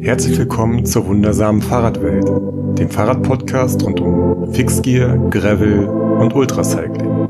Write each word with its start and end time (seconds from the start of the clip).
Herzlich 0.00 0.38
willkommen 0.38 0.86
zur 0.86 1.06
wundersamen 1.06 1.60
Fahrradwelt, 1.60 2.28
dem 2.78 2.88
Fahrradpodcast 2.88 3.82
rund 3.82 4.00
um 4.00 4.54
Fixgear, 4.54 5.18
Gravel 5.30 5.86
und 5.86 6.36
Ultracycling. 6.36 7.26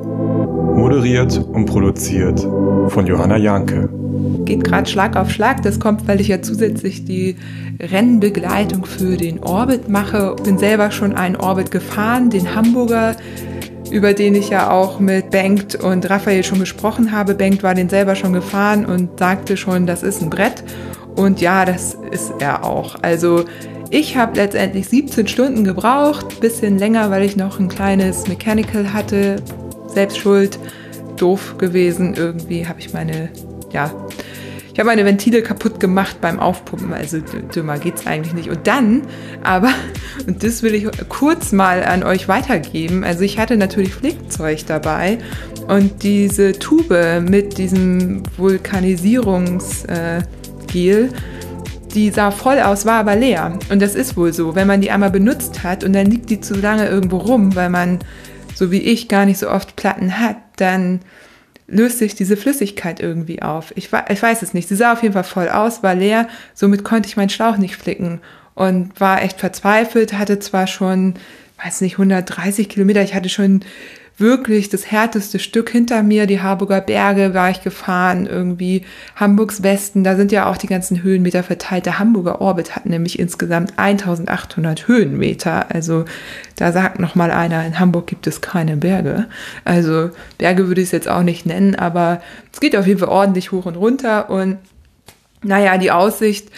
Moderiert 0.76 1.39
und 1.39 1.65
produziert 1.65 2.41
von 2.41 3.07
Johanna 3.07 3.39
Janke. 3.39 3.89
Geht 4.44 4.65
gerade 4.65 4.89
Schlag 4.89 5.17
auf 5.17 5.31
Schlag. 5.31 5.62
Das 5.62 5.81
kommt, 5.81 6.07
weil 6.07 6.20
ich 6.20 6.28
ja 6.28 6.42
zusätzlich 6.42 7.07
die 7.07 7.36
Rennbegleitung 7.81 8.85
für 8.85 9.16
den 9.16 9.43
Orbit 9.43 9.89
mache. 9.89 10.37
Bin 10.45 10.59
selber 10.59 10.91
schon 10.91 11.14
einen 11.14 11.37
Orbit 11.37 11.71
gefahren, 11.71 12.29
den 12.29 12.55
Hamburger 12.55 13.16
über 13.91 14.12
den 14.12 14.35
ich 14.35 14.50
ja 14.50 14.71
auch 14.71 15.00
mit 15.00 15.30
Bengt 15.30 15.75
und 15.75 16.09
Raphael 16.11 16.45
schon 16.45 16.61
gesprochen 16.61 17.12
habe. 17.12 17.35
Bengt 17.35 17.62
war 17.62 17.75
den 17.75 17.89
selber 17.89 18.14
schon 18.14 18.32
gefahren 18.32 18.85
und 18.85 19.19
sagte 19.19 19.57
schon, 19.57 19.87
das 19.87 20.03
ist 20.03 20.23
ein 20.23 20.30
Brett. 20.30 20.62
Und 21.19 21.41
ja, 21.41 21.64
das 21.64 21.98
ist 22.12 22.32
er 22.39 22.64
auch. 22.64 22.95
Also 23.03 23.45
ich 23.91 24.17
habe 24.17 24.37
letztendlich 24.37 24.89
17 24.89 25.27
Stunden 25.27 25.64
gebraucht, 25.64 26.39
bisschen 26.41 26.79
länger, 26.79 27.11
weil 27.11 27.25
ich 27.25 27.36
noch 27.36 27.58
ein 27.58 27.68
kleines 27.68 28.29
Mechanical 28.29 28.93
hatte. 28.93 29.43
Selbst 29.89 30.18
schuld, 30.18 30.61
doof 31.17 31.57
gewesen. 31.58 32.14
Irgendwie 32.14 32.68
habe 32.68 32.78
ich 32.78 32.92
meine, 32.92 33.30
ja, 33.72 33.92
ich 34.72 34.78
habe 34.78 34.91
meine 34.91 35.04
Ventile 35.04 35.42
kaputt 35.42 35.80
gemacht 35.80 36.20
beim 36.20 36.38
Aufpumpen, 36.38 36.94
also 36.94 37.19
dümmer 37.52 37.80
geht's 37.80 38.06
eigentlich 38.06 38.34
nicht. 38.34 38.48
Und 38.48 38.69
dann, 38.69 39.02
aber, 39.42 39.72
und 40.28 40.44
das 40.44 40.62
will 40.62 40.72
ich 40.77 40.86
kurz 41.08 41.50
mal 41.50 41.82
an 41.82 42.05
euch 42.05 42.28
weitergeben, 42.28 43.02
also 43.02 43.22
ich 43.24 43.41
hatte 43.41 43.56
natürlich 43.56 43.92
Flickzeug 43.92 44.64
dabei 44.69 45.19
und 45.66 46.05
diese 46.05 46.52
Tube 46.52 47.24
mit 47.28 47.58
diesem 47.58 48.22
Vulkanisierungsgel, 48.36 50.20
äh, 50.20 50.38
die 50.74 52.10
sah 52.10 52.30
voll 52.30 52.60
aus, 52.60 52.86
war 52.86 53.00
aber 53.00 53.16
leer. 53.16 53.58
Und 53.70 53.80
das 53.80 53.95
ist 53.95 54.16
wohl 54.16 54.32
so, 54.32 54.54
wenn 54.54 54.66
man 54.66 54.80
die 54.80 54.91
einmal 54.91 55.10
benutzt 55.10 55.62
hat 55.62 55.84
und 55.84 55.92
dann 55.92 56.06
liegt 56.06 56.30
die 56.30 56.41
zu 56.41 56.54
lange 56.54 56.86
irgendwo 56.88 57.19
rum, 57.19 57.55
weil 57.55 57.70
man, 57.70 57.98
so 58.55 58.70
wie 58.70 58.80
ich, 58.80 59.08
gar 59.08 59.24
nicht 59.24 59.39
so 59.39 59.50
oft 59.50 59.77
Platten 59.77 60.19
hat, 60.19 60.36
dann 60.56 61.00
löst 61.66 61.98
sich 61.98 62.14
diese 62.14 62.36
Flüssigkeit 62.36 63.00
irgendwie 63.00 63.42
auf. 63.42 63.72
Ich, 63.77 63.91
ich 64.08 64.22
weiß 64.22 64.42
es 64.42 64.55
nicht. 64.55 64.69
Sie 64.69 64.77
sah 64.77 64.92
auf 64.92 65.02
jeden 65.02 65.14
Fall 65.14 65.24
voll 65.24 65.48
aus, 65.48 65.83
war 65.83 65.94
leer, 65.94 66.28
somit 66.55 66.83
konnte 66.83 67.08
ich 67.08 67.16
meinen 67.16 67.28
Schlauch 67.28 67.58
nicht 67.58 67.77
flicken 67.77 68.20
und 68.55 68.98
war 69.00 69.22
echt 69.22 69.39
verzweifelt, 69.39 70.14
hatte 70.14 70.39
zwar 70.39 70.66
schon, 70.66 71.14
weiß 71.62 71.83
nicht, 71.83 71.94
130 71.94 72.69
Kilometer, 72.69 73.02
ich 73.02 73.14
hatte 73.14 73.28
schon 73.28 73.61
wirklich 74.19 74.69
das 74.69 74.91
härteste 74.91 75.38
Stück 75.38 75.70
hinter 75.70 76.02
mir. 76.02 76.27
Die 76.27 76.41
Harburger 76.41 76.80
Berge 76.80 77.34
war 77.34 77.50
ich 77.50 77.62
gefahren, 77.62 78.27
irgendwie 78.27 78.84
Hamburgs 79.16 79.62
Westen. 79.62 80.05
Da 80.05 80.16
sind 80.16 80.33
ja 80.33 80.50
auch 80.50 80.56
die 80.56 80.66
ganzen 80.66 81.02
Höhenmeter 81.02 81.42
verteilt. 81.42 81.86
Der 81.86 81.98
Hamburger 81.98 82.41
Orbit 82.41 82.74
hat 82.74 82.86
nämlich 82.86 83.19
insgesamt 83.19 83.78
1800 83.78 84.89
Höhenmeter. 84.89 85.72
Also 85.72 86.05
da 86.56 86.72
sagt 86.72 86.98
noch 86.98 87.14
mal 87.14 87.30
einer, 87.30 87.64
in 87.64 87.78
Hamburg 87.78 88.06
gibt 88.08 88.27
es 88.27 88.41
keine 88.41 88.77
Berge. 88.77 89.27
Also 89.64 90.11
Berge 90.39 90.69
würde 90.69 90.80
ich 90.80 90.89
es 90.89 90.92
jetzt 90.92 91.08
auch 91.08 91.22
nicht 91.22 91.46
nennen, 91.46 91.77
aber 91.77 92.20
es 92.52 92.61
geht 92.61 92.77
auf 92.77 92.86
jeden 92.86 92.98
Fall 92.98 93.08
ordentlich 93.08 93.52
hoch 93.52 93.66
und 93.66 93.77
runter. 93.77 94.30
Und 94.30 94.58
naja, 95.42 95.78
die 95.78 95.92
Aussicht, 95.92 96.48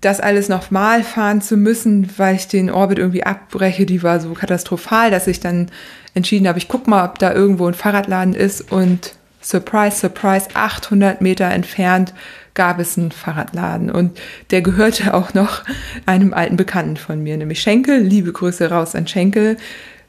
das 0.00 0.20
alles 0.20 0.48
nochmal 0.48 1.02
fahren 1.02 1.40
zu 1.40 1.56
müssen, 1.56 2.10
weil 2.16 2.36
ich 2.36 2.48
den 2.48 2.70
Orbit 2.70 2.98
irgendwie 2.98 3.24
abbreche, 3.24 3.86
die 3.86 4.02
war 4.02 4.20
so 4.20 4.32
katastrophal, 4.32 5.10
dass 5.10 5.26
ich 5.26 5.40
dann 5.40 5.70
entschieden 6.14 6.48
habe, 6.48 6.58
ich 6.58 6.68
guck 6.68 6.86
mal, 6.86 7.04
ob 7.04 7.18
da 7.18 7.32
irgendwo 7.32 7.66
ein 7.66 7.74
Fahrradladen 7.74 8.34
ist 8.34 8.72
und 8.72 9.14
surprise, 9.40 9.96
surprise, 9.98 10.48
800 10.54 11.20
Meter 11.20 11.46
entfernt 11.46 12.12
gab 12.54 12.80
es 12.80 12.98
einen 12.98 13.12
Fahrradladen 13.12 13.90
und 13.90 14.18
der 14.50 14.62
gehörte 14.62 15.14
auch 15.14 15.34
noch 15.34 15.62
einem 16.06 16.34
alten 16.34 16.56
Bekannten 16.56 16.96
von 16.96 17.22
mir, 17.22 17.36
nämlich 17.36 17.60
Schenkel. 17.60 18.00
Liebe 18.00 18.32
Grüße 18.32 18.70
raus 18.70 18.94
an 18.94 19.06
Schenkel. 19.06 19.56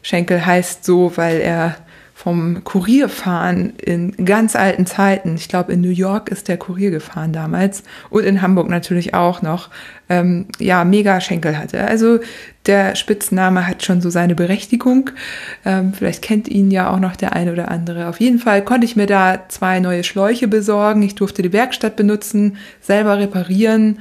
Schenkel 0.01 0.45
heißt 0.45 0.85
so, 0.85 1.11
weil 1.15 1.39
er 1.41 1.75
vom 2.17 2.63
Kurierfahren 2.63 3.75
in 3.75 4.25
ganz 4.25 4.55
alten 4.55 4.87
Zeiten. 4.87 5.35
Ich 5.35 5.49
glaube, 5.49 5.71
in 5.71 5.81
New 5.81 5.91
York 5.91 6.29
ist 6.29 6.47
der 6.47 6.57
Kurier 6.57 6.89
gefahren 6.89 7.31
damals 7.31 7.83
und 8.09 8.23
in 8.23 8.41
Hamburg 8.41 8.69
natürlich 8.69 9.13
auch 9.13 9.43
noch. 9.43 9.69
Ähm, 10.09 10.47
ja, 10.57 10.83
mega 10.83 11.21
Schenkel 11.21 11.59
hatte. 11.59 11.79
Also 11.87 12.17
der 12.65 12.95
Spitzname 12.95 13.67
hat 13.67 13.83
schon 13.83 14.01
so 14.01 14.09
seine 14.09 14.33
Berechtigung. 14.33 15.11
Ähm, 15.63 15.93
vielleicht 15.93 16.23
kennt 16.23 16.47
ihn 16.47 16.71
ja 16.71 16.89
auch 16.89 16.99
noch 16.99 17.15
der 17.15 17.33
eine 17.33 17.53
oder 17.53 17.69
andere. 17.69 18.07
Auf 18.07 18.19
jeden 18.19 18.39
Fall 18.39 18.63
konnte 18.63 18.85
ich 18.85 18.95
mir 18.95 19.05
da 19.05 19.43
zwei 19.47 19.79
neue 19.79 20.03
Schläuche 20.03 20.47
besorgen. 20.47 21.03
Ich 21.03 21.13
durfte 21.13 21.43
die 21.43 21.53
Werkstatt 21.53 21.95
benutzen, 21.95 22.57
selber 22.81 23.19
reparieren 23.19 23.99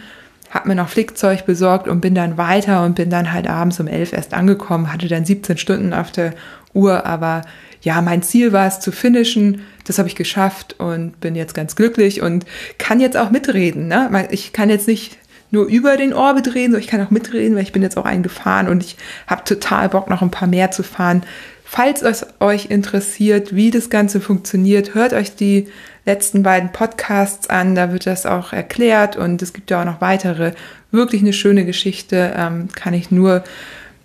habe 0.49 0.69
mir 0.69 0.77
noch 0.77 0.89
Flickzeug 0.89 1.45
besorgt 1.45 1.87
und 1.89 2.01
bin 2.01 2.15
dann 2.15 2.39
weiter 2.39 2.85
und 2.85 2.95
bin 2.95 3.11
dann 3.11 3.33
halt 3.33 3.49
abends 3.49 3.79
um 3.81 3.89
elf 3.89 4.13
erst 4.13 4.33
angekommen, 4.33 4.91
hatte 4.93 5.09
dann 5.09 5.25
17 5.25 5.59
Stunden 5.59 5.93
auf 5.93 6.13
der 6.13 6.35
Uhr, 6.73 7.05
aber 7.05 7.43
ja, 7.83 8.01
mein 8.03 8.23
Ziel 8.23 8.53
war 8.53 8.67
es 8.67 8.81
zu 8.81 8.93
finishen. 8.93 9.63
Das 9.85 9.99
habe 9.99 10.09
ich 10.09 10.17
geschafft 10.17 10.77
und 10.79 11.21
bin 11.21 11.35
jetzt 11.35 11.55
ganz 11.55 11.77
glücklich 11.77 12.23
und 12.23 12.45
kann 12.79 13.01
jetzt 13.01 13.17
auch 13.17 13.31
mitreden. 13.31 13.89
Ne? 13.89 14.29
Ich 14.31 14.53
kann 14.53 14.71
jetzt 14.71 14.89
nicht 14.89 15.19
nur 15.51 15.67
über 15.67 15.97
den 15.97 16.13
Orbit 16.13 16.55
reden, 16.55 16.73
sondern 16.73 16.81
ich 16.81 16.89
kann 16.89 17.07
auch 17.07 17.11
mitreden, 17.11 17.57
weil 17.57 17.63
ich 17.63 17.73
bin 17.73 17.83
jetzt 17.83 17.97
auch 17.97 18.05
eingefahren 18.05 18.69
und 18.69 18.83
ich 18.83 18.97
habe 19.27 19.45
total 19.45 19.89
Bock, 19.89 20.11
noch 20.11 20.23
ein 20.23 20.31
paar 20.31 20.49
mehr 20.49 20.71
zu 20.71 20.83
fahren. 20.83 21.23
Falls 21.65 22.03
es 22.03 22.27
euch 22.41 22.67
interessiert, 22.67 23.55
wie 23.55 23.71
das 23.71 23.91
Ganze 23.91 24.21
funktioniert, 24.21 24.95
hört 24.95 25.13
euch 25.13 25.35
die 25.35 25.69
letzten 26.05 26.45
beiden 26.45 26.71
Podcasts 26.71 27.51
an, 27.51 27.75
da 27.75 27.93
wird 27.93 28.07
das 28.07 28.25
auch 28.25 28.53
erklärt 28.53 29.17
und 29.17 29.43
es 29.43 29.53
gibt 29.53 29.71
ja 29.71 29.81
auch 29.81 29.85
noch 29.85 30.01
weitere. 30.01 30.53
Wirklich 30.93 31.23
eine 31.23 31.33
schöne 31.33 31.65
Geschichte, 31.65 32.35
ähm, 32.37 32.69
kann 32.75 32.95
ich 32.95 33.11
nur 33.11 33.43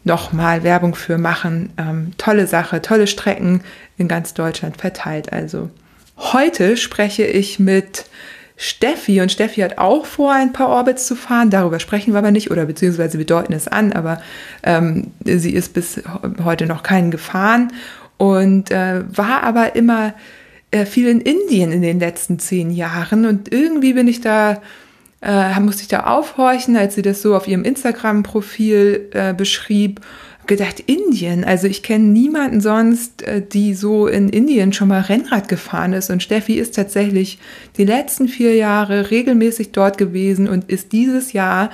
nochmal 0.04 0.64
Werbung 0.64 0.96
für 0.96 1.18
machen. 1.18 1.72
Ähm, 1.78 2.12
tolle 2.18 2.48
Sache, 2.48 2.82
tolle 2.82 3.08
Strecken 3.08 3.62
in 3.98 4.08
ganz 4.08 4.34
Deutschland 4.34 4.78
verteilt. 4.78 5.32
Also 5.32 5.70
heute 6.18 6.78
spreche 6.78 7.24
ich 7.24 7.60
mit 7.60 8.06
Steffi 8.58 9.22
und 9.22 9.32
Steffi 9.32 9.62
hat 9.62 9.80
auch 9.80 10.06
vor, 10.06 10.34
ein 10.34 10.54
paar 10.54 10.70
Orbits 10.70 11.08
zu 11.08 11.16
fahren. 11.16 11.50
Darüber 11.50 11.80
sprechen 11.80 12.14
wir 12.14 12.20
aber 12.20 12.30
nicht 12.30 12.52
oder 12.52 12.66
beziehungsweise 12.66 13.18
wir 13.18 13.26
deuten 13.26 13.54
es 13.54 13.68
an, 13.68 13.92
aber 13.92 14.22
ähm, 14.62 15.08
sie 15.24 15.52
ist 15.52 15.74
bis 15.74 16.02
heute 16.44 16.68
noch 16.68 16.84
keinen 16.84 17.10
gefahren 17.10 17.74
und 18.18 18.70
äh, 18.70 19.02
war 19.18 19.42
aber 19.42 19.76
immer 19.76 20.14
äh, 20.70 20.86
viel 20.86 21.08
in 21.08 21.22
Indien 21.22 21.72
in 21.72 21.82
den 21.82 22.00
letzten 22.00 22.38
zehn 22.38 22.70
Jahren 22.70 23.26
und 23.26 23.52
irgendwie 23.52 23.94
bin 23.94 24.08
ich 24.08 24.22
da 24.22 24.62
äh, 25.22 25.59
musste 25.59 25.84
ich 25.84 25.88
da 25.88 26.02
aufhorchen, 26.02 26.76
als 26.76 26.96
sie 26.96 27.02
das 27.02 27.22
so 27.22 27.36
auf 27.36 27.48
ihrem 27.48 27.64
Instagram-Profil 27.64 29.09
äh, 29.14 29.34
beschrieb. 29.34 30.02
Gedacht, 30.48 30.84
Indien, 30.88 31.44
also 31.44 31.68
ich 31.68 31.84
kenne 31.84 32.06
niemanden 32.06 32.62
sonst, 32.62 33.22
äh, 33.22 33.44
die 33.46 33.76
so 33.76 34.08
in 34.08 34.28
Indien 34.28 34.74
schon 34.74 34.88
mal 34.88 35.02
Rennrad 35.02 35.48
gefahren 35.48 35.94
ist. 35.94 36.09
Und 36.09 36.24
Steffi 36.24 36.56
ist 36.56 36.76
tatsächlich 36.76 37.38
die 37.78 37.86
letzten 37.86 38.28
vier 38.28 38.56
Jahre 38.56 39.12
regelmäßig 39.12 39.72
dort 39.72 40.00
gewesen 40.00 40.48
und 40.50 40.70
ist 40.70 40.92
dieses 40.94 41.34
Jahr 41.34 41.70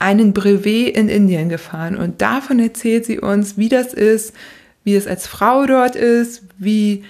einen 0.00 0.32
Brevet 0.32 0.96
in 0.96 1.08
Indien 1.08 1.48
gefahren. 1.48 1.96
Und 1.96 2.20
davon 2.20 2.58
erzählt 2.58 3.06
sie 3.06 3.20
uns, 3.20 3.56
wie 3.56 3.68
das 3.68 3.94
ist, 3.94 4.34
wie 4.84 4.96
es 4.96 5.06
als 5.06 5.26
Frau 5.26 5.66
dort 5.66 5.96
ist, 5.96 6.42
wie 6.58 7.04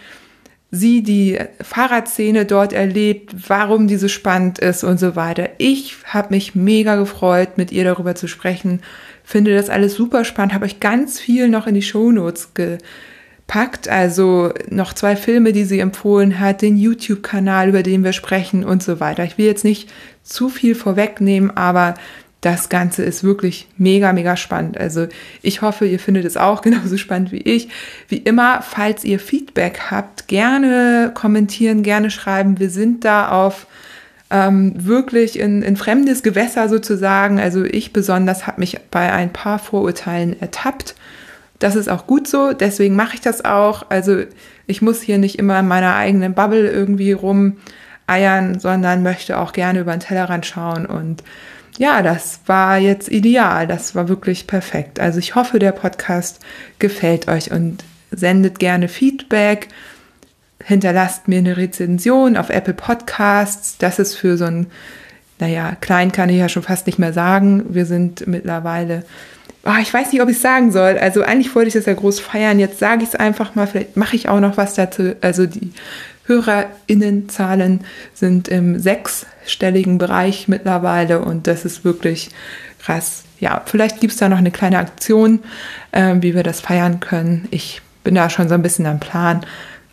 sie 0.70 1.02
die 1.02 1.38
Fahrradszene 1.62 2.44
dort 2.44 2.72
erlebt, 2.72 3.48
warum 3.48 3.88
diese 3.88 4.08
spannend 4.08 4.58
ist 4.58 4.84
und 4.84 5.00
so 5.00 5.16
weiter. 5.16 5.48
Ich 5.56 5.96
habe 6.04 6.34
mich 6.34 6.54
mega 6.54 6.96
gefreut, 6.96 7.56
mit 7.56 7.72
ihr 7.72 7.84
darüber 7.84 8.14
zu 8.14 8.28
sprechen. 8.28 8.80
Finde 9.24 9.54
das 9.54 9.70
alles 9.70 9.94
super 9.94 10.24
spannend. 10.24 10.52
Habe 10.54 10.66
euch 10.66 10.80
ganz 10.80 11.18
viel 11.18 11.48
noch 11.48 11.66
in 11.66 11.74
die 11.74 11.82
Shownotes 11.82 12.52
gepackt. 12.52 13.88
Also 13.88 14.52
noch 14.68 14.92
zwei 14.92 15.16
Filme, 15.16 15.52
die 15.52 15.64
sie 15.64 15.80
empfohlen 15.80 16.38
hat, 16.38 16.60
den 16.60 16.76
YouTube-Kanal, 16.76 17.70
über 17.70 17.82
den 17.82 18.04
wir 18.04 18.12
sprechen 18.12 18.62
und 18.62 18.82
so 18.82 19.00
weiter. 19.00 19.24
Ich 19.24 19.38
will 19.38 19.46
jetzt 19.46 19.64
nicht 19.64 19.90
zu 20.22 20.50
viel 20.50 20.74
vorwegnehmen, 20.74 21.50
aber 21.56 21.94
das 22.40 22.68
Ganze 22.68 23.02
ist 23.02 23.24
wirklich 23.24 23.68
mega, 23.76 24.12
mega 24.12 24.36
spannend. 24.36 24.78
Also 24.78 25.08
ich 25.42 25.60
hoffe, 25.60 25.86
ihr 25.86 25.98
findet 25.98 26.24
es 26.24 26.36
auch 26.36 26.62
genauso 26.62 26.96
spannend 26.96 27.32
wie 27.32 27.38
ich. 27.38 27.68
Wie 28.08 28.18
immer, 28.18 28.62
falls 28.62 29.04
ihr 29.04 29.18
Feedback 29.18 29.90
habt, 29.90 30.28
gerne 30.28 31.10
kommentieren, 31.14 31.82
gerne 31.82 32.10
schreiben. 32.10 32.60
Wir 32.60 32.70
sind 32.70 33.04
da 33.04 33.30
auf 33.30 33.66
ähm, 34.30 34.72
wirklich 34.76 35.38
in, 35.38 35.62
in 35.62 35.76
fremdes 35.76 36.22
Gewässer 36.22 36.68
sozusagen. 36.68 37.40
Also 37.40 37.64
ich 37.64 37.92
besonders 37.92 38.46
habe 38.46 38.60
mich 38.60 38.78
bei 38.90 39.12
ein 39.12 39.32
paar 39.32 39.58
Vorurteilen 39.58 40.40
ertappt. 40.40 40.94
Das 41.58 41.74
ist 41.74 41.88
auch 41.88 42.06
gut 42.06 42.28
so, 42.28 42.52
deswegen 42.52 42.94
mache 42.94 43.14
ich 43.14 43.20
das 43.20 43.44
auch. 43.44 43.86
Also 43.88 44.22
ich 44.68 44.80
muss 44.80 45.02
hier 45.02 45.18
nicht 45.18 45.38
immer 45.40 45.58
in 45.58 45.66
meiner 45.66 45.96
eigenen 45.96 46.34
Bubble 46.34 46.68
irgendwie 46.68 47.10
rumeiern, 47.10 48.60
sondern 48.60 49.02
möchte 49.02 49.38
auch 49.38 49.52
gerne 49.52 49.80
über 49.80 49.90
den 49.90 50.00
Tellerrand 50.00 50.46
schauen 50.46 50.86
und 50.86 51.24
ja, 51.78 52.02
das 52.02 52.40
war 52.46 52.78
jetzt 52.78 53.08
ideal. 53.08 53.66
Das 53.66 53.94
war 53.94 54.08
wirklich 54.08 54.46
perfekt. 54.46 55.00
Also 55.00 55.18
ich 55.18 55.34
hoffe, 55.34 55.58
der 55.58 55.72
Podcast 55.72 56.40
gefällt 56.78 57.28
euch 57.28 57.52
und 57.52 57.84
sendet 58.10 58.58
gerne 58.58 58.88
Feedback. 58.88 59.68
Hinterlasst 60.62 61.28
mir 61.28 61.38
eine 61.38 61.56
Rezension 61.56 62.36
auf 62.36 62.50
Apple 62.50 62.74
Podcasts. 62.74 63.78
Das 63.78 63.98
ist 63.98 64.16
für 64.16 64.36
so 64.36 64.44
ein 64.44 64.66
naja, 65.38 65.76
klein 65.80 66.10
kann 66.10 66.30
ich 66.30 66.38
ja 66.38 66.48
schon 66.48 66.62
fast 66.62 66.86
nicht 66.86 66.98
mehr 66.98 67.12
sagen. 67.12 67.64
Wir 67.68 67.86
sind 67.86 68.26
mittlerweile, 68.26 69.04
oh, 69.64 69.80
ich 69.80 69.92
weiß 69.94 70.12
nicht, 70.12 70.20
ob 70.20 70.28
ich 70.28 70.36
es 70.36 70.42
sagen 70.42 70.72
soll. 70.72 70.98
Also 70.98 71.22
eigentlich 71.22 71.54
wollte 71.54 71.68
ich 71.68 71.74
das 71.74 71.86
ja 71.86 71.94
groß 71.94 72.18
feiern. 72.18 72.58
Jetzt 72.58 72.80
sage 72.80 73.04
ich 73.04 73.10
es 73.10 73.14
einfach 73.14 73.54
mal. 73.54 73.66
Vielleicht 73.66 73.96
mache 73.96 74.16
ich 74.16 74.28
auch 74.28 74.40
noch 74.40 74.56
was 74.56 74.74
dazu. 74.74 75.14
Also 75.20 75.46
die 75.46 75.72
HörerInnenzahlen 76.28 77.80
sind 78.14 78.48
im 78.48 78.78
sechsstelligen 78.78 79.98
Bereich 79.98 80.46
mittlerweile 80.46 81.20
und 81.20 81.46
das 81.46 81.64
ist 81.64 81.84
wirklich 81.84 82.30
krass. 82.78 83.24
Ja, 83.40 83.62
vielleicht 83.66 84.00
gibt 84.00 84.12
es 84.12 84.18
da 84.18 84.28
noch 84.28 84.38
eine 84.38 84.50
kleine 84.50 84.78
Aktion, 84.78 85.40
äh, 85.92 86.14
wie 86.20 86.34
wir 86.34 86.42
das 86.42 86.60
feiern 86.60 87.00
können. 87.00 87.48
Ich 87.50 87.82
bin 88.04 88.14
da 88.14 88.30
schon 88.30 88.48
so 88.48 88.54
ein 88.54 88.62
bisschen 88.62 88.86
am 88.86 89.00
Plan. 89.00 89.44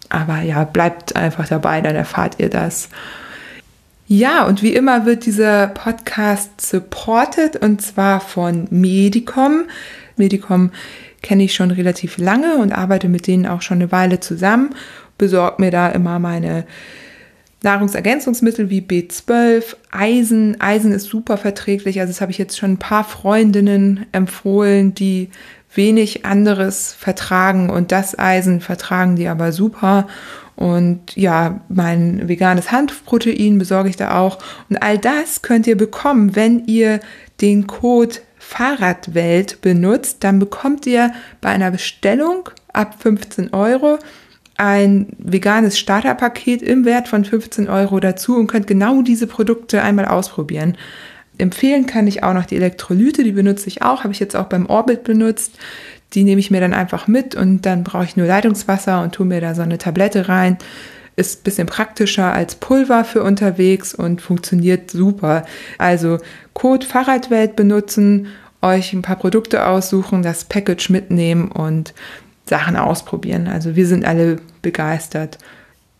Aber 0.09 0.41
ja, 0.41 0.63
bleibt 0.63 1.15
einfach 1.15 1.47
dabei, 1.47 1.81
dann 1.81 1.95
erfahrt 1.95 2.35
ihr 2.37 2.49
das. 2.49 2.89
Ja, 4.07 4.45
und 4.45 4.61
wie 4.61 4.73
immer 4.73 5.05
wird 5.05 5.25
dieser 5.25 5.67
Podcast 5.67 6.61
supported 6.61 7.55
und 7.55 7.81
zwar 7.81 8.21
von 8.21 8.67
Medicom. 8.69 9.65
Medicom 10.15 10.71
kenne 11.23 11.43
ich 11.43 11.55
schon 11.55 11.71
relativ 11.71 12.19
lange 12.19 12.57
und 12.57 12.71
arbeite 12.71 13.09
mit 13.09 13.25
denen 13.25 13.47
auch 13.47 13.63
schon 13.63 13.79
eine 13.79 13.91
Weile 13.91 14.19
zusammen. 14.19 14.75
Besorgt 15.17 15.59
mir 15.59 15.71
da 15.71 15.89
immer 15.89 16.19
meine 16.19 16.65
Nahrungsergänzungsmittel 17.63 18.69
wie 18.69 18.81
B12, 18.81 19.75
Eisen. 19.91 20.62
Eisen 20.62 20.91
ist 20.91 21.07
super 21.07 21.38
verträglich. 21.38 22.00
Also 22.00 22.12
das 22.12 22.21
habe 22.21 22.31
ich 22.31 22.38
jetzt 22.38 22.57
schon 22.57 22.73
ein 22.73 22.79
paar 22.79 23.03
Freundinnen 23.03 24.06
empfohlen, 24.12 24.94
die 24.94 25.29
wenig 25.73 26.25
anderes 26.25 26.94
vertragen 26.94 27.69
und 27.69 27.91
das 27.91 28.17
Eisen 28.17 28.62
vertragen 28.62 29.17
die 29.17 29.27
aber 29.27 29.51
super. 29.51 30.07
Und 30.56 31.18
ja, 31.18 31.59
mein 31.68 32.29
veganes 32.29 32.71
Hanfprotein 32.71 33.57
besorge 33.57 33.89
ich 33.89 33.97
da 33.97 34.18
auch. 34.18 34.39
Und 34.69 34.77
all 34.77 34.97
das 34.97 35.41
könnt 35.41 35.68
ihr 35.68 35.75
bekommen, 35.75 36.35
wenn 36.38 36.65
ihr 36.65 37.01
den 37.41 37.68
Code 37.68 38.15
Fahrradwelt 38.38 39.59
benutzt. 39.61 40.23
Dann 40.23 40.39
bekommt 40.39 40.85
ihr 40.88 41.11
bei 41.41 41.50
einer 41.50 41.71
Bestellung 41.71 42.50
ab 42.71 42.95
15 43.00 43.53
Euro 43.53 44.00
ein 44.57 45.07
veganes 45.18 45.78
Starterpaket 45.78 46.62
im 46.62 46.86
Wert 46.86 47.07
von 47.07 47.25
15 47.25 47.69
Euro 47.69 48.00
dazu 48.00 48.38
und 48.38 48.48
könnt 48.48 48.68
genau 48.68 49.02
diese 49.02 49.28
Produkte 49.28 49.81
einmal 49.81 50.06
ausprobieren. 50.06 50.78
Empfehlen 51.38 51.86
kann 51.86 52.07
ich 52.07 52.24
auch 52.24 52.34
noch 52.34 52.46
die 52.46 52.56
Elektrolyte, 52.56 53.24
die 53.24 53.34
benutze 53.34 53.68
ich 53.68 53.81
auch, 53.81 54.04
habe 54.04 54.13
ich 54.13 54.19
jetzt 54.19 54.36
auch 54.36 54.46
beim 54.46 54.68
Orbit 54.68 55.04
benutzt. 55.04 55.54
Die 56.13 56.24
nehme 56.24 56.40
ich 56.40 56.52
mir 56.52 56.62
dann 56.62 56.74
einfach 56.74 57.07
mit 57.07 57.36
und 57.36 57.66
dann 57.66 57.84
brauche 57.84 58.06
ich 58.06 58.16
nur 58.16 58.28
Leitungswasser 58.28 59.02
und 59.02 59.13
tue 59.13 59.25
mir 59.25 59.42
da 59.42 59.54
so 59.54 59.62
eine 59.62 59.78
Tablette 59.78 60.30
rein. 60.30 60.57
Ist 61.18 61.42
ein 61.42 61.44
bisschen 61.44 61.68
praktischer 61.68 62.31
als 62.31 62.56
Pulver 62.56 63.04
für 63.04 63.24
unterwegs 63.24 63.94
und 63.94 64.22
funktioniert 64.22 64.92
super. 64.92 65.44
Also 65.78 66.19
Code 66.54 66.86
Fahrradwelt 66.86 67.57
benutzen, 67.57 68.28
euch 68.62 68.94
ein 68.94 69.02
paar 69.02 69.18
Produkte 69.18 69.66
aussuchen, 69.66 70.24
das 70.24 70.46
Package 70.46 70.90
mitnehmen 70.90 71.52
und 71.52 71.94
Sachen 72.47 72.75
ausprobieren. 72.75 73.47
Also 73.47 73.75
wir 73.75 73.88
sind 73.88 74.06
alle 74.06 74.38
begeistert. 74.62 75.38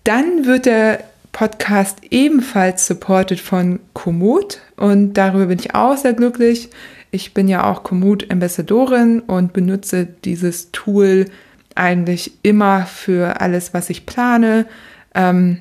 Dann 0.04 0.46
wird 0.46 0.66
der 0.66 1.04
Podcast 1.32 1.98
ebenfalls 2.12 2.88
supported 2.88 3.40
von 3.40 3.80
Komoot 3.94 4.60
und 4.78 5.16
darüber 5.16 5.48
bin 5.48 5.60
ich 5.60 5.76
auch 5.76 5.98
sehr 5.98 6.14
glücklich. 6.14 6.70
Ich 7.12 7.34
bin 7.34 7.48
ja 7.48 7.70
auch 7.70 7.84
Komoot-Ambassadorin 7.84 9.22
und 9.22 9.52
benutze 9.52 10.06
dieses 10.06 10.72
Tool 10.72 11.26
eigentlich 11.76 12.34
immer 12.42 12.86
für 12.86 13.42
alles, 13.42 13.74
was 13.74 13.90
ich 13.90 14.06
plane. 14.06 14.66
Ähm, 15.14 15.60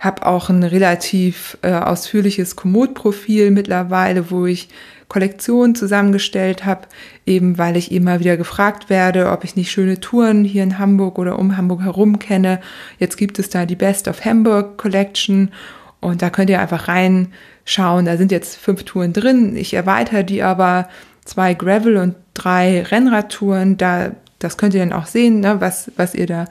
habe 0.00 0.26
auch 0.26 0.48
ein 0.48 0.62
relativ 0.62 1.58
äh, 1.62 1.72
ausführliches 1.72 2.56
Komoot-Profil 2.56 3.50
mittlerweile, 3.50 4.30
wo 4.30 4.46
ich 4.46 4.68
Kollektionen 5.08 5.74
zusammengestellt 5.74 6.66
habe, 6.66 6.82
eben 7.26 7.56
weil 7.56 7.76
ich 7.76 7.92
immer 7.92 8.20
wieder 8.20 8.36
gefragt 8.36 8.90
werde, 8.90 9.30
ob 9.30 9.42
ich 9.42 9.56
nicht 9.56 9.70
schöne 9.70 10.00
Touren 10.00 10.44
hier 10.44 10.62
in 10.62 10.78
Hamburg 10.78 11.18
oder 11.18 11.38
um 11.38 11.56
Hamburg 11.56 11.82
herum 11.82 12.18
kenne. 12.18 12.60
Jetzt 12.98 13.16
gibt 13.16 13.38
es 13.38 13.48
da 13.48 13.64
die 13.64 13.76
Best 13.76 14.06
of 14.06 14.24
Hamburg 14.24 14.76
Collection 14.76 15.50
und 16.00 16.20
da 16.20 16.30
könnt 16.30 16.50
ihr 16.50 16.60
einfach 16.60 16.88
rein 16.88 17.28
schauen. 17.64 18.04
Da 18.04 18.16
sind 18.16 18.30
jetzt 18.30 18.56
fünf 18.56 18.84
Touren 18.84 19.12
drin. 19.12 19.56
Ich 19.56 19.74
erweitere 19.74 20.24
die 20.24 20.42
aber 20.42 20.88
zwei 21.24 21.54
Gravel 21.54 21.96
und 21.96 22.14
drei 22.34 22.82
Rennradtouren. 22.82 23.78
Da, 23.78 24.12
das 24.38 24.58
könnt 24.58 24.74
ihr 24.74 24.80
dann 24.80 24.92
auch 24.92 25.06
sehen, 25.06 25.40
ne, 25.40 25.60
was, 25.60 25.90
was 25.96 26.14
ihr 26.14 26.26
da 26.26 26.44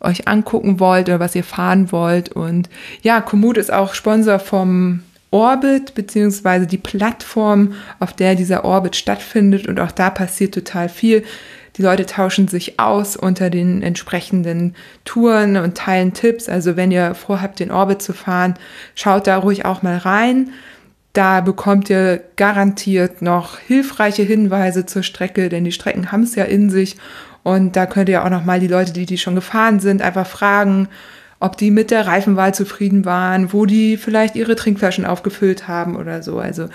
euch 0.00 0.28
angucken 0.28 0.78
wollt 0.80 1.08
oder 1.08 1.20
was 1.20 1.34
ihr 1.34 1.44
fahren 1.44 1.90
wollt. 1.90 2.30
Und 2.30 2.68
ja, 3.02 3.22
Komoot 3.22 3.56
ist 3.56 3.72
auch 3.72 3.94
Sponsor 3.94 4.38
vom 4.38 5.00
Orbit, 5.34 5.94
beziehungsweise 5.94 6.64
die 6.68 6.78
Plattform, 6.78 7.72
auf 7.98 8.12
der 8.12 8.36
dieser 8.36 8.64
Orbit 8.64 8.94
stattfindet. 8.94 9.66
Und 9.66 9.80
auch 9.80 9.90
da 9.90 10.08
passiert 10.08 10.54
total 10.54 10.88
viel. 10.88 11.24
Die 11.76 11.82
Leute 11.82 12.06
tauschen 12.06 12.46
sich 12.46 12.78
aus 12.78 13.16
unter 13.16 13.50
den 13.50 13.82
entsprechenden 13.82 14.76
Touren 15.04 15.56
und 15.56 15.76
teilen 15.76 16.12
Tipps. 16.12 16.48
Also 16.48 16.76
wenn 16.76 16.92
ihr 16.92 17.16
vorhabt, 17.16 17.58
den 17.58 17.72
Orbit 17.72 18.00
zu 18.00 18.12
fahren, 18.12 18.54
schaut 18.94 19.26
da 19.26 19.36
ruhig 19.38 19.64
auch 19.64 19.82
mal 19.82 19.96
rein. 19.96 20.50
Da 21.14 21.40
bekommt 21.40 21.90
ihr 21.90 22.22
garantiert 22.36 23.20
noch 23.20 23.58
hilfreiche 23.58 24.22
Hinweise 24.22 24.86
zur 24.86 25.02
Strecke, 25.02 25.48
denn 25.48 25.64
die 25.64 25.72
Strecken 25.72 26.12
haben 26.12 26.22
es 26.22 26.36
ja 26.36 26.44
in 26.44 26.70
sich. 26.70 26.96
Und 27.42 27.74
da 27.74 27.86
könnt 27.86 28.08
ihr 28.08 28.24
auch 28.24 28.30
noch 28.30 28.44
mal 28.44 28.60
die 28.60 28.68
Leute, 28.68 28.92
die 28.92 29.04
die 29.04 29.18
schon 29.18 29.34
gefahren 29.34 29.80
sind, 29.80 30.00
einfach 30.00 30.28
fragen, 30.28 30.88
ob 31.40 31.56
die 31.56 31.70
mit 31.70 31.90
der 31.90 32.06
Reifenwahl 32.06 32.54
zufrieden 32.54 33.04
waren, 33.04 33.52
wo 33.52 33.66
die 33.66 33.96
vielleicht 33.96 34.36
ihre 34.36 34.56
Trinkflaschen 34.56 35.04
aufgefüllt 35.04 35.68
haben 35.68 35.96
oder 35.96 36.22
so. 36.22 36.38
Also 36.38 36.68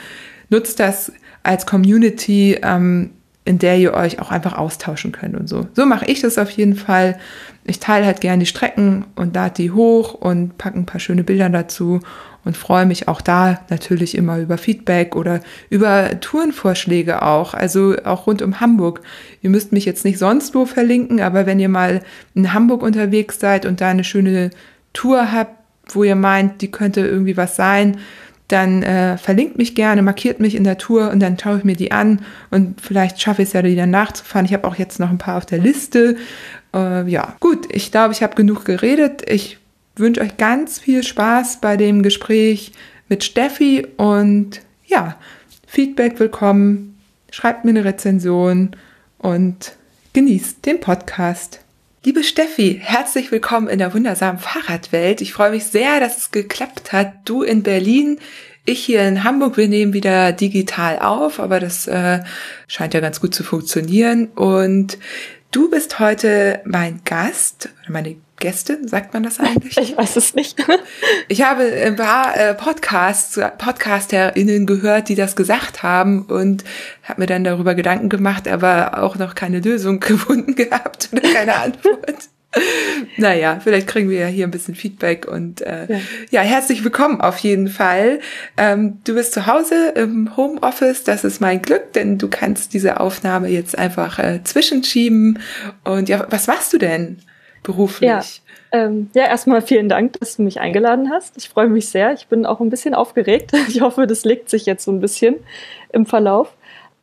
nutzt 0.50 0.79
das 0.79 1.11
als 1.44 1.65
Community. 1.65 2.59
Ähm, 2.61 3.11
in 3.50 3.57
der 3.57 3.79
ihr 3.79 3.95
euch 3.95 4.19
auch 4.19 4.29
einfach 4.29 4.56
austauschen 4.56 5.11
könnt 5.11 5.35
und 5.35 5.47
so. 5.50 5.65
So 5.73 5.88
mache 5.88 6.06
ich 6.06 6.21
das 6.21 6.38
auf 6.38 6.51
jeden 6.51 6.75
Fall. 6.75 7.17
Ich 7.65 7.79
teile 7.79 8.06
halt 8.06 8.21
gerne 8.21 8.41
die 8.41 8.45
Strecken 8.45 9.06
und 9.15 9.33
lade 9.33 9.56
die 9.56 9.71
hoch 9.71 10.13
und 10.13 10.59
packe 10.59 10.77
ein 10.77 10.85
paar 10.85 11.00
schöne 11.00 11.23
Bilder 11.23 11.50
dazu 11.50 12.00
und 12.45 12.57
freue 12.57 12.86
mich 12.86 13.07
auch 13.07 13.21
da 13.21 13.59
natürlich 13.69 14.15
immer 14.15 14.39
über 14.39 14.57
Feedback 14.57 15.15
oder 15.15 15.41
über 15.69 16.19
Tourenvorschläge 16.19 17.21
auch, 17.21 17.53
also 17.53 17.95
auch 18.03 18.27
rund 18.27 18.41
um 18.41 18.59
Hamburg. 18.59 19.01
Ihr 19.41 19.50
müsst 19.50 19.71
mich 19.71 19.86
jetzt 19.86 20.06
nicht 20.06 20.18
sonst 20.19 20.56
wo 20.56 20.65
verlinken, 20.65 21.21
aber 21.21 21.45
wenn 21.45 21.59
ihr 21.59 21.69
mal 21.69 22.01
in 22.33 22.53
Hamburg 22.53 22.81
unterwegs 22.81 23.39
seid 23.39 23.65
und 23.65 23.81
da 23.81 23.89
eine 23.89 24.03
schöne 24.03 24.51
Tour 24.94 25.31
habt, 25.31 25.56
wo 25.94 26.03
ihr 26.03 26.15
meint, 26.15 26.62
die 26.62 26.71
könnte 26.71 27.01
irgendwie 27.01 27.38
was 27.38 27.56
sein, 27.56 27.97
dann 28.50 28.81
äh, 28.81 29.18
verlinkt 29.18 29.57
mich 29.57 29.75
gerne, 29.75 30.01
markiert 30.01 30.39
mich 30.39 30.56
in 30.56 30.63
der 30.63 30.80
Tour 30.80 31.12
und 31.12 31.19
dann 31.19 31.38
schaue 31.38 31.59
ich 31.59 31.63
mir 31.63 31.75
die 31.75 31.91
an 31.91 32.21
und 32.50 32.81
vielleicht 32.81 33.21
schaffe 33.21 33.43
ich 33.43 33.50
es 33.50 33.53
ja, 33.53 33.62
die 33.62 33.75
dann 33.75 33.91
nachzufahren. 33.91 34.46
Ich 34.46 34.53
habe 34.53 34.67
auch 34.67 34.75
jetzt 34.75 35.00
noch 35.00 35.12
ein 35.12 35.19
paar 35.19 35.38
auf 35.38 35.46
der 35.46 35.60
Liste. 35.60 36.17
Äh, 36.74 37.08
ja, 37.08 37.36
gut, 37.39 37.67
ich 37.69 37.91
glaube, 37.91 38.13
ich 38.13 38.24
habe 38.24 38.36
genug 38.36 38.65
geredet. 38.65 39.22
Ich 39.29 39.59
wünsche 40.00 40.22
euch 40.22 40.38
ganz 40.38 40.79
viel 40.79 41.03
Spaß 41.03 41.60
bei 41.62 41.77
dem 41.77 42.03
Gespräch 42.03 42.72
mit 43.10 43.24
Steffi 43.24 43.88
und 43.98 44.62
ja, 44.86 45.18
Feedback 45.68 46.20
willkommen. 46.20 46.98
Schreibt 47.32 47.65
mir 47.65 47.72
eine 47.72 47.86
Rezension 47.86 48.75
und 49.18 49.74
genießt 50.13 50.65
den 50.65 50.79
Podcast. 50.79 51.60
Liebe 52.03 52.24
Steffi, 52.24 52.79
herzlich 52.82 53.32
willkommen 53.32 53.68
in 53.68 53.79
der 53.79 53.94
wundersamen 53.94 54.39
Fahrradwelt. 54.39 55.22
Ich 55.22 55.34
freue 55.34 55.51
mich 55.51 55.65
sehr, 55.65 56.00
dass 56.00 56.18
es 56.18 56.32
geklappt 56.32 56.94
hat. 56.94 57.13
Du 57.25 57.44
in 57.44 57.62
Berlin, 57.62 58.20
ich 58.65 58.79
hier 58.79 59.06
in 59.06 59.24
Hamburg. 59.24 59.58
Wir 59.58 59.68
nehmen 59.68 59.94
wieder 59.94 60.32
digital 60.32 61.00
auf, 61.00 61.39
aber 61.39 61.60
das 61.60 61.88
äh, 61.88 62.22
scheint 62.68 62.94
ja 62.94 63.00
ganz 63.00 63.20
gut 63.20 63.36
zu 63.36 63.44
funktionieren. 63.44 64.27
Und 64.27 64.98
du 65.51 65.70
bist 65.70 66.00
heute 66.00 66.62
mein 66.65 67.01
Gast, 67.03 67.70
meine 67.88 68.15
Gäste, 68.39 68.79
sagt 68.86 69.13
man 69.13 69.24
das 69.24 69.39
eigentlich? 69.39 69.77
Ich 69.77 69.98
weiß 69.98 70.15
es 70.15 70.36
nicht. 70.36 70.58
Ich 71.27 71.43
habe 71.43 71.63
ein 71.63 71.96
paar 71.96 72.36
äh, 72.36 72.53
Podcasts, 72.55 73.39
PodcasterInnen 73.58 74.65
gehört, 74.65 75.10
die 75.10 75.15
das 75.15 75.36
gesagt 75.36 75.84
haben 75.84 76.24
und 76.24 76.63
habe 77.03 77.22
mir 77.22 77.27
dann 77.27 77.43
darüber 77.43 77.75
Gedanken 77.75 78.10
gemacht, 78.10 78.48
aber 78.48 79.03
auch 79.03 79.17
noch 79.17 79.36
keine 79.36 79.60
Lösung 79.60 80.00
gefunden 80.00 80.55
gehabt 80.55 81.10
oder 81.12 81.22
keine 81.22 81.55
Antwort. 81.55 82.29
naja, 83.17 83.60
vielleicht 83.63 83.88
kriegen 83.88 84.10
wir 84.10 84.19
ja 84.19 84.27
hier 84.27 84.48
ein 84.48 84.51
bisschen 84.51 84.74
Feedback 84.74 85.27
und 85.27 85.62
äh, 85.62 85.86
ja. 85.88 86.00
ja 86.31 86.41
herzlich 86.41 86.84
willkommen 86.84 87.22
auf 87.22 87.38
jeden 87.39 87.67
Fall. 87.67 88.19
Ähm, 88.58 89.00
du 89.03 89.13
bist 89.13 89.34
zu 89.34 89.46
Hause 89.46 89.93
im 89.96 90.36
Homeoffice, 90.36 91.03
das 91.03 91.24
ist 91.24 91.41
mein 91.41 91.62
Glück, 91.62 91.93
denn 91.93 92.17
du 92.17 92.27
kannst 92.27 92.74
diese 92.74 93.00
Aufnahme 93.00 93.50
jetzt 93.50 93.77
einfach 93.77 94.17
äh, 94.17 94.43
zwischenschieben. 94.43 95.39
Und 95.84 96.10
ja, 96.10 96.25
was 96.29 96.48
machst 96.48 96.74
du 96.74 96.79
denn? 96.79 97.19
Beruflich? 97.63 98.10
Ja, 98.10 98.22
ähm, 98.72 99.10
ja, 99.13 99.24
erstmal 99.24 99.62
vielen 99.62 99.89
Dank, 99.89 100.20
dass 100.20 100.38
du 100.38 100.44
mich 100.44 100.60
eingeladen 100.60 101.10
hast. 101.10 101.38
Ich 101.38 101.50
freue 101.50 101.68
mich 101.68 101.89
sehr. 101.89 102.13
Ich 102.13 102.28
bin 102.28 102.46
auch 102.46 102.60
ein 102.60 102.70
bisschen 102.70 102.94
aufgeregt. 102.94 103.51
Ich 103.68 103.82
hoffe, 103.82 104.08
das 104.08 104.25
legt 104.25 104.50
sich 104.50 104.66
jetzt 104.66 104.84
so 104.84 104.92
ein 104.92 105.00
bisschen 105.00 105.36
im 105.92 106.06
Verlauf. 106.06 106.56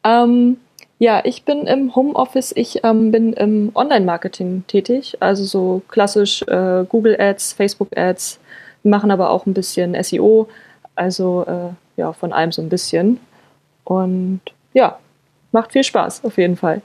Ähm, 0.05 0.59
ja, 0.99 1.21
ich 1.25 1.45
bin 1.45 1.67
im 1.67 1.95
Homeoffice, 1.95 2.53
ich 2.57 2.83
ähm, 2.85 3.11
bin 3.11 3.35
im 3.35 3.71
Online-Marketing 3.75 4.65
tätig, 4.67 5.19
also 5.21 5.45
so 5.45 5.83
klassisch 5.89 6.43
äh, 6.43 6.85
Google 6.89 7.21
Ads, 7.21 7.53
Facebook 7.53 7.97
Ads, 7.97 8.41
wir 8.83 8.91
machen 8.91 9.11
aber 9.11 9.31
auch 9.31 9.47
ein 9.47 9.53
bisschen 9.53 10.01
SEO. 10.03 10.49
Also 10.95 11.45
äh, 11.47 12.01
ja, 12.01 12.13
von 12.13 12.33
allem 12.33 12.53
so 12.53 12.63
ein 12.63 12.69
bisschen. 12.69 13.21
Und 13.85 14.41
ja, 14.75 14.99
macht 15.53 15.73
viel 15.73 15.85
Spaß 15.85 16.25
auf 16.25 16.39
jeden 16.39 16.57
Fall. 16.57 16.83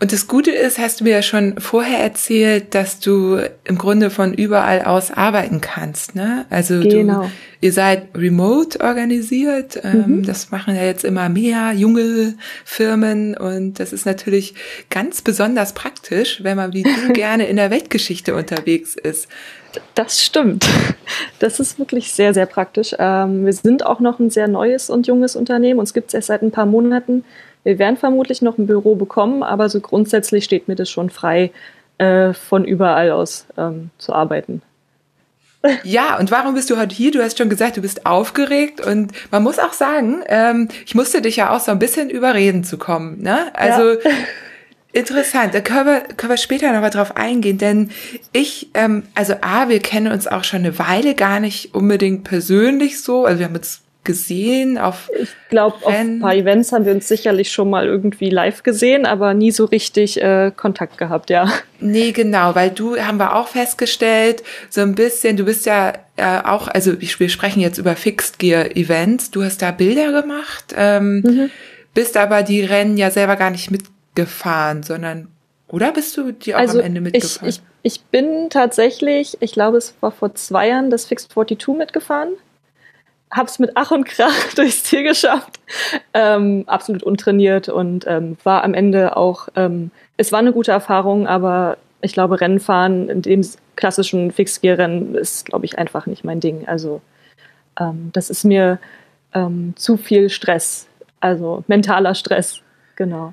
Und 0.00 0.12
das 0.12 0.26
Gute 0.26 0.50
ist, 0.50 0.78
hast 0.78 1.00
du 1.00 1.04
mir 1.04 1.10
ja 1.10 1.22
schon 1.22 1.60
vorher 1.60 2.00
erzählt, 2.00 2.74
dass 2.74 3.00
du 3.00 3.38
im 3.64 3.78
Grunde 3.78 4.10
von 4.10 4.34
überall 4.34 4.82
aus 4.82 5.10
arbeiten 5.10 5.60
kannst, 5.60 6.14
ne? 6.14 6.46
Also 6.50 6.80
genau. 6.80 7.22
du, 7.22 7.30
ihr 7.60 7.72
seid 7.72 8.08
remote 8.16 8.80
organisiert. 8.80 9.80
Ähm, 9.82 10.04
mhm. 10.06 10.26
Das 10.26 10.50
machen 10.50 10.74
ja 10.74 10.84
jetzt 10.84 11.04
immer 11.04 11.28
mehr 11.28 11.72
junge 11.72 12.34
Firmen 12.64 13.36
und 13.36 13.78
das 13.78 13.92
ist 13.92 14.06
natürlich 14.06 14.54
ganz 14.88 15.22
besonders 15.22 15.72
praktisch, 15.72 16.42
wenn 16.42 16.56
man 16.56 16.72
wie 16.72 16.82
du 16.82 16.90
gerne 17.12 17.46
in 17.46 17.56
der 17.56 17.70
Weltgeschichte 17.70 18.34
unterwegs 18.34 18.96
ist. 18.96 19.28
Das 19.94 20.24
stimmt. 20.24 20.66
Das 21.38 21.60
ist 21.60 21.78
wirklich 21.78 22.12
sehr, 22.12 22.34
sehr 22.34 22.46
praktisch. 22.46 22.94
Ähm, 22.98 23.44
wir 23.44 23.52
sind 23.52 23.86
auch 23.86 24.00
noch 24.00 24.18
ein 24.18 24.30
sehr 24.30 24.48
neues 24.48 24.90
und 24.90 25.06
junges 25.06 25.36
Unternehmen. 25.36 25.78
Uns 25.78 25.94
gibt 25.94 26.08
es 26.08 26.14
erst 26.14 26.26
seit 26.28 26.42
ein 26.42 26.50
paar 26.50 26.66
Monaten. 26.66 27.24
Wir 27.64 27.78
werden 27.78 27.96
vermutlich 27.96 28.42
noch 28.42 28.58
ein 28.58 28.66
Büro 28.66 28.94
bekommen, 28.94 29.42
aber 29.42 29.68
so 29.68 29.80
grundsätzlich 29.80 30.44
steht 30.44 30.68
mir 30.68 30.76
das 30.76 30.90
schon 30.90 31.10
frei, 31.10 31.50
äh, 31.98 32.32
von 32.32 32.64
überall 32.64 33.10
aus 33.10 33.46
ähm, 33.58 33.90
zu 33.98 34.12
arbeiten. 34.12 34.62
Ja, 35.84 36.18
und 36.18 36.30
warum 36.30 36.54
bist 36.54 36.70
du 36.70 36.78
heute 36.78 36.94
hier? 36.94 37.10
Du 37.10 37.22
hast 37.22 37.36
schon 37.36 37.50
gesagt, 37.50 37.76
du 37.76 37.82
bist 37.82 38.06
aufgeregt 38.06 38.80
und 38.84 39.12
man 39.30 39.42
muss 39.42 39.58
auch 39.58 39.74
sagen, 39.74 40.22
ähm, 40.26 40.68
ich 40.86 40.94
musste 40.94 41.20
dich 41.20 41.36
ja 41.36 41.54
auch 41.54 41.60
so 41.60 41.70
ein 41.70 41.78
bisschen 41.78 42.08
überreden 42.08 42.64
zu 42.64 42.78
kommen. 42.78 43.20
Ne? 43.20 43.54
Also 43.54 43.90
ja. 43.92 44.10
interessant, 44.92 45.52
da 45.52 45.60
können 45.60 45.86
wir, 45.86 46.00
können 46.16 46.30
wir 46.30 46.38
später 46.38 46.72
noch 46.72 46.80
mal 46.80 46.88
drauf 46.88 47.14
eingehen, 47.16 47.58
denn 47.58 47.90
ich, 48.32 48.70
ähm, 48.72 49.02
also 49.14 49.34
A, 49.42 49.68
wir 49.68 49.80
kennen 49.80 50.10
uns 50.10 50.26
auch 50.26 50.44
schon 50.44 50.60
eine 50.60 50.78
Weile 50.78 51.14
gar 51.14 51.40
nicht 51.40 51.74
unbedingt 51.74 52.24
persönlich 52.24 53.02
so, 53.02 53.26
also 53.26 53.38
wir 53.38 53.46
haben 53.46 53.56
uns 53.56 53.82
gesehen 54.04 54.78
auf 54.78 55.10
Ich 55.20 55.28
glaube, 55.50 55.76
auf 55.84 55.86
ein 55.86 56.20
paar 56.20 56.34
Events 56.34 56.72
haben 56.72 56.86
wir 56.86 56.92
uns 56.92 57.06
sicherlich 57.06 57.52
schon 57.52 57.68
mal 57.68 57.86
irgendwie 57.86 58.30
live 58.30 58.62
gesehen, 58.62 59.04
aber 59.04 59.34
nie 59.34 59.50
so 59.50 59.66
richtig 59.66 60.20
äh, 60.22 60.52
Kontakt 60.56 60.96
gehabt, 60.96 61.28
ja. 61.28 61.52
Nee, 61.80 62.12
genau, 62.12 62.54
weil 62.54 62.70
du 62.70 62.96
haben 62.96 63.18
wir 63.18 63.36
auch 63.36 63.48
festgestellt, 63.48 64.42
so 64.70 64.80
ein 64.80 64.94
bisschen, 64.94 65.36
du 65.36 65.44
bist 65.44 65.66
ja 65.66 65.92
äh, 66.16 66.40
auch, 66.44 66.68
also 66.68 67.00
wir 67.00 67.28
sprechen 67.28 67.60
jetzt 67.60 67.78
über 67.78 67.94
Fixed 67.94 68.38
Gear 68.38 68.76
Events, 68.76 69.30
du 69.30 69.42
hast 69.42 69.60
da 69.60 69.70
Bilder 69.70 70.12
gemacht, 70.12 70.74
ähm, 70.76 71.20
mhm. 71.20 71.50
bist 71.92 72.16
aber 72.16 72.42
die 72.42 72.62
Rennen 72.62 72.96
ja 72.96 73.10
selber 73.10 73.36
gar 73.36 73.50
nicht 73.50 73.70
mitgefahren, 73.70 74.82
sondern 74.82 75.28
oder 75.68 75.92
bist 75.92 76.16
du 76.16 76.32
die 76.32 76.54
auch 76.54 76.58
also 76.58 76.78
am 76.78 76.86
Ende 76.86 77.00
mitgefahren? 77.00 77.48
Ich, 77.48 77.60
ich, 77.82 77.94
ich 77.98 78.04
bin 78.04 78.48
tatsächlich, 78.50 79.36
ich 79.40 79.52
glaube, 79.52 79.76
es 79.76 79.94
war 80.00 80.10
vor 80.10 80.34
zwei 80.34 80.68
Jahren 80.68 80.90
das 80.90 81.04
Fixed 81.04 81.32
42 81.32 81.76
mitgefahren 81.76 82.30
habe 83.30 83.48
es 83.48 83.58
mit 83.58 83.72
Ach 83.74 83.90
und 83.90 84.04
Krach 84.04 84.54
durchs 84.56 84.84
Ziel 84.84 85.02
geschafft, 85.02 85.60
ähm, 86.14 86.64
absolut 86.66 87.02
untrainiert 87.02 87.68
und 87.68 88.06
ähm, 88.06 88.36
war 88.44 88.64
am 88.64 88.74
Ende 88.74 89.16
auch, 89.16 89.48
ähm, 89.56 89.90
es 90.16 90.32
war 90.32 90.40
eine 90.40 90.52
gute 90.52 90.72
Erfahrung, 90.72 91.26
aber 91.26 91.76
ich 92.02 92.12
glaube, 92.12 92.40
Rennfahren 92.40 93.08
in 93.08 93.22
dem 93.22 93.46
klassischen 93.76 94.32
Fixgear-Rennen 94.32 95.14
ist, 95.14 95.46
glaube 95.46 95.64
ich, 95.66 95.78
einfach 95.78 96.06
nicht 96.06 96.24
mein 96.24 96.40
Ding. 96.40 96.66
Also 96.66 97.00
ähm, 97.78 98.10
das 98.12 98.30
ist 98.30 98.44
mir 98.44 98.78
ähm, 99.34 99.74
zu 99.76 99.96
viel 99.96 100.28
Stress, 100.28 100.86
also 101.20 101.62
mentaler 101.68 102.14
Stress, 102.14 102.60
genau. 102.96 103.32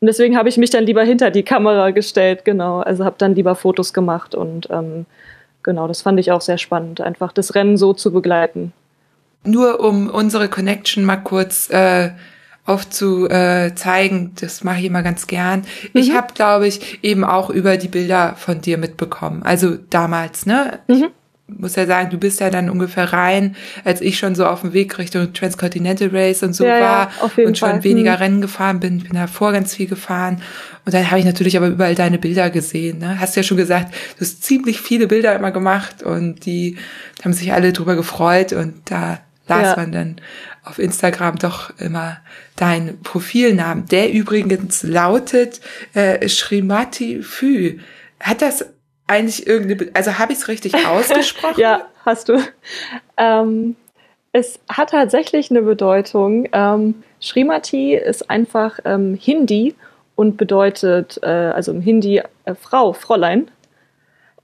Und 0.00 0.06
deswegen 0.08 0.36
habe 0.36 0.48
ich 0.48 0.56
mich 0.56 0.70
dann 0.70 0.84
lieber 0.84 1.04
hinter 1.04 1.30
die 1.30 1.44
Kamera 1.44 1.90
gestellt, 1.90 2.44
genau. 2.44 2.80
Also 2.80 3.04
habe 3.04 3.14
dann 3.18 3.34
lieber 3.34 3.54
Fotos 3.54 3.94
gemacht 3.94 4.34
und 4.34 4.68
ähm, 4.70 5.06
genau, 5.62 5.86
das 5.86 6.02
fand 6.02 6.18
ich 6.20 6.32
auch 6.32 6.40
sehr 6.40 6.58
spannend, 6.58 7.00
einfach 7.00 7.32
das 7.32 7.54
Rennen 7.54 7.76
so 7.76 7.94
zu 7.94 8.12
begleiten 8.12 8.72
nur 9.44 9.80
um 9.80 10.08
unsere 10.08 10.48
Connection 10.48 11.04
mal 11.04 11.16
kurz 11.16 11.68
äh, 11.70 12.10
aufzuzeigen, 12.64 14.32
das 14.40 14.62
mache 14.62 14.80
ich 14.80 14.84
immer 14.84 15.02
ganz 15.02 15.26
gern. 15.26 15.60
Mhm. 15.92 16.00
Ich 16.00 16.14
habe, 16.14 16.32
glaube 16.34 16.68
ich, 16.68 17.00
eben 17.02 17.24
auch 17.24 17.50
über 17.50 17.76
die 17.76 17.88
Bilder 17.88 18.34
von 18.36 18.60
dir 18.60 18.78
mitbekommen. 18.78 19.42
Also 19.42 19.76
damals, 19.90 20.46
ne? 20.46 20.78
Mhm. 20.86 21.08
Ich 21.48 21.58
muss 21.58 21.76
ja 21.76 21.86
sagen, 21.86 22.08
du 22.08 22.18
bist 22.18 22.40
ja 22.40 22.48
dann 22.48 22.70
ungefähr 22.70 23.12
rein, 23.12 23.56
als 23.84 24.00
ich 24.00 24.16
schon 24.16 24.34
so 24.34 24.46
auf 24.46 24.62
dem 24.62 24.72
Weg 24.72 24.96
Richtung 24.98 25.34
Transcontinental 25.34 26.08
Race 26.10 26.42
und 26.42 26.54
so 26.54 26.64
ja, 26.64 26.80
war 26.80 27.10
ja, 27.36 27.46
und 27.46 27.58
schon 27.58 27.70
Fall. 27.70 27.84
weniger 27.84 28.12
mhm. 28.12 28.16
Rennen 28.16 28.40
gefahren 28.40 28.80
bin, 28.80 29.00
bin 29.00 29.12
davor 29.12 29.52
ganz 29.52 29.74
viel 29.74 29.88
gefahren. 29.88 30.40
Und 30.86 30.94
dann 30.94 31.10
habe 31.10 31.18
ich 31.18 31.26
natürlich 31.26 31.56
aber 31.56 31.66
überall 31.66 31.94
deine 31.94 32.18
Bilder 32.18 32.48
gesehen. 32.48 32.98
Ne? 32.98 33.20
Hast 33.20 33.36
ja 33.36 33.42
schon 33.42 33.56
gesagt, 33.56 33.92
du 34.16 34.20
hast 34.20 34.44
ziemlich 34.44 34.80
viele 34.80 35.08
Bilder 35.08 35.34
immer 35.34 35.50
gemacht 35.50 36.02
und 36.02 36.46
die 36.46 36.78
haben 37.22 37.32
sich 37.32 37.52
alle 37.52 37.72
drüber 37.72 37.96
gefreut 37.96 38.52
und 38.52 38.74
da 38.86 39.18
las 39.60 39.70
ja. 39.70 39.76
man 39.76 39.92
dann 39.92 40.16
auf 40.64 40.78
Instagram 40.78 41.38
doch 41.38 41.76
immer 41.78 42.18
dein 42.56 43.00
Profilnamen, 43.02 43.86
der 43.86 44.12
übrigens 44.12 44.82
lautet 44.82 45.60
äh, 45.94 46.28
Shrimati 46.28 47.22
Fü. 47.22 47.80
Hat 48.20 48.42
das 48.42 48.66
eigentlich 49.06 49.46
irgendeine, 49.46 49.90
also 49.94 50.18
habe 50.18 50.32
ich 50.32 50.38
es 50.38 50.48
richtig 50.48 50.74
ausgesprochen? 50.86 51.60
ja, 51.60 51.86
hast 52.04 52.28
du. 52.28 52.38
Ähm, 53.16 53.76
es 54.32 54.60
hat 54.68 54.90
tatsächlich 54.90 55.50
eine 55.50 55.62
Bedeutung. 55.62 56.48
Ähm, 56.52 57.02
Shrimati 57.20 57.94
ist 57.94 58.30
einfach 58.30 58.78
ähm, 58.84 59.18
Hindi 59.20 59.74
und 60.14 60.36
bedeutet, 60.36 61.18
äh, 61.22 61.26
also 61.26 61.72
im 61.72 61.80
Hindi 61.80 62.22
äh, 62.44 62.54
Frau, 62.54 62.92
Fräulein. 62.92 63.50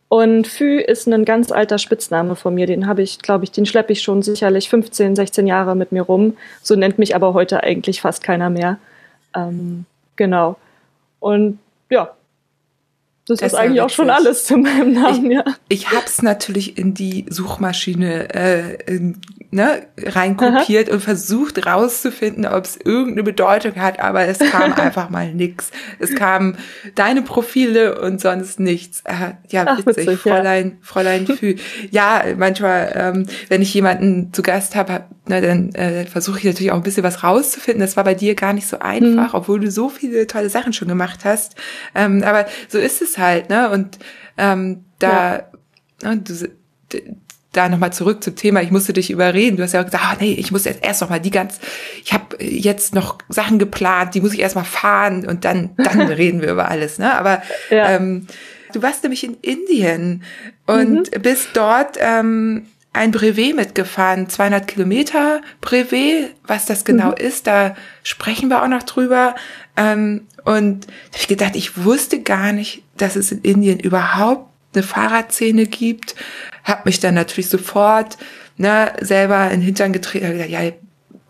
Und 0.08 0.46
Fü 0.46 0.78
ist 0.78 1.06
ein 1.06 1.24
ganz 1.24 1.52
alter 1.52 1.78
Spitzname 1.78 2.34
von 2.34 2.54
mir. 2.54 2.66
Den 2.66 2.86
habe 2.86 3.02
ich, 3.02 3.18
glaube 3.18 3.44
ich, 3.44 3.52
den 3.52 3.66
schleppe 3.66 3.92
ich 3.92 4.02
schon 4.02 4.22
sicherlich 4.22 4.70
15, 4.70 5.14
16 5.14 5.46
Jahre 5.46 5.76
mit 5.76 5.92
mir 5.92 6.02
rum. 6.02 6.36
So 6.62 6.76
nennt 6.76 6.98
mich 6.98 7.14
aber 7.14 7.34
heute 7.34 7.62
eigentlich 7.62 8.00
fast 8.00 8.22
keiner 8.22 8.48
mehr. 8.48 8.78
Ähm, 9.36 9.84
genau. 10.16 10.56
Und 11.20 11.58
ja, 11.90 12.14
das, 13.26 13.40
das 13.40 13.52
ist 13.52 13.58
eigentlich 13.58 13.82
auch 13.82 13.90
schon 13.90 14.08
alles 14.08 14.44
zu 14.46 14.56
meinem 14.56 14.94
Namen, 14.94 15.30
ich, 15.30 15.36
ja. 15.36 15.44
Ich 15.68 15.90
habe 15.90 16.06
es 16.06 16.22
natürlich 16.22 16.78
in 16.78 16.94
die 16.94 17.26
Suchmaschine 17.28 18.34
äh, 18.34 18.74
in, 18.86 19.20
ne, 19.50 19.86
reinkopiert 19.98 20.88
Aha. 20.88 20.94
und 20.94 21.00
versucht 21.00 21.64
rauszufinden, 21.64 22.44
ob 22.44 22.64
es 22.64 22.76
irgendeine 22.76 23.22
Bedeutung 23.22 23.76
hat, 23.76 23.98
aber 23.98 24.26
es 24.26 24.38
kam 24.38 24.72
einfach 24.74 25.08
mal 25.08 25.32
nix. 25.32 25.70
Es 25.98 26.14
kamen 26.14 26.58
deine 26.94 27.22
Profile 27.22 27.98
und 28.00 28.20
sonst 28.20 28.60
nichts. 28.60 29.02
Äh, 29.04 29.34
ja, 29.48 29.64
Ach, 29.66 29.78
witzig, 29.78 30.06
witzig, 30.06 30.20
Fräulein, 30.20 30.70
ja. 30.70 30.76
Fräulein 30.82 31.26
Fü. 31.26 31.56
ja, 31.90 32.22
manchmal, 32.36 32.92
ähm, 32.94 33.26
wenn 33.48 33.62
ich 33.62 33.72
jemanden 33.72 34.32
zu 34.34 34.42
Gast 34.42 34.76
habe, 34.76 35.04
ne, 35.26 35.40
dann 35.40 35.74
äh, 35.74 36.04
versuche 36.04 36.38
ich 36.38 36.44
natürlich 36.44 36.72
auch 36.72 36.76
ein 36.76 36.82
bisschen 36.82 37.04
was 37.04 37.24
rauszufinden. 37.24 37.80
Das 37.80 37.96
war 37.96 38.04
bei 38.04 38.14
dir 38.14 38.34
gar 38.34 38.52
nicht 38.52 38.66
so 38.66 38.80
einfach, 38.80 39.32
mhm. 39.32 39.38
obwohl 39.38 39.60
du 39.60 39.70
so 39.70 39.88
viele 39.88 40.26
tolle 40.26 40.50
Sachen 40.50 40.74
schon 40.74 40.88
gemacht 40.88 41.24
hast. 41.24 41.54
Ähm, 41.94 42.22
aber 42.22 42.46
so 42.68 42.78
ist 42.78 43.00
es 43.00 43.16
halt, 43.16 43.48
ne? 43.48 43.70
Und 43.70 43.98
ähm, 44.36 44.84
da, 44.98 45.48
ja. 46.02 46.14
ne, 46.14 46.18
du, 46.18 46.34
da 47.52 47.68
nochmal 47.68 47.92
zurück 47.92 48.22
zum 48.22 48.36
Thema, 48.36 48.62
ich 48.62 48.70
musste 48.70 48.92
dich 48.92 49.10
überreden. 49.10 49.56
Du 49.56 49.62
hast 49.62 49.72
ja 49.72 49.82
gesagt, 49.82 50.04
ah, 50.04 50.16
nee, 50.20 50.32
ich 50.32 50.52
muss 50.52 50.64
jetzt 50.64 50.84
erst 50.84 51.00
noch 51.00 51.08
mal 51.08 51.20
die 51.20 51.30
ganz, 51.30 51.58
ich 52.04 52.12
habe 52.12 52.42
jetzt 52.42 52.94
noch 52.94 53.18
Sachen 53.28 53.58
geplant, 53.58 54.14
die 54.14 54.20
muss 54.20 54.34
ich 54.34 54.40
erst 54.40 54.54
mal 54.54 54.64
fahren 54.64 55.26
und 55.26 55.44
dann, 55.44 55.70
dann 55.76 56.00
reden 56.08 56.42
wir 56.42 56.52
über 56.52 56.68
alles. 56.68 56.98
Ne? 56.98 57.12
Aber 57.14 57.42
ja. 57.70 57.90
ähm, 57.90 58.26
du 58.72 58.82
warst 58.82 59.02
nämlich 59.02 59.24
in 59.24 59.34
Indien 59.40 60.22
und 60.66 61.14
mhm. 61.14 61.22
bist 61.22 61.50
dort 61.54 61.96
ähm, 61.98 62.66
ein 62.92 63.12
Brevet 63.12 63.56
mitgefahren, 63.56 64.28
200 64.28 64.66
Kilometer 64.66 65.40
Brevet, 65.60 66.34
was 66.46 66.66
das 66.66 66.84
genau 66.84 67.10
mhm. 67.10 67.16
ist, 67.18 67.46
da 67.46 67.76
sprechen 68.02 68.48
wir 68.48 68.62
auch 68.62 68.68
noch 68.68 68.82
drüber. 68.82 69.34
Ähm, 69.76 70.26
und 70.44 70.86
da 70.86 70.90
habe 71.12 71.20
ich 71.20 71.28
gedacht, 71.28 71.56
ich 71.56 71.84
wusste 71.84 72.20
gar 72.20 72.52
nicht, 72.52 72.82
dass 72.96 73.16
es 73.16 73.32
in 73.32 73.40
Indien 73.42 73.80
überhaupt 73.80 74.48
eine 74.74 74.82
Fahrradszene 74.82 75.66
gibt. 75.66 76.14
Hab 76.68 76.86
mich 76.86 77.00
dann 77.00 77.14
natürlich 77.14 77.48
sofort 77.48 78.18
ne, 78.56 78.92
selber 79.00 79.44
in 79.46 79.60
den 79.60 79.62
Hintern 79.62 79.92
getreten. 79.92 80.30
Gesagt, 80.30 80.50
ja, 80.50 80.60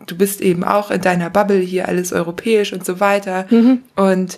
du 0.05 0.17
bist 0.17 0.41
eben 0.41 0.63
auch 0.63 0.91
in 0.91 1.01
deiner 1.01 1.29
Bubble 1.29 1.59
hier 1.59 1.87
alles 1.87 2.13
europäisch 2.13 2.73
und 2.73 2.85
so 2.85 2.99
weiter. 2.99 3.47
Mhm. 3.49 3.83
Und 3.95 4.37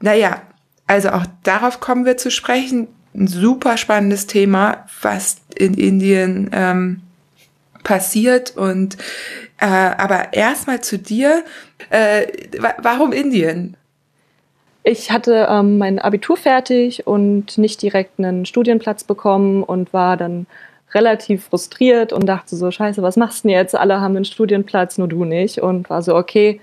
naja, 0.00 0.42
also 0.86 1.10
auch 1.10 1.26
darauf 1.42 1.80
kommen 1.80 2.04
wir 2.04 2.16
zu 2.16 2.30
sprechen 2.30 2.88
ein 3.14 3.26
super 3.26 3.76
spannendes 3.76 4.26
Thema, 4.26 4.86
was 5.02 5.38
in 5.56 5.74
Indien 5.74 6.50
ähm, 6.52 7.00
passiert. 7.82 8.56
Und 8.56 8.96
äh, 9.58 9.66
aber 9.66 10.32
erstmal 10.32 10.80
zu 10.80 10.98
dir. 10.98 11.44
Äh, 11.90 12.26
warum 12.78 13.12
Indien? 13.12 13.76
Ich 14.82 15.10
hatte 15.10 15.46
ähm, 15.50 15.78
mein 15.78 15.98
Abitur 15.98 16.36
fertig 16.36 17.06
und 17.06 17.58
nicht 17.58 17.82
direkt 17.82 18.18
einen 18.18 18.46
Studienplatz 18.46 19.04
bekommen 19.04 19.62
und 19.62 19.92
war 19.92 20.16
dann 20.16 20.46
relativ 20.92 21.44
frustriert 21.44 22.12
und 22.12 22.26
dachte 22.26 22.56
so, 22.56 22.70
scheiße, 22.70 23.02
was 23.02 23.16
machst 23.16 23.44
du 23.44 23.48
denn 23.48 23.56
jetzt? 23.56 23.74
Alle 23.74 24.00
haben 24.00 24.16
einen 24.16 24.24
Studienplatz, 24.24 24.98
nur 24.98 25.08
du 25.08 25.24
nicht. 25.24 25.60
Und 25.60 25.90
war 25.90 26.02
so, 26.02 26.16
okay, 26.16 26.60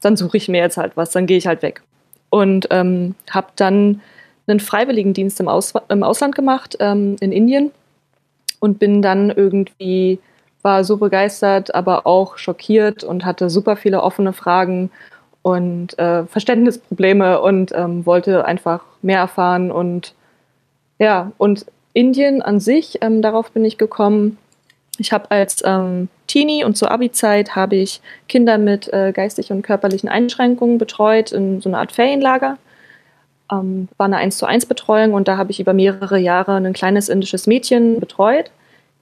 dann 0.00 0.16
suche 0.16 0.38
ich 0.38 0.48
mir 0.48 0.60
jetzt 0.60 0.76
halt 0.76 0.96
was, 0.96 1.10
dann 1.10 1.26
gehe 1.26 1.38
ich 1.38 1.46
halt 1.46 1.62
weg. 1.62 1.82
Und 2.30 2.66
ähm, 2.70 3.14
habe 3.30 3.48
dann 3.56 4.00
einen 4.46 4.60
Freiwilligendienst 4.60 5.38
im, 5.40 5.48
Aus 5.48 5.74
im 5.88 6.02
Ausland 6.02 6.34
gemacht, 6.34 6.76
ähm, 6.80 7.16
in 7.20 7.32
Indien. 7.32 7.70
Und 8.58 8.78
bin 8.78 9.02
dann 9.02 9.30
irgendwie 9.30 10.18
war 10.62 10.82
so 10.82 10.96
begeistert, 10.96 11.74
aber 11.74 12.06
auch 12.06 12.38
schockiert 12.38 13.04
und 13.04 13.26
hatte 13.26 13.50
super 13.50 13.76
viele 13.76 14.02
offene 14.02 14.32
Fragen 14.32 14.90
und 15.44 15.98
äh, 15.98 16.24
Verständnisprobleme 16.24 17.38
und 17.42 17.70
ähm, 17.74 18.06
wollte 18.06 18.46
einfach 18.46 18.80
mehr 19.02 19.18
erfahren 19.18 19.70
und 19.70 20.14
ja, 20.98 21.32
und 21.36 21.66
Indien 21.92 22.40
an 22.40 22.60
sich, 22.60 23.02
ähm, 23.02 23.20
darauf 23.20 23.50
bin 23.50 23.62
ich 23.62 23.76
gekommen. 23.76 24.38
Ich 24.96 25.12
habe 25.12 25.30
als 25.30 25.62
ähm, 25.66 26.08
Teenie 26.28 26.64
und 26.64 26.78
zur 26.78 26.90
Abi-Zeit 26.90 27.54
habe 27.54 27.76
ich 27.76 28.00
Kinder 28.26 28.56
mit 28.56 28.90
äh, 28.90 29.12
geistig 29.12 29.52
und 29.52 29.60
körperlichen 29.60 30.08
Einschränkungen 30.08 30.78
betreut 30.78 31.30
in 31.30 31.60
so 31.60 31.68
einer 31.68 31.80
Art 31.80 31.92
Ferienlager. 31.92 32.56
Ähm, 33.52 33.88
war 33.98 34.06
eine 34.06 34.16
1 34.16 34.38
zu 34.38 34.46
1 34.46 34.64
Betreuung 34.64 35.12
und 35.12 35.28
da 35.28 35.36
habe 35.36 35.50
ich 35.50 35.60
über 35.60 35.74
mehrere 35.74 36.18
Jahre 36.18 36.56
ein 36.56 36.72
kleines 36.72 37.10
indisches 37.10 37.46
Mädchen 37.46 38.00
betreut, 38.00 38.50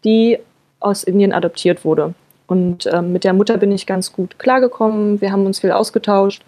die 0.02 0.40
aus 0.80 1.04
Indien 1.04 1.32
adoptiert 1.32 1.84
wurde. 1.84 2.14
Und 2.52 2.86
ähm, 2.92 3.14
mit 3.14 3.24
der 3.24 3.32
Mutter 3.32 3.56
bin 3.56 3.72
ich 3.72 3.86
ganz 3.86 4.12
gut 4.12 4.38
klargekommen. 4.38 5.22
Wir 5.22 5.32
haben 5.32 5.46
uns 5.46 5.60
viel 5.60 5.72
ausgetauscht. 5.72 6.44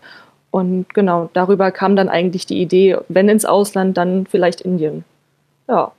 Und 0.51 0.93
genau, 0.93 1.31
darüber 1.33 1.71
kam 1.71 1.97
dann 1.97 2.11
eigentlich 2.11 2.45
die 2.45 2.61
Idee, 2.61 2.99
wenn 3.09 3.31
ins 3.31 3.47
Ausland, 3.47 3.97
dann 3.97 4.27
vielleicht 4.27 4.61
Indien. 4.61 5.05
Ja. 5.67 5.93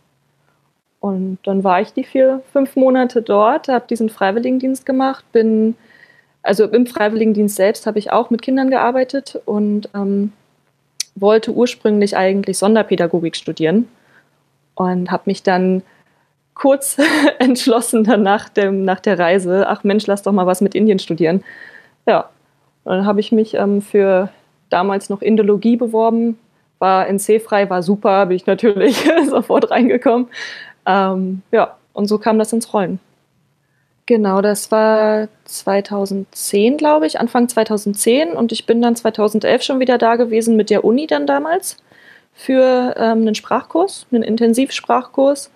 Und 1.00 1.40
dann 1.44 1.64
war 1.64 1.82
ich 1.82 1.92
die 1.92 2.04
vier, 2.04 2.44
fünf 2.54 2.76
Monate 2.76 3.24
dort, 3.24 3.68
habe 3.68 3.88
diesen 3.90 4.10
Freiwilligendienst 4.10 4.86
gemacht, 4.86 5.26
bin, 5.32 5.76
also 6.44 6.66
im 6.66 6.86
Freiwilligendienst 6.86 7.56
selbst 7.56 7.88
habe 7.88 7.98
ich 7.98 8.12
auch 8.12 8.30
mit 8.30 8.44
Kindern 8.44 8.70
gearbeitet 8.70 9.42
und 9.46 9.90
ähm, 9.96 10.34
wollte 11.16 11.52
ursprünglich 11.52 12.16
eigentlich 12.16 12.60
Sonderpädagogik 12.60 13.36
studieren 13.36 13.88
und 14.76 15.10
habe 15.10 15.24
mich 15.26 15.42
dann 15.42 15.82
kurz 16.56 16.98
entschlossen 17.40 18.04
dann 18.04 18.24
nach, 18.24 18.50
dem, 18.50 18.84
nach 18.84 19.00
der 19.00 19.20
Reise, 19.20 19.68
ach 19.68 19.84
Mensch, 19.84 20.08
lass 20.08 20.24
doch 20.24 20.32
mal 20.32 20.48
was 20.48 20.62
mit 20.62 20.74
Indien 20.74 21.00
studieren. 21.00 21.44
Ja, 22.08 22.30
und 22.86 22.94
dann 22.94 23.06
habe 23.06 23.20
ich 23.20 23.32
mich 23.32 23.54
ähm, 23.54 23.82
für 23.82 24.30
damals 24.70 25.10
noch 25.10 25.22
Indologie 25.22 25.78
beworben, 25.78 26.40
war 26.80 27.08
NC-frei, 27.08 27.70
war 27.70 27.84
super, 27.84 28.26
bin 28.26 28.38
ich 28.38 28.46
natürlich 28.48 28.98
sofort 29.30 29.70
reingekommen. 29.70 30.28
Ähm, 30.86 31.42
ja, 31.52 31.76
und 31.94 32.08
so 32.08 32.18
kam 32.18 32.40
das 32.40 32.54
ins 32.54 32.74
Rollen. 32.74 33.00
Genau, 34.08 34.42
das 34.42 34.72
war 34.72 35.28
2010, 35.46 36.78
glaube 36.78 37.08
ich, 37.08 37.20
Anfang 37.20 37.50
2010 37.50 38.34
und 38.34 38.52
ich 38.52 38.68
bin 38.68 38.82
dann 38.82 38.96
2011 38.96 39.64
schon 39.64 39.80
wieder 39.80 39.98
da 39.98 40.16
gewesen 40.16 40.56
mit 40.56 40.70
der 40.70 40.86
Uni 40.86 41.08
dann 41.08 41.26
damals 41.26 41.78
für 42.34 42.94
ähm, 42.98 43.22
einen 43.22 43.34
Sprachkurs, 43.34 44.06
einen 44.12 44.22
Intensivsprachkurs 44.22 45.50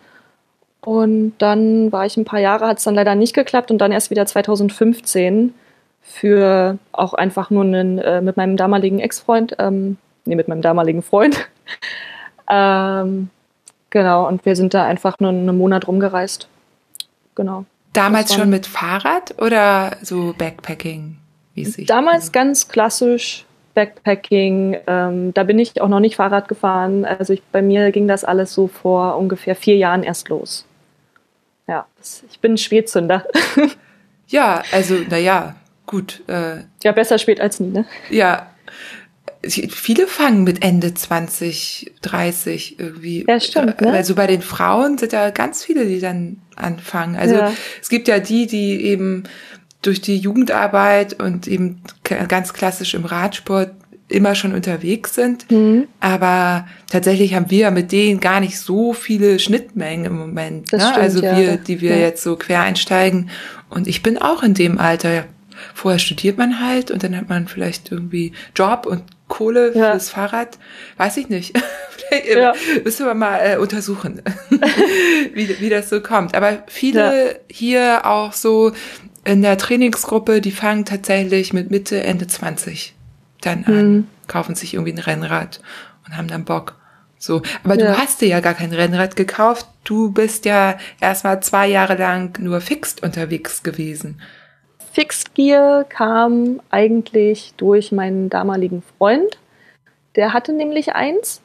und 0.81 1.33
dann 1.39 1.91
war 1.91 2.05
ich 2.05 2.15
ein 2.17 2.25
paar 2.25 2.39
Jahre, 2.39 2.67
hat 2.67 2.77
es 2.77 2.85
dann 2.85 2.95
leider 2.95 3.15
nicht 3.15 3.33
geklappt 3.33 3.69
und 3.71 3.79
dann 3.79 3.91
erst 3.91 4.11
wieder 4.11 4.25
2015 4.25 5.53
für 6.01 6.77
auch 6.91 7.13
einfach 7.13 7.49
nur 7.49 7.63
einen, 7.63 7.99
äh, 7.99 8.21
mit 8.21 8.37
meinem 8.37 8.55
damaligen 8.55 8.99
Ex-Freund, 8.99 9.55
ähm, 9.59 9.97
nee, 10.25 10.35
mit 10.35 10.47
meinem 10.47 10.61
damaligen 10.61 11.01
Freund. 11.01 11.49
ähm, 12.49 13.29
genau, 13.89 14.27
und 14.27 14.45
wir 14.45 14.55
sind 14.55 14.73
da 14.73 14.85
einfach 14.85 15.19
nur 15.19 15.31
einen 15.31 15.57
Monat 15.57 15.87
rumgereist. 15.87 16.47
Genau. 17.35 17.65
Damals 17.93 18.33
schon 18.33 18.49
mit 18.49 18.65
Fahrrad 18.65 19.35
oder 19.41 19.97
so 20.01 20.33
Backpacking? 20.37 21.17
Mäßig? 21.55 21.87
Damals 21.87 22.31
ganz 22.31 22.69
klassisch 22.69 23.45
Backpacking. 23.73 24.77
Ähm, 24.87 25.33
da 25.33 25.43
bin 25.43 25.59
ich 25.59 25.81
auch 25.81 25.87
noch 25.87 25.99
nicht 25.99 26.15
Fahrrad 26.15 26.47
gefahren. 26.47 27.03
Also 27.03 27.33
ich, 27.33 27.43
bei 27.51 27.61
mir 27.61 27.91
ging 27.91 28.07
das 28.07 28.23
alles 28.23 28.53
so 28.53 28.67
vor 28.67 29.17
ungefähr 29.17 29.55
vier 29.55 29.75
Jahren 29.75 30.03
erst 30.03 30.29
los 30.29 30.65
ja, 31.69 31.85
ich 32.29 32.39
bin 32.39 32.53
ein 32.53 32.57
Spätzünder. 32.57 33.25
ja, 34.27 34.63
also, 34.71 34.95
naja, 35.07 35.55
gut. 35.85 36.23
Äh, 36.27 36.63
ja, 36.83 36.91
besser 36.91 37.19
spät 37.19 37.39
als 37.39 37.59
nie, 37.59 37.69
ne? 37.69 37.85
Ja. 38.09 38.51
Viele 39.41 40.07
fangen 40.07 40.43
mit 40.43 40.65
Ende 40.65 40.93
20, 40.93 41.93
30 42.01 42.77
irgendwie. 42.77 43.25
Ja, 43.25 43.39
stimmt. 43.39 43.79
Ne? 43.79 43.91
Also 43.91 44.15
bei 44.15 44.27
den 44.27 44.41
Frauen 44.41 44.97
sind 44.97 45.13
da 45.13 45.29
ganz 45.29 45.63
viele, 45.63 45.85
die 45.85 46.01
dann 46.01 46.41
anfangen. 46.57 47.15
Also 47.15 47.35
ja. 47.35 47.53
es 47.81 47.87
gibt 47.87 48.09
ja 48.09 48.19
die, 48.19 48.47
die 48.47 48.83
eben 48.83 49.23
durch 49.81 50.01
die 50.01 50.17
Jugendarbeit 50.17 51.21
und 51.21 51.47
eben 51.47 51.81
ganz 52.03 52.51
klassisch 52.51 52.95
im 52.95 53.05
Radsport 53.05 53.71
immer 54.09 54.35
schon 54.35 54.53
unterwegs 54.53 55.15
sind. 55.15 55.49
Mhm. 55.51 55.87
Aber 55.99 56.67
tatsächlich 56.91 57.35
haben 57.35 57.49
wir 57.49 57.71
mit 57.71 57.91
denen 57.91 58.19
gar 58.19 58.39
nicht 58.39 58.59
so 58.59 58.93
viele 58.93 59.39
Schnittmengen 59.39 60.05
im 60.05 60.17
Moment. 60.17 60.71
Ne? 60.73 60.79
Stimmt, 60.79 60.97
also 60.97 61.21
wir, 61.21 61.39
ja. 61.39 61.57
die 61.57 61.79
wir 61.79 61.95
ja. 61.95 62.01
jetzt 62.01 62.23
so 62.23 62.35
quer 62.35 62.61
einsteigen. 62.61 63.29
Und 63.69 63.87
ich 63.87 64.03
bin 64.03 64.17
auch 64.17 64.43
in 64.43 64.53
dem 64.53 64.77
Alter. 64.79 65.25
Vorher 65.73 65.99
studiert 65.99 66.37
man 66.37 66.61
halt 66.61 66.89
und 66.89 67.03
dann 67.03 67.15
hat 67.15 67.29
man 67.29 67.47
vielleicht 67.47 67.91
irgendwie 67.91 68.31
Job 68.55 68.85
und 68.85 69.03
Kohle 69.27 69.75
ja. 69.75 69.91
fürs 69.91 70.09
Fahrrad. 70.09 70.57
Weiß 70.97 71.17
ich 71.17 71.29
nicht. 71.29 71.55
ja. 72.33 72.53
müssen 72.83 73.05
wir 73.05 73.13
mal 73.13 73.37
äh, 73.37 73.57
untersuchen, 73.57 74.21
wie, 75.33 75.59
wie 75.59 75.69
das 75.69 75.89
so 75.89 76.01
kommt. 76.01 76.33
Aber 76.33 76.63
viele 76.67 77.41
hier 77.49 78.05
auch 78.05 78.33
so 78.33 78.71
in 79.25 79.41
der 79.41 79.57
Trainingsgruppe, 79.57 80.39
die 80.39 80.51
fangen 80.51 80.85
tatsächlich 80.85 81.51
mit 81.53 81.69
Mitte, 81.69 82.01
Ende 82.01 82.25
20 82.25 82.95
dann 83.41 83.65
an, 83.65 83.91
mhm. 83.91 84.07
kaufen 84.27 84.55
sich 84.55 84.73
irgendwie 84.73 84.93
ein 84.93 84.99
Rennrad 84.99 85.61
und 86.05 86.17
haben 86.17 86.27
dann 86.27 86.45
Bock. 86.45 86.75
So, 87.17 87.41
aber 87.63 87.77
ja. 87.77 87.87
du 87.87 87.97
hast 87.97 88.21
dir 88.21 88.29
ja 88.29 88.39
gar 88.39 88.53
kein 88.53 88.71
Rennrad 88.71 89.15
gekauft. 89.15 89.67
Du 89.83 90.11
bist 90.11 90.45
ja 90.45 90.77
erstmal 91.01 91.41
zwei 91.41 91.67
Jahre 91.67 91.95
lang 91.95 92.41
nur 92.41 92.61
Fixed 92.61 93.03
unterwegs 93.03 93.61
gewesen. 93.61 94.21
Fixed 94.93 95.35
Gear 95.35 95.83
kam 95.83 96.61
eigentlich 96.69 97.53
durch 97.57 97.91
meinen 97.91 98.29
damaligen 98.29 98.83
Freund. 98.97 99.37
Der 100.15 100.33
hatte 100.33 100.53
nämlich 100.53 100.93
eins 100.93 101.41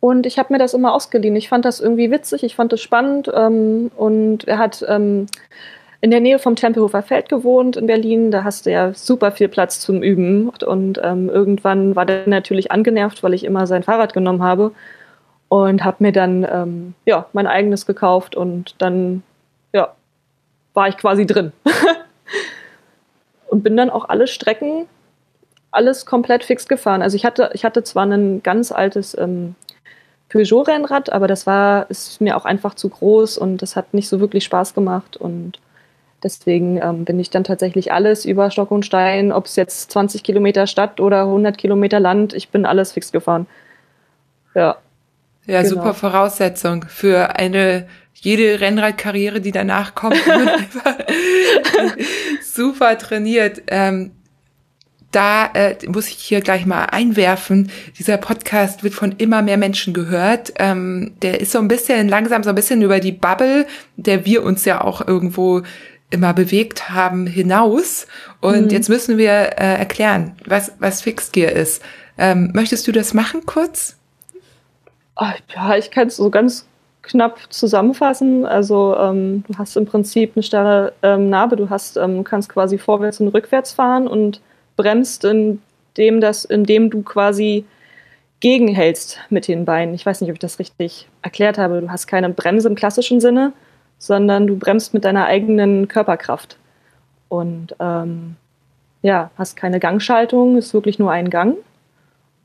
und 0.00 0.26
ich 0.26 0.38
habe 0.38 0.52
mir 0.52 0.58
das 0.58 0.74
immer 0.74 0.94
ausgeliehen. 0.94 1.36
Ich 1.36 1.48
fand 1.48 1.64
das 1.64 1.80
irgendwie 1.80 2.10
witzig, 2.10 2.42
ich 2.42 2.54
fand 2.54 2.72
das 2.72 2.80
spannend 2.80 3.30
ähm, 3.34 3.90
und 3.96 4.46
er 4.48 4.58
hat 4.58 4.84
ähm, 4.88 5.26
in 6.02 6.10
der 6.10 6.20
Nähe 6.20 6.38
vom 6.38 6.56
Tempelhofer 6.56 7.02
Feld 7.02 7.28
gewohnt 7.28 7.76
in 7.76 7.86
Berlin. 7.86 8.30
Da 8.30 8.44
hast 8.44 8.66
du 8.66 8.70
ja 8.70 8.94
super 8.94 9.32
viel 9.32 9.48
Platz 9.48 9.80
zum 9.80 10.02
Üben. 10.02 10.48
Und 10.48 11.00
ähm, 11.02 11.28
irgendwann 11.28 11.94
war 11.94 12.06
der 12.06 12.26
natürlich 12.26 12.72
angenervt, 12.72 13.22
weil 13.22 13.34
ich 13.34 13.44
immer 13.44 13.66
sein 13.66 13.82
Fahrrad 13.82 14.14
genommen 14.14 14.42
habe. 14.42 14.72
Und 15.48 15.84
habe 15.84 15.96
mir 16.00 16.12
dann 16.12 16.46
ähm, 16.50 16.94
ja, 17.04 17.26
mein 17.32 17.46
eigenes 17.46 17.84
gekauft 17.84 18.36
und 18.36 18.76
dann 18.78 19.24
ja, 19.72 19.94
war 20.74 20.88
ich 20.88 20.96
quasi 20.96 21.26
drin. 21.26 21.52
und 23.48 23.62
bin 23.64 23.76
dann 23.76 23.90
auch 23.90 24.08
alle 24.08 24.28
Strecken, 24.28 24.86
alles 25.72 26.06
komplett 26.06 26.44
fix 26.44 26.68
gefahren. 26.68 27.02
Also 27.02 27.16
ich 27.16 27.24
hatte, 27.24 27.50
ich 27.52 27.64
hatte 27.64 27.82
zwar 27.82 28.06
ein 28.06 28.44
ganz 28.44 28.70
altes 28.70 29.18
ähm, 29.18 29.56
Peugeot-Rennrad, 30.30 31.12
aber 31.12 31.26
das 31.26 31.46
war, 31.46 31.90
ist 31.90 32.20
mir 32.20 32.36
auch 32.36 32.44
einfach 32.44 32.74
zu 32.74 32.88
groß 32.88 33.36
und 33.36 33.60
das 33.60 33.74
hat 33.74 33.92
nicht 33.92 34.08
so 34.08 34.20
wirklich 34.20 34.44
Spaß 34.44 34.72
gemacht. 34.72 35.16
Und 35.16 35.58
Deswegen 36.22 36.78
ähm, 36.82 37.04
bin 37.04 37.18
ich 37.18 37.30
dann 37.30 37.44
tatsächlich 37.44 37.92
alles 37.92 38.24
über 38.24 38.50
Stock 38.50 38.70
und 38.70 38.84
Stein, 38.84 39.32
ob 39.32 39.46
es 39.46 39.56
jetzt 39.56 39.90
20 39.90 40.22
Kilometer 40.22 40.66
Stadt 40.66 41.00
oder 41.00 41.22
100 41.22 41.56
Kilometer 41.56 42.00
Land, 42.00 42.34
ich 42.34 42.50
bin 42.50 42.66
alles 42.66 42.92
fix 42.92 43.12
gefahren. 43.12 43.46
Ja. 44.54 44.76
Ja, 45.46 45.62
genau. 45.62 45.76
super 45.76 45.94
Voraussetzung 45.94 46.84
für 46.88 47.36
eine 47.36 47.86
jede 48.14 48.60
Rennradkarriere, 48.60 49.40
die 49.40 49.52
danach 49.52 49.94
kommt, 49.94 50.16
super 52.42 52.98
trainiert. 52.98 53.62
Ähm, 53.68 54.12
da 55.10 55.46
äh, 55.54 55.76
muss 55.88 56.08
ich 56.08 56.16
hier 56.16 56.40
gleich 56.40 56.66
mal 56.66 56.84
einwerfen, 56.84 57.70
dieser 57.98 58.16
Podcast 58.16 58.84
wird 58.84 58.94
von 58.94 59.12
immer 59.18 59.42
mehr 59.42 59.56
Menschen 59.56 59.92
gehört. 59.92 60.52
Ähm, 60.58 61.14
der 61.22 61.40
ist 61.40 61.52
so 61.52 61.58
ein 61.58 61.68
bisschen 61.68 62.08
langsam, 62.08 62.44
so 62.44 62.50
ein 62.50 62.54
bisschen 62.54 62.82
über 62.82 63.00
die 63.00 63.12
Bubble, 63.12 63.66
der 63.96 64.24
wir 64.24 64.44
uns 64.44 64.64
ja 64.64 64.80
auch 64.82 65.06
irgendwo 65.06 65.62
immer 66.10 66.34
bewegt 66.34 66.90
haben, 66.90 67.26
hinaus. 67.26 68.06
Und 68.40 68.66
mhm. 68.66 68.70
jetzt 68.70 68.88
müssen 68.88 69.16
wir 69.18 69.30
äh, 69.30 69.78
erklären, 69.78 70.32
was, 70.46 70.72
was 70.78 71.02
Fixed 71.02 71.32
Gear 71.32 71.52
ist. 71.52 71.82
Ähm, 72.18 72.50
möchtest 72.52 72.86
du 72.86 72.92
das 72.92 73.14
machen 73.14 73.46
kurz? 73.46 73.96
Ach, 75.14 75.36
ja, 75.54 75.76
ich 75.76 75.90
kann 75.90 76.08
es 76.08 76.16
so 76.16 76.30
ganz 76.30 76.66
knapp 77.02 77.38
zusammenfassen. 77.50 78.44
Also 78.44 78.96
ähm, 78.96 79.44
du 79.48 79.58
hast 79.58 79.76
im 79.76 79.86
Prinzip 79.86 80.32
eine 80.34 80.42
starre 80.42 80.92
ähm, 81.02 81.30
Narbe, 81.30 81.56
du 81.56 81.70
hast, 81.70 81.96
ähm, 81.96 82.24
kannst 82.24 82.48
quasi 82.48 82.78
vorwärts 82.78 83.20
und 83.20 83.28
rückwärts 83.28 83.72
fahren 83.72 84.06
und 84.06 84.40
bremst, 84.76 85.24
indem, 85.24 86.20
das, 86.20 86.44
indem 86.44 86.90
du 86.90 87.02
quasi 87.02 87.64
gegenhältst 88.40 89.18
mit 89.28 89.48
den 89.48 89.64
Beinen. 89.64 89.94
Ich 89.94 90.04
weiß 90.04 90.20
nicht, 90.20 90.30
ob 90.30 90.36
ich 90.36 90.40
das 90.40 90.58
richtig 90.58 91.08
erklärt 91.22 91.58
habe. 91.58 91.80
Du 91.80 91.90
hast 91.90 92.06
keine 92.06 92.30
Bremse 92.30 92.68
im 92.68 92.74
klassischen 92.74 93.20
Sinne, 93.20 93.52
sondern 94.00 94.46
du 94.46 94.56
bremst 94.56 94.94
mit 94.94 95.04
deiner 95.04 95.26
eigenen 95.26 95.86
Körperkraft. 95.86 96.56
Und 97.28 97.76
ähm, 97.78 98.36
ja, 99.02 99.30
hast 99.36 99.56
keine 99.56 99.78
Gangschaltung, 99.78 100.56
ist 100.56 100.74
wirklich 100.74 100.98
nur 100.98 101.12
ein 101.12 101.30
Gang. 101.30 101.58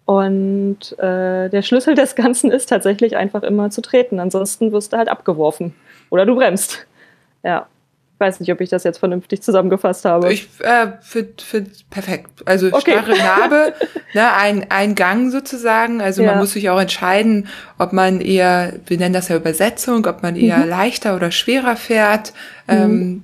Und 0.04 1.00
äh, 1.00 1.50
der 1.50 1.62
Schlüssel 1.64 1.96
des 1.96 2.16
Ganzen 2.16 2.52
ist 2.52 2.68
tatsächlich 2.68 3.16
einfach 3.16 3.42
immer 3.42 3.72
zu 3.72 3.82
treten. 3.82 4.20
Ansonsten 4.20 4.72
wirst 4.74 4.94
du 4.94 4.98
halt 4.98 5.08
abgeworfen. 5.10 5.74
Oder 6.12 6.26
du 6.26 6.36
bremst. 6.36 6.86
Ja. 7.42 7.68
Weiß 8.18 8.40
nicht, 8.40 8.52
ob 8.52 8.62
ich 8.62 8.70
das 8.70 8.84
jetzt 8.84 9.00
vernünftig 9.00 9.42
zusammengefasst 9.42 10.06
habe. 10.06 10.32
Ich 10.32 10.48
äh, 10.60 10.88
finde 11.02 11.34
find 11.44 11.90
perfekt. 11.90 12.30
Also 12.46 12.68
okay. 12.68 12.92
starre 12.92 13.18
Narbe, 13.18 13.74
ne, 14.14 14.34
ein, 14.34 14.66
ein 14.70 14.96
Gang 14.96 15.32
sozusagen. 15.32 16.02
Also 16.02 16.24
ja. 16.24 16.32
man 16.32 16.40
muss 16.40 16.54
sich 16.54 16.70
auch 16.70 16.80
entscheiden, 16.80 17.48
ob 17.78 17.94
man 17.94 18.22
eher, 18.22 18.74
wir 18.86 18.98
nennen 18.98 19.14
das 19.14 19.28
ja 19.28 19.36
Übersetzung, 19.36 20.06
ob 20.06 20.24
man 20.24 20.36
eher 20.36 20.60
mhm. 20.60 20.70
leichter 20.70 21.16
oder 21.16 21.32
schwerer 21.32 21.76
fährt. 21.76 22.34
Mhm. 22.68 22.74
Ähm, 22.74 23.24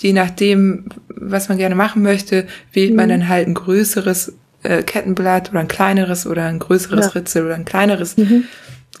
je 0.00 0.12
nachdem, 0.12 0.86
was 1.08 1.48
man 1.48 1.58
gerne 1.58 1.74
machen 1.74 2.02
möchte, 2.02 2.46
wählt 2.72 2.90
mhm. 2.90 2.96
man 2.96 3.08
dann 3.10 3.28
halt 3.28 3.46
ein 3.46 3.54
größeres 3.54 4.32
äh, 4.62 4.82
Kettenblatt 4.82 5.50
oder 5.50 5.60
ein 5.60 5.68
kleineres 5.68 6.26
oder 6.26 6.46
ein 6.46 6.58
größeres 6.58 7.06
ja. 7.06 7.12
Ritzel 7.12 7.44
oder 7.44 7.54
ein 7.54 7.64
kleineres. 7.64 8.16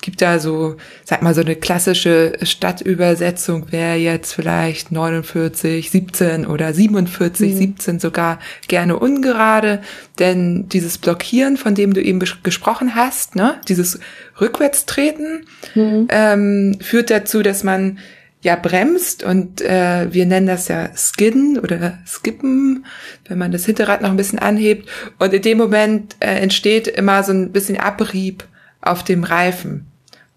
Gibt 0.02 0.22
da 0.22 0.38
so, 0.38 0.76
sag 1.04 1.20
mal, 1.20 1.34
so 1.34 1.42
eine 1.42 1.56
klassische 1.56 2.32
Stadtübersetzung 2.42 3.70
wäre 3.70 3.96
jetzt 3.96 4.32
vielleicht 4.32 4.92
49, 4.92 5.90
17 5.90 6.46
oder 6.46 6.72
47, 6.72 7.52
mhm. 7.52 7.56
17 7.56 8.00
sogar 8.00 8.38
gerne 8.66 8.98
ungerade, 8.98 9.82
denn 10.18 10.68
dieses 10.70 10.96
Blockieren, 10.96 11.58
von 11.58 11.74
dem 11.74 11.92
du 11.92 12.02
eben 12.02 12.18
gesprochen 12.42 12.94
hast, 12.94 13.36
ne, 13.36 13.60
dieses 13.68 14.00
Rückwärtstreten, 14.40 15.44
mhm. 15.74 16.08
ähm, 16.08 16.78
führt 16.80 17.10
dazu, 17.10 17.42
dass 17.42 17.62
man 17.62 17.98
ja 18.42 18.56
bremst 18.56 19.22
und 19.22 19.60
äh, 19.60 20.12
wir 20.12 20.24
nennen 20.24 20.46
das 20.46 20.68
ja 20.68 20.88
Skidden 20.96 21.58
oder 21.58 21.98
Skippen, 22.06 22.86
wenn 23.28 23.36
man 23.36 23.52
das 23.52 23.66
Hinterrad 23.66 24.00
noch 24.00 24.10
ein 24.10 24.16
bisschen 24.16 24.38
anhebt 24.38 24.88
und 25.18 25.34
in 25.34 25.42
dem 25.42 25.58
Moment 25.58 26.16
äh, 26.20 26.40
entsteht 26.40 26.88
immer 26.88 27.22
so 27.22 27.32
ein 27.32 27.52
bisschen 27.52 27.78
Abrieb 27.78 28.44
auf 28.80 29.04
dem 29.04 29.24
Reifen. 29.24 29.89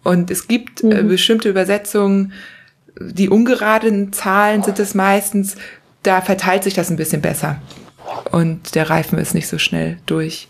Und 0.03 0.31
es 0.31 0.47
gibt 0.47 0.83
äh, 0.83 1.03
mhm. 1.03 1.07
bestimmte 1.07 1.49
Übersetzungen, 1.49 2.33
die 2.99 3.29
ungeraden 3.29 4.13
Zahlen 4.13 4.63
sind 4.63 4.79
es 4.79 4.93
meistens, 4.93 5.55
da 6.03 6.21
verteilt 6.21 6.63
sich 6.63 6.73
das 6.73 6.89
ein 6.89 6.97
bisschen 6.97 7.21
besser. 7.21 7.61
Und 8.31 8.75
der 8.75 8.89
Reifen 8.89 9.17
ist 9.17 9.33
nicht 9.33 9.47
so 9.47 9.57
schnell 9.57 9.97
durch. 10.05 10.47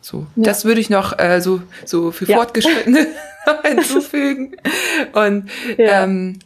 So, 0.00 0.26
ja. 0.36 0.44
das 0.44 0.64
würde 0.64 0.80
ich 0.80 0.90
noch 0.90 1.18
äh, 1.18 1.40
so 1.40 1.62
so 1.84 2.12
für 2.12 2.26
ja. 2.26 2.36
Fortgeschrittene 2.36 3.06
hinzufügen. 3.64 4.56
Und 5.12 5.50
ja. 5.76 6.04
ähm, 6.04 6.38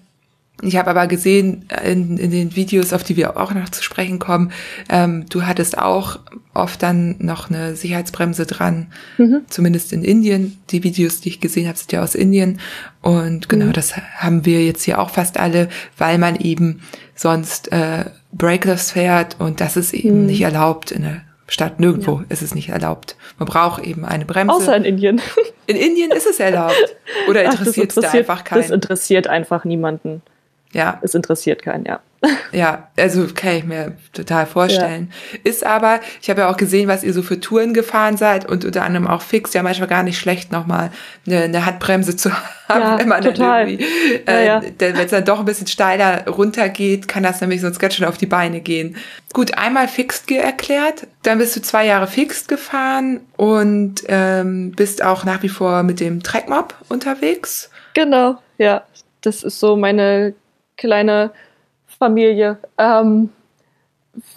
ich 0.62 0.76
habe 0.76 0.90
aber 0.90 1.06
gesehen 1.06 1.66
äh, 1.68 1.92
in, 1.92 2.18
in 2.18 2.30
den 2.30 2.56
Videos, 2.56 2.92
auf 2.92 3.04
die 3.04 3.16
wir 3.16 3.36
auch 3.36 3.54
noch 3.54 3.68
zu 3.68 3.82
sprechen 3.82 4.18
kommen, 4.18 4.52
ähm, 4.88 5.26
du 5.28 5.42
hattest 5.46 5.78
auch 5.78 6.18
oft 6.52 6.82
dann 6.82 7.16
noch 7.18 7.50
eine 7.50 7.76
Sicherheitsbremse 7.76 8.46
dran, 8.46 8.88
mhm. 9.18 9.42
zumindest 9.48 9.92
in 9.92 10.02
Indien. 10.02 10.58
Die 10.70 10.82
Videos, 10.82 11.20
die 11.20 11.28
ich 11.28 11.40
gesehen 11.40 11.68
habe, 11.68 11.78
sind 11.78 11.92
ja 11.92 12.02
aus 12.02 12.14
Indien. 12.14 12.58
Und 13.02 13.48
genau, 13.48 13.66
mhm. 13.66 13.72
das 13.72 13.96
haben 13.96 14.44
wir 14.44 14.64
jetzt 14.64 14.82
hier 14.82 14.98
auch 14.98 15.10
fast 15.10 15.38
alle, 15.38 15.68
weil 15.96 16.18
man 16.18 16.36
eben 16.36 16.80
sonst 17.14 17.70
äh, 17.70 18.06
Breakless 18.32 18.92
fährt 18.92 19.36
und 19.38 19.60
das 19.60 19.76
ist 19.76 19.94
eben 19.94 20.22
mhm. 20.22 20.26
nicht 20.26 20.40
erlaubt 20.40 20.90
in 20.90 21.02
der 21.02 21.22
Stadt. 21.46 21.78
Nirgendwo 21.80 22.18
ja. 22.18 22.24
ist 22.28 22.42
es 22.42 22.54
nicht 22.54 22.70
erlaubt. 22.70 23.16
Man 23.38 23.46
braucht 23.46 23.84
eben 23.84 24.04
eine 24.04 24.24
Bremse. 24.24 24.54
Außer 24.54 24.76
in 24.76 24.84
Indien. 24.84 25.20
In 25.66 25.76
Indien 25.76 26.10
ist 26.12 26.26
es 26.26 26.40
erlaubt. 26.40 26.96
Oder 27.28 27.44
interessiert 27.44 27.94
es 27.94 28.02
da 28.02 28.10
einfach 28.10 28.42
keinen? 28.42 28.62
Das 28.62 28.70
interessiert 28.70 29.26
einfach 29.26 29.64
niemanden. 29.64 30.22
Ja. 30.72 30.98
Es 31.02 31.14
interessiert 31.14 31.62
keinen, 31.62 31.84
ja. 31.84 32.00
Ja, 32.52 32.88
also 32.96 33.26
kann 33.34 33.56
ich 33.56 33.64
mir 33.64 33.92
total 34.12 34.46
vorstellen. 34.46 35.12
Ja. 35.32 35.38
Ist 35.44 35.64
aber, 35.64 36.00
ich 36.20 36.30
habe 36.30 36.40
ja 36.42 36.50
auch 36.50 36.56
gesehen, 36.56 36.88
was 36.88 37.04
ihr 37.04 37.12
so 37.12 37.22
für 37.22 37.40
Touren 37.40 37.74
gefahren 37.74 38.16
seid 38.16 38.48
und 38.48 38.64
unter 38.64 38.84
anderem 38.84 39.06
auch 39.06 39.22
fix, 39.22 39.52
ja 39.54 39.62
manchmal 39.62 39.88
gar 39.88 40.02
nicht 40.02 40.18
schlecht, 40.18 40.50
nochmal 40.50 40.90
eine, 41.26 41.42
eine 41.42 41.66
Handbremse 41.66 42.16
zu 42.16 42.30
haben, 42.68 42.80
ja, 42.80 42.98
wenn 42.98 43.08
man 43.08 43.22
total. 43.22 43.66
dann 43.66 43.68
irgendwie, 43.68 43.84
äh, 44.26 44.46
ja, 44.46 44.62
wenn 44.78 44.96
es 44.96 45.10
dann 45.10 45.24
doch 45.24 45.38
ein 45.38 45.44
bisschen 45.44 45.66
steiler 45.66 46.26
runtergeht, 46.26 47.06
kann 47.06 47.22
das 47.22 47.40
nämlich 47.40 47.60
sonst 47.60 47.78
ganz 47.78 47.94
schön 47.94 48.06
auf 48.06 48.18
die 48.18 48.26
Beine 48.26 48.60
gehen. 48.60 48.96
Gut, 49.32 49.56
einmal 49.56 49.88
Fixed 49.88 50.26
Gear 50.26 50.44
erklärt, 50.44 51.06
dann 51.22 51.38
bist 51.38 51.54
du 51.54 51.62
zwei 51.62 51.86
Jahre 51.86 52.06
Fixed 52.06 52.48
gefahren 52.48 53.20
und 53.36 54.02
ähm, 54.08 54.72
bist 54.72 55.02
auch 55.04 55.24
nach 55.24 55.42
wie 55.42 55.48
vor 55.48 55.82
mit 55.82 56.00
dem 56.00 56.22
Trackmob 56.22 56.74
unterwegs. 56.88 57.70
Genau, 57.94 58.38
ja. 58.58 58.82
Das 59.20 59.42
ist 59.42 59.58
so 59.58 59.76
meine 59.76 60.32
kleine 60.78 61.32
Familie. 61.86 62.56
Ähm, 62.78 63.30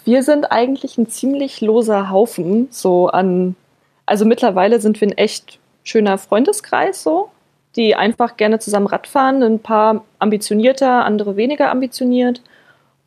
wir 0.04 0.22
sind 0.22 0.52
eigentlich 0.52 0.98
ein 0.98 1.08
ziemlich 1.08 1.60
loser 1.60 2.10
Haufen, 2.10 2.68
so 2.70 3.08
an, 3.08 3.56
also 4.04 4.24
mittlerweile 4.26 4.80
sind 4.80 5.00
wir 5.00 5.08
ein 5.08 5.18
echt 5.18 5.58
schöner 5.84 6.18
Freundeskreis, 6.18 7.02
so, 7.02 7.30
die 7.76 7.94
einfach 7.94 8.36
gerne 8.36 8.58
zusammen 8.58 8.86
Rad 8.86 9.06
fahren, 9.06 9.42
ein 9.42 9.60
paar 9.60 10.04
ambitionierter, 10.18 11.04
andere 11.04 11.36
weniger 11.36 11.70
ambitioniert. 11.70 12.42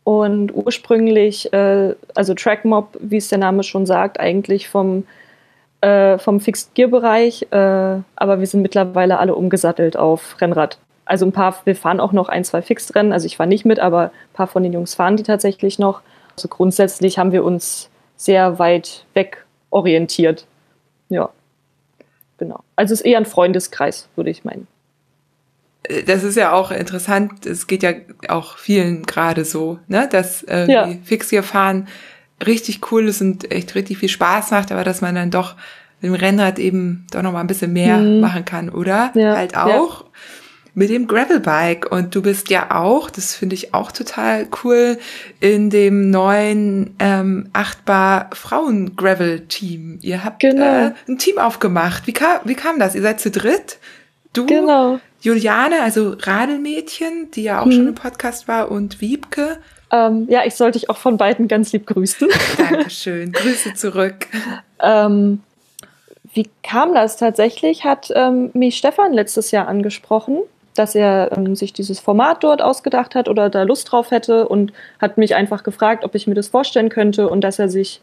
Und 0.04 0.54
ursprünglich, 0.54 1.52
äh, 1.52 1.96
also 2.14 2.34
Trackmob, 2.36 2.98
wie 3.00 3.18
es 3.18 3.30
der 3.30 3.40
Name 3.40 3.64
schon 3.64 3.86
sagt, 3.86 4.20
eigentlich 4.20 4.70
vom, 4.70 5.06
äh, 5.82 6.18
vom 6.20 6.40
Fixed 6.40 6.76
Gear 6.76 6.90
Bereich, 6.90 7.48
äh, 7.52 8.00
aber 8.16 8.40
wir 8.40 8.48
sind 8.48 8.62
mittlerweile 8.62 9.18
alle 9.18 9.36
umgesattelt 9.36 9.98
auf 9.98 10.40
Rennrad 10.40 10.78
also 11.06 11.26
ein 11.26 11.32
paar, 11.32 11.56
wir 11.66 11.76
fahren 11.76 12.00
auch 12.00 12.12
noch 12.12 12.30
ein, 12.30 12.44
zwei 12.44 12.62
Fixrennen. 12.62 13.14
Also 13.14 13.28
ich 13.28 13.38
war 13.40 13.46
nicht 13.46 13.66
mit, 13.66 13.80
aber 13.80 14.06
ein 14.06 14.34
paar 14.34 14.48
von 14.48 14.64
den 14.64 14.74
Jungs 14.74 14.96
fahren 14.96 15.18
die 15.18 15.24
tatsächlich 15.24 15.80
noch. 15.80 16.02
Also 16.36 16.48
grundsätzlich 16.48 17.18
haben 17.18 17.32
wir 17.32 17.44
uns 17.44 17.90
sehr 18.18 18.60
weit 18.60 19.06
weg 19.14 19.46
orientiert. 19.70 20.48
Ja, 21.10 21.30
genau. 22.38 22.62
Also 22.76 22.94
es 22.94 23.02
ist 23.02 23.06
eher 23.06 23.20
ein 23.20 23.26
Freundeskreis, 23.26 24.10
würde 24.16 24.32
ich 24.32 24.44
meinen. 24.44 24.68
Äh, 25.84 26.04
das 26.04 26.24
ist 26.24 26.36
ja 26.36 26.54
auch 26.54 26.72
interessant. 26.72 27.46
Es 27.46 27.68
geht 27.68 27.84
ja 27.84 27.94
auch 28.28 28.58
vielen 28.58 29.04
gerade 29.04 29.46
so, 29.46 29.80
ne, 29.88 30.10
dass 30.12 30.44
äh, 30.44 30.70
ja. 30.72 30.90
Fix 31.04 31.30
hier 31.30 31.44
fahren 31.44 31.88
richtig 32.46 32.92
cool 32.92 33.08
ist 33.08 33.22
und 33.22 33.50
echt 33.52 33.76
richtig 33.76 34.00
viel 34.00 34.10
Spaß 34.10 34.52
macht, 34.52 34.72
aber 34.72 34.84
dass 34.84 35.00
man 35.00 35.16
dann 35.16 35.32
doch 35.32 35.56
mit 36.02 36.12
dem 36.12 36.16
Rennrad 36.16 36.60
eben 36.60 37.08
doch 37.12 37.22
noch 37.22 37.32
mal 37.32 37.40
ein 37.40 37.48
bisschen 37.48 37.72
mehr 37.72 37.98
mhm. 37.98 38.20
machen 38.20 38.44
kann, 38.44 38.70
oder? 38.70 39.12
Ja. 39.14 39.38
Halt 39.38 39.56
auch. 39.56 40.02
Ja 40.02 40.06
mit 40.76 40.90
dem 40.90 41.08
Gravelbike. 41.08 41.92
Und 41.92 42.14
du 42.14 42.22
bist 42.22 42.50
ja 42.50 42.76
auch, 42.76 43.10
das 43.10 43.34
finde 43.34 43.56
ich 43.56 43.74
auch 43.74 43.92
total 43.92 44.48
cool, 44.64 45.00
in 45.40 45.70
dem 45.70 46.12
neuen 46.12 46.96
ähm, 47.00 47.50
Achtbar 47.54 48.30
Frauen 48.34 48.96
Gravel 48.96 49.48
Team. 49.48 49.98
Ihr 50.02 50.24
habt 50.24 50.42
genau. 50.42 50.88
äh, 50.88 50.92
ein 51.08 51.18
Team 51.18 51.40
aufgemacht. 51.40 52.06
Wie 52.06 52.14
kam, 52.14 52.42
wie 52.44 52.56
kam 52.56 52.78
das? 52.78 52.94
Ihr 52.94 53.02
seid 53.02 53.20
zu 53.20 53.32
dritt? 53.32 53.78
Du, 54.34 54.46
genau. 54.46 55.00
Juliane, 55.22 55.82
also 55.82 56.16
Radelmädchen, 56.20 57.32
die 57.32 57.44
ja 57.44 57.62
auch 57.62 57.66
hm. 57.66 57.72
schon 57.72 57.88
im 57.88 57.96
Podcast 57.96 58.48
war, 58.48 58.70
und 58.70 59.02
Wiebke. 59.02 59.58
Ähm, 59.92 60.28
ja, 60.30 60.46
ich 60.46 60.56
sollte 60.56 60.78
dich 60.78 60.90
auch 60.90 60.98
von 60.98 61.18
beiden 61.18 61.48
ganz 61.48 61.72
lieb 61.72 61.88
grüßen. 61.88 62.28
Dankeschön. 62.58 63.32
Grüße 63.32 63.74
zurück. 63.76 64.28
ähm, 64.82 65.42
wie 66.34 66.50
kam 66.64 66.94
das 66.94 67.16
tatsächlich? 67.16 67.86
Hat 67.86 68.12
ähm, 68.14 68.50
mich 68.54 68.78
Stefan 68.78 69.14
letztes 69.14 69.52
Jahr 69.52 69.70
angesprochen 69.70 70.40
dass 70.76 70.96
er 70.96 71.32
ähm, 71.36 71.56
sich 71.56 71.74
dieses 71.74 72.00
Format 72.00 72.44
dort 72.44 72.62
ausgedacht 72.62 73.16
hat 73.16 73.28
oder 73.30 73.50
da 73.50 73.64
Lust 73.64 73.92
drauf 73.92 74.12
hätte 74.12 74.48
und 74.48 74.74
hat 75.00 75.18
mich 75.18 75.36
einfach 75.36 75.64
gefragt, 75.64 76.04
ob 76.04 76.16
ich 76.16 76.28
mir 76.28 76.36
das 76.36 76.50
vorstellen 76.50 76.90
könnte 76.90 77.30
und 77.30 77.42
dass 77.42 77.60
er 77.60 77.70
sich 77.70 78.02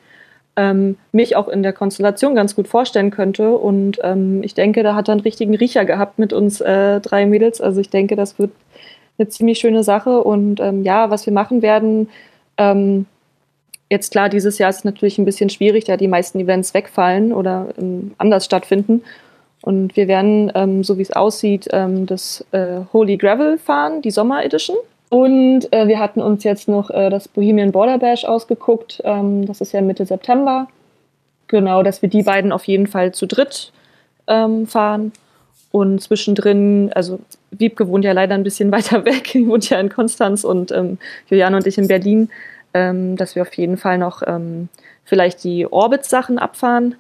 ähm, 0.57 0.97
mich 1.13 1.37
auch 1.37 1.49
in 1.49 1.63
der 1.63 1.73
Konstellation 1.73 2.35
ganz 2.35 2.55
gut 2.55 2.69
vorstellen 2.69 3.11
könnte. 3.11 3.57
Und 3.57 3.99
ähm, 4.03 4.43
ich 4.43 4.55
denke, 4.55 4.83
da 4.83 4.95
hat 4.95 5.09
er 5.09 5.13
einen 5.13 5.21
richtigen 5.23 5.55
Riecher 5.55 5.85
gehabt 5.85 6.19
mit 6.19 6.33
uns 6.33 6.61
äh, 6.61 7.01
drei 7.01 7.27
Mädels. 7.27 7.61
Also 7.61 7.81
ich 7.81 7.91
denke, 7.91 8.17
das 8.17 8.39
wird 8.39 8.51
eine 9.19 9.29
ziemlich 9.29 9.59
schöne 9.59 9.83
Sache. 9.83 10.23
Und 10.23 10.61
ähm, 10.61 10.83
ja, 10.83 11.11
was 11.11 11.27
wir 11.27 11.33
machen 11.33 11.63
werden, 11.63 12.09
ähm, 12.59 13.07
jetzt 13.91 14.13
klar, 14.13 14.29
dieses 14.29 14.59
Jahr 14.59 14.71
ist 14.71 14.79
es 14.79 14.85
natürlich 14.85 15.19
ein 15.19 15.25
bisschen 15.25 15.51
schwierig, 15.51 15.85
da 15.85 15.97
die 15.97 16.09
meisten 16.09 16.39
Events 16.41 16.75
wegfallen 16.75 17.33
oder 17.33 17.69
ähm, 17.79 18.13
anders 18.19 18.45
stattfinden. 18.45 19.03
Und 19.63 19.97
wir 19.97 20.09
werden, 20.09 20.51
ähm, 20.55 20.83
so 20.83 20.99
wie 20.99 21.03
es 21.03 21.13
aussieht, 21.13 21.69
ähm, 21.71 22.05
das 22.05 22.45
äh, 22.51 22.81
Holy 22.93 23.17
Gravel 23.17 23.59
fahren, 23.59 24.03
die 24.03 24.11
Sommer 24.11 24.45
Edition. 24.45 24.77
Und 25.09 25.73
äh, 25.73 25.87
wir 25.87 26.01
hatten 26.01 26.21
uns 26.21 26.43
jetzt 26.43 26.69
noch 26.69 26.91
äh, 26.91 27.11
das 27.11 27.29
Bohemian 27.29 27.71
Border 27.71 27.99
Bash 27.99 28.25
ausgeguckt. 28.25 29.01
Ähm, 29.05 29.47
das 29.47 29.61
ist 29.61 29.73
ja 29.73 29.81
Mitte 29.81 30.05
September. 30.05 30.67
Genau, 31.47 31.83
dass 31.85 32.03
wir 32.03 32.09
die 32.09 32.25
beiden 32.25 32.51
auf 32.51 32.65
jeden 32.65 32.89
Fall 32.89 33.13
zu 33.13 33.27
dritt 33.27 33.73
ähm, 34.27 34.67
fahren. 34.67 35.13
Und 35.71 36.03
zwischendrin, 36.03 36.91
also 36.95 37.21
Wiebke 37.53 37.87
wohnt 37.87 38.05
ja 38.05 38.13
leider 38.13 38.35
ein 38.35 38.43
bisschen 38.43 38.73
weiter 38.73 39.05
weg, 39.05 39.31
die 39.33 39.47
wohnt 39.47 39.71
ja 39.71 39.79
in 39.79 39.91
Konstanz 39.91 40.43
und 40.43 40.73
ähm, 40.73 40.99
Juliane 41.29 41.57
und 41.57 41.67
ich 41.69 41.79
in 41.79 41.87
Berlin, 41.87 42.31
ähm, 42.75 43.17
dass 43.17 43.37
wir 43.37 43.43
auf 43.43 43.55
jeden 43.55 43.77
Fall 43.77 43.99
noch 43.99 44.23
vielleicht 45.05 45.45
die 45.45 45.71
Orbit-Sachen 45.71 46.39
abfahren 46.39 46.97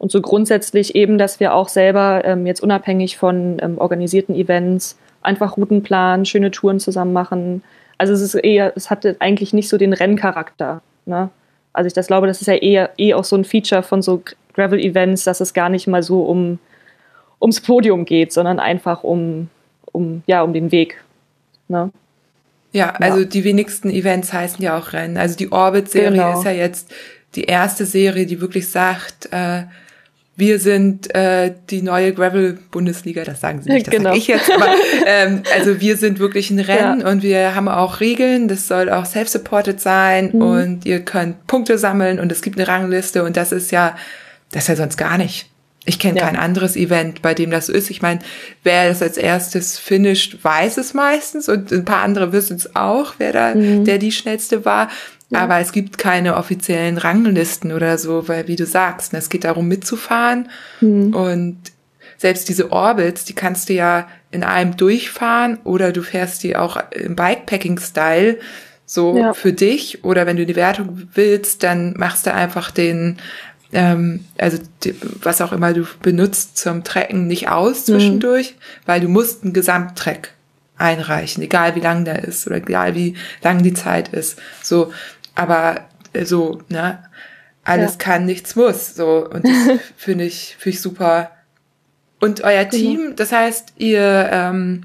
und 0.00 0.10
so 0.10 0.22
grundsätzlich 0.22 0.94
eben, 0.94 1.18
dass 1.18 1.40
wir 1.40 1.52
auch 1.52 1.68
selber 1.68 2.22
ähm, 2.24 2.46
jetzt 2.46 2.62
unabhängig 2.62 3.18
von 3.18 3.58
ähm, 3.60 3.76
organisierten 3.76 4.34
Events 4.34 4.96
einfach 5.20 5.58
Routen 5.58 5.82
planen, 5.82 6.24
schöne 6.24 6.50
Touren 6.50 6.80
zusammen 6.80 7.12
machen. 7.12 7.62
Also 7.98 8.14
es 8.14 8.22
ist 8.22 8.34
eher, 8.34 8.72
es 8.76 8.88
hat 8.88 9.04
eigentlich 9.18 9.52
nicht 9.52 9.68
so 9.68 9.76
den 9.76 9.92
Renncharakter. 9.92 10.80
Ne? 11.04 11.28
Also 11.74 11.86
ich 11.86 11.92
das 11.92 12.06
glaube, 12.06 12.26
das 12.26 12.40
ist 12.40 12.46
ja 12.46 12.54
eher 12.54 12.88
eh 12.96 13.12
auch 13.12 13.24
so 13.24 13.36
ein 13.36 13.44
Feature 13.44 13.82
von 13.82 14.00
so 14.00 14.22
Gravel-Events, 14.54 15.24
dass 15.24 15.42
es 15.42 15.52
gar 15.52 15.68
nicht 15.68 15.86
mal 15.86 16.02
so 16.02 16.22
um 16.22 16.58
ums 17.38 17.60
Podium 17.60 18.06
geht, 18.06 18.32
sondern 18.32 18.58
einfach 18.58 19.04
um, 19.04 19.50
um, 19.92 20.22
ja, 20.26 20.40
um 20.42 20.54
den 20.54 20.72
Weg. 20.72 21.04
Ne? 21.68 21.90
Ja, 22.72 22.92
also 22.92 23.18
ja. 23.18 23.24
die 23.26 23.44
wenigsten 23.44 23.90
Events 23.90 24.32
heißen 24.32 24.64
ja 24.64 24.78
auch 24.78 24.94
Rennen. 24.94 25.18
Also 25.18 25.36
die 25.36 25.52
Orbit-Serie 25.52 26.10
genau. 26.12 26.38
ist 26.38 26.44
ja 26.46 26.52
jetzt 26.52 26.90
die 27.34 27.44
erste 27.44 27.84
Serie, 27.84 28.24
die 28.24 28.40
wirklich 28.40 28.70
sagt, 28.70 29.28
äh, 29.30 29.64
wir 30.40 30.58
sind 30.58 31.14
äh, 31.14 31.54
die 31.70 31.82
neue 31.82 32.12
Gravel-Bundesliga, 32.12 33.22
das 33.22 33.40
sagen 33.40 33.62
sie 33.62 33.70
nicht, 33.70 33.86
das 33.86 33.94
genau. 33.94 34.08
sage 34.08 34.18
ich 34.18 34.26
jetzt, 34.26 34.50
aber 34.50 34.66
ähm, 35.06 35.42
also 35.54 35.80
wir 35.80 35.96
sind 35.96 36.18
wirklich 36.18 36.50
ein 36.50 36.58
Rennen 36.58 37.02
ja. 37.02 37.08
und 37.08 37.22
wir 37.22 37.54
haben 37.54 37.68
auch 37.68 38.00
Regeln, 38.00 38.48
das 38.48 38.66
soll 38.66 38.90
auch 38.90 39.06
self-supported 39.06 39.80
sein 39.80 40.30
mhm. 40.32 40.42
und 40.42 40.86
ihr 40.86 41.00
könnt 41.04 41.46
Punkte 41.46 41.78
sammeln 41.78 42.18
und 42.18 42.32
es 42.32 42.42
gibt 42.42 42.58
eine 42.58 42.66
Rangliste 42.66 43.22
und 43.22 43.36
das 43.36 43.52
ist 43.52 43.70
ja, 43.70 43.96
das 44.50 44.64
ist 44.64 44.68
ja 44.68 44.76
sonst 44.76 44.96
gar 44.96 45.16
nicht. 45.16 45.46
Ich 45.84 45.98
kenne 45.98 46.18
ja. 46.18 46.26
kein 46.26 46.36
anderes 46.36 46.76
Event, 46.76 47.22
bei 47.22 47.32
dem 47.32 47.50
das 47.50 47.68
ist. 47.68 47.90
Ich 47.90 48.02
meine, 48.02 48.20
wer 48.64 48.88
das 48.88 49.00
als 49.00 49.16
erstes 49.16 49.78
finisht, 49.78 50.38
weiß 50.42 50.76
es 50.76 50.92
meistens 50.92 51.48
und 51.48 51.72
ein 51.72 51.84
paar 51.84 52.02
andere 52.02 52.32
wissen 52.32 52.56
es 52.56 52.76
auch, 52.76 53.14
wer 53.18 53.32
da, 53.32 53.54
mhm. 53.54 53.84
der 53.84 53.98
die 53.98 54.12
schnellste 54.12 54.64
war. 54.64 54.88
Ja. 55.30 55.40
Aber 55.40 55.58
es 55.58 55.72
gibt 55.72 55.96
keine 55.96 56.36
offiziellen 56.36 56.98
Ranglisten 56.98 57.72
oder 57.72 57.98
so, 57.98 58.28
weil 58.28 58.48
wie 58.48 58.56
du 58.56 58.66
sagst, 58.66 59.12
ne, 59.12 59.20
es 59.20 59.28
geht 59.28 59.44
darum 59.44 59.68
mitzufahren 59.68 60.48
mhm. 60.80 61.14
und 61.14 61.58
selbst 62.18 62.48
diese 62.48 62.70
Orbits, 62.70 63.24
die 63.24 63.32
kannst 63.32 63.68
du 63.68 63.72
ja 63.72 64.08
in 64.30 64.44
einem 64.44 64.76
durchfahren 64.76 65.58
oder 65.64 65.92
du 65.92 66.02
fährst 66.02 66.42
die 66.42 66.56
auch 66.56 66.78
im 66.90 67.16
Bikepacking-Style 67.16 68.38
so 68.84 69.16
ja. 69.16 69.32
für 69.32 69.52
dich 69.52 70.04
oder 70.04 70.26
wenn 70.26 70.36
du 70.36 70.44
die 70.44 70.56
Wertung 70.56 71.08
willst, 71.14 71.62
dann 71.62 71.94
machst 71.96 72.26
du 72.26 72.34
einfach 72.34 72.70
den 72.70 73.18
ähm, 73.72 74.24
also 74.36 74.58
die, 74.82 74.94
was 75.22 75.40
auch 75.40 75.52
immer 75.52 75.72
du 75.72 75.86
benutzt 76.02 76.58
zum 76.58 76.82
Trecken 76.82 77.28
nicht 77.28 77.48
aus 77.48 77.84
zwischendurch, 77.86 78.52
mhm. 78.56 78.86
weil 78.86 79.00
du 79.00 79.08
musst 79.08 79.44
einen 79.44 79.52
Gesamttrack 79.52 80.30
einreichen, 80.76 81.42
egal 81.42 81.74
wie 81.76 81.80
lang 81.80 82.04
der 82.04 82.24
ist 82.24 82.46
oder 82.46 82.56
egal 82.56 82.94
wie 82.94 83.14
lang 83.42 83.62
die 83.62 83.74
Zeit 83.74 84.08
ist. 84.08 84.38
So, 84.62 84.92
aber 85.40 85.86
äh, 86.12 86.24
so, 86.24 86.60
ne, 86.68 87.02
alles 87.64 87.92
ja. 87.92 87.98
kann, 87.98 88.26
nichts 88.26 88.56
muss. 88.56 88.94
So, 88.94 89.26
und 89.28 89.44
das 89.44 89.80
finde 89.96 90.24
ich, 90.24 90.56
finde 90.58 90.76
ich 90.76 90.82
super. 90.82 91.30
Und 92.20 92.42
euer. 92.42 92.68
Team, 92.68 93.14
das 93.16 93.32
heißt, 93.32 93.74
ihr 93.78 94.28
ähm, 94.30 94.84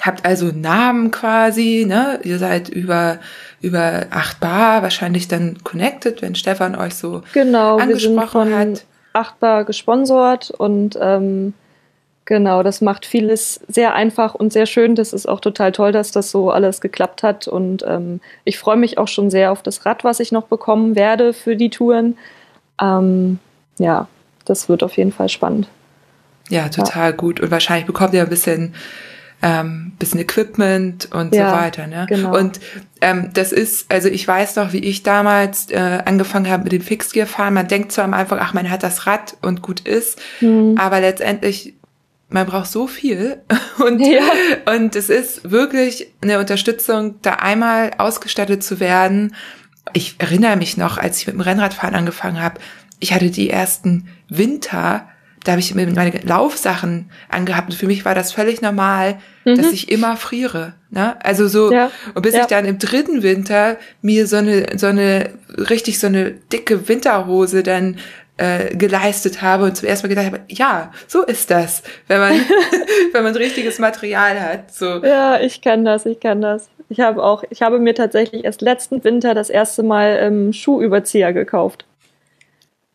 habt 0.00 0.24
also 0.24 0.46
Namen 0.46 1.12
quasi, 1.12 1.84
ne? 1.86 2.18
Ihr 2.24 2.38
seid 2.38 2.68
über 2.68 3.20
über 3.62 4.06
8 4.10 4.40
Bar 4.40 4.82
wahrscheinlich 4.82 5.28
dann 5.28 5.62
connected, 5.62 6.20
wenn 6.20 6.34
Stefan 6.34 6.74
euch 6.74 6.94
so 6.94 7.22
genau, 7.32 7.78
angesprochen 7.78 8.50
wir 8.50 8.56
sind 8.56 8.78
von 8.78 8.82
hat. 8.82 8.84
8 9.12 9.40
Bar 9.40 9.64
gesponsert 9.64 10.50
und 10.50 10.98
ähm, 11.00 11.54
Genau, 12.26 12.64
das 12.64 12.80
macht 12.80 13.06
vieles 13.06 13.60
sehr 13.68 13.94
einfach 13.94 14.34
und 14.34 14.52
sehr 14.52 14.66
schön. 14.66 14.96
Das 14.96 15.12
ist 15.12 15.28
auch 15.28 15.38
total 15.38 15.70
toll, 15.70 15.92
dass 15.92 16.10
das 16.10 16.32
so 16.32 16.50
alles 16.50 16.80
geklappt 16.80 17.22
hat. 17.22 17.46
Und 17.46 17.84
ähm, 17.86 18.20
ich 18.44 18.58
freue 18.58 18.76
mich 18.76 18.98
auch 18.98 19.06
schon 19.06 19.30
sehr 19.30 19.52
auf 19.52 19.62
das 19.62 19.86
Rad, 19.86 20.02
was 20.02 20.18
ich 20.18 20.32
noch 20.32 20.48
bekommen 20.48 20.96
werde 20.96 21.32
für 21.32 21.54
die 21.54 21.70
Touren. 21.70 22.18
Ähm, 22.80 23.38
ja, 23.78 24.08
das 24.44 24.68
wird 24.68 24.82
auf 24.82 24.96
jeden 24.96 25.12
Fall 25.12 25.28
spannend. 25.28 25.68
Ja, 26.48 26.68
total 26.68 27.10
ja. 27.10 27.16
gut. 27.16 27.38
Und 27.38 27.52
wahrscheinlich 27.52 27.86
bekommt 27.86 28.12
ihr 28.12 28.22
ein 28.22 28.28
bisschen, 28.28 28.74
ähm, 29.40 29.92
bisschen 30.00 30.18
Equipment 30.18 31.08
und 31.14 31.32
ja, 31.32 31.50
so 31.50 31.56
weiter. 31.56 31.86
Ne? 31.86 32.06
Genau. 32.08 32.36
Und 32.36 32.58
ähm, 33.02 33.30
das 33.34 33.52
ist, 33.52 33.88
also 33.92 34.08
ich 34.08 34.26
weiß 34.26 34.56
noch, 34.56 34.72
wie 34.72 34.80
ich 34.84 35.04
damals 35.04 35.70
äh, 35.70 36.00
angefangen 36.04 36.50
habe 36.50 36.64
mit 36.64 36.72
dem 36.72 36.82
Fixgear 36.82 37.28
fahren. 37.28 37.54
Man 37.54 37.68
denkt 37.68 37.92
zwar 37.92 38.04
am 38.04 38.14
Anfang, 38.14 38.40
ach, 38.40 38.52
man 38.52 38.68
hat 38.68 38.82
das 38.82 39.06
Rad 39.06 39.36
und 39.42 39.62
gut 39.62 39.78
ist, 39.78 40.20
mhm. 40.40 40.74
aber 40.76 41.00
letztendlich 41.00 41.74
man 42.28 42.46
braucht 42.46 42.70
so 42.70 42.86
viel 42.86 43.42
und, 43.78 44.00
ja. 44.00 44.22
und 44.74 44.96
es 44.96 45.08
ist 45.08 45.50
wirklich 45.50 46.08
eine 46.20 46.38
Unterstützung, 46.38 47.16
da 47.22 47.34
einmal 47.34 47.92
ausgestattet 47.98 48.64
zu 48.64 48.80
werden. 48.80 49.34
Ich 49.92 50.16
erinnere 50.18 50.56
mich 50.56 50.76
noch, 50.76 50.98
als 50.98 51.18
ich 51.18 51.26
mit 51.26 51.34
dem 51.34 51.40
Rennradfahren 51.40 51.94
angefangen 51.94 52.42
habe, 52.42 52.60
ich 52.98 53.12
hatte 53.12 53.30
die 53.30 53.50
ersten 53.50 54.08
Winter, 54.28 55.08
da 55.44 55.52
habe 55.52 55.60
ich 55.60 55.74
meine 55.74 56.10
Laufsachen 56.24 57.10
angehabt 57.28 57.70
und 57.70 57.76
für 57.76 57.86
mich 57.86 58.04
war 58.04 58.14
das 58.16 58.32
völlig 58.32 58.62
normal, 58.62 59.18
mhm. 59.44 59.56
dass 59.56 59.70
ich 59.70 59.92
immer 59.92 60.16
friere. 60.16 60.74
Ne? 60.90 61.16
Also 61.24 61.46
so, 61.46 61.72
ja. 61.72 61.92
und 62.14 62.22
bis 62.22 62.34
ja. 62.34 62.40
ich 62.40 62.46
dann 62.46 62.64
im 62.64 62.78
dritten 62.78 63.22
Winter 63.22 63.76
mir 64.02 64.26
so 64.26 64.36
eine, 64.36 64.76
so 64.76 64.86
eine, 64.86 65.30
richtig 65.56 66.00
so 66.00 66.08
eine 66.08 66.32
dicke 66.32 66.88
Winterhose 66.88 67.62
dann 67.62 67.98
äh, 68.38 68.76
geleistet 68.76 69.40
habe 69.40 69.64
und 69.64 69.76
zum 69.76 69.88
ersten 69.88 70.06
Mal 70.06 70.14
gedacht 70.14 70.26
habe, 70.26 70.40
ja, 70.48 70.92
so 71.06 71.22
ist 71.22 71.50
das, 71.50 71.82
wenn 72.06 72.18
man, 72.18 72.32
wenn 73.12 73.24
man 73.24 73.34
richtiges 73.34 73.78
Material 73.78 74.40
hat. 74.40 74.72
So. 74.72 75.02
Ja, 75.04 75.40
ich 75.40 75.62
kann 75.62 75.84
das, 75.84 76.06
ich 76.06 76.20
kann 76.20 76.40
das. 76.40 76.68
Ich 76.88 77.00
habe 77.00 77.22
auch, 77.22 77.44
ich 77.50 77.62
habe 77.62 77.78
mir 77.78 77.94
tatsächlich 77.94 78.44
erst 78.44 78.60
letzten 78.60 79.02
Winter 79.02 79.34
das 79.34 79.50
erste 79.50 79.82
Mal 79.82 80.18
ähm, 80.20 80.52
Schuhüberzieher 80.52 81.32
gekauft. 81.32 81.84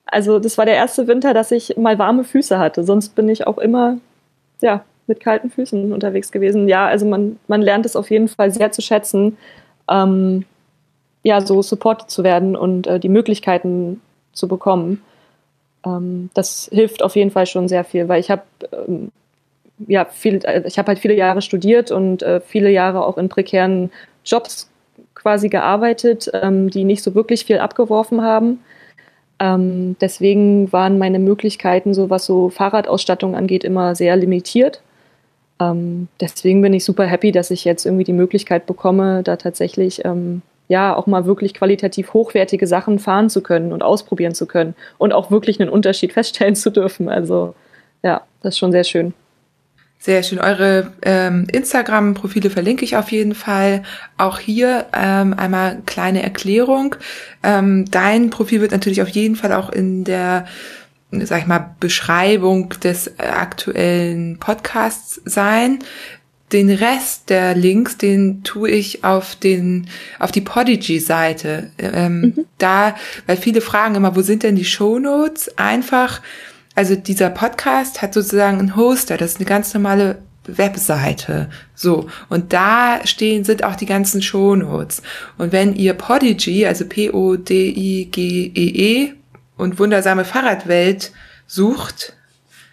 Also 0.06 0.40
das 0.40 0.58
war 0.58 0.66
der 0.66 0.76
erste 0.76 1.08
Winter, 1.08 1.34
dass 1.34 1.52
ich 1.52 1.76
mal 1.78 1.98
warme 1.98 2.24
Füße 2.24 2.60
hatte. 2.60 2.84
Sonst 2.84 3.16
bin 3.16 3.28
ich 3.28 3.48
auch 3.48 3.58
immer, 3.58 3.98
ja, 4.62 4.84
mit 5.08 5.20
kalten 5.20 5.50
Füßen 5.50 5.92
unterwegs 5.92 6.32
gewesen. 6.32 6.68
Ja, 6.68 6.86
also 6.86 7.06
man, 7.06 7.40
man 7.48 7.62
lernt 7.62 7.86
es 7.86 7.96
auf 7.96 8.12
jeden 8.12 8.28
Fall 8.28 8.52
sehr 8.52 8.72
zu 8.72 8.82
schätzen, 8.82 9.38
ähm, 9.90 10.46
ja, 11.24 11.42
so 11.42 11.62
supported 11.62 12.10
zu 12.10 12.24
werden 12.24 12.56
und 12.56 12.88
äh, 12.88 13.00
die 13.00 13.10
Möglichkeiten 13.10 14.02
zu 14.34 14.48
bekommen 14.48 15.02
ähm, 15.86 16.30
das 16.34 16.70
hilft 16.72 17.04
auf 17.04 17.16
jeden 17.16 17.32
Fall 17.32 17.46
schon 17.46 17.68
sehr 17.68 17.84
viel, 17.84 18.08
weil 18.08 18.20
ich 18.20 18.30
habe 18.30 18.44
ähm, 18.88 19.12
ja 19.88 20.06
viel, 20.06 20.40
äh, 20.44 20.64
ich 20.66 20.78
halt 20.78 21.00
viele 21.00 21.16
Jahre 21.16 21.42
studiert 21.42 21.92
und 21.92 22.24
äh, 22.24 22.42
viele 22.42 22.70
Jahre 22.70 23.06
auch 23.06 23.18
in 23.18 23.30
prekären 23.30 23.92
Jobs 24.26 24.70
quasi 25.16 25.50
gearbeitet, 25.50 26.30
ähm, 26.34 26.70
die 26.70 26.84
nicht 26.84 27.04
so 27.04 27.16
wirklich 27.16 27.46
viel 27.46 27.60
abgeworfen 27.60 28.22
haben. 28.22 28.60
Ähm, 29.40 29.96
deswegen 30.00 30.72
waren 30.72 30.98
meine 30.98 31.20
Möglichkeiten, 31.20 31.94
so 31.94 32.10
was 32.10 32.26
so 32.26 32.50
Fahrradausstattung 32.50 33.36
angeht, 33.36 33.64
immer 33.64 33.96
sehr 33.96 34.16
limitiert. 34.16 34.82
Ähm, 35.60 36.08
deswegen 36.20 36.62
bin 36.62 36.74
ich 36.74 36.86
super 36.86 37.06
happy, 37.06 37.32
dass 37.32 37.52
ich 37.52 37.66
jetzt 37.66 37.86
irgendwie 37.86 38.04
die 38.04 38.14
Möglichkeit 38.14 38.66
bekomme, 38.66 39.24
da 39.24 39.38
tatsächlich 39.38 40.06
ähm, 40.06 40.42
ja 40.72 40.96
auch 40.96 41.06
mal 41.06 41.26
wirklich 41.26 41.54
qualitativ 41.54 42.14
hochwertige 42.14 42.66
Sachen 42.66 42.98
fahren 42.98 43.30
zu 43.30 43.44
können 43.44 43.74
und 43.74 43.84
ausprobieren 43.84 44.34
zu 44.34 44.48
können 44.48 44.74
und 44.98 45.14
auch 45.14 45.30
wirklich 45.30 45.60
einen 45.60 45.70
Unterschied 45.70 46.14
feststellen 46.18 46.56
zu 46.56 46.72
dürfen. 46.72 47.10
Also 47.10 47.54
ja, 48.02 48.22
das 48.42 48.56
ist 48.56 48.60
schon 48.60 48.72
sehr 48.72 48.86
schön. 48.86 49.14
Sehr 50.00 50.24
schön. 50.24 50.40
Eure 50.40 50.94
ähm, 51.04 51.46
Instagram-Profile 51.52 52.50
verlinke 52.50 52.86
ich 52.86 52.96
auf 52.96 53.12
jeden 53.12 53.36
Fall. 53.36 53.84
Auch 54.18 54.40
hier 54.40 54.88
ähm, 54.98 55.36
einmal 55.38 55.78
kleine 55.86 56.24
Erklärung. 56.24 56.96
Ähm, 57.44 57.86
dein 57.92 58.32
Profil 58.32 58.62
wird 58.62 58.72
natürlich 58.72 59.04
auf 59.04 59.10
jeden 59.10 59.36
Fall 59.36 59.54
auch 59.54 59.70
in 59.70 60.04
der 60.04 60.46
sag 61.12 61.42
ich 61.42 61.46
mal, 61.46 61.76
Beschreibung 61.82 62.70
des 62.84 63.20
aktuellen 63.20 64.40
Podcasts 64.40 65.22
sein 65.26 65.80
den 66.54 66.70
Rest 66.70 67.30
der 67.30 67.56
Links, 67.56 67.98
den 67.98 68.44
tue 68.44 68.70
ich 68.70 69.04
auf 69.04 69.36
den 69.36 69.88
auf 70.20 70.32
die 70.32 70.42
Podigy-Seite. 70.42 71.72
Ähm, 71.78 72.22
mhm. 72.22 72.46
Da, 72.58 72.96
weil 73.26 73.38
viele 73.38 73.62
fragen 73.62 73.96
immer, 73.96 74.16
wo 74.16 74.22
sind 74.22 74.44
denn 74.44 74.56
die 74.56 74.66
Shownotes? 74.66 75.58
Einfach, 75.58 76.22
also 76.76 76.96
dieser 76.96 77.30
Podcast 77.30 78.02
hat 78.02 78.14
sozusagen 78.14 78.60
einen 78.60 78.76
Hoster, 78.76 79.18
das 79.18 79.32
ist 79.32 79.38
eine 79.38 79.46
ganz 79.46 79.74
normale 79.74 80.20
Webseite. 80.46 81.50
So. 81.76 82.08
Und 82.30 82.54
da 82.54 83.02
stehen, 83.06 83.44
sind 83.44 83.64
auch 83.64 83.76
die 83.76 83.86
ganzen 83.86 84.22
Shownotes. 84.22 85.02
Und 85.38 85.52
wenn 85.52 85.76
ihr 85.76 85.94
Podigy, 85.94 86.66
also 86.66 86.86
P-O-D-I-G-E-E 86.86 88.54
-E 89.06 89.14
und 89.58 89.80
wundersame 89.80 90.26
Fahrradwelt 90.26 91.12
sucht 91.48 92.14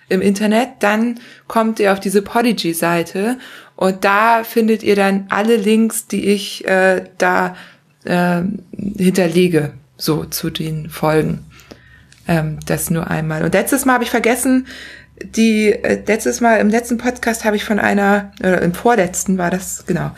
im 0.09 0.23
Internet, 0.23 0.69
dann 0.81 1.21
kommt 1.47 1.81
ihr 1.81 1.93
auf 1.93 2.01
diese 2.01 2.23
Podigy-Seite 2.23 3.39
und 3.79 4.05
da 4.05 4.43
findet 4.43 4.83
ihr 4.83 4.97
dann 4.97 5.27
alle 5.29 5.55
Links, 5.55 6.09
die 6.09 6.27
ich 6.27 6.67
äh, 6.67 7.05
da 7.17 7.55
äh, 8.03 8.41
hinterlege, 8.77 9.71
so 9.97 10.25
zu 10.25 10.51
den 10.51 10.91
Folgen. 10.91 11.45
Ähm, 12.27 12.59
das 12.67 12.91
nur 12.91 13.09
einmal. 13.09 13.45
Und 13.45 13.55
letztes 13.55 13.85
Mal 13.85 13.93
habe 13.95 14.03
ich 14.03 14.11
vergessen, 14.11 14.67
die 15.23 15.69
äh, 15.69 16.03
letztes 16.05 16.41
Mal 16.41 16.57
im 16.57 16.71
letzten 16.71 16.99
Podcast 16.99 17.45
habe 17.45 17.55
ich 17.55 17.63
von 17.63 17.79
einer, 17.79 18.33
oder 18.41 18.63
im 18.63 18.75
vorletzten 18.75 19.39
war 19.39 19.53
das, 19.53 19.87
genau, 19.87 20.11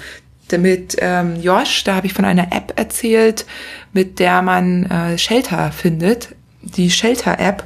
mit 0.56 0.96
ähm, 0.98 1.38
Josh, 1.42 1.84
da 1.84 1.96
habe 1.96 2.06
ich 2.06 2.14
von 2.14 2.24
einer 2.24 2.52
App 2.54 2.72
erzählt, 2.76 3.44
mit 3.92 4.20
der 4.20 4.40
man 4.40 4.86
äh, 4.86 5.18
Shelter 5.18 5.70
findet, 5.70 6.34
die 6.62 6.90
Shelter-App. 6.90 7.64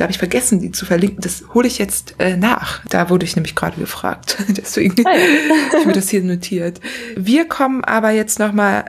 Da 0.00 0.04
habe 0.04 0.12
ich 0.12 0.18
vergessen, 0.18 0.60
die 0.60 0.72
zu 0.72 0.86
verlinken. 0.86 1.20
Das 1.20 1.44
hole 1.52 1.66
ich 1.66 1.76
jetzt 1.76 2.14
äh, 2.18 2.34
nach. 2.34 2.80
Da 2.88 3.10
wurde 3.10 3.26
ich 3.26 3.36
nämlich 3.36 3.54
gerade 3.54 3.78
gefragt. 3.78 4.38
Deswegen 4.48 4.94
oh 4.98 5.04
habe 5.68 5.78
ich 5.78 5.84
mir 5.84 5.92
das 5.92 6.08
hier 6.08 6.22
notiert. 6.22 6.80
Wir 7.16 7.46
kommen 7.46 7.84
aber 7.84 8.08
jetzt 8.08 8.38
nochmal 8.38 8.86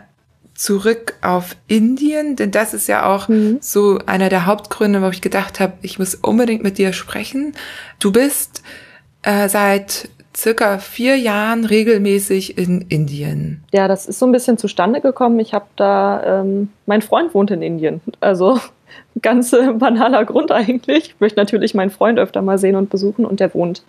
zurück 0.53 1.15
auf 1.21 1.57
Indien, 1.67 2.37
denn 2.37 2.51
das 2.51 2.73
ist 2.73 2.87
ja 2.87 3.05
auch 3.05 3.27
mhm. 3.27 3.57
so 3.59 3.99
einer 4.05 4.29
der 4.29 4.45
Hauptgründe, 4.45 5.01
wo 5.01 5.09
ich 5.09 5.19
gedacht 5.19 5.59
habe, 5.59 5.73
ich 5.81 5.99
muss 5.99 6.15
unbedingt 6.15 6.63
mit 6.63 6.77
dir 6.77 6.93
sprechen. 6.93 7.55
Du 7.99 8.13
bist 8.13 8.63
äh, 9.23 9.49
seit 9.49 10.07
circa 10.33 10.77
vier 10.77 11.17
Jahren 11.17 11.65
regelmäßig 11.65 12.57
in 12.57 12.85
Indien. 12.87 13.65
Ja, 13.73 13.89
das 13.89 14.05
ist 14.05 14.17
so 14.17 14.25
ein 14.25 14.31
bisschen 14.31 14.57
zustande 14.57 15.01
gekommen. 15.01 15.41
Ich 15.41 15.53
habe 15.53 15.65
da, 15.75 16.41
ähm, 16.41 16.69
mein 16.85 17.01
Freund 17.01 17.33
wohnt 17.33 17.51
in 17.51 17.61
Indien. 17.61 17.99
Also 18.21 18.61
ganz 19.21 19.51
banaler 19.75 20.25
Grund 20.25 20.51
eigentlich. 20.51 21.09
Ich 21.09 21.19
möchte 21.19 21.39
natürlich 21.39 21.73
meinen 21.73 21.91
Freund 21.91 22.19
öfter 22.19 22.41
mal 22.41 22.57
sehen 22.57 22.75
und 22.75 22.89
besuchen 22.89 23.25
und 23.25 23.39
der 23.39 23.53
wohnt 23.53 23.83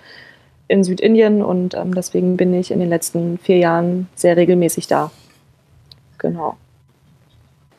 in 0.68 0.84
Südindien 0.84 1.42
und 1.42 1.74
ähm, 1.74 1.94
deswegen 1.94 2.36
bin 2.36 2.54
ich 2.54 2.70
in 2.70 2.80
den 2.80 2.88
letzten 2.88 3.38
vier 3.38 3.58
Jahren 3.58 4.08
sehr 4.14 4.36
regelmäßig 4.36 4.86
da. 4.86 5.10
Genau. 6.18 6.56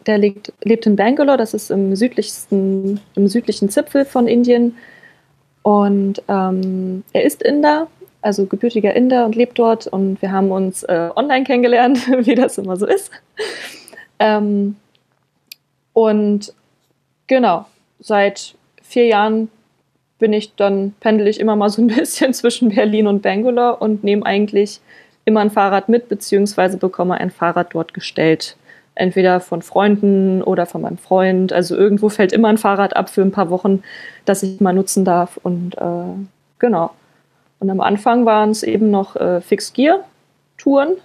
Der 0.05 0.17
lebt, 0.17 0.53
lebt 0.61 0.85
in 0.85 0.95
Bangalore, 0.95 1.37
das 1.37 1.53
ist 1.53 1.71
im 1.71 1.95
südlichsten, 1.95 2.99
im 3.15 3.27
südlichen 3.27 3.69
Zipfel 3.69 4.05
von 4.05 4.27
Indien. 4.27 4.75
Und 5.63 6.21
ähm, 6.27 7.03
er 7.13 7.23
ist 7.23 7.41
Inder, 7.41 7.87
also 8.21 8.45
gebürtiger 8.45 8.93
Inder 8.93 9.25
und 9.25 9.35
lebt 9.35 9.57
dort. 9.57 9.87
Und 9.87 10.21
wir 10.21 10.31
haben 10.31 10.51
uns 10.51 10.83
äh, 10.83 11.09
online 11.15 11.45
kennengelernt, 11.45 12.05
wie 12.25 12.35
das 12.35 12.57
immer 12.57 12.75
so 12.75 12.85
ist. 12.85 13.11
Ähm, 14.19 14.75
und 15.93 16.53
genau, 17.33 17.65
seit 17.99 18.53
vier 18.83 19.07
Jahren 19.07 19.49
bin 20.19 20.33
ich 20.33 20.55
dann, 20.55 20.93
pendel 20.99 21.27
ich 21.27 21.39
immer 21.39 21.55
mal 21.55 21.69
so 21.69 21.81
ein 21.81 21.87
bisschen 21.99 22.33
zwischen 22.33 22.69
Berlin 22.69 23.07
und 23.07 23.23
Bangalore 23.23 23.77
und 23.77 24.03
nehme 24.03 24.23
eigentlich 24.25 24.79
immer 25.25 25.39
ein 25.39 25.49
Fahrrad 25.49 25.89
mit, 25.89 26.09
beziehungsweise 26.09 26.77
bekomme 26.77 27.15
ein 27.15 27.31
Fahrrad 27.31 27.73
dort 27.73 27.93
gestellt. 27.95 28.55
Entweder 28.95 29.39
von 29.39 29.63
Freunden 29.63 30.43
oder 30.43 30.67
von 30.67 30.81
meinem 30.81 30.99
Freund. 30.99 31.51
Also 31.51 31.75
irgendwo 31.75 32.09
fällt 32.09 32.31
immer 32.31 32.49
ein 32.49 32.59
Fahrrad 32.59 32.95
ab 32.95 33.09
für 33.09 33.23
ein 33.23 33.31
paar 33.31 33.49
Wochen, 33.49 33.81
das 34.25 34.43
ich 34.43 34.61
mal 34.61 34.73
nutzen 34.73 35.03
darf. 35.03 35.37
Und 35.41 35.75
äh, 35.79 36.13
genau. 36.59 36.91
Und 37.59 37.71
am 37.71 37.81
Anfang 37.81 38.27
waren 38.27 38.51
es 38.51 38.61
eben 38.61 38.91
noch 38.91 39.15
äh, 39.15 39.41
Fixed 39.41 39.73
Gear 39.73 40.01
Touren. 40.59 40.97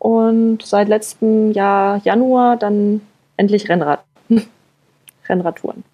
Und 0.00 0.62
seit 0.66 0.88
letztem 0.88 1.52
Jahr 1.52 2.00
Januar 2.02 2.56
dann 2.56 3.02
endlich 3.36 3.68
Rennrad. 3.68 4.00
Rennradtouren. 5.28 5.84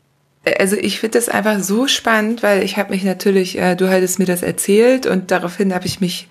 Also 0.59 0.77
ich 0.77 1.01
finde 1.01 1.19
das 1.19 1.29
einfach 1.29 1.61
so 1.61 1.87
spannend, 1.87 2.43
weil 2.43 2.63
ich 2.63 2.77
habe 2.77 2.93
mich 2.93 3.03
natürlich, 3.03 3.59
äh, 3.59 3.77
du 3.77 3.89
hattest 3.89 4.19
mir 4.19 4.27
das 4.27 4.43
erzählt 4.43 5.07
und 5.07 5.31
daraufhin 5.31 5.75
habe 5.75 5.87
ich 5.87 6.01
mich 6.01 6.29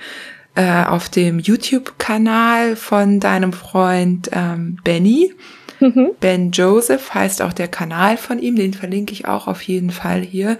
äh, 0.55 0.83
auf 0.83 1.09
dem 1.09 1.39
YouTube-Kanal 1.39 2.75
von 2.75 3.19
deinem 3.19 3.53
Freund 3.53 4.29
ähm, 4.31 4.77
Benny, 4.83 5.33
mhm. 5.79 6.11
Ben 6.19 6.51
Joseph 6.51 7.13
heißt 7.13 7.41
auch 7.41 7.53
der 7.53 7.67
Kanal 7.67 8.17
von 8.17 8.37
ihm, 8.37 8.55
den 8.55 8.75
verlinke 8.75 9.13
ich 9.13 9.27
auch 9.27 9.47
auf 9.47 9.63
jeden 9.63 9.89
Fall 9.89 10.21
hier, 10.21 10.59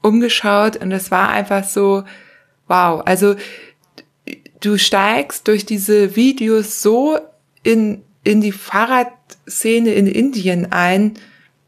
umgeschaut 0.00 0.76
und 0.76 0.90
es 0.92 1.10
war 1.10 1.28
einfach 1.28 1.64
so, 1.64 2.04
wow, 2.66 3.02
also 3.04 3.34
du 4.60 4.78
steigst 4.78 5.48
durch 5.48 5.66
diese 5.66 6.16
Videos 6.16 6.80
so 6.80 7.18
in, 7.62 8.02
in 8.24 8.40
die 8.40 8.52
Fahrradszene 8.52 9.92
in 9.92 10.06
Indien 10.06 10.72
ein, 10.72 11.14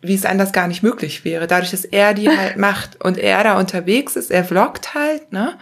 wie 0.08 0.14
es 0.14 0.24
anders 0.24 0.52
gar 0.52 0.66
nicht 0.66 0.82
möglich 0.82 1.24
wäre. 1.24 1.46
Dadurch, 1.46 1.70
dass 1.70 1.84
er 1.84 2.14
die 2.14 2.28
halt 2.28 2.56
macht 2.58 3.02
und 3.04 3.18
er 3.18 3.44
da 3.44 3.58
unterwegs 3.58 4.16
ist, 4.16 4.30
er 4.30 4.44
vloggt 4.44 4.94
halt, 4.94 5.32
ne? 5.32 5.56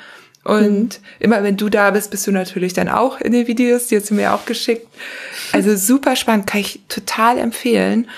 Und 0.45 1.01
mhm. 1.01 1.07
immer 1.19 1.43
wenn 1.43 1.57
du 1.57 1.69
da 1.69 1.91
bist, 1.91 2.13
bist 2.13 2.27
du 2.27 2.31
natürlich 2.31 2.73
dann 2.73 2.89
auch 2.89 3.21
in 3.21 3.33
den 3.33 3.49
Videos, 3.49 3.89
die 3.89 3.97
hast 3.97 4.11
du 4.11 4.15
mir 4.15 4.33
auch 4.33 4.47
geschickt. 4.47 4.87
Also 5.53 5.77
super 5.77 6.15
spannend, 6.15 6.47
kann 6.47 6.61
ich 6.61 6.81
total 6.89 7.39
empfehlen. 7.39 8.09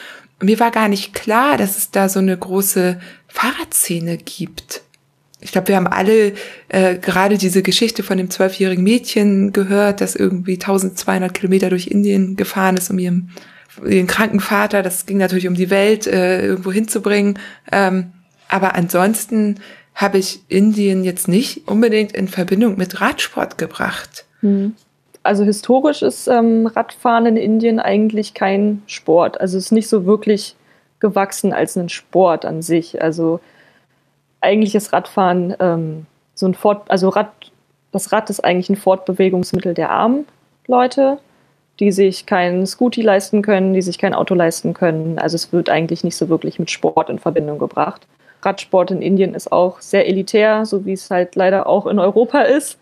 Mir 0.41 0.61
war 0.61 0.71
gar 0.71 0.88
nicht 0.88 1.14
klar, 1.14 1.57
dass 1.57 1.79
es 1.79 1.91
da 1.91 2.09
so 2.09 2.19
eine 2.19 2.37
große 2.37 3.01
Fahrradszene 3.29 4.19
gibt. 4.19 4.83
Ich 5.41 5.53
glaube, 5.53 5.69
wir 5.69 5.77
haben 5.77 5.87
alle 5.87 6.35
äh, 6.69 6.97
gerade 6.97 7.38
diese 7.38 7.62
Geschichte 7.62 8.03
von 8.03 8.19
dem 8.19 8.31
zwölfjährigen 8.31 8.85
Mädchen 8.85 9.53
gehört, 9.53 10.01
das 10.01 10.14
irgendwie 10.14 10.55
1200 10.55 11.33
Kilometer 11.33 11.71
durch 11.71 11.87
Indien 11.87 12.37
gefahren 12.37 12.77
ist, 12.77 12.91
um 12.91 12.99
ihrem 12.99 13.31
ihren 13.87 14.07
kranken 14.07 14.41
Vater, 14.41 14.83
das 14.83 15.07
ging 15.07 15.19
natürlich 15.19 15.49
um 15.49 15.55
die 15.55 15.71
Welt 15.71 16.07
äh, 16.07 16.47
irgendwo 16.47 16.73
hinzubringen. 16.73 17.38
Ähm, 17.71 18.12
aber 18.49 18.75
ansonsten 18.75 19.61
habe 19.95 20.19
ich 20.19 20.41
Indien 20.49 21.05
jetzt 21.05 21.29
nicht 21.29 21.69
unbedingt 21.69 22.12
in 22.12 22.29
Verbindung 22.29 22.77
mit 22.77 23.01
Radsport 23.01 23.59
gebracht. 23.59 24.25
Hm. 24.41 24.75
Also 25.23 25.45
historisch 25.45 26.03
ist 26.03 26.29
ähm, 26.29 26.67
Radfahren 26.67 27.27
in 27.27 27.37
Indien 27.37 27.81
eigentlich 27.81 28.33
kein 28.33 28.83
Sport. 28.87 29.41
Also 29.41 29.59
es 29.59 29.67
ist 29.67 29.73
nicht 29.73 29.88
so 29.88 30.07
wirklich 30.07 30.55
gewachsen 31.01 31.53
als 31.53 31.77
ein 31.77 31.88
Sport 31.88 32.45
an 32.45 32.62
sich. 32.62 33.03
Also 33.03 33.41
eigentlich 34.41 34.75
ist 34.75 34.93
Radfahren 34.93 35.55
ähm, 35.59 36.07
so 36.35 36.47
ein 36.47 36.55
Fort, 36.55 36.91
also 36.91 37.09
Rad, 37.09 37.33
das 37.91 38.12
Rad 38.12 38.31
ist 38.31 38.45
eigentlich 38.45 38.71
ein 38.71 38.77
Fortbewegungsmittel 38.77 39.75
der 39.75 39.91
armen 39.91 40.27
Leute 40.67 41.19
die 41.81 41.93
sich 41.93 42.27
kein 42.27 42.67
Scooty 42.67 43.03
leisten 43.03 43.43
können, 43.43 43.73
die 43.73 43.83
sich 43.83 43.99
kein 43.99 44.14
Auto 44.14 44.35
leisten 44.35 44.75
können. 44.75 45.19
Also 45.19 45.37
es 45.37 45.53
wird 45.53 45.69
eigentlich 45.69 46.05
nicht 46.05 46.17
so 46.17 46.29
wirklich 46.29 46.59
mit 46.59 46.71
Sport 46.71 47.09
in 47.09 47.19
Verbindung 47.19 47.59
gebracht. 47.59 48.07
Radsport 48.43 48.91
in 48.91 49.03
Indien 49.03 49.35
ist 49.35 49.53
auch 49.53 49.81
sehr 49.81 50.07
elitär, 50.09 50.64
so 50.64 50.85
wie 50.85 50.93
es 50.93 51.11
halt 51.11 51.35
leider 51.37 51.67
auch 51.67 51.87
in 51.87 51.99
Europa 51.99 52.43
ist. 52.43 52.79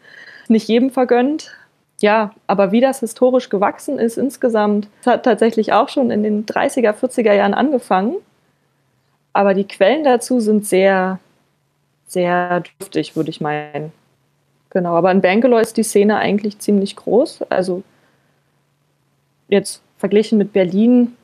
Nicht 0.48 0.68
jedem 0.68 0.90
vergönnt. 0.90 1.52
Ja, 2.00 2.32
aber 2.46 2.72
wie 2.72 2.80
das 2.80 3.00
historisch 3.00 3.48
gewachsen 3.48 3.98
ist 3.98 4.18
insgesamt, 4.18 4.88
hat 5.04 5.24
tatsächlich 5.24 5.72
auch 5.72 5.88
schon 5.88 6.10
in 6.10 6.22
den 6.22 6.44
30er, 6.44 6.92
40er 6.92 7.32
Jahren 7.32 7.54
angefangen. 7.54 8.16
Aber 9.32 9.54
die 9.54 9.66
Quellen 9.66 10.04
dazu 10.04 10.40
sind 10.40 10.66
sehr, 10.66 11.18
sehr 12.06 12.62
dürftig, 12.80 13.16
würde 13.16 13.30
ich 13.30 13.40
meinen. 13.40 13.92
Genau, 14.70 14.94
aber 14.94 15.10
in 15.10 15.22
Bangalore 15.22 15.62
ist 15.62 15.78
die 15.78 15.82
Szene 15.82 16.16
eigentlich 16.16 16.58
ziemlich 16.58 16.96
groß. 16.96 17.42
Also 17.48 17.82
jetzt 19.48 19.82
verglichen 19.98 20.38
mit 20.38 20.52
Berlin, 20.52 21.16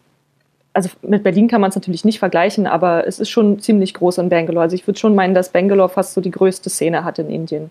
also 0.73 0.89
mit 1.03 1.23
Berlin 1.23 1.49
kann 1.49 1.61
man 1.61 1.71
es 1.71 1.77
natürlich 1.77 2.05
nicht 2.05 2.19
vergleichen, 2.19 2.67
aber 2.67 3.07
es 3.07 3.19
ist 3.19 3.29
schon 3.29 3.59
ziemlich 3.59 3.95
groß 3.95 4.19
in 4.19 4.29
Bangalore. 4.29 4.63
Also 4.63 4.75
ich 4.75 4.87
würde 4.87 4.99
schon 4.99 5.15
meinen, 5.15 5.35
dass 5.35 5.51
Bangalore 5.51 5.89
fast 5.89 6.15
so 6.15 6.21
die 6.21 6.31
größte 6.31 6.71
Szene 6.71 7.05
hat 7.05 7.19
in 7.19 7.31
Indien. 7.31 7.71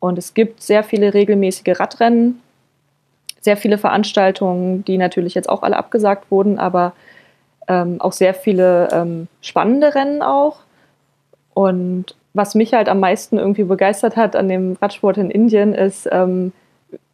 Und 0.00 0.18
es 0.18 0.34
gibt 0.34 0.62
sehr 0.62 0.84
viele 0.84 1.14
regelmäßige 1.14 1.80
Radrennen, 1.80 2.40
sehr 3.40 3.56
viele 3.56 3.78
Veranstaltungen, 3.78 4.84
die 4.84 4.98
natürlich 4.98 5.34
jetzt 5.34 5.48
auch 5.48 5.62
alle 5.62 5.76
abgesagt 5.76 6.30
wurden, 6.30 6.58
aber 6.58 6.92
ähm, 7.66 8.00
auch 8.00 8.12
sehr 8.12 8.34
viele 8.34 8.88
ähm, 8.92 9.28
spannende 9.40 9.94
Rennen 9.94 10.22
auch. 10.22 10.60
Und 11.54 12.14
was 12.34 12.54
mich 12.54 12.74
halt 12.74 12.88
am 12.88 13.00
meisten 13.00 13.38
irgendwie 13.38 13.64
begeistert 13.64 14.16
hat 14.16 14.36
an 14.36 14.48
dem 14.48 14.76
Radsport 14.80 15.18
in 15.18 15.30
Indien, 15.30 15.74
ist, 15.74 16.08
ähm, 16.12 16.52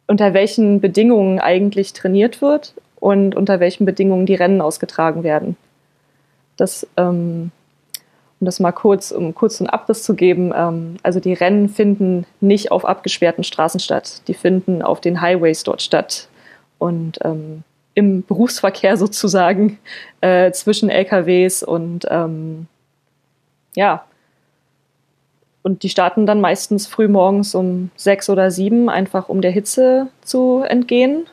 unter 0.07 0.33
welchen 0.33 0.81
Bedingungen 0.81 1.39
eigentlich 1.39 1.93
trainiert 1.93 2.41
wird 2.41 2.73
und 2.99 3.35
unter 3.35 3.59
welchen 3.59 3.85
Bedingungen 3.85 4.25
die 4.25 4.35
Rennen 4.35 4.61
ausgetragen 4.61 5.23
werden. 5.23 5.57
Das, 6.57 6.87
ähm, 6.97 7.51
um 8.39 8.45
das 8.45 8.59
mal 8.59 8.71
kurz, 8.71 9.11
um 9.11 9.33
kurz 9.33 9.59
einen 9.59 9.69
Abriss 9.69 10.03
zu 10.03 10.15
geben, 10.15 10.53
ähm, 10.55 10.97
also 11.03 11.19
die 11.19 11.33
Rennen 11.33 11.69
finden 11.69 12.25
nicht 12.41 12.71
auf 12.71 12.85
abgesperrten 12.85 13.43
Straßen 13.43 13.79
statt, 13.79 14.21
die 14.27 14.33
finden 14.33 14.81
auf 14.81 15.01
den 15.01 15.21
Highways 15.21 15.63
dort 15.63 15.81
statt 15.81 16.27
und 16.77 17.19
ähm, 17.23 17.63
im 17.93 18.23
Berufsverkehr 18.23 18.97
sozusagen 18.97 19.79
äh, 20.21 20.51
zwischen 20.51 20.89
LKWs 20.89 21.63
und 21.63 22.05
ähm, 22.09 22.67
ja, 23.75 24.05
und 25.65 25.81
die 25.81 25.89
starten 25.89 26.27
dann 26.27 26.41
meistens 26.41 26.85
früh 26.85 27.07
morgens 27.07 27.55
um 27.55 27.89
sechs 27.95 28.29
oder 28.29 28.51
sieben, 28.51 28.87
einfach 28.87 29.29
um 29.29 29.41
der 29.41 29.49
Hitze 29.49 30.09
zu 30.23 30.61
entgehen. 30.61 31.25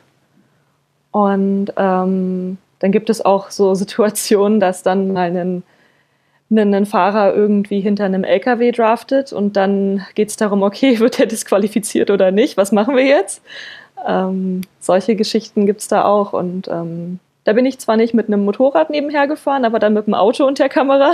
Und 1.11 1.71
ähm, 1.77 2.57
dann 2.79 2.91
gibt 2.91 3.11
es 3.11 3.23
auch 3.23 3.51
so 3.51 3.75
Situationen, 3.75 4.59
dass 4.59 4.81
dann 4.81 5.13
mal 5.13 5.29
ein, 5.37 5.63
ein 6.49 6.85
Fahrer 6.87 7.35
irgendwie 7.35 7.79
hinter 7.79 8.05
einem 8.05 8.23
LKW 8.23 8.71
draftet 8.71 9.33
und 9.33 9.55
dann 9.55 10.03
geht 10.15 10.29
es 10.29 10.35
darum, 10.35 10.63
okay, 10.63 10.99
wird 10.99 11.19
er 11.19 11.27
disqualifiziert 11.27 12.09
oder 12.09 12.31
nicht? 12.31 12.57
Was 12.57 12.71
machen 12.71 12.95
wir 12.95 13.05
jetzt? 13.05 13.43
Ähm, 14.03 14.61
solche 14.79 15.15
Geschichten 15.15 15.67
gibt 15.67 15.81
es 15.81 15.87
da 15.89 16.05
auch. 16.05 16.33
Und 16.33 16.67
ähm, 16.69 17.19
da 17.43 17.53
bin 17.53 17.67
ich 17.67 17.77
zwar 17.77 17.97
nicht 17.97 18.15
mit 18.15 18.29
einem 18.29 18.45
Motorrad 18.45 18.89
nebenher 18.89 19.27
gefahren, 19.27 19.63
aber 19.63 19.77
dann 19.77 19.93
mit 19.93 20.07
dem 20.07 20.15
Auto 20.15 20.47
und 20.47 20.57
der 20.57 20.69
Kamera 20.69 21.11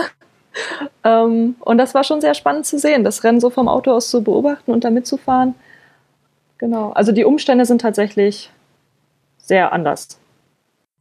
ähm, 1.04 1.56
und 1.60 1.78
das 1.78 1.94
war 1.94 2.04
schon 2.04 2.22
sehr 2.22 2.34
spannend 2.34 2.66
zu 2.66 2.80
sehen, 2.80 3.04
das 3.04 3.24
Rennen 3.24 3.40
so 3.40 3.50
vom 3.50 3.68
Auto 3.68 3.92
aus 3.92 4.10
zu 4.10 4.24
beobachten 4.24 4.72
und 4.72 4.84
da 4.84 4.90
mitzufahren. 4.90 5.56
Genau. 6.58 6.92
Also 6.92 7.12
die 7.12 7.26
Umstände 7.26 7.66
sind 7.66 7.82
tatsächlich 7.82 8.52
sehr 9.38 9.72
anders. 9.72 10.20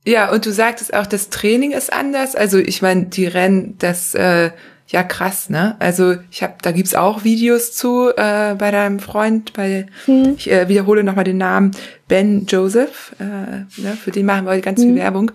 Ja, 0.06 0.30
und 0.30 0.46
du 0.46 0.52
sagtest 0.52 0.94
auch, 0.94 1.06
das 1.06 1.28
Training 1.28 1.72
ist 1.72 1.92
anders. 1.92 2.34
Also 2.34 2.58
ich 2.58 2.80
meine, 2.80 3.06
die 3.06 3.26
Rennen, 3.26 3.76
das 3.78 4.14
äh, 4.14 4.50
ja 4.86 5.02
krass, 5.02 5.50
ne? 5.50 5.76
Also 5.80 6.16
ich 6.30 6.42
habe, 6.42 6.54
da 6.62 6.72
gibt's 6.72 6.94
auch 6.94 7.24
Videos 7.24 7.72
zu 7.72 8.08
äh, 8.10 8.54
bei 8.54 8.70
deinem 8.70 9.00
Freund, 9.00 9.52
bei 9.52 9.86
hm. 10.06 10.34
ich 10.36 10.50
äh, 10.50 10.68
wiederhole 10.68 11.04
nochmal 11.04 11.24
den 11.24 11.36
Namen 11.36 11.72
Ben 12.08 12.46
Joseph, 12.46 13.14
äh, 13.18 13.24
ne? 13.80 13.98
für 14.02 14.10
den 14.10 14.24
machen 14.24 14.46
wir 14.46 14.52
heute 14.52 14.62
ganz 14.62 14.80
hm. 14.80 14.88
viel 14.88 14.96
Werbung. 14.96 15.30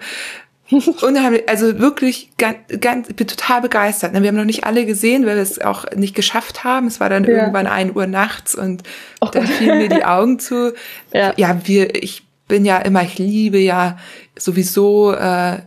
Unheimlich, 1.01 1.47
also 1.47 1.80
wirklich 1.80 2.32
ganz, 2.38 2.57
ganz, 2.80 3.07
bin 3.14 3.28
total 3.28 3.61
begeistert. 3.61 4.14
Ne? 4.14 4.22
Wir 4.22 4.30
haben 4.30 4.38
noch 4.38 4.45
nicht 4.45 4.64
alle 4.64 4.86
gesehen, 4.86 5.26
weil 5.26 5.36
wir 5.36 5.41
es 5.41 5.59
auch 5.59 5.86
nicht 5.95 6.16
geschafft 6.16 6.64
haben. 6.64 6.88
Es 6.88 6.99
war 6.99 7.09
dann 7.09 7.26
ja. 7.26 7.32
irgendwann 7.32 7.68
ein 7.68 7.95
Uhr 7.95 8.07
nachts 8.07 8.55
und 8.55 8.84
oh 9.22 9.30
dann 9.32 9.45
fielen 9.45 9.80
mir 9.80 9.89
die 9.89 10.05
Augen 10.05 10.39
zu. 10.39 10.74
Ja. 11.14 11.34
ja, 11.38 11.59
wir, 11.66 12.01
ich 12.01 12.26
bin 12.47 12.66
ja 12.66 12.78
immer, 12.78 13.03
ich 13.03 13.18
liebe 13.18 13.59
ja 13.59 13.97
sowieso 14.38 15.14
äh, 15.14 15.59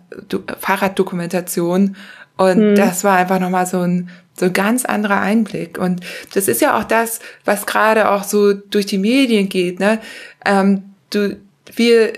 Fahrraddokumentation 0.61 1.97
und 2.37 2.57
hm. 2.57 2.75
das 2.75 3.05
war 3.05 3.17
einfach 3.17 3.39
nochmal 3.39 3.67
so 3.67 3.81
ein 3.81 4.11
so 4.39 4.47
ein 4.47 4.53
ganz 4.53 4.85
anderer 4.85 5.21
Einblick. 5.21 5.79
Und 5.79 6.01
das 6.35 6.47
ist 6.47 6.61
ja 6.61 6.79
auch 6.79 6.85
das, 6.85 7.21
was 7.45 7.65
gerade 7.65 8.11
auch 8.11 8.23
so 8.23 8.53
durch 8.53 8.85
die 8.85 8.99
Medien 8.99 9.49
geht. 9.49 9.81
Ne? 9.81 9.99
Ähm, 10.45 10.83
du, 11.09 11.39
wir 11.75 12.13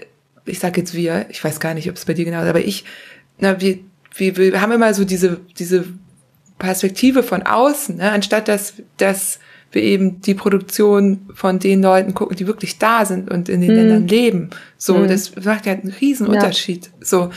ich 0.48 0.58
sage 0.58 0.80
jetzt 0.80 0.94
wir, 0.94 1.26
ich 1.30 1.42
weiß 1.42 1.60
gar 1.60 1.74
nicht, 1.74 1.88
ob 1.88 1.96
es 1.96 2.04
bei 2.04 2.14
dir 2.14 2.24
genau 2.24 2.42
ist, 2.42 2.48
aber 2.48 2.60
ich, 2.60 2.84
na, 3.38 3.60
wir, 3.60 3.78
wir, 4.14 4.36
wir 4.36 4.60
haben 4.60 4.72
immer 4.72 4.92
so 4.94 5.04
diese, 5.04 5.40
diese 5.58 5.84
Perspektive 6.58 7.22
von 7.22 7.42
außen, 7.42 7.96
ne? 7.96 8.10
anstatt 8.10 8.48
dass, 8.48 8.74
dass 8.96 9.38
wir 9.70 9.82
eben 9.82 10.20
die 10.22 10.34
Produktion 10.34 11.28
von 11.34 11.58
den 11.58 11.82
Leuten 11.82 12.14
gucken, 12.14 12.36
die 12.36 12.46
wirklich 12.46 12.78
da 12.78 13.04
sind 13.04 13.30
und 13.30 13.48
in 13.48 13.60
den 13.60 13.70
hm. 13.70 13.76
Ländern 13.76 14.08
leben. 14.08 14.50
So, 14.78 14.96
hm. 14.96 15.08
das 15.08 15.36
macht 15.36 15.66
ja 15.66 15.72
einen 15.72 15.94
riesen 16.00 16.26
Unterschied. 16.26 16.86
Ja. 16.86 17.06
So, 17.06 17.30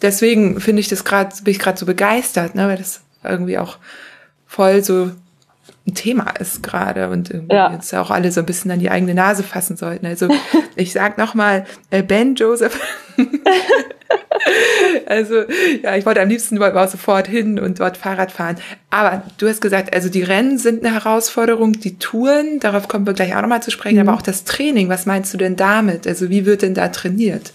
deswegen 0.00 0.60
finde 0.60 0.80
ich 0.80 0.88
das 0.88 1.04
gerade, 1.04 1.34
bin 1.42 1.52
ich 1.52 1.58
gerade 1.58 1.78
so 1.78 1.86
begeistert, 1.86 2.54
ne? 2.54 2.66
weil 2.68 2.78
das 2.78 3.02
irgendwie 3.22 3.58
auch 3.58 3.78
voll 4.46 4.82
so 4.82 5.10
ein 5.86 5.94
Thema 5.94 6.30
ist 6.38 6.62
gerade 6.62 7.10
und 7.10 7.30
irgendwie 7.30 7.54
ja. 7.54 7.72
jetzt 7.72 7.94
auch 7.94 8.10
alle 8.10 8.32
so 8.32 8.40
ein 8.40 8.46
bisschen 8.46 8.70
an 8.70 8.78
die 8.78 8.90
eigene 8.90 9.14
Nase 9.14 9.42
fassen 9.42 9.76
sollten. 9.76 10.06
Also 10.06 10.28
ich 10.76 10.92
sag 10.92 11.18
nochmal, 11.18 11.66
äh, 11.90 12.02
Ben 12.02 12.34
Joseph. 12.36 12.80
also 15.06 15.44
ja, 15.82 15.94
ich 15.96 16.06
wollte 16.06 16.22
am 16.22 16.28
liebsten 16.28 16.56
mal 16.56 16.88
sofort 16.88 17.26
hin 17.26 17.58
und 17.58 17.80
dort 17.80 17.98
Fahrrad 17.98 18.32
fahren. 18.32 18.56
Aber 18.88 19.22
du 19.36 19.46
hast 19.46 19.60
gesagt, 19.60 19.94
also 19.94 20.08
die 20.08 20.22
Rennen 20.22 20.56
sind 20.56 20.84
eine 20.84 20.94
Herausforderung, 20.94 21.72
die 21.72 21.98
Touren, 21.98 22.60
darauf 22.60 22.88
kommen 22.88 23.06
wir 23.06 23.12
gleich 23.12 23.36
auch 23.36 23.42
nochmal 23.42 23.62
zu 23.62 23.70
sprechen, 23.70 23.96
mhm. 23.96 24.08
aber 24.08 24.16
auch 24.16 24.22
das 24.22 24.44
Training, 24.44 24.88
was 24.88 25.04
meinst 25.04 25.34
du 25.34 25.38
denn 25.38 25.56
damit? 25.56 26.06
Also 26.06 26.30
wie 26.30 26.46
wird 26.46 26.62
denn 26.62 26.72
da 26.72 26.88
trainiert? 26.88 27.52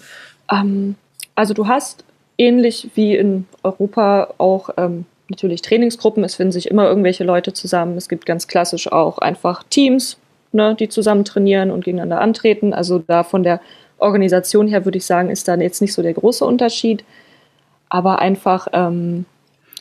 Ähm, 0.52 0.94
also 1.34 1.52
du 1.52 1.66
hast 1.66 2.04
ähnlich 2.38 2.90
wie 2.94 3.16
in 3.16 3.46
Europa 3.64 4.34
auch 4.38 4.70
ähm, 4.76 5.04
natürlich 5.30 5.62
Trainingsgruppen, 5.62 6.24
es 6.24 6.34
finden 6.34 6.52
sich 6.52 6.70
immer 6.70 6.86
irgendwelche 6.86 7.24
Leute 7.24 7.52
zusammen. 7.52 7.96
Es 7.96 8.08
gibt 8.08 8.26
ganz 8.26 8.48
klassisch 8.48 8.90
auch 8.90 9.18
einfach 9.18 9.62
Teams, 9.70 10.18
ne, 10.52 10.74
die 10.78 10.88
zusammen 10.88 11.24
trainieren 11.24 11.70
und 11.70 11.84
gegeneinander 11.84 12.20
antreten. 12.20 12.74
Also 12.74 12.98
da 12.98 13.22
von 13.22 13.42
der 13.42 13.60
Organisation 13.98 14.66
her 14.66 14.84
würde 14.84 14.98
ich 14.98 15.06
sagen, 15.06 15.30
ist 15.30 15.48
da 15.48 15.54
jetzt 15.56 15.80
nicht 15.80 15.94
so 15.94 16.02
der 16.02 16.14
große 16.14 16.44
Unterschied. 16.44 17.04
Aber 17.88 18.18
einfach, 18.18 18.68
ähm, 18.72 19.24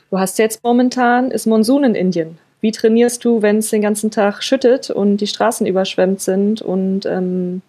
du 0.10 0.20
hast 0.20 0.40
jetzt 0.40 0.64
momentan, 0.64 1.32
ist 1.32 1.46
Monsun 1.46 1.84
in 1.84 1.96
Indien. 1.96 2.38
Wie 2.62 2.72
trainierst 2.72 3.24
du, 3.24 3.42
wenn 3.42 3.58
es 3.58 3.70
den 3.70 3.82
ganzen 3.82 4.12
Tag 4.12 4.44
schüttet 4.44 4.90
und 4.90 5.18
die 5.18 5.28
Straßen 5.28 5.66
überschwemmt 5.66 6.20
sind? 6.20 6.62
Und 6.62 7.06
ähm, 7.06 7.62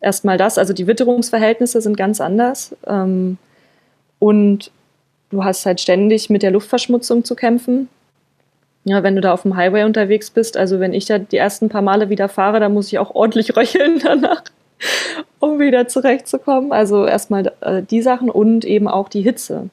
erstmal 0.00 0.38
das, 0.38 0.56
also 0.56 0.72
die 0.72 0.86
Witterungsverhältnisse 0.86 1.80
sind 1.80 1.96
ganz 1.96 2.20
anders. 2.20 2.74
Ähm, 2.86 3.36
und 4.18 4.70
du 5.32 5.42
hast 5.42 5.66
halt 5.66 5.80
ständig 5.80 6.30
mit 6.30 6.42
der 6.42 6.52
Luftverschmutzung 6.52 7.24
zu 7.24 7.34
kämpfen. 7.34 7.88
Ja, 8.84 9.02
wenn 9.02 9.14
du 9.14 9.20
da 9.20 9.32
auf 9.32 9.42
dem 9.42 9.56
Highway 9.56 9.84
unterwegs 9.84 10.30
bist, 10.30 10.56
also 10.56 10.78
wenn 10.78 10.92
ich 10.92 11.06
da 11.06 11.18
die 11.18 11.36
ersten 11.36 11.68
paar 11.68 11.82
Male 11.82 12.08
wieder 12.10 12.28
fahre, 12.28 12.60
dann 12.60 12.74
muss 12.74 12.88
ich 12.88 12.98
auch 12.98 13.14
ordentlich 13.14 13.56
röcheln 13.56 14.00
danach, 14.02 14.44
um 15.40 15.58
wieder 15.58 15.88
zurechtzukommen. 15.88 16.72
Also 16.72 17.06
erstmal 17.06 17.52
äh, 17.60 17.82
die 17.82 18.02
Sachen 18.02 18.30
und 18.30 18.64
eben 18.64 18.88
auch 18.88 19.08
die 19.08 19.22
Hitze. 19.22 19.70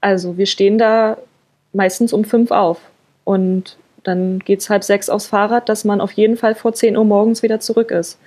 Also 0.00 0.38
wir 0.38 0.46
stehen 0.46 0.78
da 0.78 1.18
meistens 1.72 2.12
um 2.12 2.24
fünf 2.24 2.50
auf 2.50 2.80
und 3.24 3.76
dann 4.04 4.38
geht 4.38 4.60
es 4.60 4.70
halb 4.70 4.84
sechs 4.84 5.10
aufs 5.10 5.26
Fahrrad, 5.26 5.68
dass 5.68 5.84
man 5.84 6.00
auf 6.00 6.12
jeden 6.12 6.36
Fall 6.36 6.54
vor 6.54 6.72
zehn 6.72 6.96
Uhr 6.96 7.04
morgens 7.04 7.42
wieder 7.42 7.60
zurück 7.60 7.90
ist. 7.90 8.18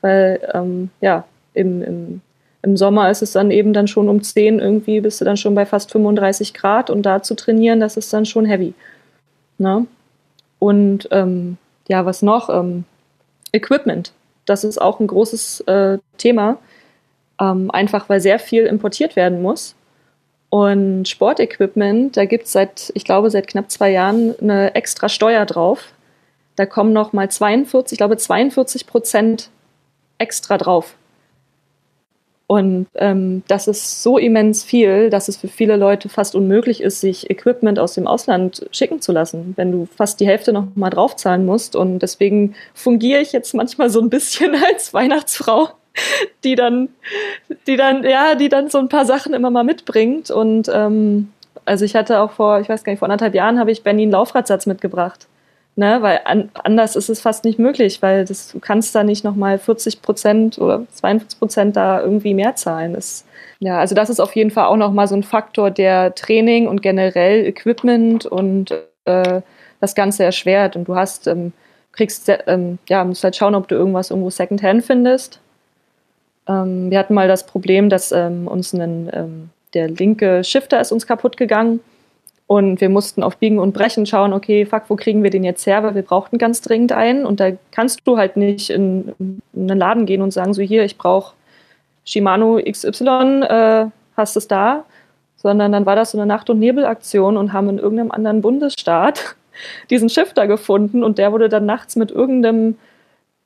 Weil 0.00 0.40
ähm, 0.52 0.90
ja, 1.00 1.24
im, 1.54 1.82
im 1.82 2.20
im 2.64 2.78
Sommer 2.78 3.10
ist 3.10 3.22
es 3.22 3.32
dann 3.32 3.50
eben 3.50 3.74
dann 3.74 3.86
schon 3.86 4.08
um 4.08 4.22
10 4.22 4.58
irgendwie, 4.58 5.02
bist 5.02 5.20
du 5.20 5.24
dann 5.26 5.36
schon 5.36 5.54
bei 5.54 5.66
fast 5.66 5.92
35 5.92 6.54
Grad 6.54 6.88
und 6.88 7.02
da 7.02 7.22
zu 7.22 7.36
trainieren, 7.36 7.78
das 7.78 7.98
ist 7.98 8.12
dann 8.12 8.24
schon 8.24 8.46
heavy. 8.46 8.72
Ne? 9.58 9.86
Und 10.58 11.06
ähm, 11.10 11.58
ja, 11.88 12.06
was 12.06 12.22
noch? 12.22 12.48
Ähm, 12.48 12.84
Equipment. 13.52 14.12
Das 14.46 14.64
ist 14.64 14.80
auch 14.80 14.98
ein 14.98 15.06
großes 15.06 15.60
äh, 15.60 15.98
Thema, 16.16 16.56
ähm, 17.38 17.70
einfach 17.70 18.08
weil 18.08 18.20
sehr 18.20 18.38
viel 18.38 18.64
importiert 18.64 19.14
werden 19.14 19.42
muss. 19.42 19.74
Und 20.48 21.06
Sportequipment, 21.06 22.16
da 22.16 22.24
gibt 22.24 22.44
es 22.46 22.52
seit, 22.52 22.92
ich 22.94 23.04
glaube, 23.04 23.30
seit 23.30 23.46
knapp 23.46 23.70
zwei 23.70 23.90
Jahren 23.90 24.34
eine 24.40 24.74
extra 24.74 25.10
Steuer 25.10 25.44
drauf. 25.44 25.92
Da 26.56 26.64
kommen 26.64 26.94
noch 26.94 27.12
mal 27.12 27.30
42, 27.30 27.92
ich 27.92 27.98
glaube 27.98 28.16
42 28.16 28.86
Prozent 28.86 29.50
extra 30.16 30.56
drauf. 30.56 30.94
Und 32.46 32.86
ähm, 32.96 33.42
das 33.48 33.68
ist 33.68 34.02
so 34.02 34.18
immens 34.18 34.64
viel, 34.64 35.08
dass 35.08 35.28
es 35.28 35.38
für 35.38 35.48
viele 35.48 35.76
Leute 35.76 36.10
fast 36.10 36.34
unmöglich 36.34 36.82
ist, 36.82 37.00
sich 37.00 37.30
Equipment 37.30 37.78
aus 37.78 37.94
dem 37.94 38.06
Ausland 38.06 38.66
schicken 38.70 39.00
zu 39.00 39.12
lassen, 39.12 39.54
wenn 39.56 39.72
du 39.72 39.88
fast 39.96 40.20
die 40.20 40.26
Hälfte 40.26 40.52
noch 40.52 40.66
mal 40.74 40.90
draufzahlen 40.90 41.46
musst. 41.46 41.74
Und 41.74 42.00
deswegen 42.00 42.54
fungiere 42.74 43.22
ich 43.22 43.32
jetzt 43.32 43.54
manchmal 43.54 43.88
so 43.88 44.00
ein 44.00 44.10
bisschen 44.10 44.54
als 44.72 44.92
Weihnachtsfrau, 44.92 45.70
die 46.44 46.54
dann, 46.54 46.90
die 47.66 47.76
dann, 47.76 48.04
ja, 48.04 48.34
die 48.34 48.50
dann 48.50 48.68
so 48.68 48.78
ein 48.78 48.90
paar 48.90 49.06
Sachen 49.06 49.32
immer 49.32 49.50
mal 49.50 49.64
mitbringt. 49.64 50.30
Und 50.30 50.70
ähm, 50.72 51.30
also 51.64 51.86
ich 51.86 51.94
hatte 51.94 52.20
auch 52.20 52.32
vor, 52.32 52.60
ich 52.60 52.68
weiß 52.68 52.84
gar 52.84 52.92
nicht, 52.92 52.98
vor 52.98 53.06
anderthalb 53.06 53.34
Jahren 53.34 53.58
habe 53.58 53.70
ich 53.70 53.82
Benny 53.82 54.02
einen 54.02 54.12
Laufradsatz 54.12 54.66
mitgebracht. 54.66 55.28
Ne, 55.76 56.02
weil 56.02 56.20
an, 56.24 56.50
anders 56.54 56.94
ist 56.94 57.08
es 57.08 57.20
fast 57.20 57.44
nicht 57.44 57.58
möglich, 57.58 58.00
weil 58.00 58.24
das, 58.24 58.52
du 58.52 58.60
kannst 58.60 58.94
da 58.94 59.02
nicht 59.02 59.24
nochmal 59.24 59.58
40 59.58 60.02
Prozent 60.02 60.58
oder 60.58 60.86
42 60.92 61.38
Prozent 61.40 61.76
da 61.76 62.00
irgendwie 62.00 62.32
mehr 62.32 62.54
zahlen. 62.54 62.92
Das, 62.92 63.24
ja, 63.58 63.80
also 63.80 63.96
das 63.96 64.08
ist 64.08 64.20
auf 64.20 64.36
jeden 64.36 64.52
Fall 64.52 64.66
auch 64.66 64.76
nochmal 64.76 65.08
so 65.08 65.16
ein 65.16 65.24
Faktor, 65.24 65.72
der 65.72 66.14
Training 66.14 66.68
und 66.68 66.80
generell 66.80 67.44
Equipment 67.44 68.24
und 68.24 68.72
äh, 69.04 69.40
das 69.80 69.96
Ganze 69.96 70.22
erschwert. 70.22 70.76
Und 70.76 70.86
du 70.86 70.94
hast, 70.94 71.26
ähm, 71.26 71.52
kriegst, 71.90 72.30
ähm, 72.46 72.78
ja, 72.88 73.04
musst 73.04 73.24
halt 73.24 73.34
schauen, 73.34 73.56
ob 73.56 73.66
du 73.66 73.74
irgendwas 73.74 74.10
irgendwo 74.10 74.30
Secondhand 74.30 74.84
findest. 74.84 75.40
Ähm, 76.46 76.88
wir 76.92 77.00
hatten 77.00 77.14
mal 77.14 77.26
das 77.26 77.46
Problem, 77.46 77.88
dass 77.88 78.12
ähm, 78.12 78.46
uns 78.46 78.72
ein, 78.74 79.10
ähm, 79.12 79.50
der 79.74 79.88
linke 79.88 80.44
Shifter 80.44 80.80
ist 80.80 80.92
uns 80.92 81.04
kaputt 81.04 81.36
gegangen 81.36 81.80
und 82.46 82.80
wir 82.80 82.90
mussten 82.90 83.22
auf 83.22 83.38
Biegen 83.38 83.58
und 83.58 83.72
Brechen 83.72 84.04
schauen, 84.04 84.34
okay, 84.34 84.66
fuck, 84.66 84.84
wo 84.88 84.96
kriegen 84.96 85.22
wir 85.22 85.30
den 85.30 85.44
jetzt 85.44 85.66
her? 85.66 85.82
Weil 85.82 85.94
wir 85.94 86.02
brauchten 86.02 86.36
ganz 86.36 86.60
dringend 86.60 86.92
einen. 86.92 87.24
Und 87.24 87.40
da 87.40 87.52
kannst 87.70 88.00
du 88.04 88.18
halt 88.18 88.36
nicht 88.36 88.68
in, 88.68 89.14
in 89.18 89.70
einen 89.70 89.78
Laden 89.78 90.04
gehen 90.04 90.20
und 90.20 90.30
sagen, 90.30 90.52
so 90.52 90.60
hier, 90.60 90.84
ich 90.84 90.98
brauche 90.98 91.34
Shimano 92.04 92.60
XY, 92.62 93.42
äh, 93.48 93.86
hast 94.16 94.36
es 94.36 94.46
da? 94.46 94.84
Sondern 95.36 95.72
dann 95.72 95.86
war 95.86 95.96
das 95.96 96.10
so 96.10 96.18
eine 96.18 96.26
Nacht- 96.26 96.50
und 96.50 96.58
Nebelaktion 96.58 97.38
und 97.38 97.54
haben 97.54 97.70
in 97.70 97.78
irgendeinem 97.78 98.10
anderen 98.10 98.42
Bundesstaat 98.42 99.36
diesen 99.90 100.10
Shifter 100.10 100.46
gefunden 100.46 101.02
und 101.02 101.16
der 101.16 101.32
wurde 101.32 101.48
dann 101.48 101.64
nachts 101.64 101.96
mit 101.96 102.10
irgendeinem 102.10 102.76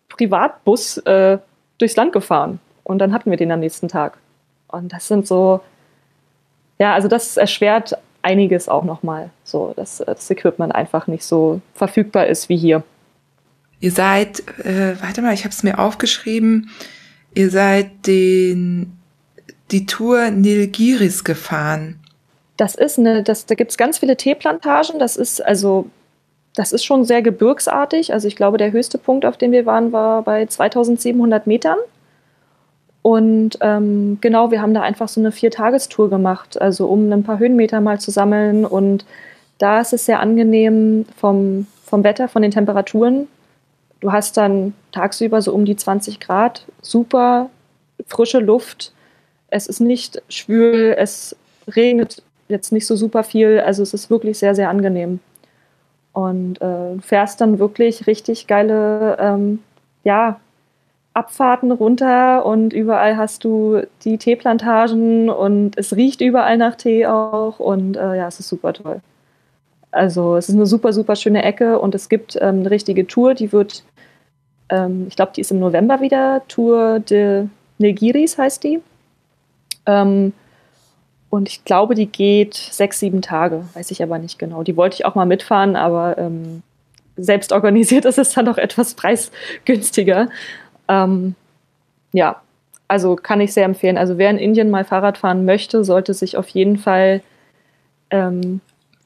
Privatbus 0.09 0.99
äh, 0.99 1.38
durchs 1.78 1.94
Land 1.94 2.12
gefahren. 2.12 2.59
Und 2.82 2.99
dann 2.99 3.12
hatten 3.12 3.30
wir 3.30 3.36
den 3.36 3.53
am 3.53 3.61
nächsten 3.61 3.86
Tag. 3.86 4.18
Und 4.66 4.92
das 4.92 5.07
sind 5.07 5.26
so, 5.26 5.61
ja, 6.80 6.94
also 6.94 7.07
das 7.07 7.36
erschwert 7.36 7.96
einiges 8.23 8.69
auch 8.69 8.85
nochmal, 8.85 9.31
so 9.45 9.73
dass 9.77 9.99
das 9.99 10.31
Equipment 10.31 10.75
einfach 10.75 11.07
nicht 11.07 11.25
so 11.25 11.61
verfügbar 11.75 12.27
ist 12.27 12.49
wie 12.49 12.57
hier. 12.57 12.83
Ihr 13.81 13.93
seid, 13.93 14.41
äh, 14.64 15.01
warte 15.01 15.23
mal, 15.23 15.35
ich 15.35 15.45
habe 15.45 15.53
es 15.53 15.62
mir 15.62 15.79
aufgeschrieben, 15.79 16.71
ihr 17.35 17.51
seid 17.51 18.07
den, 18.07 18.99
die 19.71 19.87
Tour 19.87 20.31
Nilgiris 20.31 21.23
gefahren. 21.23 22.01
Das 22.57 22.75
ist 22.75 22.99
eine, 22.99 23.23
das, 23.23 23.47
da 23.47 23.55
gibt 23.55 23.71
es 23.71 23.77
ganz 23.77 23.99
viele 23.99 24.16
Teeplantagen. 24.16 24.99
Das 24.99 25.16
ist 25.16 25.41
also, 25.41 25.89
das 26.55 26.73
ist 26.73 26.85
schon 26.85 27.05
sehr 27.05 27.23
gebirgsartig. 27.23 28.12
Also 28.12 28.27
ich 28.27 28.35
glaube, 28.35 28.59
der 28.59 28.73
höchste 28.73 28.99
Punkt, 28.99 29.25
auf 29.25 29.37
dem 29.37 29.53
wir 29.53 29.64
waren, 29.64 29.93
war 29.93 30.23
bei 30.23 30.45
2700 30.45 31.47
Metern. 31.47 31.79
Und 33.03 33.59
ähm, 33.61 34.18
genau, 34.20 34.51
wir 34.51 34.61
haben 34.61 34.74
da 34.74 34.82
einfach 34.82 35.09
so 35.09 35.20
eine 35.20 35.32
Viertagestour 35.32 36.11
gemacht, 36.11 36.61
also 36.61 36.86
um 36.86 37.11
ein 37.12 37.22
paar 37.22 37.38
Höhenmeter 37.38 37.80
mal 37.80 38.01
zu 38.01 38.11
sammeln. 38.11 38.64
Und 38.64 39.05
da 39.59 39.80
ist 39.80 39.92
es 39.92 40.07
sehr 40.07 40.20
angenehm 40.20 41.07
vom, 41.16 41.66
vom 41.84 42.05
Wetter, 42.05 42.28
von 42.28 42.42
den 42.42 42.51
Temperaturen. 42.51 43.28
Du 44.01 44.12
hast 44.12 44.36
dann 44.36 44.74
tagsüber 44.92 45.42
so 45.42 45.53
um 45.53 45.64
die 45.64 45.76
20 45.76 46.20
Grad, 46.20 46.64
super 46.82 47.51
frische 48.07 48.38
Luft. 48.38 48.92
Es 49.49 49.66
ist 49.66 49.80
nicht 49.80 50.22
schwül, 50.28 50.94
es 50.96 51.34
regnet 51.74 52.22
jetzt 52.49 52.72
nicht 52.72 52.86
so 52.86 52.96
super 52.96 53.24
viel. 53.24 53.61
Also 53.61 53.82
es 53.82 53.94
ist 53.94 54.11
wirklich 54.11 54.38
sehr, 54.38 54.55
sehr 54.55 54.70
angenehm. 54.70 55.20
Und 56.12 56.61
äh, 56.61 56.94
du 56.94 57.01
fährst 57.01 57.40
dann 57.40 57.59
wirklich 57.59 58.07
richtig 58.07 58.46
geile, 58.46 59.16
ähm, 59.20 59.61
ja, 60.05 60.40
Abfahrten 61.19 61.73
runter 61.73 62.47
und 62.47 62.73
überall 62.73 63.16
hast 63.16 63.43
du 63.43 63.83
die 64.05 64.19
Teeplantagen 64.19 65.29
und 65.29 65.77
es 65.77 65.97
riecht 65.97 66.21
überall 66.21 66.57
nach 66.57 66.77
Tee 66.77 67.07
auch 67.07 67.59
und 67.59 67.97
äh, 67.97 68.16
ja, 68.16 68.29
es 68.29 68.39
ist 68.39 68.49
super 68.49 68.73
toll. 68.73 69.01
Also 69.91 70.37
es 70.37 70.49
ist 70.49 70.55
eine 70.55 70.66
super, 70.66 70.93
super 70.93 71.16
schöne 71.16 71.43
Ecke 71.43 71.81
und 71.81 71.97
es 71.97 72.09
gibt 72.09 72.37
ähm, 72.37 72.61
eine 72.61 72.71
richtige 72.71 73.07
Tour, 73.09 73.35
die 73.35 73.51
wird, 73.51 73.83
ähm, 74.69 75.07
ich 75.09 75.16
glaube, 75.16 75.33
die 75.35 75.41
ist 75.41 75.51
im 75.51 75.59
November 75.59 76.01
wieder, 76.01 76.43
Tour 76.47 77.01
de 77.01 77.47
Negiris 77.79 78.39
heißt 78.39 78.62
die. 78.62 78.81
Ähm, 79.87 80.33
und 81.31 81.49
ich 81.49 81.64
glaube, 81.64 81.97
die 81.97 82.07
geht 82.07 82.55
sechs, 82.55 83.01
sieben 83.01 83.23
Tage, 83.23 83.64
weiß 83.75 83.91
ich 83.91 84.03
aber 84.05 84.19
nicht 84.19 84.39
genau. 84.39 84.62
Die 84.62 84.77
wollte 84.77 84.95
ich 84.95 85.05
auch 85.05 85.16
mal 85.16 85.27
mitfahren, 85.27 85.75
aber 85.75 86.16
ähm, 86.16 86.62
selbst 87.16 87.53
organisiert 87.53 88.05
ist 88.07 88.19
es 88.19 88.35
dann 88.35 88.45
noch 88.45 88.59
etwas 88.59 88.95
preisgünstiger. 88.95 90.29
Ähm, 90.89 91.34
ja, 92.12 92.41
also 92.89 93.16
kann 93.16 93.41
ich 93.41 93.53
sehr 93.53 93.64
empfehlen. 93.64 93.99
Also 93.99 94.18
wer 94.18 94.30
in 94.30 94.39
Indien 94.39 94.70
mal 94.70 94.84
Fahrrad 94.84 95.18
fahren 95.18 95.45
möchte, 95.45 95.84
sollte 95.84 96.14
sich 96.14 96.36
auf 96.36 96.49
jeden 96.49 96.78
Fall 96.78 97.22
ähm, 98.11 98.61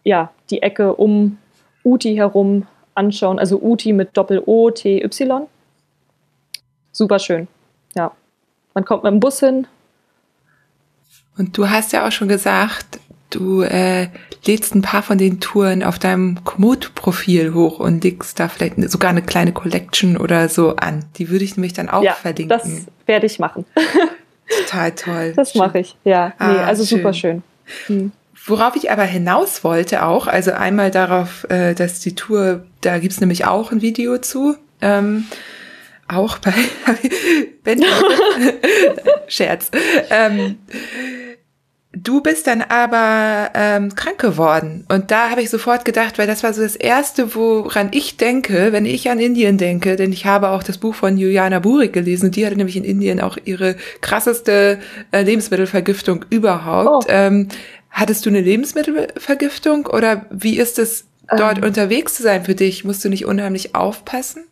ja, 0.05 0.31
die 0.51 0.63
Ecke 0.63 0.95
um 0.95 1.39
Uti 1.85 2.15
herum 2.15 2.67
anschauen. 2.95 3.39
Also 3.39 3.61
Uti 3.61 3.93
mit 3.93 4.17
Doppel-O, 4.17 4.71
T-Y. 4.71 5.49
Super 6.93 7.19
schön. 7.19 7.49
Ja. 7.95 8.13
Man 8.75 8.85
kommt 8.85 9.03
mit 9.03 9.13
dem 9.13 9.21
Bus 9.21 9.41
hin. 9.41 9.67
Und 11.37 11.57
du 11.57 11.69
hast 11.69 11.93
ja 11.93 12.07
auch 12.07 12.13
schon 12.13 12.29
gesagt, 12.29 13.01
du 13.35 13.63
äh, 13.63 14.09
lädst 14.45 14.75
ein 14.75 14.83
paar 14.83 15.03
von 15.03 15.19
den 15.19 15.41
Touren 15.41 15.83
auf 15.83 15.99
deinem 15.99 16.43
Komoot-Profil 16.45 17.55
hoch 17.55 17.79
und 17.79 18.05
legst 18.05 18.39
da 18.41 18.49
vielleicht 18.49 18.75
sogar 18.91 19.11
eine 19.11 19.23
kleine 19.23 19.53
Collection 19.53 20.17
oder 20.17 20.49
so 20.49 20.77
an. 20.77 21.05
Die 21.17 21.31
würde 21.31 21.45
ich 21.45 21.57
nämlich 21.57 21.73
dann 21.73 21.89
auch 21.89 22.03
ja, 22.03 22.13
verlinken. 22.13 22.49
Das 22.49 22.69
werde 23.07 23.27
ich 23.27 23.39
machen. 23.39 23.65
Total 24.67 24.93
toll. 24.93 25.33
Das 25.35 25.55
mache 25.55 25.79
ich, 25.79 25.97
ja. 26.05 26.35
Ah, 26.39 26.53
nee, 26.53 26.59
also 26.59 26.85
schön. 26.85 26.99
super 26.99 27.13
schön. 27.13 27.43
Hm. 27.87 28.13
Worauf 28.45 28.75
ich 28.75 28.91
aber 28.91 29.05
hinaus 29.05 29.63
wollte 29.63 30.05
auch, 30.05 30.27
also 30.27 30.53
einmal 30.53 30.91
darauf, 30.91 31.49
äh, 31.49 31.75
dass 31.75 32.01
die 32.01 32.15
Tour, 32.15 32.65
da 32.81 32.99
gibt's 32.99 33.21
nämlich 33.21 33.47
auch 33.47 33.71
ein 33.71 33.83
Video 33.83 34.19
zu. 34.19 34.57
Ähm, 34.81 35.27
auch 36.09 36.39
bei 36.39 36.53
Ben 37.65 37.85
Scherz. 39.29 39.71
Ähm, 40.11 40.59
Du 41.95 42.23
bist 42.23 42.47
dann 42.47 42.63
aber 42.63 43.51
ähm, 43.53 43.95
krank 43.95 44.19
geworden. 44.19 44.87
Und 44.89 45.11
da 45.11 45.29
habe 45.29 45.43
ich 45.43 45.51
sofort 45.51 45.85
gedacht, 45.85 46.19
weil 46.19 46.27
das 46.27 46.43
war 46.43 46.55
so 46.55 46.63
das 46.63 46.75
Erste, 46.75 47.35
woran 47.35 47.91
ich 47.93 48.17
denke, 48.17 48.73
wenn 48.73 48.87
ich 48.87 49.11
an 49.11 49.21
Indien 49.21 49.59
denke, 49.59 49.97
denn 49.97 50.11
ich 50.11 50.25
habe 50.25 50.49
auch 50.49 50.63
das 50.63 50.79
Buch 50.79 50.95
von 50.95 51.19
Juliana 51.19 51.59
Burik 51.59 51.93
gelesen. 51.93 52.31
Die 52.31 52.47
hatte 52.47 52.57
nämlich 52.57 52.79
in 52.79 52.85
Indien 52.85 53.21
auch 53.21 53.37
ihre 53.45 53.77
krasseste 54.01 54.79
äh, 55.11 55.23
Lebensmittelvergiftung 55.23 56.25
überhaupt. 56.31 57.07
Oh. 57.09 57.13
Ähm, 57.13 57.49
hattest 57.91 58.25
du 58.25 58.31
eine 58.31 58.41
Lebensmittelvergiftung 58.41 59.85
oder 59.85 60.25
wie 60.31 60.59
ist 60.59 60.79
es 60.79 61.05
dort 61.37 61.59
ähm. 61.59 61.65
unterwegs 61.65 62.15
zu 62.15 62.23
sein 62.23 62.45
für 62.47 62.55
dich? 62.55 62.85
Musst 62.85 63.05
du 63.05 63.11
nicht 63.11 63.27
unheimlich 63.27 63.75
aufpassen? 63.75 64.45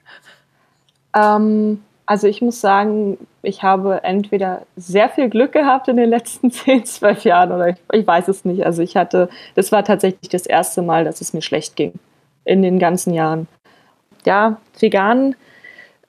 Ähm, 1.16 1.80
also 2.10 2.26
ich 2.26 2.42
muss 2.42 2.60
sagen, 2.60 3.18
ich 3.40 3.62
habe 3.62 4.02
entweder 4.02 4.62
sehr 4.74 5.08
viel 5.10 5.30
Glück 5.30 5.52
gehabt 5.52 5.86
in 5.86 5.96
den 5.96 6.10
letzten 6.10 6.50
10, 6.50 6.84
12 6.84 7.22
Jahren 7.22 7.52
oder 7.52 7.68
ich, 7.68 7.76
ich, 7.92 8.04
weiß 8.04 8.26
es 8.26 8.44
nicht. 8.44 8.66
Also 8.66 8.82
ich 8.82 8.96
hatte, 8.96 9.28
das 9.54 9.70
war 9.70 9.84
tatsächlich 9.84 10.28
das 10.28 10.44
erste 10.44 10.82
Mal, 10.82 11.04
dass 11.04 11.20
es 11.20 11.32
mir 11.34 11.40
schlecht 11.40 11.76
ging 11.76 11.92
in 12.44 12.62
den 12.62 12.80
ganzen 12.80 13.14
Jahren. 13.14 13.46
Ja, 14.26 14.56
vegan, 14.80 15.36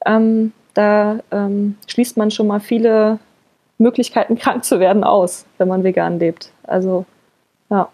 ähm, 0.04 0.54
da 0.74 1.20
ähm, 1.30 1.78
schließt 1.86 2.18
man 2.18 2.32
schon 2.32 2.47
mal 2.47 2.62
viele 2.62 3.20
Möglichkeiten, 3.78 4.36
krank 4.39 4.66
zu 4.66 4.80
werden, 4.80 5.04
aus, 5.04 5.45
wenn 5.60 5.68
man 5.68 5.84
vegan 5.84 6.18
lebt. 6.18 6.52
Also 6.64 7.06
ja. 7.70 7.89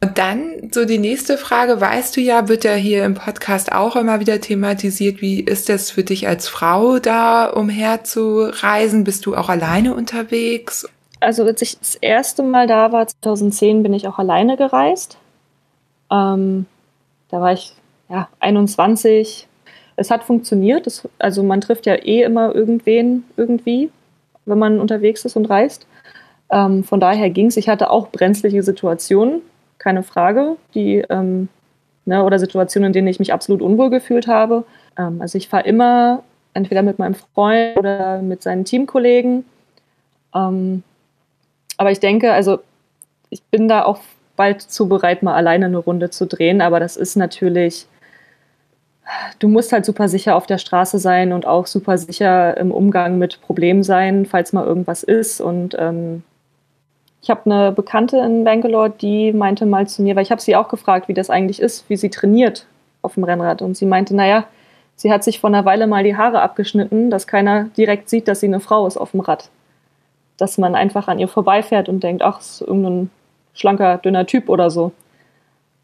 Und 0.00 0.16
dann 0.16 0.70
so 0.70 0.84
die 0.84 0.98
nächste 0.98 1.36
Frage, 1.36 1.80
weißt 1.80 2.16
du 2.16 2.20
ja, 2.20 2.48
wird 2.48 2.62
ja 2.62 2.74
hier 2.74 3.04
im 3.04 3.14
Podcast 3.14 3.72
auch 3.72 3.96
immer 3.96 4.20
wieder 4.20 4.40
thematisiert, 4.40 5.20
wie 5.20 5.40
ist 5.40 5.68
das 5.68 5.90
für 5.90 6.04
dich 6.04 6.28
als 6.28 6.46
Frau 6.46 7.00
da 7.00 7.46
umherzureisen? 7.46 9.02
Bist 9.02 9.26
du 9.26 9.34
auch 9.34 9.48
alleine 9.48 9.94
unterwegs? 9.94 10.88
Also 11.18 11.42
als 11.42 11.62
ich 11.62 11.78
das 11.78 11.96
erste 11.96 12.44
Mal 12.44 12.68
da 12.68 12.92
war, 12.92 13.08
2010, 13.08 13.82
bin 13.82 13.92
ich 13.92 14.06
auch 14.06 14.20
alleine 14.20 14.56
gereist. 14.56 15.18
Ähm, 16.12 16.66
da 17.28 17.40
war 17.40 17.52
ich 17.52 17.72
ja 18.08 18.28
21. 18.38 19.48
Es 19.96 20.12
hat 20.12 20.22
funktioniert. 20.22 20.86
Es, 20.86 21.08
also 21.18 21.42
man 21.42 21.60
trifft 21.60 21.86
ja 21.86 21.94
eh 21.94 22.22
immer 22.22 22.54
irgendwen 22.54 23.24
irgendwie, 23.36 23.90
wenn 24.46 24.58
man 24.58 24.78
unterwegs 24.78 25.24
ist 25.24 25.34
und 25.34 25.46
reist. 25.46 25.88
Ähm, 26.52 26.84
von 26.84 27.00
daher 27.00 27.30
ging 27.30 27.46
es. 27.46 27.56
Ich 27.56 27.68
hatte 27.68 27.90
auch 27.90 28.10
brenzliche 28.10 28.62
Situationen 28.62 29.42
keine 29.78 30.02
Frage, 30.02 30.56
die 30.74 31.04
ähm, 31.08 31.48
ne, 32.04 32.24
oder 32.24 32.38
Situationen, 32.38 32.88
in 32.88 32.92
denen 32.92 33.08
ich 33.08 33.18
mich 33.18 33.32
absolut 33.32 33.62
unwohl 33.62 33.90
gefühlt 33.90 34.26
habe. 34.26 34.64
Ähm, 34.98 35.20
also 35.20 35.38
ich 35.38 35.48
fahre 35.48 35.66
immer 35.66 36.22
entweder 36.54 36.82
mit 36.82 36.98
meinem 36.98 37.14
Freund 37.14 37.76
oder 37.76 38.20
mit 38.20 38.42
seinen 38.42 38.64
Teamkollegen. 38.64 39.44
Ähm, 40.34 40.82
aber 41.76 41.92
ich 41.92 42.00
denke, 42.00 42.32
also 42.32 42.58
ich 43.30 43.42
bin 43.44 43.68
da 43.68 43.84
auch 43.84 44.00
bald 44.36 44.62
zu 44.62 44.88
bereit, 44.88 45.22
mal 45.22 45.34
alleine 45.34 45.66
eine 45.66 45.78
Runde 45.78 46.10
zu 46.10 46.26
drehen. 46.26 46.60
Aber 46.60 46.80
das 46.80 46.96
ist 46.96 47.16
natürlich, 47.16 47.86
du 49.38 49.48
musst 49.48 49.72
halt 49.72 49.84
super 49.84 50.08
sicher 50.08 50.34
auf 50.36 50.46
der 50.46 50.58
Straße 50.58 50.98
sein 50.98 51.32
und 51.32 51.46
auch 51.46 51.66
super 51.66 51.98
sicher 51.98 52.56
im 52.56 52.70
Umgang 52.70 53.18
mit 53.18 53.40
Problemen 53.42 53.82
sein, 53.82 54.26
falls 54.26 54.52
mal 54.52 54.66
irgendwas 54.66 55.02
ist. 55.02 55.40
Und 55.40 55.76
ähm, 55.78 56.22
ich 57.20 57.30
habe 57.30 57.42
eine 57.46 57.72
Bekannte 57.72 58.18
in 58.18 58.44
Bangalore, 58.44 58.90
die 58.90 59.32
meinte 59.32 59.66
mal 59.66 59.86
zu 59.86 60.02
mir, 60.02 60.14
weil 60.14 60.22
ich 60.22 60.30
habe 60.30 60.40
sie 60.40 60.56
auch 60.56 60.68
gefragt, 60.68 61.08
wie 61.08 61.14
das 61.14 61.30
eigentlich 61.30 61.60
ist, 61.60 61.88
wie 61.88 61.96
sie 61.96 62.10
trainiert 62.10 62.66
auf 63.02 63.14
dem 63.14 63.24
Rennrad. 63.24 63.62
Und 63.62 63.76
sie 63.76 63.86
meinte, 63.86 64.14
naja, 64.14 64.44
sie 64.96 65.12
hat 65.12 65.24
sich 65.24 65.40
vor 65.40 65.48
einer 65.48 65.64
Weile 65.64 65.86
mal 65.86 66.04
die 66.04 66.16
Haare 66.16 66.40
abgeschnitten, 66.40 67.10
dass 67.10 67.26
keiner 67.26 67.64
direkt 67.76 68.08
sieht, 68.08 68.28
dass 68.28 68.40
sie 68.40 68.46
eine 68.46 68.60
Frau 68.60 68.86
ist 68.86 68.96
auf 68.96 69.10
dem 69.10 69.20
Rad. 69.20 69.50
Dass 70.36 70.58
man 70.58 70.74
einfach 70.74 71.08
an 71.08 71.18
ihr 71.18 71.28
vorbeifährt 71.28 71.88
und 71.88 72.02
denkt, 72.02 72.22
ach, 72.22 72.40
ist 72.40 72.60
irgendein 72.60 73.10
schlanker, 73.52 73.98
dünner 73.98 74.26
Typ 74.26 74.48
oder 74.48 74.70
so. 74.70 74.92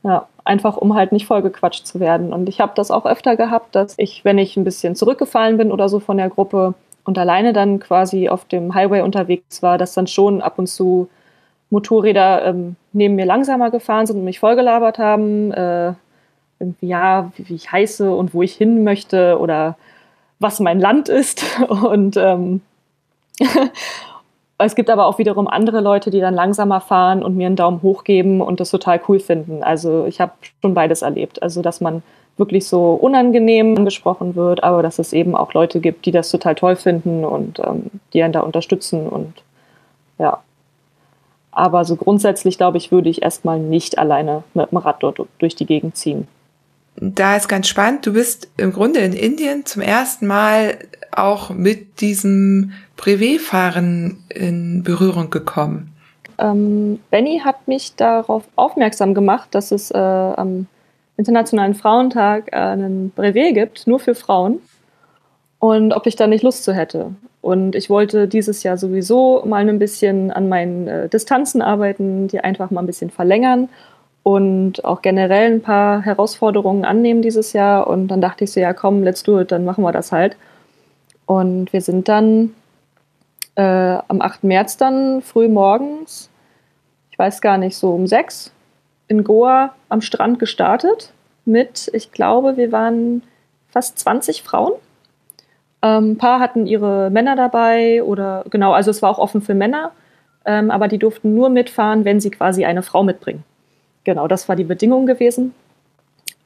Ja, 0.05 0.29
einfach 0.45 0.77
um 0.77 0.95
halt 0.95 1.13
nicht 1.13 1.27
vollgequatscht 1.27 1.87
zu 1.87 1.99
werden. 1.99 2.33
Und 2.33 2.49
ich 2.49 2.61
habe 2.61 2.73
das 2.77 2.91
auch 2.91 3.07
öfter 3.07 3.37
gehabt, 3.37 3.75
dass 3.75 3.95
ich, 3.97 4.25
wenn 4.25 4.39
ich 4.39 4.57
ein 4.57 4.65
bisschen 4.65 4.95
zurückgefallen 4.95 5.57
bin 5.57 5.73
oder 5.73 5.89
so 5.89 5.99
von 5.99 6.19
der 6.19 6.29
Gruppe 6.29 6.75
und 7.05 7.19
alleine 7.19 7.53
dann 7.53 7.81
quasi 7.81 8.29
auf 8.29 8.45
dem 8.45 8.75
Highway 8.75 9.01
unterwegs 9.01 9.63
war, 9.63 9.79
dass 9.79 9.95
dann 9.95 10.07
schon 10.07 10.41
ab 10.41 10.59
und 10.59 10.69
zu 10.69 11.09
Motorräder 11.75 12.47
ähm, 12.47 12.77
neben 12.93 13.17
mir 13.17 13.27
langsamer 13.27 13.71
gefahren 13.71 14.07
sind 14.07 14.19
und 14.19 14.25
mich 14.25 14.39
vollgelabert 14.39 14.99
haben. 14.99 15.51
Äh, 15.53 15.95
irgendwie, 16.61 16.87
ja, 16.87 17.33
wie, 17.37 17.49
wie, 17.49 17.55
ich 17.57 17.73
heiße 17.73 18.15
und 18.15 18.33
wo 18.33 18.43
ich 18.43 18.55
hin 18.55 18.85
möchte 18.85 19.39
oder 19.41 19.77
was 20.39 20.61
mein 20.61 20.79
Land 20.79 21.09
ist. 21.09 21.45
Und 21.69 22.17
ähm, 22.17 22.61
es 24.59 24.75
gibt 24.77 24.89
aber 24.89 25.07
auch 25.07 25.19
wiederum 25.19 25.49
andere 25.49 25.81
Leute, 25.81 26.11
die 26.11 26.21
dann 26.21 26.35
langsamer 26.35 26.81
fahren 26.81 27.25
und 27.25 27.37
mir 27.37 27.47
einen 27.47 27.57
Daumen 27.57 27.83
hoch 27.83 28.05
geben 28.05 28.41
und 28.41 28.61
das 28.61 28.71
total 28.71 29.01
cool 29.09 29.19
finden. 29.19 29.65
Also 29.65 30.07
ich 30.07 30.21
habe 30.21 30.33
schon 30.61 30.75
beides 30.75 31.03
erlebt. 31.03 31.43
Also 31.43 31.61
dass 31.61 31.81
man 31.81 32.03
wirklich 32.37 32.67
so 32.67 32.95
unangenehm 32.95 33.77
angesprochen 33.77 34.37
wird, 34.37 34.63
aber 34.63 34.83
dass 34.83 34.99
es 34.99 35.13
eben 35.13 35.35
auch 35.35 35.53
Leute 35.55 35.81
gibt, 35.81 36.07
die 36.07 36.13
das 36.13 36.31
total 36.31 36.55
toll 36.55 36.77
finden 36.77 37.25
und 37.25 37.59
ähm, 37.59 37.91
die 38.13 38.23
einen 38.23 38.33
da 38.33 38.41
unterstützen 38.41 39.09
und 39.09 39.35
ja, 40.19 40.41
aber 41.55 41.85
so 41.85 41.97
grundsätzlich, 41.97 42.59
glaube 42.59 42.79
ich, 42.79 42.93
würde 42.93 43.09
ich 43.09 43.23
erstmal 43.23 43.59
nicht 43.59 43.99
alleine 43.99 44.43
mit 44.55 44.71
dem 44.71 44.79
Rad 44.79 45.03
dort 45.03 45.21
durch 45.39 45.55
die 45.55 45.67
Gegend 45.67 45.97
ziehen. 45.97 46.29
Da 46.97 47.37
ist 47.37 47.49
ganz 47.49 47.67
spannend. 47.67 48.07
Du 48.07 48.13
bist 48.13 48.49
im 48.57 48.73
Grunde 48.73 49.01
in 49.01 49.13
Indien 49.13 49.67
zum 49.67 49.83
ersten 49.83 50.27
Mal 50.27 50.79
auch 51.11 51.51
mit 51.51 52.01
diesem 52.01 52.73
Privé-Fahren 52.97 54.25
in 54.29 54.83
Berührung 54.83 55.31
gekommen. 55.31 55.93
Ähm, 56.39 57.01
Benny 57.11 57.41
hat 57.45 57.67
mich 57.69 57.95
darauf 57.97 58.45
aufmerksam 58.57 59.15
gemacht, 59.15 59.49
dass 59.53 59.71
es 59.71 59.91
äh, 59.91 59.99
am 59.99 60.67
Internationalen 61.17 61.75
Frauentag 61.75 62.49
äh, 62.53 62.57
einen 62.57 63.11
Brevet 63.11 63.55
gibt, 63.55 63.87
nur 63.87 64.01
für 64.01 64.15
Frauen. 64.15 64.61
Und 65.65 65.95
ob 65.95 66.07
ich 66.07 66.15
da 66.15 66.27
nicht 66.27 66.43
Lust 66.43 66.63
zu 66.63 66.75
hätte. 66.75 67.15
Und 67.41 67.75
ich 67.75 67.89
wollte 67.89 68.29
dieses 68.29 68.65
Jahr 68.65 68.77
sowieso 68.77 69.43
mal 69.47 69.67
ein 69.67 69.79
bisschen 69.79 70.31
an 70.31 70.51
meinen 70.51 70.87
äh, 70.87 71.09
Distanzen 71.09 71.63
arbeiten, 71.63 72.29
die 72.29 72.41
einfach 72.41 72.71
mal 72.71 72.83
ein 72.83 72.87
bisschen 72.87 73.09
verlängern 73.09 73.71
und 74.23 74.85
auch 74.85 75.01
generell 75.01 75.51
ein 75.51 75.63
paar 75.63 76.03
Herausforderungen 76.03 76.85
annehmen 76.85 77.23
dieses 77.23 77.55
Jahr. 77.55 77.87
Und 77.87 78.09
dann 78.09 78.21
dachte 78.21 78.45
ich 78.45 78.53
so, 78.53 78.61
ja 78.61 78.75
komm, 78.75 79.03
let's 79.03 79.23
do 79.23 79.41
it, 79.41 79.53
dann 79.53 79.65
machen 79.65 79.83
wir 79.83 79.93
das 79.93 80.13
halt. 80.13 80.37
Und 81.25 81.73
wir 81.73 81.81
sind 81.81 82.09
dann 82.09 82.55
äh, 83.55 83.63
am 83.63 84.21
8. 84.21 84.45
März 84.45 84.77
dann 84.77 85.23
früh 85.23 85.49
morgens, 85.49 86.29
ich 87.11 87.19
weiß 87.19 87.41
gar 87.41 87.57
nicht, 87.57 87.79
so 87.79 87.95
um 87.95 88.07
sechs 88.07 88.53
in 89.09 89.25
Goa 89.25 89.75
am 89.89 90.03
Strand 90.03 90.39
gestartet 90.39 91.15
mit, 91.47 91.91
ich 91.95 92.13
glaube, 92.13 92.59
wir 92.59 92.71
waren 92.71 93.23
fast 93.71 93.99
20 93.99 94.43
Frauen 94.43 94.75
Ähm, 95.85 96.13
ein 96.13 96.19
paar 96.19 96.41
hatten 96.41 96.67
ihre 96.67 97.11
Männer 97.11 97.37
dabei 97.37 98.03
oder 98.03 98.45
genau, 98.49 98.73
also 98.73 98.91
es 98.91 99.03
war 99.03 99.11
auch 99.11 99.19
offen 99.19 99.43
für 99.43 99.55
Männer, 99.55 99.93
ähm, 100.47 100.71
aber 100.71 100.89
die 100.89 100.99
durften 100.99 101.35
nur 101.35 101.51
mitfahren, 101.51 102.07
wenn 102.07 102.21
sie 102.21 102.31
quasi 102.31 102.65
eine 102.65 102.83
Frau 102.83 103.03
mitbringen. 103.03 103.45
Genau, 104.05 104.27
das 104.27 104.49
war 104.49 104.57
die 104.57 104.65
Bedingung 104.65 105.05
gewesen. 105.05 105.55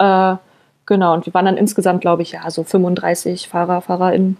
Äh, 0.00 0.34
genau, 0.86 1.14
und 1.14 1.24
wir 1.24 1.34
waren 1.34 1.44
dann 1.44 1.56
insgesamt, 1.56 2.00
glaube 2.00 2.22
ich, 2.22 2.32
ja, 2.32 2.50
so 2.50 2.64
35 2.64 3.48
Fahrer, 3.48 3.80
FahrerInnen. 3.80 4.38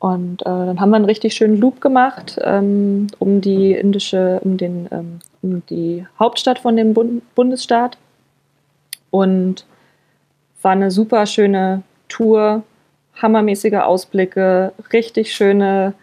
Und 0.00 0.42
äh, 0.42 0.46
dann 0.46 0.80
haben 0.80 0.90
wir 0.90 0.96
einen 0.96 1.04
richtig 1.04 1.34
schönen 1.34 1.58
Loop 1.58 1.80
gemacht 1.80 2.36
ähm, 2.42 3.06
um 3.20 3.40
die 3.40 3.72
indische, 3.72 4.40
um 4.42 4.56
den, 4.56 4.88
ähm, 4.90 5.20
um 5.42 5.64
die 5.66 6.04
Hauptstadt 6.18 6.58
von 6.58 6.76
dem 6.76 6.92
Bund 6.92 7.22
Bundesstaat. 7.36 7.98
Und 9.12 9.64
war 10.60 10.72
eine 10.72 10.90
super 10.90 11.26
schöne 11.26 11.82
Tour, 12.08 12.64
hammermäßige 13.20 13.74
Ausblicke, 13.74 14.72
richtig 14.92 15.34
schöne, 15.34 15.94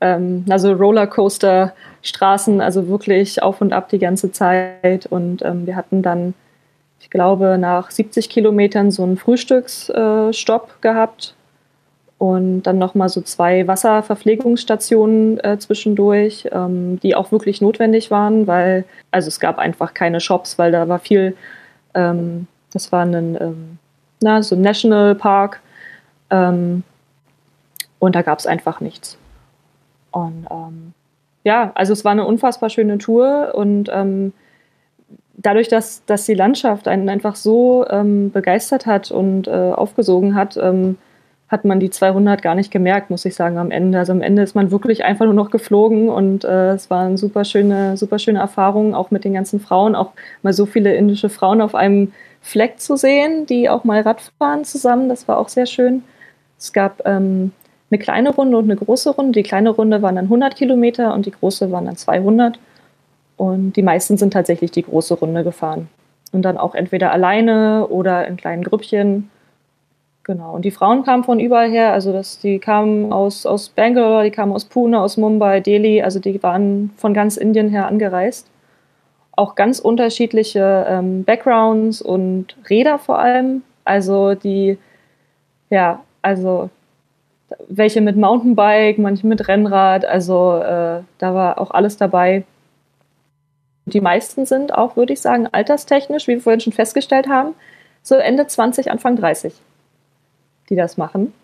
ähm, 0.00 0.44
also 0.48 0.72
Rollercoaster-Straßen, 0.72 2.60
also 2.60 2.88
wirklich 2.88 3.42
auf 3.42 3.60
und 3.60 3.72
ab 3.72 3.88
die 3.88 3.98
ganze 3.98 4.32
Zeit. 4.32 5.06
Und 5.06 5.42
ähm, 5.42 5.66
wir 5.66 5.76
hatten 5.76 6.02
dann, 6.02 6.34
ich 7.00 7.10
glaube, 7.10 7.56
nach 7.58 7.90
70 7.90 8.28
Kilometern 8.28 8.90
so 8.90 9.02
einen 9.02 9.16
Frühstücksstopp 9.16 10.68
äh, 10.68 10.80
gehabt 10.80 11.34
und 12.20 12.64
dann 12.64 12.76
nochmal 12.76 13.08
so 13.08 13.22
zwei 13.22 13.66
Wasserverpflegungsstationen 13.66 15.42
äh, 15.42 15.58
zwischendurch, 15.58 16.46
ähm, 16.52 17.00
die 17.00 17.14
auch 17.14 17.32
wirklich 17.32 17.62
notwendig 17.62 18.10
waren, 18.10 18.46
weil, 18.46 18.84
also 19.10 19.28
es 19.28 19.40
gab 19.40 19.58
einfach 19.58 19.94
keine 19.94 20.20
Shops, 20.20 20.58
weil 20.58 20.70
da 20.70 20.86
war 20.86 20.98
viel, 20.98 21.34
ähm, 21.94 22.46
das 22.74 22.92
war 22.92 23.06
ein, 23.06 23.38
ähm, 23.40 23.78
na, 24.20 24.42
so 24.42 24.54
ein 24.54 24.60
National 24.60 25.14
Park 25.14 25.62
ähm, 26.30 26.82
und 27.98 28.14
da 28.14 28.22
gab 28.22 28.38
es 28.38 28.46
einfach 28.46 28.80
nichts. 28.80 29.18
Und 30.10 30.46
ähm, 30.50 30.92
ja, 31.44 31.72
also 31.74 31.92
es 31.92 32.04
war 32.04 32.12
eine 32.12 32.24
unfassbar 32.24 32.70
schöne 32.70 32.98
Tour 32.98 33.52
und 33.54 33.90
ähm, 33.92 34.32
dadurch, 35.36 35.68
dass, 35.68 36.04
dass 36.04 36.26
die 36.26 36.34
Landschaft 36.34 36.88
einen 36.88 37.08
einfach 37.08 37.36
so 37.36 37.84
begeistert 38.32 38.84
hat 38.84 39.10
und 39.10 39.48
äh, 39.48 39.72
aufgesogen 39.72 40.34
hat, 40.34 40.58
hat 41.50 41.64
man 41.64 41.80
die 41.80 41.90
200 41.90 42.42
gar 42.42 42.54
nicht 42.54 42.70
gemerkt, 42.70 43.10
muss 43.10 43.24
ich 43.24 43.34
sagen, 43.34 43.58
am 43.58 43.72
Ende. 43.72 43.98
Also 43.98 44.12
am 44.12 44.22
Ende 44.22 44.42
ist 44.42 44.54
man 44.54 44.70
wirklich 44.70 45.04
einfach 45.04 45.24
nur 45.24 45.34
noch 45.34 45.50
geflogen 45.50 46.08
und 46.08 46.44
äh, 46.44 46.70
es 46.70 46.90
war 46.90 47.06
eine 47.06 47.18
super 47.18 47.44
schöne, 47.44 47.96
super 47.96 48.20
schöne 48.20 48.38
Erfahrung, 48.38 48.94
auch 48.94 49.10
mit 49.10 49.24
den 49.24 49.34
ganzen 49.34 49.58
Frauen, 49.58 49.96
auch 49.96 50.12
mal 50.42 50.52
so 50.52 50.64
viele 50.64 50.94
indische 50.94 51.28
Frauen 51.28 51.60
auf 51.60 51.74
einem 51.74 52.12
Fleck 52.40 52.78
zu 52.78 52.96
sehen, 52.96 53.46
die 53.46 53.68
auch 53.68 53.82
mal 53.82 54.00
Radfahren 54.00 54.64
zusammen. 54.64 55.08
Das 55.08 55.26
war 55.26 55.38
auch 55.38 55.48
sehr 55.48 55.66
schön. 55.66 56.04
Es 56.60 56.72
gab 56.72 57.02
ähm, 57.06 57.52
eine 57.90 57.98
kleine 57.98 58.30
Runde 58.30 58.58
und 58.58 58.64
eine 58.64 58.76
große 58.76 59.10
Runde. 59.10 59.32
Die 59.32 59.42
kleine 59.42 59.70
Runde 59.70 60.02
waren 60.02 60.16
dann 60.16 60.26
100 60.26 60.54
Kilometer 60.54 61.14
und 61.14 61.26
die 61.26 61.32
große 61.32 61.72
waren 61.72 61.86
dann 61.86 61.96
200. 61.96 62.58
Und 63.36 63.72
die 63.72 63.82
meisten 63.82 64.18
sind 64.18 64.32
tatsächlich 64.34 64.70
die 64.70 64.82
große 64.82 65.14
Runde 65.14 65.42
gefahren. 65.42 65.88
Und 66.32 66.42
dann 66.42 66.58
auch 66.58 66.74
entweder 66.74 67.10
alleine 67.10 67.88
oder 67.88 68.28
in 68.28 68.36
kleinen 68.36 68.62
Grüppchen. 68.62 69.30
Genau. 70.22 70.54
Und 70.54 70.66
die 70.66 70.70
Frauen 70.70 71.02
kamen 71.02 71.24
von 71.24 71.40
überall 71.40 71.70
her. 71.70 71.92
Also 71.92 72.12
das, 72.12 72.38
die 72.38 72.58
kamen 72.58 73.12
aus, 73.12 73.46
aus 73.46 73.70
Bangalore, 73.70 74.24
die 74.24 74.30
kamen 74.30 74.52
aus 74.52 74.66
Pune, 74.66 75.00
aus 75.00 75.16
Mumbai, 75.16 75.60
Delhi. 75.60 76.02
Also 76.02 76.20
die 76.20 76.40
waren 76.42 76.90
von 76.98 77.14
ganz 77.14 77.38
Indien 77.38 77.70
her 77.70 77.88
angereist. 77.88 78.46
Auch 79.32 79.54
ganz 79.54 79.80
unterschiedliche 79.80 80.86
ähm, 80.86 81.24
Backgrounds 81.24 82.02
und 82.02 82.56
Räder 82.68 82.98
vor 82.98 83.18
allem. 83.18 83.62
Also 83.84 84.34
die, 84.34 84.78
ja, 85.70 86.00
also 86.22 86.70
welche 87.68 88.00
mit 88.00 88.16
Mountainbike, 88.16 88.98
manche 88.98 89.26
mit 89.26 89.48
Rennrad. 89.48 90.04
Also 90.04 90.56
äh, 90.56 91.02
da 91.18 91.34
war 91.34 91.58
auch 91.58 91.70
alles 91.70 91.96
dabei. 91.96 92.44
Die 93.86 94.00
meisten 94.00 94.46
sind 94.46 94.72
auch, 94.72 94.96
würde 94.96 95.12
ich 95.12 95.20
sagen, 95.20 95.48
alterstechnisch, 95.50 96.28
wie 96.28 96.34
wir 96.34 96.40
vorhin 96.40 96.60
schon 96.60 96.72
festgestellt 96.72 97.28
haben, 97.28 97.54
so 98.02 98.14
Ende 98.14 98.46
20, 98.46 98.90
Anfang 98.90 99.16
30 99.16 99.52
die 100.70 100.76
das 100.76 100.96
machen. 100.96 101.34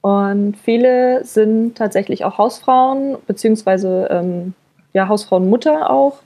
Und 0.00 0.56
viele 0.56 1.24
sind 1.24 1.76
tatsächlich 1.76 2.24
auch 2.24 2.38
Hausfrauen, 2.38 3.18
beziehungsweise 3.26 4.08
ähm, 4.10 4.54
ja, 4.92 5.08
Hausfrauenmutter 5.08 5.90
auch. 5.90 6.18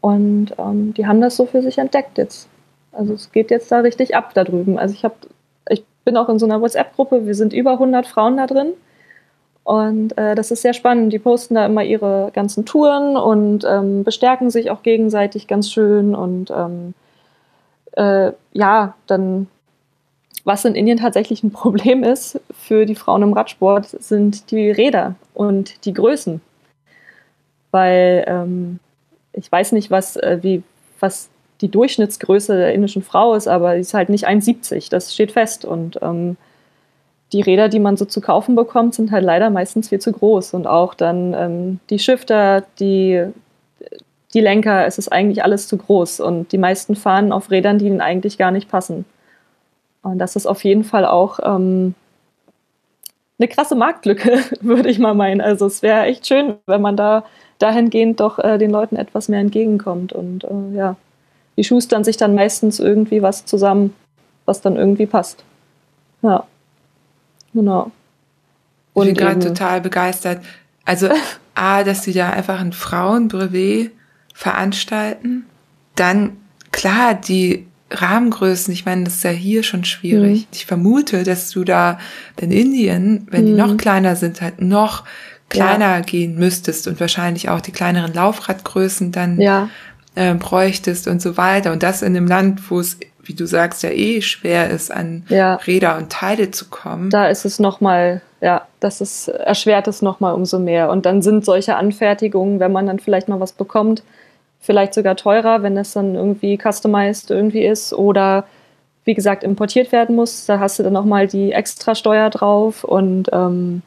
Und 0.00 0.54
ähm, 0.56 0.94
die 0.94 1.06
haben 1.06 1.20
das 1.20 1.36
so 1.36 1.46
für 1.46 1.62
sich 1.62 1.78
entdeckt 1.78 2.16
jetzt. 2.16 2.48
Also 2.92 3.14
es 3.14 3.32
geht 3.32 3.50
jetzt 3.50 3.70
da 3.72 3.80
richtig 3.80 4.14
ab 4.14 4.32
da 4.34 4.44
drüben. 4.44 4.78
Also 4.78 4.94
ich 4.94 5.04
habe, 5.04 5.16
bin 6.06 6.16
auch 6.16 6.30
in 6.30 6.38
so 6.38 6.46
einer 6.46 6.62
WhatsApp-Gruppe, 6.62 7.26
wir 7.26 7.34
sind 7.34 7.52
über 7.52 7.72
100 7.72 8.06
Frauen 8.06 8.38
da 8.38 8.46
drin. 8.46 8.72
Und 9.64 10.16
äh, 10.16 10.36
das 10.36 10.52
ist 10.52 10.62
sehr 10.62 10.72
spannend. 10.72 11.12
Die 11.12 11.18
posten 11.18 11.56
da 11.56 11.66
immer 11.66 11.82
ihre 11.82 12.30
ganzen 12.32 12.64
Touren 12.64 13.16
und 13.16 13.66
ähm, 13.68 14.04
bestärken 14.04 14.48
sich 14.48 14.70
auch 14.70 14.84
gegenseitig 14.84 15.48
ganz 15.48 15.70
schön. 15.70 16.14
Und 16.14 16.52
ähm, 16.52 16.94
äh, 17.92 18.32
ja, 18.52 18.94
dann 19.08 19.48
was 20.44 20.64
in 20.64 20.76
Indien 20.76 20.98
tatsächlich 20.98 21.42
ein 21.42 21.50
Problem 21.52 22.04
ist 22.04 22.40
für 22.52 22.86
die 22.86 22.94
Frauen 22.94 23.22
im 23.22 23.32
Radsport, 23.32 23.86
sind 23.88 24.52
die 24.52 24.70
Räder 24.70 25.16
und 25.34 25.84
die 25.84 25.92
Größen. 25.92 26.40
Weil 27.72 28.24
ähm, 28.28 28.78
ich 29.32 29.50
weiß 29.50 29.72
nicht, 29.72 29.90
was, 29.90 30.16
äh, 30.16 30.38
wie, 30.42 30.62
was 31.00 31.28
die 31.60 31.70
Durchschnittsgröße 31.70 32.56
der 32.56 32.74
indischen 32.74 33.02
Frau 33.02 33.34
ist, 33.34 33.48
aber 33.48 33.74
sie 33.74 33.80
ist 33.80 33.94
halt 33.94 34.08
nicht 34.08 34.28
1,70, 34.28 34.90
das 34.90 35.14
steht 35.14 35.32
fest. 35.32 35.64
Und 35.64 35.98
ähm, 36.02 36.36
die 37.32 37.40
Räder, 37.40 37.68
die 37.68 37.80
man 37.80 37.96
so 37.96 38.04
zu 38.04 38.20
kaufen 38.20 38.54
bekommt, 38.54 38.94
sind 38.94 39.10
halt 39.10 39.24
leider 39.24 39.50
meistens 39.50 39.88
viel 39.88 39.98
zu 39.98 40.12
groß. 40.12 40.54
Und 40.54 40.66
auch 40.66 40.94
dann 40.94 41.34
ähm, 41.34 41.80
die 41.90 41.98
Shifter, 41.98 42.64
die, 42.78 43.24
die 44.34 44.40
Lenker, 44.40 44.86
es 44.86 44.98
ist 44.98 45.08
eigentlich 45.08 45.42
alles 45.42 45.66
zu 45.66 45.76
groß. 45.76 46.20
Und 46.20 46.52
die 46.52 46.58
meisten 46.58 46.94
fahren 46.94 47.32
auf 47.32 47.50
Rädern, 47.50 47.78
die 47.78 47.86
ihnen 47.86 48.00
eigentlich 48.00 48.38
gar 48.38 48.50
nicht 48.50 48.68
passen. 48.68 49.04
Und 50.02 50.18
das 50.18 50.36
ist 50.36 50.46
auf 50.46 50.62
jeden 50.62 50.84
Fall 50.84 51.04
auch 51.04 51.40
ähm, 51.42 51.94
eine 53.38 53.48
krasse 53.48 53.74
Marktlücke, 53.74 54.38
würde 54.60 54.88
ich 54.88 54.98
mal 54.98 55.14
meinen. 55.14 55.40
Also 55.40 55.66
es 55.66 55.82
wäre 55.82 56.04
echt 56.04 56.26
schön, 56.26 56.54
wenn 56.66 56.82
man 56.82 56.96
da 56.96 57.24
dahingehend 57.58 58.20
doch 58.20 58.38
äh, 58.38 58.58
den 58.58 58.70
Leuten 58.70 58.96
etwas 58.96 59.28
mehr 59.28 59.40
entgegenkommt. 59.40 60.12
Und 60.12 60.44
äh, 60.44 60.76
ja, 60.76 60.96
die 61.56 61.64
schustern 61.64 62.04
sich 62.04 62.16
dann 62.16 62.34
meistens 62.34 62.78
irgendwie 62.78 63.22
was 63.22 63.44
zusammen, 63.44 63.94
was 64.44 64.60
dann 64.60 64.76
irgendwie 64.76 65.06
passt. 65.06 65.44
Ja, 66.22 66.44
genau. 67.54 67.90
Und 68.92 69.08
ich 69.08 69.14
bin 69.14 69.26
gerade 69.26 69.40
total 69.40 69.80
begeistert. 69.80 70.40
Also 70.84 71.08
A, 71.54 71.84
dass 71.84 72.02
sie 72.02 72.12
da 72.12 72.30
einfach 72.30 72.60
ein 72.60 72.72
Frauenbrevet 72.72 73.90
veranstalten. 74.34 75.46
Dann, 75.94 76.36
klar, 76.70 77.14
die 77.14 77.66
Rahmengrößen, 77.90 78.74
ich 78.74 78.84
meine, 78.84 79.04
das 79.04 79.14
ist 79.14 79.24
ja 79.24 79.30
hier 79.30 79.62
schon 79.62 79.84
schwierig. 79.84 80.40
Mhm. 80.40 80.46
Ich 80.52 80.66
vermute, 80.66 81.22
dass 81.22 81.50
du 81.50 81.64
da 81.64 81.98
in 82.38 82.50
Indien, 82.50 83.26
wenn 83.30 83.44
mhm. 83.44 83.46
die 83.46 83.52
noch 83.54 83.76
kleiner 83.78 84.16
sind, 84.16 84.42
halt 84.42 84.60
noch 84.60 85.04
kleiner 85.48 85.96
ja. 85.96 86.00
gehen 86.00 86.36
müsstest 86.36 86.88
und 86.88 87.00
wahrscheinlich 87.00 87.48
auch 87.48 87.60
die 87.60 87.72
kleineren 87.72 88.12
Laufradgrößen 88.12 89.12
dann 89.12 89.40
ja. 89.40 89.70
Äh, 90.16 90.34
bräuchtest 90.34 91.06
und 91.06 91.22
so 91.22 91.36
weiter. 91.36 91.72
Und 91.72 91.82
das 91.82 92.02
in 92.02 92.16
einem 92.16 92.26
Land, 92.26 92.70
wo 92.70 92.80
es, 92.80 92.98
wie 93.22 93.34
du 93.34 93.46
sagst, 93.46 93.82
ja 93.82 93.90
eh 93.90 94.22
schwer 94.22 94.70
ist, 94.70 94.90
an 94.90 95.24
ja. 95.28 95.54
Räder 95.54 95.96
und 95.96 96.10
Teile 96.10 96.50
zu 96.50 96.64
kommen. 96.68 97.10
Da 97.10 97.28
ist 97.28 97.44
es 97.44 97.60
nochmal, 97.60 98.22
ja, 98.40 98.66
das 98.80 99.00
ist, 99.00 99.28
erschwert 99.28 99.86
es 99.86 100.02
nochmal 100.02 100.34
umso 100.34 100.58
mehr. 100.58 100.90
Und 100.90 101.06
dann 101.06 101.22
sind 101.22 101.44
solche 101.44 101.76
Anfertigungen, 101.76 102.58
wenn 102.58 102.72
man 102.72 102.86
dann 102.86 102.98
vielleicht 102.98 103.28
mal 103.28 103.38
was 103.38 103.52
bekommt, 103.52 104.02
vielleicht 104.60 104.94
sogar 104.94 105.16
teurer, 105.16 105.62
wenn 105.62 105.76
es 105.76 105.92
dann 105.92 106.14
irgendwie 106.14 106.58
customized 106.58 107.30
irgendwie 107.30 107.64
ist 107.64 107.92
oder 107.92 108.44
wie 109.04 109.14
gesagt 109.14 109.44
importiert 109.44 109.92
werden 109.92 110.16
muss. 110.16 110.46
Da 110.46 110.58
hast 110.58 110.78
du 110.78 110.82
dann 110.82 110.92
nochmal 110.92 111.28
die 111.28 111.52
Extrasteuer 111.52 112.30
drauf 112.30 112.82
und 112.82 113.28
ähm, 113.32 113.82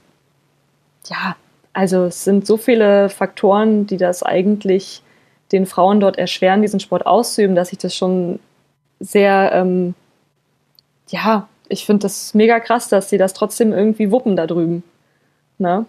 ja, 1.08 1.36
also 1.74 2.06
es 2.06 2.24
sind 2.24 2.46
so 2.46 2.56
viele 2.58 3.10
Faktoren, 3.10 3.88
die 3.88 3.98
das 3.98 4.24
eigentlich 4.24 5.02
den 5.52 5.66
Frauen 5.66 6.00
dort 6.00 6.18
erschweren, 6.18 6.62
diesen 6.62 6.80
Sport 6.80 7.06
auszuüben, 7.06 7.56
dass 7.56 7.72
ich 7.72 7.78
das 7.80 7.96
schon 7.96 8.40
sehr, 9.00 9.52
ähm, 9.54 9.96
ja, 11.10 11.48
ich 11.68 11.86
finde 11.86 12.04
das 12.04 12.34
mega 12.34 12.60
krass, 12.60 12.90
dass 12.90 13.10
sie 13.10 13.18
das 13.18 13.34
trotzdem 13.34 13.74
irgendwie 13.74 14.12
wuppen 14.12 14.36
da 14.36 14.48
drüben. 14.48 14.84
Ne? 15.58 15.86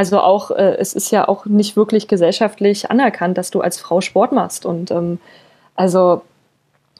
also 0.00 0.18
auch, 0.20 0.50
äh, 0.50 0.76
es 0.78 0.94
ist 0.94 1.10
ja 1.10 1.28
auch 1.28 1.44
nicht 1.44 1.76
wirklich 1.76 2.08
gesellschaftlich 2.08 2.90
anerkannt, 2.90 3.36
dass 3.36 3.50
du 3.50 3.60
als 3.60 3.78
Frau 3.78 4.00
Sport 4.00 4.32
machst. 4.32 4.64
Und 4.64 4.90
ähm, 4.90 5.18
also 5.76 6.22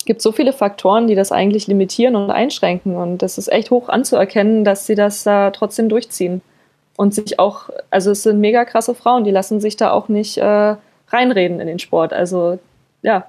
gibt 0.05 0.21
so 0.21 0.33
viele 0.33 0.53
Faktoren, 0.53 1.07
die 1.07 1.15
das 1.15 1.33
eigentlich 1.33 1.67
limitieren 1.67 2.15
und 2.15 2.31
einschränken. 2.31 2.97
Und 2.97 3.23
das 3.23 3.39
ist 3.39 3.51
echt 3.51 3.71
hoch 3.71 3.89
anzuerkennen, 3.89 4.65
dass 4.65 4.87
sie 4.87 4.97
das 4.97 5.23
da 5.23 5.51
trotzdem 5.51 5.89
durchziehen. 5.89 6.43
Und 6.97 7.15
sich 7.15 7.39
auch, 7.39 7.71
also 7.89 8.11
es 8.11 8.23
sind 8.23 8.39
mega 8.39 8.67
krasse 8.67 8.95
Frauen, 8.95 9.25
die 9.25 9.31
lassen 9.31 9.61
sich 9.61 9.77
da 9.77 9.93
auch 9.93 10.09
nicht 10.09 10.37
äh, 10.37 10.77
reinreden 11.11 11.61
in 11.61 11.67
den 11.67 11.79
Sport. 11.79 12.13
Also 12.13 12.59
ja, 13.03 13.27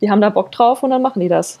die 0.00 0.10
haben 0.10 0.20
da 0.20 0.30
Bock 0.30 0.52
drauf 0.52 0.82
und 0.82 0.90
dann 0.90 1.02
machen 1.02 1.20
die 1.20 1.28
das. 1.28 1.58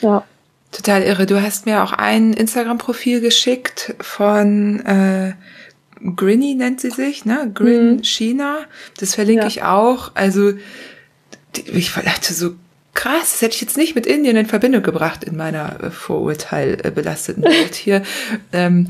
Ja. 0.00 0.24
Total 0.70 1.02
irre. 1.02 1.26
Du 1.26 1.42
hast 1.42 1.66
mir 1.66 1.84
auch 1.84 1.92
ein 1.92 2.32
Instagram-Profil 2.32 3.20
geschickt 3.20 3.94
von 4.00 4.80
äh, 4.80 5.34
Grinny 6.16 6.54
nennt 6.54 6.80
sie 6.80 6.90
sich, 6.90 7.24
ne? 7.24 7.50
Grin 7.52 7.96
mhm. 7.96 8.04
China. 8.04 8.60
Das 8.98 9.14
verlinke 9.14 9.42
ja. 9.42 9.48
ich 9.48 9.62
auch. 9.62 10.12
Also 10.14 10.52
ich 11.72 11.92
dachte 11.92 12.32
so 12.32 12.54
krass, 12.94 13.32
das 13.32 13.42
hätte 13.42 13.54
ich 13.54 13.60
jetzt 13.60 13.76
nicht 13.76 13.94
mit 13.94 14.06
Indien 14.06 14.36
in 14.36 14.46
Verbindung 14.46 14.82
gebracht 14.82 15.24
in 15.24 15.36
meiner 15.36 15.82
äh, 15.82 15.90
vorurteilbelasteten 15.90 17.44
Welt 17.44 17.74
hier. 17.74 18.02
Ähm, 18.52 18.88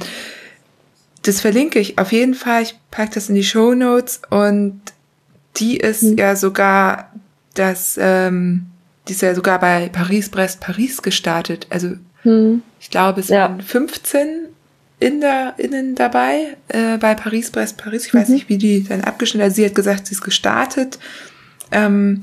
das 1.25 1.41
verlinke 1.41 1.79
ich 1.79 1.99
auf 1.99 2.11
jeden 2.11 2.35
Fall. 2.35 2.63
Ich 2.63 2.75
packe 2.91 3.15
das 3.15 3.29
in 3.29 3.37
die 3.37 3.45
Show 3.45 3.75
Notes 3.75 4.23
und 4.31 4.81
die 5.57 5.77
ist 5.77 6.03
mhm. 6.03 6.19
ja 6.19 6.37
sogar 6.37 7.13
das, 7.55 7.99
ähm, 8.01 8.67
die 9.09 9.13
ist 9.13 9.23
ja 9.23 9.35
sogar 9.35 9.61
bei 9.61 9.89
Paris, 9.89 10.29
Brest, 10.29 10.61
Paris 10.61 11.03
gestartet. 11.03 11.67
Also 11.71 11.95
mhm. 12.25 12.63
ich 12.81 12.91
glaube, 12.91 13.21
es 13.21 13.29
ja. 13.29 13.41
waren 13.41 13.61
15 13.61 14.49
Inder, 15.01 15.55
innen 15.59 15.97
dabei 15.97 16.57
äh, 16.69 16.97
bei 16.99 17.15
Paris, 17.15 17.51
Brest, 17.51 17.77
Paris. 17.77 18.07
Ich 18.07 18.15
weiß 18.15 18.29
mhm. 18.29 18.35
nicht, 18.35 18.49
wie 18.49 18.59
die 18.59 18.85
dann 18.85 19.03
abgeschnitten 19.03 19.47
hat. 19.47 19.55
Sie 19.55 19.65
hat 19.65 19.75
gesagt, 19.75 20.07
sie 20.07 20.15
ist 20.15 20.23
gestartet. 20.23 20.99
Ähm, 21.73 22.21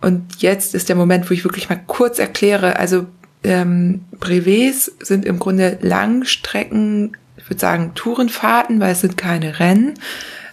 und 0.00 0.42
jetzt 0.42 0.74
ist 0.74 0.88
der 0.88 0.96
Moment, 0.96 1.30
wo 1.30 1.34
ich 1.34 1.44
wirklich 1.44 1.68
mal 1.68 1.80
kurz 1.86 2.18
erkläre. 2.18 2.78
Also 2.78 3.06
ähm, 3.44 4.04
Brevets 4.18 4.92
sind 5.00 5.24
im 5.24 5.38
Grunde 5.38 5.78
Langstrecken, 5.80 7.16
ich 7.36 7.48
würde 7.48 7.60
sagen 7.60 7.92
Tourenfahrten, 7.94 8.80
weil 8.80 8.92
es 8.92 9.00
sind 9.00 9.16
keine 9.16 9.60
Rennen, 9.60 9.94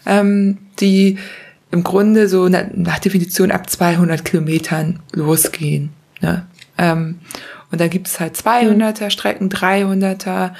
ähm, 0.05 0.59
die 0.79 1.17
im 1.74 1.84
Grunde 1.84 2.30
so 2.30 2.47
nach, 2.49 2.99
Definition 2.99 3.51
ab 3.51 3.67
200 3.67 4.24
Kilometern 4.24 4.99
losgehen. 5.11 5.89
Ne? 6.21 6.45
Ähm, 6.78 7.19
und 7.71 7.82
dann 7.82 7.89
gibt 7.89 8.07
es 8.07 8.19
halt 8.19 8.36
200er 8.36 9.09
Strecken, 9.09 9.49
300er, 9.49 10.51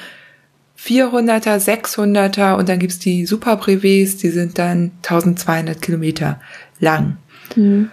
400er, 0.80 1.60
600er 1.60 2.56
und 2.56 2.68
dann 2.68 2.80
gibt's 2.80 2.98
die 2.98 3.28
Super 3.28 3.58
Brevets, 3.58 4.18
die 4.18 4.30
sind 4.30 4.58
dann 4.58 4.92
1200 5.04 5.80
Kilometer 5.80 6.42
lang. 6.80 7.18
Mhm. 7.56 7.92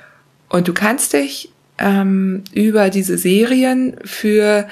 Und 0.48 0.66
du 0.66 0.72
kannst 0.72 1.12
dich 1.12 1.52
ähm, 1.76 2.42
über 2.54 2.88
diese 2.88 3.18
Serien 3.18 3.96
für 4.02 4.66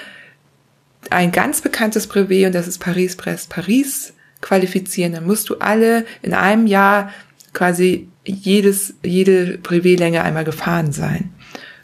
ein 1.11 1.33
ganz 1.33 1.61
bekanntes 1.61 2.07
Brevet, 2.07 2.47
und 2.47 2.55
das 2.55 2.67
ist 2.67 2.79
Paris-Brest 2.79 3.51
Paris, 3.51 4.15
qualifizieren. 4.41 5.13
Dann 5.13 5.27
musst 5.27 5.51
du 5.51 5.57
alle 5.59 6.07
in 6.23 6.33
einem 6.33 6.67
Jahr 6.67 7.13
quasi 7.53 8.09
jedes, 8.29 8.95
jede 9.03 9.59
Brevetlänge 9.59 10.23
einmal 10.23 10.45
gefahren 10.45 10.93
sein. 10.93 11.31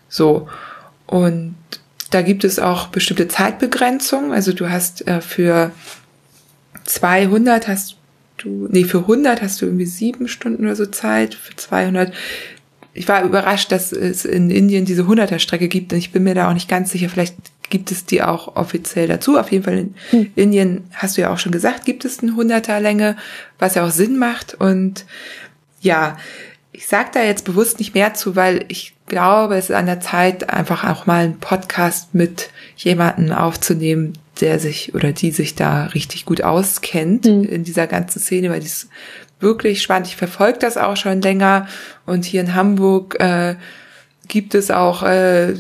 So. 0.09 0.49
Und 1.07 1.57
da 2.11 2.23
gibt 2.23 2.45
es 2.45 2.59
auch 2.59 2.89
bestimmte 2.89 3.29
Zeitbegrenzungen. 3.29 4.33
Also 4.33 4.53
du 4.53 4.71
hast 4.71 5.07
äh, 5.07 5.21
für 5.21 5.73
200 6.85 7.67
hast 7.69 7.97
du, 8.39 8.69
nee, 8.71 8.85
für 8.85 9.01
100 9.01 9.43
hast 9.43 9.61
du 9.61 9.67
irgendwie 9.67 9.87
sieben 9.87 10.29
Stunden 10.29 10.65
oder 10.65 10.77
so 10.77 10.87
Zeit, 10.87 11.35
für 11.35 11.57
200. 11.57 12.13
Ich 12.93 13.09
war 13.09 13.25
überrascht, 13.25 13.73
dass 13.73 13.93
es 13.93 14.25
in 14.25 14.51
Indien 14.51 14.85
diese 14.85 15.03
100er 15.03 15.41
Strecke 15.41 15.69
gibt 15.69 15.93
und 15.93 15.99
ich 15.99 16.13
bin 16.13 16.23
mir 16.23 16.35
da 16.35 16.49
auch 16.49 16.55
nicht 16.55 16.69
ganz 16.69 16.93
sicher, 16.93 17.09
vielleicht 17.09 17.35
gibt 17.71 17.91
es 17.91 18.05
die 18.05 18.23
auch 18.23 18.57
offiziell 18.57 19.09
dazu. 19.09 19.39
Auf 19.39 19.51
jeden 19.51 19.65
Fall 19.65 19.79
in 19.79 19.95
hm. 20.11 20.31
Indien, 20.37 20.85
hast 20.93 21.17
du 21.17 21.23
ja 21.23 21.33
auch 21.33 21.39
schon 21.39 21.51
gesagt, 21.51 21.85
gibt 21.85 22.05
es 22.05 22.21
eine 22.21 22.33
100er 22.33 22.79
Länge, 22.79 23.17
was 23.59 23.75
ja 23.75 23.85
auch 23.85 23.91
Sinn 23.91 24.19
macht 24.19 24.55
und 24.55 25.05
ja, 25.85 26.17
ich 26.73 26.89
sage 26.89 27.11
da 27.15 27.23
jetzt 27.23 27.45
bewusst 27.45 27.79
nicht 27.79 27.95
mehr 27.95 28.15
zu, 28.15 28.35
weil 28.35 28.65
ich 28.69 28.95
glaube, 29.07 29.57
es 29.57 29.71
ist 29.71 29.77
an 29.77 29.87
der 29.87 30.01
Zeit, 30.01 30.51
einfach 30.51 30.85
auch 30.85 31.07
mal 31.07 31.25
einen 31.25 31.39
Podcast 31.39 32.15
mit 32.15 32.51
jemanden 32.77 33.33
aufzunehmen, 33.33 34.15
der 34.41 34.59
sich 34.59 34.95
oder 34.95 35.13
die 35.13 35.31
sich 35.31 35.55
da 35.55 35.87
richtig 35.87 36.25
gut 36.25 36.43
auskennt 36.43 37.27
mhm. 37.27 37.45
in 37.45 37.63
dieser 37.63 37.87
ganzen 37.87 38.19
Szene, 38.19 38.51
weil 38.51 38.61
die 38.61 38.67
ist 38.67 38.89
wirklich 39.39 39.83
spannend. 39.83 40.09
Ich 40.09 40.17
verfolge 40.17 40.59
das 40.59 40.77
auch 40.77 40.97
schon 40.97 41.23
länger 41.23 41.69
und 42.07 42.25
hier 42.25 42.41
in 42.41 42.55
Hamburg 42.55 43.21
äh, 43.21 43.55
gibt 44.27 44.55
es 44.55 44.71
auch 44.71 45.03
äh, 45.03 45.55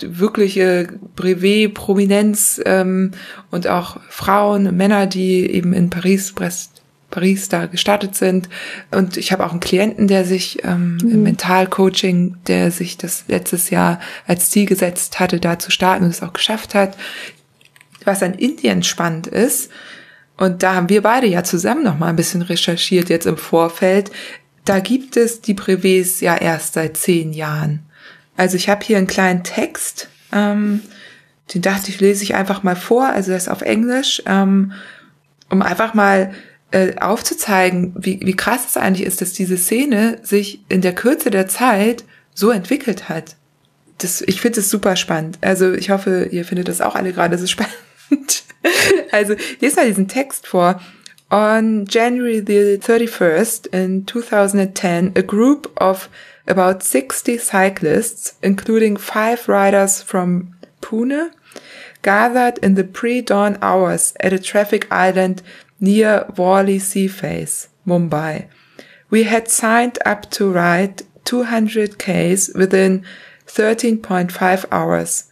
wirkliche 0.00 0.88
Brevet-Prominenz 1.14 2.60
ähm, 2.64 3.12
und 3.50 3.68
auch 3.68 3.98
Frauen, 4.08 4.76
Männer, 4.76 5.06
die 5.06 5.48
eben 5.48 5.72
in 5.74 5.90
Paris, 5.90 6.32
Brest, 6.32 6.75
Paris 7.16 7.48
da 7.48 7.66
gestartet 7.66 8.14
sind. 8.14 8.48
Und 8.90 9.16
ich 9.16 9.32
habe 9.32 9.44
auch 9.44 9.50
einen 9.50 9.60
Klienten, 9.60 10.06
der 10.06 10.24
sich 10.24 10.64
ähm, 10.64 10.98
mhm. 11.02 11.10
im 11.10 11.22
Mentalcoaching, 11.22 12.36
der 12.46 12.70
sich 12.70 12.98
das 12.98 13.24
letztes 13.26 13.70
Jahr 13.70 14.00
als 14.26 14.50
Ziel 14.50 14.66
gesetzt 14.66 15.18
hatte, 15.18 15.40
da 15.40 15.58
zu 15.58 15.70
starten 15.70 16.04
und 16.04 16.10
es 16.10 16.22
auch 16.22 16.32
geschafft 16.32 16.74
hat 16.74 16.96
was 18.06 18.22
an 18.22 18.34
Indien 18.34 18.84
spannend 18.84 19.26
ist, 19.26 19.68
und 20.36 20.62
da 20.62 20.74
haben 20.74 20.88
wir 20.88 21.02
beide 21.02 21.26
ja 21.26 21.44
zusammen 21.44 21.82
noch 21.82 21.98
mal 21.98 22.08
ein 22.08 22.16
bisschen 22.16 22.42
recherchiert 22.42 23.08
jetzt 23.08 23.26
im 23.26 23.38
Vorfeld, 23.38 24.10
da 24.64 24.80
gibt 24.80 25.16
es 25.16 25.40
die 25.40 25.54
Brevets 25.54 26.20
ja 26.20 26.36
erst 26.36 26.74
seit 26.74 26.96
zehn 26.96 27.32
Jahren. 27.32 27.86
Also 28.36 28.56
ich 28.56 28.68
habe 28.68 28.84
hier 28.84 28.98
einen 28.98 29.06
kleinen 29.06 29.44
Text, 29.44 30.08
ähm, 30.32 30.82
den 31.54 31.62
dachte 31.62 31.90
ich, 31.90 32.00
lese 32.00 32.22
ich 32.22 32.34
einfach 32.34 32.62
mal 32.62 32.76
vor, 32.76 33.06
also 33.06 33.32
das 33.32 33.44
ist 33.44 33.48
auf 33.48 33.62
Englisch, 33.62 34.22
ähm, 34.26 34.72
um 35.48 35.62
einfach 35.62 35.94
mal 35.94 36.34
äh, 36.70 36.96
aufzuzeigen, 36.98 37.94
wie, 37.96 38.20
wie 38.22 38.36
krass 38.36 38.66
es 38.68 38.76
eigentlich 38.76 39.06
ist, 39.06 39.20
dass 39.20 39.32
diese 39.32 39.56
Szene 39.56 40.18
sich 40.22 40.60
in 40.68 40.80
der 40.80 40.94
Kürze 40.94 41.30
der 41.30 41.48
Zeit 41.48 42.04
so 42.34 42.50
entwickelt 42.50 43.08
hat. 43.08 43.36
Das, 43.98 44.20
ich 44.20 44.40
finde 44.40 44.60
es 44.60 44.68
super 44.68 44.96
spannend. 44.96 45.38
Also 45.40 45.72
ich 45.72 45.90
hoffe, 45.90 46.28
ihr 46.30 46.44
findet 46.44 46.68
das 46.68 46.80
auch 46.80 46.94
alle 46.94 47.12
gerade 47.12 47.38
so 47.38 47.46
spannend. 47.46 48.44
also, 49.10 49.34
lese 49.60 49.76
mal 49.76 49.86
diesen 49.86 50.08
Text 50.08 50.46
vor. 50.46 50.80
On 51.30 51.86
January 51.86 52.42
the 52.46 52.78
31st 52.78 53.68
in 53.72 54.06
2010, 54.06 55.12
a 55.16 55.22
group 55.22 55.70
of 55.80 56.08
about 56.46 56.84
60 56.84 57.38
cyclists, 57.38 58.36
including 58.42 58.96
five 58.96 59.48
riders 59.48 60.02
from 60.02 60.54
Pune, 60.80 61.30
gathered 62.02 62.58
in 62.58 62.76
the 62.76 62.84
pre-dawn 62.84 63.58
hours 63.60 64.14
at 64.20 64.32
a 64.32 64.38
traffic 64.38 64.86
island 64.92 65.42
near 65.80 66.24
Worli 66.36 66.80
Sea 66.80 67.08
Face, 67.08 67.68
Mumbai. 67.86 68.48
We 69.10 69.24
had 69.24 69.48
signed 69.48 69.98
up 70.04 70.30
to 70.32 70.50
ride 70.50 71.02
200 71.24 71.98
Ks 71.98 72.50
within 72.54 73.04
13.5 73.46 74.64
hours. 74.70 75.30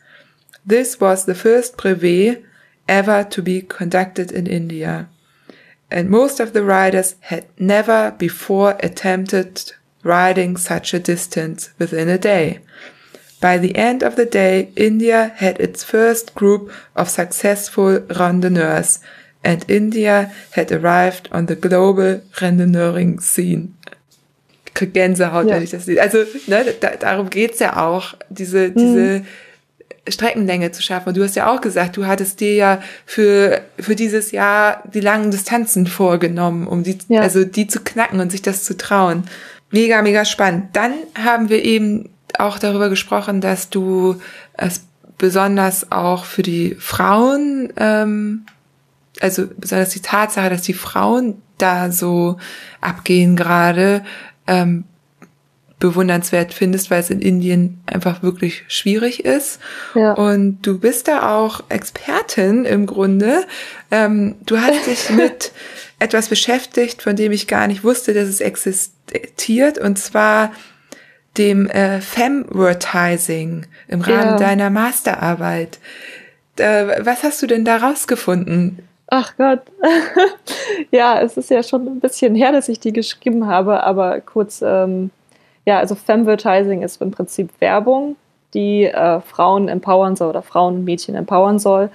This 0.65 1.01
was 1.01 1.25
the 1.25 1.35
first 1.35 1.77
brevet 1.77 2.45
ever 2.89 3.25
to 3.25 3.43
be 3.43 3.63
conducted 3.63 4.31
in 4.33 4.47
India. 4.47 5.09
And 5.91 6.11
most 6.11 6.41
of 6.41 6.53
the 6.53 6.65
riders 6.65 7.17
had 7.21 7.47
never 7.59 8.13
before 8.13 8.77
attempted 8.81 9.73
riding 10.03 10.57
such 10.57 10.93
a 10.93 10.99
distance 10.99 11.71
within 11.79 12.09
a 12.09 12.19
day. 12.19 12.61
By 13.41 13.59
the 13.59 13.77
end 13.77 14.03
of 14.03 14.17
the 14.17 14.25
day, 14.25 14.73
India 14.77 15.35
had 15.37 15.61
its 15.61 15.85
first 15.85 16.35
group 16.35 16.73
of 16.97 17.11
successful 17.11 18.01
randonneurs, 18.01 19.01
and 19.45 19.69
India 19.69 20.31
had 20.53 20.73
arrived 20.73 21.31
on 21.33 21.47
the 21.47 21.57
global 21.57 22.23
randonneuring 22.35 23.21
scene. 23.21 23.69
Gänsehaut, 24.75 25.47
ja. 25.47 25.55
wenn 25.55 25.63
ich 25.63 25.71
das 25.71 25.85
sehe. 25.85 26.03
Also, 26.03 26.19
ne, 26.49 26.65
da, 26.81 26.91
darum 26.99 27.31
geht's 27.31 27.61
ja 27.61 27.87
auch, 27.87 28.15
diese, 28.29 28.71
diese, 28.71 29.21
mhm. 29.21 29.27
Streckenlänge 30.09 30.71
zu 30.71 30.83
schaffen. 30.83 31.09
Und 31.09 31.17
du 31.17 31.23
hast 31.23 31.37
ja 31.37 31.51
auch 31.51 31.61
gesagt, 31.61 31.97
du 31.97 32.07
hattest 32.07 32.41
dir 32.41 32.55
ja 32.55 32.83
für, 33.07 33.63
für 33.79 33.95
dieses 33.95 34.33
Jahr 34.33 34.83
die 34.93 35.01
langen 35.01 35.31
Distanzen 35.31 35.87
vorgenommen, 35.87 36.67
um 36.67 36.83
die, 36.83 36.99
ja. 37.09 37.23
also 37.23 37.45
die 37.45 37.67
zu 37.67 37.81
knacken 37.81 38.21
und 38.21 38.31
sich 38.31 38.43
das 38.43 38.65
zu 38.65 38.77
trauen. 38.77 39.25
Mega, 39.71 40.03
mega 40.03 40.25
spannend. 40.25 40.69
Dann 40.75 40.93
haben 41.15 41.49
wir 41.49 41.65
eben 41.65 42.11
auch 42.39 42.59
darüber 42.59 42.91
gesprochen, 42.91 43.41
dass 43.41 43.71
du 43.71 44.17
es 44.55 44.83
besonders 45.17 45.91
auch 45.91 46.25
für 46.25 46.43
die 46.43 46.77
Frauen, 46.79 47.73
ähm, 47.77 48.45
also 49.21 49.47
besonders 49.57 49.91
die 49.91 50.03
Tatsache, 50.03 50.51
dass 50.51 50.63
die 50.63 50.75
Frauen 50.75 51.41
da 51.59 51.91
so 51.91 52.39
abgehen 52.81 53.37
gerade, 53.37 54.05
ähm, 54.47 54.85
bewundernswert 55.79 56.55
findest, 56.55 56.91
weil 56.91 57.01
es 57.01 57.11
in 57.11 57.21
Indien 57.21 57.83
einfach 57.87 58.23
wirklich 58.23 58.65
schwierig 58.69 59.25
ist. 59.25 59.61
Ja. 59.95 60.13
Und 60.13 60.63
du 60.63 60.79
bist 60.79 61.09
da 61.09 61.37
auch 61.37 61.63
Expertin 61.69 62.65
im 62.65 62.87
Grunde. 62.87 63.45
Ähm, 63.91 64.37
du 64.47 64.59
hast 64.59 64.87
dich 64.87 65.11
mit 65.17 65.53
etwas 65.99 66.29
beschäftigt, 66.29 67.03
von 67.03 67.17
dem 67.17 67.33
ich 67.33 67.49
gar 67.49 67.67
nicht 67.67 67.85
wusste, 67.85 68.15
dass 68.15 68.29
es 68.29 68.41
existiert, 68.41 69.79
und 69.79 69.99
zwar 69.99 70.53
dem 71.37 71.69
äh, 71.69 72.01
Femvertising 72.01 73.67
im 73.89 74.01
Rahmen 74.01 74.23
ja. 74.23 74.37
deiner 74.37 74.71
Masterarbeit. 74.71 75.81
Äh, 76.57 77.05
was 77.05 77.23
hast 77.25 77.43
du 77.43 77.47
denn 77.47 77.65
da 77.65 77.79
rausgefunden? 77.79 78.79
Ach 79.17 79.37
Gott. 79.37 79.61
ja, 80.91 81.21
es 81.21 81.37
ist 81.37 81.49
ja 81.49 81.63
schon 81.63 81.87
ein 81.87 82.01
bisschen 82.01 82.35
her, 82.35 82.51
dass 82.51 82.69
ich 82.69 82.81
die 82.81 82.93
geschrieben 82.93 83.47
habe, 83.47 83.85
aber 83.85 84.21
kurz 84.21 84.61
ähm, 84.61 85.13
ja, 85.65 85.79
also 85.79 85.95
Femvertising 85.95 86.83
ist 86.83 87.01
im 87.01 87.13
Prinzip 87.13 87.49
Werbung, 87.61 88.17
die 88.55 88.87
äh, 88.87 89.21
Frauen 89.21 89.69
empowern 89.69 90.17
soll 90.17 90.31
oder 90.31 90.43
Frauen 90.43 90.79
und 90.79 90.85
Mädchen 90.85 91.15
empowern 91.15 91.61
soll. 91.61 91.91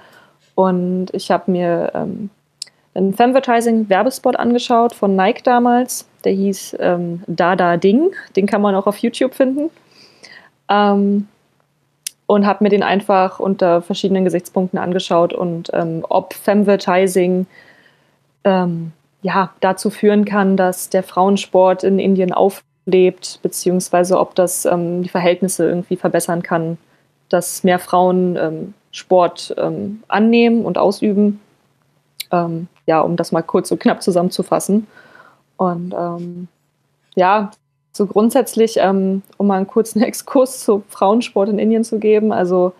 Und 0.54 1.08
ich 1.12 1.30
habe 1.30 1.50
mir 1.50 1.92
ähm, 1.94 2.30
einen 2.94 3.12
Femvertising-Werbespot 3.12 4.36
angeschaut 4.36 4.94
von 4.94 5.14
Nike 5.14 5.42
damals. 5.42 6.08
Der 6.24 6.32
hieß 6.32 6.78
ähm, 6.80 7.22
Dada 7.26 7.76
Ding. 7.76 8.12
Den 8.34 8.46
kann 8.46 8.62
man 8.62 8.74
auch 8.74 8.86
auf 8.86 8.96
YouTube 8.96 9.34
finden. 9.34 9.68
Ähm, 10.70 11.28
und 12.30 12.46
habe 12.46 12.62
mir 12.62 12.70
den 12.70 12.84
einfach 12.84 13.40
unter 13.40 13.82
verschiedenen 13.82 14.24
Gesichtspunkten 14.24 14.78
angeschaut 14.78 15.32
und 15.32 15.68
ähm, 15.72 16.06
ob 16.08 16.32
Femvertising 16.32 17.46
ähm, 18.44 18.92
ja, 19.20 19.52
dazu 19.58 19.90
führen 19.90 20.24
kann, 20.24 20.56
dass 20.56 20.90
der 20.90 21.02
Frauensport 21.02 21.82
in 21.82 21.98
Indien 21.98 22.32
auflebt, 22.32 23.40
beziehungsweise 23.42 24.16
ob 24.16 24.36
das 24.36 24.64
ähm, 24.64 25.02
die 25.02 25.08
Verhältnisse 25.08 25.66
irgendwie 25.66 25.96
verbessern 25.96 26.44
kann, 26.44 26.78
dass 27.30 27.64
mehr 27.64 27.80
Frauen 27.80 28.36
ähm, 28.36 28.74
Sport 28.92 29.52
ähm, 29.58 30.04
annehmen 30.06 30.64
und 30.64 30.78
ausüben. 30.78 31.40
Ähm, 32.30 32.68
ja, 32.86 33.00
um 33.00 33.16
das 33.16 33.32
mal 33.32 33.42
kurz 33.42 33.72
und 33.72 33.80
knapp 33.80 34.04
zusammenzufassen. 34.04 34.86
Und 35.56 35.94
ja, 37.16 37.50
so 37.92 38.06
grundsätzlich, 38.06 38.76
ähm, 38.78 39.22
um 39.36 39.46
mal 39.46 39.56
einen 39.56 39.66
kurzen 39.66 40.02
Exkurs 40.02 40.64
zu 40.64 40.82
Frauensport 40.88 41.48
in 41.48 41.58
Indien 41.58 41.84
zu 41.84 41.98
geben, 41.98 42.32
also 42.32 42.72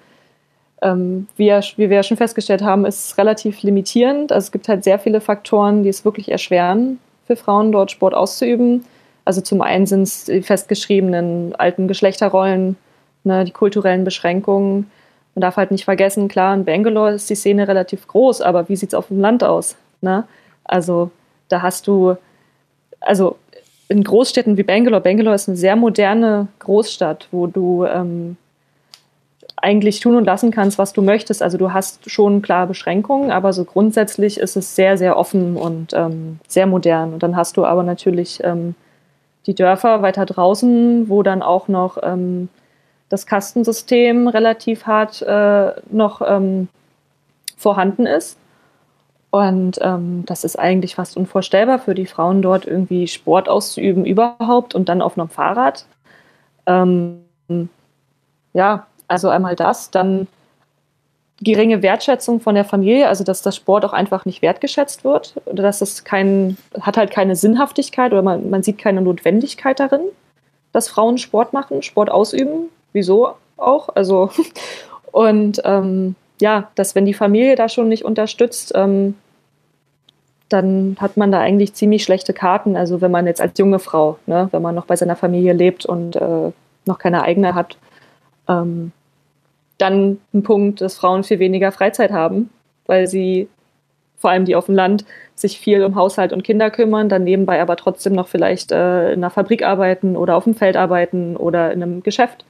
ähm, 0.83 1.29
wie, 1.37 1.51
wie, 1.51 1.91
wir 1.91 1.97
ja 1.97 2.03
schon 2.03 2.17
festgestellt 2.17 2.63
haben, 2.63 2.87
ist 2.87 3.07
es 3.07 3.19
relativ 3.19 3.63
limitierend. 3.63 4.33
Also 4.33 4.47
es 4.47 4.53
gibt 4.53 4.69
halt 4.69 4.85
sehr 4.85 4.99
viele 4.99 5.21
Faktoren, 5.21 5.83
die 5.83 5.89
es 5.89 6.05
wirklich 6.05 6.31
erschweren, 6.31 6.99
für 7.27 7.37
Frauen 7.37 7.73
dort 7.73 7.91
Sport 7.91 8.15
auszuüben. 8.15 8.85
Also 9.25 9.41
zum 9.43 9.61
einen 9.61 9.87
sind 9.87 10.03
es 10.03 10.25
die 10.25 10.43
festgeschriebenen 10.43 11.55
alten 11.55 11.87
Geschlechterrollen, 11.87 12.77
ne, 13.25 13.45
die 13.45 13.53
kulturellen 13.53 14.05
Beschränkungen. 14.05 14.91
Man 15.35 15.43
darf 15.43 15.57
halt 15.57 15.71
nicht 15.71 15.85
vergessen, 15.85 16.29
klar, 16.29 16.55
in 16.55 16.65
Bangalore 16.65 17.13
ist 17.13 17.29
die 17.31 17.35
Szene 17.35 17.69
relativ 17.69 18.09
groß, 18.09 18.41
aber 18.41 18.69
wie 18.69 18.77
sieht 18.77 18.91
es 18.91 18.95
auf 18.95 19.09
dem 19.09 19.21
Land 19.21 19.45
aus? 19.45 19.77
Ne? 20.01 20.25
Also 20.65 21.11
da 21.49 21.63
hast 21.63 21.87
du, 21.87 22.17
also 23.01 23.37
in 23.91 24.05
Großstädten 24.05 24.57
wie 24.57 24.63
Bangalore, 24.63 25.03
Bangalore 25.03 25.35
ist 25.35 25.49
eine 25.49 25.57
sehr 25.57 25.75
moderne 25.75 26.47
Großstadt, 26.61 27.27
wo 27.33 27.49
du 27.49 27.85
ähm, 27.87 28.37
eigentlich 29.57 29.99
tun 29.99 30.15
und 30.15 30.25
lassen 30.25 30.53
kannst, 30.53 30.79
was 30.79 30.93
du 30.93 31.03
möchtest. 31.03 31.43
Also 31.43 31.59
du 31.59 31.73
hast 31.73 32.09
schon 32.09 32.41
klare 32.41 32.69
Beschränkungen, 32.69 33.33
aber 33.33 33.53
so 33.53 33.65
grundsätzlich 33.65 34.39
ist 34.39 34.57
es 34.57 34.77
sehr, 34.77 34.97
sehr 34.97 35.17
offen 35.17 35.57
und 35.57 35.93
ähm, 35.93 36.39
sehr 36.47 36.67
modern. 36.67 37.15
Und 37.15 37.25
dann 37.25 37.35
hast 37.35 37.57
du 37.57 37.65
aber 37.65 37.83
natürlich 37.83 38.41
ähm, 38.45 38.77
die 39.47 39.57
Dörfer 39.57 40.03
weiter 40.03 40.25
draußen, 40.25 41.09
wo 41.09 41.25
dann 41.25 41.43
auch 41.43 41.67
noch 41.67 41.99
ähm, 42.01 42.49
das 43.09 43.27
Kastensystem 43.27 44.29
relativ 44.29 44.87
hart 44.87 45.21
äh, 45.23 45.73
noch 45.91 46.23
ähm, 46.25 46.69
vorhanden 47.57 48.07
ist. 48.07 48.39
Und 49.31 49.79
ähm, 49.81 50.25
das 50.27 50.43
ist 50.43 50.59
eigentlich 50.59 50.97
fast 50.97 51.17
unvorstellbar 51.17 51.79
für 51.79 51.95
die 51.95 52.07
Frauen 52.07 52.43
dort 52.43 52.67
irgendwie 52.67 53.07
Sport 53.07 53.49
auszuüben 53.49 54.05
überhaupt 54.05 54.75
und 54.75 54.89
dann 54.89 55.03
auf 55.03 55.17
einem 55.17 55.29
Fahrrad. 55.29 55.87
Ähm, 56.67 57.21
ja, 58.53 58.87
also 59.07 59.29
einmal 59.29 59.55
das, 59.55 59.91
dann 59.91 60.27
geringe 61.41 61.83
Wertschätzung 61.83 62.41
von 62.41 62.55
der 62.55 62.65
Familie, 62.65 63.09
also 63.09 63.25
dass 63.25 63.41
das 63.41 63.57
Sport 63.57 63.85
auch 63.85 63.93
einfach 63.93 64.25
nicht 64.25 64.43
wertgeschätzt 64.43 65.05
wird 65.05 65.35
oder 65.47 65.63
dass 65.63 65.79
das 65.79 66.05
kein, 66.05 66.59
hat 66.81 66.97
halt 66.97 67.11
keine 67.11 67.35
Sinnhaftigkeit 67.35 68.13
oder 68.13 68.23
man, 68.23 68.51
man 68.51 68.63
sieht 68.63 68.79
keine 68.79 69.01
Notwendigkeit 69.01 69.81
darin, 69.81 70.03
dass 70.73 70.89
Frauen 70.89 71.19
Sport 71.19 71.53
machen, 71.53 71.83
Sport 71.83 72.11
ausüben. 72.11 72.69
Wieso 72.93 73.35
auch? 73.57 73.89
Also 73.95 74.31
und 75.13 75.63
ähm, 75.65 76.15
ja, 76.41 76.71
dass 76.75 76.95
wenn 76.95 77.05
die 77.05 77.15
Familie 77.15 77.57
da 77.57 77.69
schon 77.69 77.89
nicht 77.89 78.05
unterstützt, 78.05 78.73
ähm, 78.75 79.15
dann 80.49 80.97
hat 81.01 81.17
man 81.17 81.31
da 81.31 81.41
eigentlich 81.41 81.75
ziemlich 81.75 82.03
schlechte 82.03 82.33
Karten. 82.33 82.77
Also 82.77 83.01
wenn 83.01 83.11
man 83.11 83.27
jetzt 83.27 83.41
als 83.41 83.59
junge 83.59 83.79
Frau, 83.79 84.19
ne, 84.27 84.49
wenn 84.51 84.63
man 84.63 84.75
noch 84.75 84.87
bei 84.87 84.97
seiner 84.97 85.17
Familie 85.17 85.53
lebt 85.53 85.87
und 85.87 86.17
äh, 86.17 86.51
noch 86.87 86.99
keine 86.99 87.23
eigene 87.23 87.55
hat, 87.55 87.77
ähm, 88.49 88.93
dann 89.79 90.19
ein 90.35 90.43
Punkt, 90.43 90.81
dass 90.81 90.97
Frauen 90.97 91.25
viel 91.25 91.39
weniger 91.39 91.73
Freizeit 91.73 92.11
haben, 92.11 92.51
weil 92.87 93.07
sie 93.07 93.49
vor 94.19 94.31
allem 94.31 94.45
die 94.45 94.57
auf 94.57 94.67
dem 94.67 94.75
Land 94.75 95.05
sich 95.35 95.59
viel 95.59 95.83
um 95.83 95.95
Haushalt 95.95 96.33
und 96.33 96.43
Kinder 96.43 96.71
kümmern, 96.71 97.09
dann 97.09 97.25
nebenbei 97.25 97.63
aber 97.63 97.77
trotzdem 97.77 98.13
noch 98.13 98.29
vielleicht 98.29 98.73
äh, 98.73 99.13
in 99.13 99.21
einer 99.21 99.31
Fabrik 99.31 99.65
arbeiten 99.65 100.17
oder 100.17 100.37
auf 100.37 100.45
dem 100.45 100.55
Feld 100.55 100.77
arbeiten 100.77 101.37
oder 101.37 101.73
in 101.73 101.83
einem 101.83 102.03
Geschäft. 102.03 102.45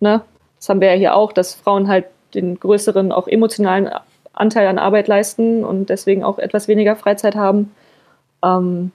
Ne? 0.00 0.20
Das 0.58 0.68
haben 0.68 0.82
wir 0.82 0.88
ja 0.88 0.98
hier 0.98 1.14
auch, 1.14 1.32
dass 1.32 1.54
Frauen 1.54 1.88
halt 1.88 2.04
den 2.34 2.58
größeren, 2.58 3.12
auch 3.12 3.28
emotionalen 3.28 3.90
Anteil 4.32 4.66
an 4.66 4.78
Arbeit 4.78 5.08
leisten 5.08 5.64
und 5.64 5.90
deswegen 5.90 6.24
auch 6.24 6.38
etwas 6.38 6.68
weniger 6.68 6.96
Freizeit 6.96 7.36
haben. 7.36 7.72
Ähm, 8.44 8.90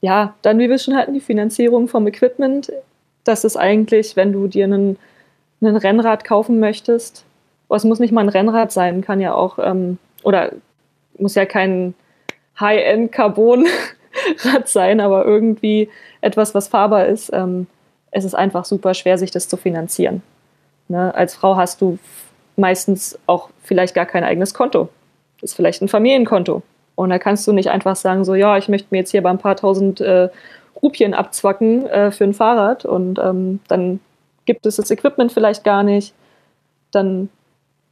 ja, 0.00 0.34
dann, 0.42 0.58
wie 0.58 0.68
wir 0.68 0.78
schon 0.78 0.96
hatten, 0.96 1.14
die 1.14 1.20
Finanzierung 1.20 1.88
vom 1.88 2.06
Equipment. 2.06 2.72
Das 3.24 3.44
ist 3.44 3.56
eigentlich, 3.56 4.16
wenn 4.16 4.32
du 4.32 4.46
dir 4.46 4.64
einen 4.64 4.98
ein 5.62 5.76
Rennrad 5.76 6.24
kaufen 6.24 6.60
möchtest, 6.60 7.24
oh, 7.68 7.74
es 7.74 7.84
muss 7.84 7.98
nicht 7.98 8.12
mal 8.12 8.22
ein 8.22 8.28
Rennrad 8.28 8.72
sein, 8.72 9.00
kann 9.02 9.20
ja 9.20 9.34
auch, 9.34 9.58
ähm, 9.58 9.98
oder 10.22 10.52
muss 11.18 11.34
ja 11.34 11.46
kein 11.46 11.94
High-End-Carbon-Rad 12.60 13.68
sein, 14.68 15.00
aber 15.00 15.24
irgendwie 15.24 15.88
etwas, 16.20 16.54
was 16.54 16.68
fahrbar 16.68 17.06
ist. 17.06 17.30
Ähm, 17.32 17.66
es 18.10 18.24
ist 18.24 18.34
einfach 18.34 18.64
super 18.64 18.94
schwer, 18.94 19.18
sich 19.18 19.30
das 19.30 19.48
zu 19.48 19.56
finanzieren. 19.56 20.22
Ne? 20.88 21.14
Als 21.14 21.34
Frau 21.34 21.56
hast 21.56 21.80
du 21.80 21.98
meistens 22.56 23.18
auch 23.26 23.50
vielleicht 23.62 23.94
gar 23.94 24.06
kein 24.06 24.24
eigenes 24.24 24.54
Konto. 24.54 24.88
Das 25.40 25.50
ist 25.50 25.56
vielleicht 25.56 25.82
ein 25.82 25.88
Familienkonto. 25.88 26.62
Und 26.94 27.10
da 27.10 27.18
kannst 27.18 27.46
du 27.46 27.52
nicht 27.52 27.70
einfach 27.70 27.96
sagen, 27.96 28.24
so, 28.24 28.34
ja, 28.34 28.56
ich 28.56 28.68
möchte 28.68 28.88
mir 28.90 28.98
jetzt 28.98 29.10
hier 29.10 29.22
bei 29.22 29.30
ein 29.30 29.38
paar 29.38 29.56
tausend 29.56 30.00
äh, 30.00 30.30
Rupien 30.82 31.14
abzwacken 31.14 31.86
äh, 31.86 32.10
für 32.10 32.24
ein 32.24 32.34
Fahrrad 32.34 32.84
und 32.84 33.18
ähm, 33.18 33.60
dann 33.68 34.00
gibt 34.44 34.66
es 34.66 34.76
das 34.76 34.90
Equipment 34.90 35.32
vielleicht 35.32 35.64
gar 35.64 35.82
nicht. 35.82 36.14
Dann 36.90 37.28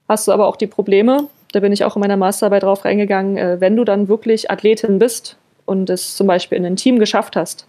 hast 0.09 0.29
du 0.29 0.33
aber 0.33 0.47
auch 0.47 0.57
die 0.57 0.67
Probleme, 0.67 1.29
da 1.53 1.61
bin 1.61 1.73
ich 1.73 1.85
auch 1.85 1.97
in 1.97 2.01
meiner 2.01 2.17
Masterarbeit 2.17 2.62
drauf 2.62 2.85
reingegangen, 2.85 3.37
äh, 3.37 3.61
wenn 3.61 3.77
du 3.77 3.85
dann 3.85 4.09
wirklich 4.09 4.51
Athletin 4.51 4.99
bist 4.99 5.37
und 5.67 5.91
es 5.91 6.17
zum 6.17 6.27
Beispiel 6.27 6.59
in 6.59 6.67
ein 6.67 6.77
Team 6.77 6.99
geschafft 6.99 7.37
hast 7.37 7.67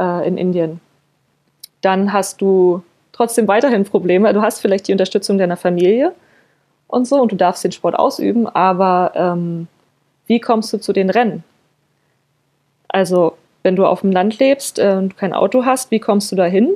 äh, 0.00 0.26
in 0.26 0.36
Indien, 0.36 0.80
dann 1.80 2.12
hast 2.12 2.40
du 2.40 2.82
trotzdem 3.16 3.48
weiterhin 3.48 3.84
Probleme. 3.84 4.32
Du 4.34 4.42
hast 4.42 4.60
vielleicht 4.60 4.88
die 4.88 4.92
Unterstützung 4.92 5.38
deiner 5.38 5.56
Familie 5.56 6.12
und 6.86 7.06
so 7.06 7.20
und 7.20 7.32
du 7.32 7.36
darfst 7.36 7.64
den 7.64 7.72
Sport 7.72 7.98
ausüben, 7.98 8.46
aber 8.46 9.12
ähm, 9.14 9.68
wie 10.26 10.40
kommst 10.40 10.72
du 10.72 10.78
zu 10.78 10.92
den 10.92 11.10
Rennen? 11.10 11.42
Also, 12.88 13.36
wenn 13.62 13.76
du 13.76 13.86
auf 13.86 14.02
dem 14.02 14.12
Land 14.12 14.38
lebst 14.38 14.78
äh, 14.78 14.94
und 14.96 15.16
kein 15.16 15.32
Auto 15.32 15.64
hast, 15.64 15.90
wie 15.90 15.98
kommst 15.98 16.30
du 16.30 16.36
da 16.36 16.44
hin? 16.44 16.70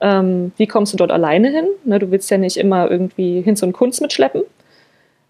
Ähm, 0.00 0.52
wie 0.56 0.66
kommst 0.66 0.92
du 0.92 0.96
dort 0.96 1.10
alleine 1.10 1.50
hin? 1.50 1.66
Ne, 1.84 1.98
du 1.98 2.10
willst 2.10 2.30
ja 2.30 2.38
nicht 2.38 2.56
immer 2.56 2.90
irgendwie 2.90 3.42
Hinz 3.42 3.62
und 3.62 3.72
Kunst 3.72 4.00
mitschleppen. 4.00 4.42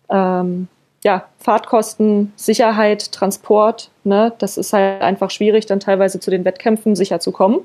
Ähm, 0.09 0.69
ja, 1.05 1.25
Fahrtkosten, 1.39 2.33
Sicherheit, 2.37 3.13
Transport, 3.13 3.91
ne, 4.05 4.33
das 4.39 4.59
ist 4.59 4.73
halt 4.73 5.03
einfach 5.03 5.31
schwierig, 5.31 5.67
dann 5.67 5.81
teilweise 5.81 6.21
zu 6.21 6.31
den 6.31 6.45
Wettkämpfen 6.45 6.97
sicher 6.97 7.21
zu 7.21 7.33
kommen. 7.33 7.61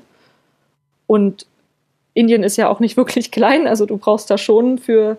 Und 1.06 1.46
Indien 2.14 2.42
ist 2.42 2.56
ja 2.56 2.68
auch 2.68 2.80
nicht 2.80 2.96
wirklich 2.96 3.30
klein, 3.30 3.66
also 3.66 3.86
du 3.86 3.96
brauchst 3.96 4.30
da 4.30 4.38
schon 4.38 4.78
für 4.78 5.18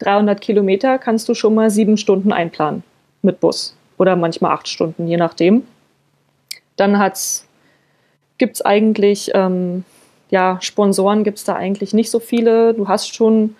300 0.00 0.40
Kilometer 0.40 0.98
kannst 0.98 1.28
du 1.28 1.34
schon 1.34 1.54
mal 1.54 1.70
sieben 1.70 1.96
Stunden 1.96 2.32
einplanen 2.32 2.82
mit 3.22 3.40
Bus 3.40 3.76
oder 3.96 4.16
manchmal 4.16 4.52
acht 4.52 4.68
Stunden, 4.68 5.06
je 5.06 5.16
nachdem. 5.16 5.66
Dann 6.76 7.00
gibt 8.38 8.56
es 8.56 8.62
eigentlich 8.62 9.30
ähm, 9.34 9.84
ja, 10.34 10.58
Sponsoren 10.60 11.22
gibt 11.22 11.38
es 11.38 11.44
da 11.44 11.54
eigentlich 11.54 11.94
nicht 11.94 12.10
so 12.10 12.18
viele. 12.18 12.74
Du 12.74 12.88
hast 12.88 13.14
schon 13.14 13.54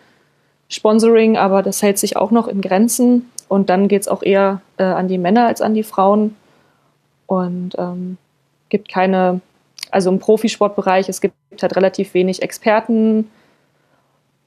Sponsoring, 0.69 1.37
aber 1.37 1.63
das 1.63 1.83
hält 1.83 1.99
sich 1.99 2.17
auch 2.17 2.33
noch 2.33 2.49
in 2.49 2.61
Grenzen. 2.61 3.31
Und 3.49 3.71
dann 3.71 3.87
geht 3.87 4.03
es 4.03 4.09
auch 4.09 4.25
eher 4.25 4.61
äh, 4.79 4.83
an 4.83 5.07
die 5.07 5.19
Männer 5.19 5.47
als 5.47 5.61
an 5.61 5.75
die 5.75 5.85
Frauen. 5.85 6.35
Und 7.27 7.77
ähm, 7.79 8.17
gibt 8.71 8.89
keine, 8.89 9.41
also 9.95 10.11
im 10.11 10.19
Profisportbereich, 10.19 11.09
es 11.09 11.21
gibt 11.21 11.35
halt 11.63 11.77
relativ 11.77 12.15
wenig 12.15 12.43
Experten 12.43 13.31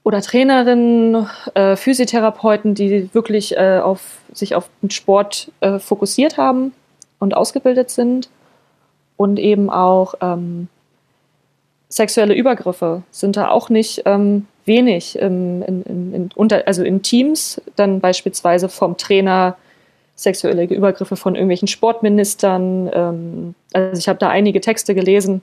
oder 0.03 0.21
Trainerinnen, 0.21 1.27
äh, 1.53 1.75
Physiotherapeuten, 1.75 2.75
die 2.75 3.13
wirklich 3.13 3.55
äh, 3.57 3.79
auf, 3.79 4.19
sich 4.33 4.55
auf 4.55 4.69
den 4.81 4.89
Sport 4.89 5.51
äh, 5.61 5.79
fokussiert 5.79 6.37
haben 6.37 6.73
und 7.19 7.35
ausgebildet 7.35 7.89
sind. 7.89 8.29
Und 9.15 9.39
eben 9.39 9.69
auch 9.69 10.13
ähm, 10.21 10.67
sexuelle 11.89 12.35
Übergriffe 12.35 13.01
sind 13.09 13.35
da 13.35 13.49
auch 13.49 13.69
nicht 13.69 14.03
ähm, 14.05 14.45
wenig 14.65 15.17
in, 15.17 15.61
in, 15.63 16.13
in, 16.13 16.29
unter, 16.35 16.67
also 16.67 16.83
in 16.83 17.01
Teams, 17.01 17.61
dann 17.75 17.99
beispielsweise 17.99 18.69
vom 18.69 18.97
Trainer 18.97 19.57
sexuelle 20.17 20.65
Übergriffe 20.65 21.15
von 21.15 21.35
irgendwelchen 21.35 21.69
Sportministern. 21.69 22.89
Ähm, 22.91 23.55
also 23.71 23.97
ich 23.97 24.09
habe 24.09 24.19
da 24.19 24.29
einige 24.29 24.59
Texte 24.59 24.93
gelesen, 24.95 25.41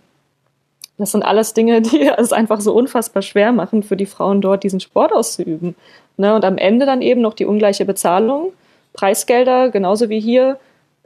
das 0.99 1.13
sind 1.13 1.23
alles 1.23 1.55
Dinge, 1.55 1.81
die 1.81 2.09
es 2.19 2.33
einfach 2.33 2.61
so 2.61 2.75
unfassbar 2.75 3.23
schwer 3.23 3.53
machen 3.53 3.83
für 3.83 3.97
die 3.97 4.07
Frauen 4.07 4.41
dort, 4.41 4.65
diesen 4.65 4.81
Sport 4.81 5.13
auszuüben. 5.13 5.75
Ne? 6.17 6.35
Und 6.35 6.45
am 6.45 6.59
Ende 6.59 6.87
dann 6.87 7.03
eben 7.03 7.21
noch 7.21 7.35
die 7.35 7.47
ungleiche 7.47 7.85
Bezahlung. 7.85 8.53
Preisgelder, 8.93 9.71
genauso 9.71 10.09
wie 10.09 10.21
hier, 10.21 10.59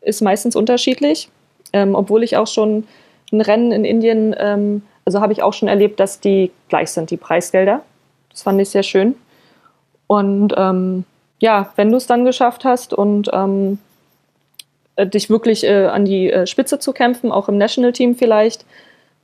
ist 0.02 0.20
meistens 0.20 0.56
unterschiedlich. 0.56 1.28
Ähm, 1.72 1.94
obwohl 1.94 2.22
ich 2.22 2.36
auch 2.36 2.46
schon 2.46 2.86
ein 3.30 3.40
Rennen 3.42 3.72
in 3.72 3.84
Indien, 3.84 4.34
ähm, 4.38 4.82
also 5.04 5.20
habe 5.20 5.32
ich 5.32 5.42
auch 5.42 5.52
schon 5.52 5.68
erlebt, 5.68 6.00
dass 6.00 6.20
die 6.20 6.50
gleich 6.68 6.90
sind, 6.90 7.10
die 7.10 7.16
Preisgelder. 7.18 7.82
Das 8.30 8.42
fand 8.42 8.60
ich 8.60 8.70
sehr 8.70 8.82
schön. 8.82 9.14
Und 10.06 10.54
ähm, 10.56 11.04
ja, 11.40 11.72
wenn 11.76 11.90
du 11.90 11.96
es 11.96 12.06
dann 12.06 12.24
geschafft 12.24 12.64
hast 12.64 12.92
und 12.92 13.30
ähm, 13.32 13.78
äh, 14.96 15.06
dich 15.06 15.30
wirklich 15.30 15.64
äh, 15.64 15.86
an 15.86 16.04
die 16.04 16.30
äh, 16.30 16.46
Spitze 16.46 16.78
zu 16.78 16.92
kämpfen, 16.92 17.32
auch 17.32 17.48
im 17.48 17.58
National 17.58 17.92
Team 17.92 18.16
vielleicht, 18.16 18.64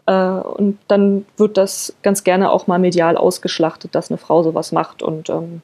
äh, 0.06 0.12
und 0.12 0.78
dann 0.88 1.24
wird 1.36 1.56
das 1.56 1.94
ganz 2.02 2.24
gerne 2.24 2.50
auch 2.50 2.66
mal 2.66 2.78
medial 2.78 3.16
ausgeschlachtet, 3.16 3.94
dass 3.94 4.10
eine 4.10 4.18
Frau 4.18 4.42
sowas 4.42 4.72
macht. 4.72 5.02
Und 5.02 5.28
ähm, 5.30 5.62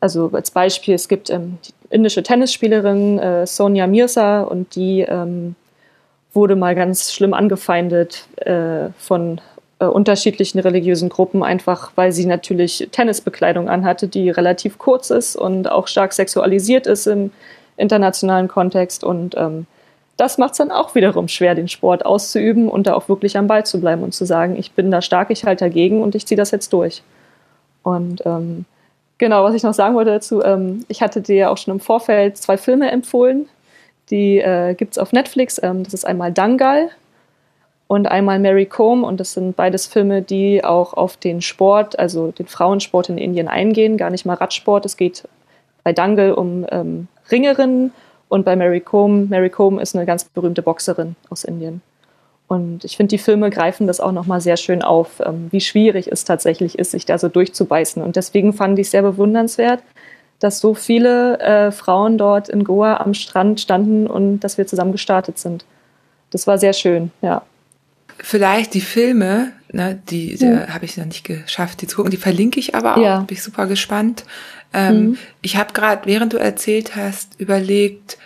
also 0.00 0.30
als 0.32 0.50
Beispiel, 0.50 0.94
es 0.94 1.08
gibt 1.08 1.30
ähm, 1.30 1.58
die 1.64 1.72
indische 1.90 2.22
Tennisspielerin 2.22 3.18
äh, 3.18 3.46
Sonja 3.46 3.86
Mirza 3.86 4.42
und 4.42 4.74
die 4.74 5.00
ähm, 5.00 5.56
wurde 6.32 6.56
mal 6.56 6.74
ganz 6.74 7.12
schlimm 7.12 7.34
angefeindet 7.34 8.26
äh, 8.36 8.90
von 8.98 9.40
äh, 9.78 9.84
unterschiedlichen 9.84 10.58
religiösen 10.58 11.08
Gruppen, 11.08 11.42
einfach 11.42 11.92
weil 11.96 12.12
sie 12.12 12.26
natürlich 12.26 12.88
Tennisbekleidung 12.92 13.68
anhatte, 13.68 14.08
die 14.08 14.30
relativ 14.30 14.78
kurz 14.78 15.10
ist 15.10 15.36
und 15.36 15.70
auch 15.70 15.86
stark 15.86 16.12
sexualisiert 16.12 16.86
ist 16.86 17.06
im 17.06 17.30
internationalen 17.76 18.48
Kontext. 18.48 19.04
Und 19.04 19.36
ähm, 19.36 19.66
das 20.16 20.38
macht 20.38 20.52
es 20.52 20.58
dann 20.58 20.70
auch 20.70 20.94
wiederum 20.94 21.28
schwer, 21.28 21.54
den 21.54 21.68
Sport 21.68 22.06
auszuüben 22.06 22.68
und 22.68 22.86
da 22.86 22.94
auch 22.94 23.08
wirklich 23.08 23.36
am 23.36 23.48
Ball 23.48 23.66
zu 23.66 23.80
bleiben 23.80 24.02
und 24.02 24.14
zu 24.14 24.24
sagen, 24.24 24.56
ich 24.56 24.72
bin 24.72 24.90
da 24.90 25.02
stark, 25.02 25.30
ich 25.30 25.44
halte 25.44 25.66
dagegen 25.66 26.02
und 26.02 26.14
ich 26.14 26.26
ziehe 26.26 26.38
das 26.38 26.52
jetzt 26.52 26.72
durch. 26.72 27.02
Und 27.82 28.22
ähm, 28.24 28.64
genau, 29.18 29.44
was 29.44 29.54
ich 29.54 29.62
noch 29.62 29.74
sagen 29.74 29.94
wollte 29.94 30.12
dazu, 30.12 30.42
ähm, 30.42 30.84
ich 30.88 31.02
hatte 31.02 31.20
dir 31.20 31.50
auch 31.50 31.58
schon 31.58 31.74
im 31.74 31.80
Vorfeld 31.80 32.38
zwei 32.38 32.56
Filme 32.56 32.90
empfohlen. 32.90 33.46
Die 34.10 34.38
äh, 34.38 34.74
gibt 34.74 34.92
es 34.92 34.98
auf 34.98 35.12
Netflix. 35.12 35.60
Ähm, 35.62 35.82
das 35.84 35.92
ist 35.92 36.06
einmal 36.06 36.32
Dangal 36.32 36.88
und 37.88 38.06
einmal 38.06 38.38
Mary 38.38 38.66
Comb. 38.66 39.04
Und 39.04 39.20
das 39.20 39.32
sind 39.32 39.56
beides 39.56 39.86
Filme, 39.86 40.22
die 40.22 40.64
auch 40.64 40.94
auf 40.94 41.16
den 41.16 41.40
Sport, 41.40 41.98
also 41.98 42.32
den 42.32 42.46
Frauensport 42.46 43.08
in 43.08 43.18
Indien 43.18 43.48
eingehen. 43.48 43.96
Gar 43.96 44.10
nicht 44.10 44.26
mal 44.26 44.34
Radsport. 44.34 44.84
Es 44.84 44.96
geht 44.96 45.24
bei 45.84 45.92
Dangal 45.92 46.32
um 46.32 46.66
ähm, 46.70 47.08
Ringerinnen 47.30 47.92
und 48.28 48.44
bei 48.44 48.56
Mary 48.56 48.80
Comb, 48.80 49.30
Mary 49.30 49.50
Comb 49.50 49.80
ist 49.80 49.94
eine 49.94 50.06
ganz 50.06 50.24
berühmte 50.24 50.62
Boxerin 50.62 51.16
aus 51.30 51.44
Indien. 51.44 51.82
Und 52.48 52.84
ich 52.84 52.96
finde, 52.96 53.10
die 53.10 53.18
Filme 53.18 53.50
greifen 53.50 53.86
das 53.86 54.00
auch 54.00 54.12
nochmal 54.12 54.40
sehr 54.40 54.56
schön 54.56 54.82
auf, 54.82 55.20
ähm, 55.24 55.48
wie 55.50 55.60
schwierig 55.60 56.10
es 56.10 56.24
tatsächlich 56.24 56.78
ist, 56.78 56.92
sich 56.92 57.04
da 57.04 57.18
so 57.18 57.28
durchzubeißen. 57.28 58.02
Und 58.02 58.16
deswegen 58.16 58.52
fand 58.52 58.78
ich 58.78 58.86
es 58.86 58.90
sehr 58.92 59.02
bewundernswert, 59.02 59.82
dass 60.38 60.60
so 60.60 60.74
viele 60.74 61.40
äh, 61.40 61.72
Frauen 61.72 62.18
dort 62.18 62.48
in 62.48 62.62
Goa 62.62 62.98
am 62.98 63.14
Strand 63.14 63.60
standen 63.60 64.06
und 64.06 64.40
dass 64.40 64.58
wir 64.58 64.66
zusammen 64.66 64.92
gestartet 64.92 65.38
sind. 65.38 65.64
Das 66.30 66.46
war 66.46 66.58
sehr 66.58 66.72
schön, 66.72 67.10
ja. 67.22 67.42
Vielleicht 68.18 68.74
die 68.74 68.80
Filme, 68.80 69.52
ne, 69.72 70.00
die, 70.08 70.36
die 70.36 70.46
mhm. 70.46 70.72
habe 70.72 70.84
ich 70.84 70.96
noch 70.96 71.04
nicht 71.04 71.24
geschafft, 71.24 71.82
die 71.82 71.86
zu 71.86 71.96
gucken, 71.96 72.10
die 72.10 72.16
verlinke 72.16 72.58
ich 72.58 72.74
aber 72.74 72.96
auch, 72.96 73.02
ja. 73.02 73.20
bin 73.20 73.36
ich 73.36 73.42
super 73.42 73.66
gespannt. 73.66 74.24
Ähm, 74.72 75.00
mhm. 75.00 75.18
Ich 75.42 75.56
habe 75.56 75.72
gerade, 75.72 76.06
während 76.06 76.32
du 76.32 76.38
erzählt 76.38 76.96
hast, 76.96 77.38
überlegt, 77.38 78.18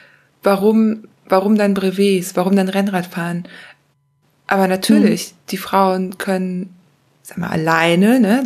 warum, 0.43 1.05
warum 1.29 1.57
dann 1.57 1.75
Brevets, 1.75 2.37
warum 2.37 2.57
dann 2.57 2.69
Rennradfahren. 2.69 3.45
Aber 4.47 4.69
natürlich, 4.69 5.33
mhm. 5.33 5.37
die 5.51 5.57
Frauen 5.57 6.19
können, 6.19 6.75
sag 7.23 7.39
mal, 7.39 7.51
alleine, 7.51 8.21
ne, 8.21 8.43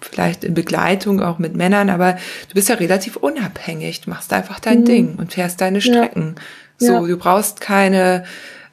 vielleicht 0.00 0.44
in 0.44 0.54
Begleitung 0.54 1.20
auch 1.20 1.38
mit 1.38 1.56
Männern, 1.56 1.90
aber 1.90 2.12
du 2.48 2.54
bist 2.54 2.68
ja 2.68 2.76
relativ 2.76 3.16
unabhängig. 3.16 4.02
Du 4.02 4.10
machst 4.10 4.32
einfach 4.32 4.60
dein 4.60 4.80
mhm. 4.80 4.84
Ding 4.84 5.14
und 5.16 5.32
fährst 5.32 5.60
deine 5.60 5.80
Strecken. 5.80 6.34
Ja. 6.80 6.86
So, 6.86 6.92
ja. 6.92 7.06
du 7.06 7.16
brauchst 7.16 7.60
keine, 7.60 8.24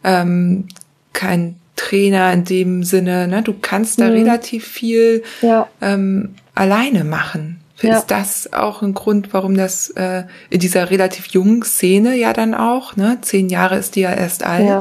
ähm, 0.04 0.68
kein 1.14 1.56
Trainer 1.76 2.32
in 2.34 2.46
dem 2.46 2.84
Sinne, 2.84 3.28
ne? 3.28 3.42
Du 3.42 3.54
kannst 3.60 4.00
da 4.00 4.06
mhm. 4.06 4.14
relativ 4.14 4.68
viel 4.68 5.24
ja. 5.42 5.68
ähm, 5.82 6.36
alleine 6.54 7.04
machen. 7.04 7.62
Ja. 7.82 7.98
Ist 7.98 8.08
das 8.08 8.54
auch 8.54 8.82
ein 8.82 8.94
Grund, 8.94 9.34
warum 9.34 9.56
das 9.56 9.90
äh, 9.92 10.24
in 10.50 10.60
dieser 10.60 10.90
relativ 10.90 11.28
jungen 11.28 11.62
Szene 11.64 12.16
ja 12.16 12.32
dann 12.32 12.54
auch, 12.54 12.96
ne? 12.96 13.18
Zehn 13.22 13.50
Jahre 13.50 13.78
ist 13.78 13.96
die 13.96 14.02
ja 14.02 14.14
erst 14.14 14.46
alt. 14.46 14.66
Ja. 14.66 14.80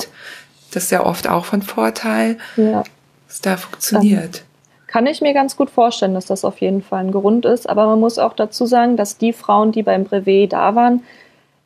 Das 0.70 0.84
ist 0.84 0.90
ja 0.90 1.04
oft 1.04 1.28
auch 1.28 1.44
von 1.44 1.62
Vorteil, 1.62 2.38
ja. 2.56 2.84
dass 3.28 3.40
da 3.40 3.56
funktioniert. 3.56 4.38
Ähm, 4.38 4.54
kann 4.86 5.06
ich 5.06 5.20
mir 5.20 5.34
ganz 5.34 5.56
gut 5.56 5.70
vorstellen, 5.70 6.14
dass 6.14 6.26
das 6.26 6.44
auf 6.44 6.60
jeden 6.60 6.80
Fall 6.80 7.00
ein 7.00 7.10
Grund 7.10 7.44
ist. 7.46 7.68
Aber 7.68 7.86
man 7.86 7.98
muss 7.98 8.20
auch 8.20 8.32
dazu 8.32 8.64
sagen, 8.64 8.96
dass 8.96 9.18
die 9.18 9.32
Frauen, 9.32 9.72
die 9.72 9.82
beim 9.82 10.04
Brevet 10.04 10.52
da 10.52 10.76
waren, 10.76 11.02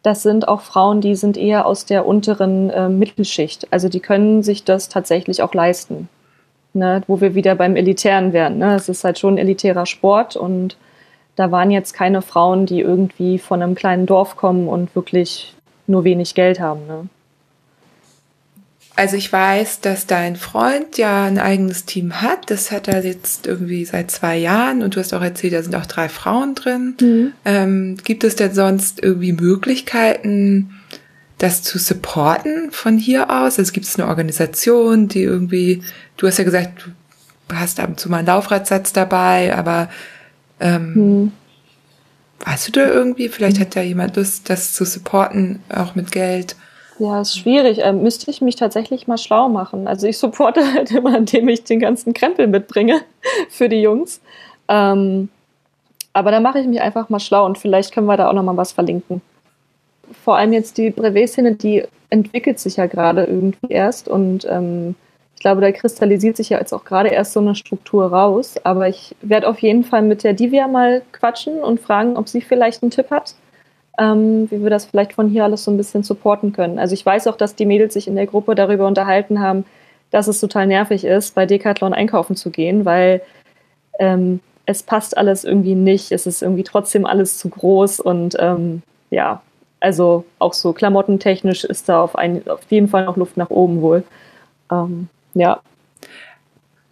das 0.08 0.22
sind 0.22 0.48
auch 0.48 0.62
Frauen, 0.62 1.02
die 1.02 1.14
sind 1.14 1.36
eher 1.36 1.66
aus 1.66 1.84
der 1.84 2.06
unteren 2.06 2.70
äh, 2.70 2.88
Mittelschicht. 2.88 3.70
Also 3.70 3.90
die 3.90 4.00
können 4.00 4.42
sich 4.42 4.64
das 4.64 4.88
tatsächlich 4.88 5.42
auch 5.42 5.52
leisten. 5.52 6.08
Ne? 6.72 7.02
Wo 7.06 7.20
wir 7.20 7.34
wieder 7.34 7.54
beim 7.54 7.76
Elitären 7.76 8.32
wären. 8.32 8.56
Ne? 8.56 8.74
Es 8.74 8.88
ist 8.88 9.04
halt 9.04 9.18
schon 9.18 9.34
ein 9.34 9.38
elitärer 9.38 9.84
Sport 9.84 10.34
und 10.34 10.78
da 11.36 11.52
waren 11.52 11.70
jetzt 11.70 11.92
keine 11.92 12.22
Frauen, 12.22 12.64
die 12.64 12.80
irgendwie 12.80 13.38
von 13.38 13.62
einem 13.62 13.74
kleinen 13.74 14.06
Dorf 14.06 14.36
kommen 14.36 14.66
und 14.66 14.94
wirklich 14.96 15.54
nur 15.86 16.04
wenig 16.04 16.34
Geld 16.34 16.58
haben. 16.58 16.86
Ne? 16.86 17.08
Also 18.98 19.16
ich 19.16 19.32
weiß, 19.32 19.80
dass 19.80 20.08
dein 20.08 20.34
Freund 20.34 20.98
ja 20.98 21.24
ein 21.24 21.38
eigenes 21.38 21.84
Team 21.84 22.20
hat. 22.20 22.50
Das 22.50 22.72
hat 22.72 22.88
er 22.88 23.04
jetzt 23.04 23.46
irgendwie 23.46 23.84
seit 23.84 24.10
zwei 24.10 24.36
Jahren 24.36 24.82
und 24.82 24.96
du 24.96 24.98
hast 24.98 25.14
auch 25.14 25.22
erzählt, 25.22 25.52
da 25.52 25.62
sind 25.62 25.76
auch 25.76 25.86
drei 25.86 26.08
Frauen 26.08 26.56
drin. 26.56 26.96
Mhm. 27.00 27.32
Ähm, 27.44 27.96
gibt 28.02 28.24
es 28.24 28.34
denn 28.34 28.52
sonst 28.54 29.00
irgendwie 29.00 29.32
Möglichkeiten, 29.32 30.80
das 31.38 31.62
zu 31.62 31.78
supporten 31.78 32.72
von 32.72 32.98
hier 32.98 33.30
aus? 33.30 33.60
Also 33.60 33.70
gibt 33.70 33.86
es 33.86 33.96
eine 34.00 34.08
Organisation, 34.08 35.06
die 35.06 35.22
irgendwie, 35.22 35.84
du 36.16 36.26
hast 36.26 36.38
ja 36.38 36.44
gesagt, 36.44 36.88
du 37.46 37.54
hast 37.54 37.78
ab 37.78 37.90
und 37.90 38.00
zu 38.00 38.10
mal 38.10 38.16
einen 38.16 38.26
Laufradsatz 38.26 38.92
dabei, 38.92 39.54
aber 39.56 39.90
ähm, 40.58 40.94
hm. 40.96 41.32
Weißt 42.44 42.68
du 42.68 42.72
da 42.72 42.88
irgendwie? 42.88 43.28
Vielleicht 43.28 43.58
hat 43.58 43.74
ja 43.74 43.82
jemand 43.82 44.16
Lust, 44.16 44.48
das 44.48 44.72
zu 44.72 44.84
supporten, 44.84 45.60
auch 45.68 45.94
mit 45.94 46.12
Geld. 46.12 46.56
Ja, 46.98 47.20
ist 47.20 47.38
schwierig. 47.38 47.78
Ähm, 47.82 48.02
müsste 48.02 48.30
ich 48.30 48.40
mich 48.40 48.56
tatsächlich 48.56 49.06
mal 49.06 49.18
schlau 49.18 49.48
machen. 49.48 49.86
Also 49.86 50.06
ich 50.06 50.18
supporte 50.18 50.60
halt 50.74 50.90
immer, 50.90 51.16
indem 51.16 51.48
ich 51.48 51.64
den 51.64 51.80
ganzen 51.80 52.12
Krempel 52.14 52.46
mitbringe 52.46 53.00
für 53.48 53.68
die 53.68 53.80
Jungs. 53.80 54.20
Ähm, 54.68 55.28
aber 56.12 56.30
da 56.30 56.40
mache 56.40 56.58
ich 56.58 56.66
mich 56.66 56.80
einfach 56.80 57.08
mal 57.08 57.20
schlau 57.20 57.46
und 57.46 57.58
vielleicht 57.58 57.92
können 57.92 58.06
wir 58.06 58.16
da 58.16 58.28
auch 58.28 58.32
noch 58.32 58.42
mal 58.42 58.56
was 58.56 58.72
verlinken. 58.72 59.22
Vor 60.24 60.36
allem 60.36 60.52
jetzt 60.52 60.78
die 60.78 60.90
Brevet-Szene, 60.90 61.54
die 61.54 61.84
entwickelt 62.10 62.58
sich 62.58 62.76
ja 62.76 62.86
gerade 62.86 63.24
irgendwie 63.24 63.68
erst 63.68 64.08
und 64.08 64.46
ähm, 64.50 64.96
ich 65.38 65.42
glaube, 65.42 65.60
da 65.60 65.70
kristallisiert 65.70 66.36
sich 66.36 66.48
ja 66.48 66.58
jetzt 66.58 66.72
auch 66.72 66.84
gerade 66.84 67.10
erst 67.10 67.32
so 67.32 67.38
eine 67.38 67.54
Struktur 67.54 68.06
raus. 68.06 68.56
Aber 68.64 68.88
ich 68.88 69.14
werde 69.22 69.46
auf 69.46 69.60
jeden 69.60 69.84
Fall 69.84 70.02
mit 70.02 70.24
der 70.24 70.32
Divya 70.32 70.66
mal 70.66 71.02
quatschen 71.12 71.60
und 71.60 71.78
fragen, 71.78 72.16
ob 72.16 72.28
sie 72.28 72.40
vielleicht 72.40 72.82
einen 72.82 72.90
Tipp 72.90 73.12
hat, 73.12 73.36
ähm, 73.98 74.50
wie 74.50 74.62
wir 74.62 74.70
das 74.70 74.86
vielleicht 74.86 75.12
von 75.12 75.28
hier 75.28 75.44
alles 75.44 75.64
so 75.64 75.70
ein 75.70 75.76
bisschen 75.76 76.04
supporten 76.04 76.52
können. 76.52 76.78
Also 76.78 76.94
ich 76.94 77.04
weiß 77.04 77.26
auch, 77.26 77.36
dass 77.36 77.56
die 77.56 77.66
Mädels 77.66 77.94
sich 77.94 78.06
in 78.06 78.14
der 78.14 78.26
Gruppe 78.26 78.54
darüber 78.54 78.86
unterhalten 78.86 79.40
haben, 79.40 79.64
dass 80.10 80.28
es 80.28 80.40
total 80.40 80.66
nervig 80.66 81.04
ist, 81.04 81.34
bei 81.34 81.46
Decathlon 81.46 81.92
einkaufen 81.92 82.36
zu 82.36 82.50
gehen, 82.50 82.84
weil 82.84 83.20
ähm, 83.98 84.40
es 84.66 84.82
passt 84.82 85.18
alles 85.18 85.44
irgendwie 85.44 85.74
nicht. 85.74 86.12
Es 86.12 86.26
ist 86.26 86.42
irgendwie 86.42 86.62
trotzdem 86.62 87.06
alles 87.06 87.38
zu 87.38 87.48
groß 87.48 88.00
und 88.00 88.36
ähm, 88.38 88.82
ja, 89.10 89.42
also 89.80 90.24
auch 90.38 90.52
so 90.52 90.72
klamottentechnisch 90.72 91.64
ist 91.64 91.88
da 91.88 92.02
auf, 92.02 92.16
ein, 92.16 92.48
auf 92.48 92.60
jeden 92.68 92.88
Fall 92.88 93.04
noch 93.04 93.16
Luft 93.16 93.36
nach 93.36 93.50
oben 93.50 93.80
wohl. 93.80 94.04
Ähm, 94.70 95.08
ja. 95.34 95.60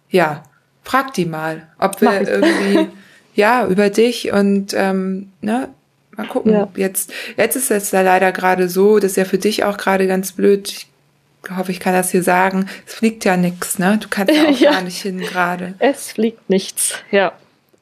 Ja, 0.09 0.43
frag 0.83 1.13
die 1.13 1.25
mal, 1.25 1.67
ob 1.79 2.01
wir 2.01 2.27
irgendwie, 2.27 2.87
ja, 3.35 3.65
über 3.67 3.89
dich 3.89 4.31
und, 4.31 4.73
ähm, 4.73 5.31
ne, 5.41 5.69
mal 6.17 6.27
gucken. 6.27 6.53
Ja. 6.53 6.67
Jetzt, 6.75 7.13
jetzt 7.37 7.55
ist 7.55 7.71
es 7.71 7.91
da 7.91 8.01
leider 8.01 8.31
gerade 8.31 8.67
so, 8.67 8.99
das 8.99 9.11
ist 9.11 9.17
ja 9.17 9.25
für 9.25 9.37
dich 9.37 9.63
auch 9.63 9.77
gerade 9.77 10.07
ganz 10.07 10.33
blöd. 10.33 10.67
Ich 10.69 10.87
hoffe, 11.55 11.71
ich 11.71 11.79
kann 11.79 11.93
das 11.93 12.11
hier 12.11 12.23
sagen. 12.23 12.67
Es 12.85 12.95
fliegt 12.95 13.23
ja 13.23 13.37
nichts, 13.37 13.79
ne? 13.79 13.97
Du 14.01 14.07
kannst 14.09 14.33
ja 14.33 14.45
auch 14.49 14.59
ja. 14.59 14.71
gar 14.71 14.81
nicht 14.81 15.01
hin 15.01 15.19
gerade. 15.19 15.75
Es 15.79 16.11
fliegt 16.11 16.49
nichts, 16.49 16.95
ja. 17.11 17.31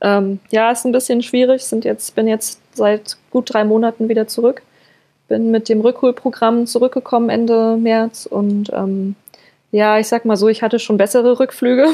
Ähm, 0.02 0.40
ja, 0.52 0.72
ist 0.72 0.86
ein 0.86 0.92
bisschen 0.92 1.24
schwierig. 1.24 1.64
Sind 1.64 1.86
jetzt, 1.86 2.16
bin 2.16 2.28
jetzt 2.28 2.60
seit 2.74 3.18
gut 3.32 3.54
drei 3.54 3.64
Monaten 3.64 4.10
wieder 4.10 4.28
zurück. 4.28 4.62
Bin 5.28 5.50
mit 5.50 5.70
dem 5.70 5.82
Rückholprogramm 5.82 6.68
zurückgekommen 6.68 7.30
Ende 7.30 7.78
März 7.78 8.28
und 8.28 8.72
ähm, 8.72 9.16
ja, 9.72 9.98
ich 9.98 10.08
sag 10.08 10.26
mal 10.26 10.38
so, 10.38 10.48
ich 10.48 10.62
hatte 10.62 10.78
schon 10.78 10.98
bessere 10.98 11.40
Rückflüge. 11.40 11.88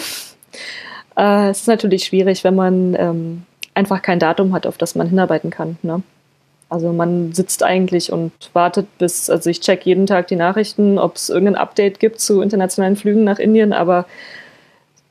äh, 1.17 1.49
es 1.49 1.61
ist 1.61 1.67
natürlich 1.67 2.03
schwierig, 2.03 2.43
wenn 2.43 2.55
man 2.55 2.95
ähm, 2.95 3.43
einfach 3.73 4.01
kein 4.01 4.19
Datum 4.19 4.53
hat, 4.53 4.67
auf 4.67 4.77
das 4.77 4.95
man 4.95 5.07
hinarbeiten 5.07 5.49
kann. 5.49 5.77
Ne? 5.81 6.03
Also 6.71 6.91
man 6.93 7.33
sitzt 7.33 7.63
eigentlich 7.63 8.13
und 8.13 8.31
wartet 8.53 8.87
bis, 8.97 9.29
also 9.29 9.49
ich 9.49 9.59
check 9.59 9.85
jeden 9.85 10.07
Tag 10.07 10.27
die 10.27 10.37
Nachrichten, 10.37 10.99
ob 10.99 11.17
es 11.17 11.29
irgendein 11.29 11.57
Update 11.57 11.99
gibt 11.99 12.21
zu 12.21 12.41
internationalen 12.41 12.95
Flügen 12.95 13.25
nach 13.25 13.39
Indien, 13.39 13.73
aber 13.73 14.05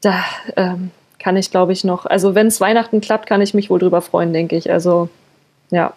da 0.01 0.25
ähm, 0.57 0.91
kann 1.19 1.37
ich, 1.37 1.51
glaube 1.51 1.75
ich, 1.75 1.85
noch, 1.85 2.07
also 2.07 2.35
wenn 2.35 2.47
es 2.47 2.63
Weihnachten 2.63 3.03
klappt, 3.03 3.27
kann 3.27 3.43
ich 3.43 3.53
mich 3.53 3.69
wohl 3.69 3.79
drüber 3.79 4.01
freuen, 4.01 4.33
denke 4.33 4.57
ich. 4.57 4.73
Also 4.73 5.11
ja, 5.71 5.93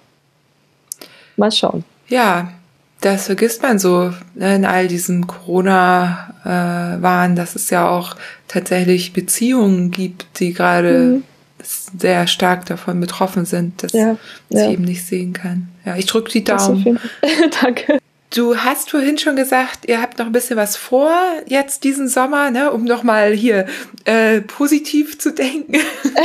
mal 1.37 1.49
schauen. 1.49 1.85
Ja, 2.09 2.51
das 2.99 3.27
vergisst 3.27 3.61
man 3.61 3.79
so 3.79 4.11
ne, 4.35 4.55
in 4.55 4.65
all 4.65 4.89
diesem 4.89 5.27
Corona-Wahn, 5.27 7.37
dass 7.37 7.55
es 7.55 7.69
ja 7.69 7.87
auch 7.87 8.17
tatsächlich 8.49 9.13
Beziehungen 9.13 9.91
gibt, 9.91 10.41
die 10.41 10.51
gerade 10.51 10.99
mhm. 10.99 11.23
Sehr 11.63 12.27
stark 12.27 12.65
davon 12.65 12.99
betroffen 12.99 13.45
sind, 13.45 13.83
dass 13.83 13.93
ja, 13.93 14.17
sie 14.49 14.57
ja. 14.57 14.71
eben 14.71 14.83
nicht 14.83 15.05
sehen 15.05 15.33
kann. 15.33 15.69
Ja, 15.85 15.95
ich 15.95 16.05
drücke 16.05 16.31
die 16.31 16.43
Daumen. 16.43 16.99
Danke. 17.61 17.99
Du 18.33 18.57
hast 18.57 18.89
vorhin 18.89 19.19
schon 19.19 19.35
gesagt, 19.35 19.87
ihr 19.87 20.01
habt 20.01 20.17
noch 20.17 20.25
ein 20.25 20.31
bisschen 20.31 20.57
was 20.57 20.75
vor 20.75 21.11
jetzt 21.45 21.83
diesen 21.83 22.07
Sommer, 22.07 22.49
ne, 22.49 22.71
um 22.71 22.83
nochmal 22.83 23.31
hier 23.31 23.67
äh, 24.05 24.41
positiv 24.41 25.19
zu 25.19 25.31
denken. 25.31 25.77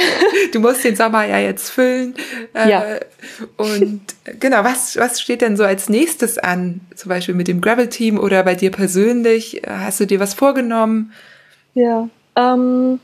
du 0.53 0.61
musst 0.61 0.85
den 0.85 0.97
Sommer 0.97 1.27
ja 1.27 1.39
jetzt 1.39 1.69
füllen. 1.69 2.15
Äh, 2.55 2.71
ja. 2.71 2.85
Und 3.59 4.01
genau, 4.41 4.65
was, 4.65 4.97
was 4.97 5.21
steht 5.21 5.43
denn 5.43 5.59
so 5.59 5.65
als 5.65 5.91
nächstes 5.91 6.39
an? 6.39 6.81
Zum 6.95 7.11
Beispiel 7.11 7.35
mit 7.35 7.47
dem 7.47 7.61
Gravel-Team 7.61 8.19
oder 8.19 8.43
bei 8.43 8.55
dir 8.55 8.71
persönlich? 8.71 9.61
Hast 9.67 10.01
du 10.01 10.07
dir 10.07 10.19
was 10.19 10.33
vorgenommen? 10.33 11.13
Ja, 11.75 12.09
ähm, 12.37 13.01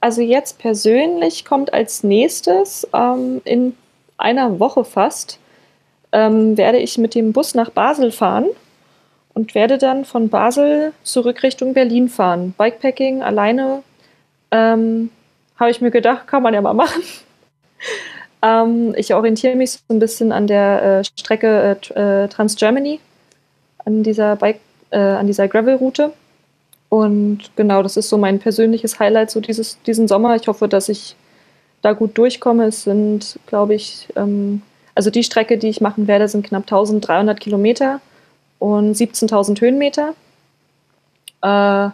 also 0.00 0.20
jetzt 0.20 0.58
persönlich 0.58 1.44
kommt 1.44 1.72
als 1.72 2.02
nächstes 2.02 2.86
ähm, 2.92 3.40
in 3.44 3.76
einer 4.18 4.60
Woche 4.60 4.84
fast 4.84 5.38
ähm, 6.12 6.56
werde 6.56 6.78
ich 6.78 6.98
mit 6.98 7.14
dem 7.14 7.32
Bus 7.32 7.54
nach 7.54 7.70
Basel 7.70 8.10
fahren 8.12 8.46
und 9.34 9.54
werde 9.54 9.78
dann 9.78 10.04
von 10.04 10.28
Basel 10.28 10.92
zurück 11.02 11.42
Richtung 11.42 11.74
Berlin 11.74 12.08
fahren. 12.08 12.54
Bikepacking 12.56 13.22
alleine 13.22 13.82
ähm, 14.50 15.10
habe 15.58 15.70
ich 15.70 15.80
mir 15.80 15.90
gedacht, 15.90 16.26
kann 16.26 16.42
man 16.42 16.54
ja 16.54 16.62
mal 16.62 16.72
machen. 16.72 17.02
ähm, 18.42 18.94
ich 18.96 19.14
orientiere 19.14 19.56
mich 19.56 19.72
so 19.72 19.78
ein 19.90 19.98
bisschen 19.98 20.32
an 20.32 20.46
der 20.46 21.00
äh, 21.00 21.04
Strecke 21.04 21.76
äh, 21.94 22.24
äh 22.24 22.28
Trans-Germany, 22.28 23.00
an 23.84 24.02
dieser 24.02 24.38
äh, 24.42 24.98
an 24.98 25.26
dieser 25.26 25.48
Gravel-Route. 25.48 26.12
Und 26.88 27.50
genau, 27.56 27.82
das 27.82 27.96
ist 27.96 28.08
so 28.08 28.16
mein 28.16 28.38
persönliches 28.38 28.98
Highlight 28.98 29.30
so 29.30 29.40
dieses, 29.40 29.80
diesen 29.82 30.08
Sommer. 30.08 30.36
Ich 30.36 30.48
hoffe, 30.48 30.68
dass 30.68 30.88
ich 30.88 31.16
da 31.82 31.92
gut 31.92 32.16
durchkomme. 32.16 32.66
Es 32.66 32.84
sind, 32.84 33.38
glaube 33.46 33.74
ich, 33.74 34.08
ähm, 34.16 34.62
also 34.94 35.10
die 35.10 35.24
Strecke, 35.24 35.58
die 35.58 35.68
ich 35.68 35.80
machen 35.80 36.06
werde, 36.06 36.28
sind 36.28 36.46
knapp 36.46 36.62
1300 36.62 37.38
Kilometer 37.38 38.00
und 38.58 38.96
17.000 38.96 39.60
Höhenmeter. 39.60 40.14
Äh, 41.42 41.90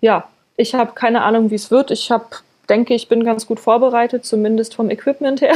ja, 0.00 0.28
ich 0.56 0.74
habe 0.74 0.92
keine 0.92 1.22
Ahnung, 1.22 1.50
wie 1.50 1.54
es 1.54 1.70
wird. 1.70 1.90
Ich 1.90 2.10
habe, 2.10 2.26
denke, 2.68 2.94
ich 2.94 3.08
bin 3.08 3.24
ganz 3.24 3.46
gut 3.46 3.60
vorbereitet, 3.60 4.24
zumindest 4.24 4.74
vom 4.74 4.90
Equipment 4.90 5.40
her. 5.40 5.54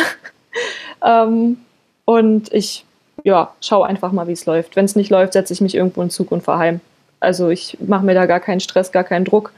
ähm, 1.04 1.58
und 2.04 2.52
ich, 2.52 2.84
ja, 3.22 3.52
schaue 3.60 3.86
einfach 3.86 4.12
mal, 4.12 4.26
wie 4.26 4.32
es 4.32 4.46
läuft. 4.46 4.76
Wenn 4.76 4.84
es 4.84 4.96
nicht 4.96 5.10
läuft, 5.10 5.34
setze 5.34 5.52
ich 5.52 5.60
mich 5.60 5.74
irgendwo 5.74 6.02
in 6.02 6.10
Zug 6.10 6.32
und 6.32 6.42
fahre 6.42 6.58
heim. 6.58 6.80
Also 7.20 7.50
ich 7.50 7.76
mache 7.80 8.04
mir 8.04 8.14
da 8.14 8.26
gar 8.26 8.40
keinen 8.40 8.60
Stress, 8.60 8.92
gar 8.92 9.04
keinen 9.04 9.24
Druck. 9.24 9.52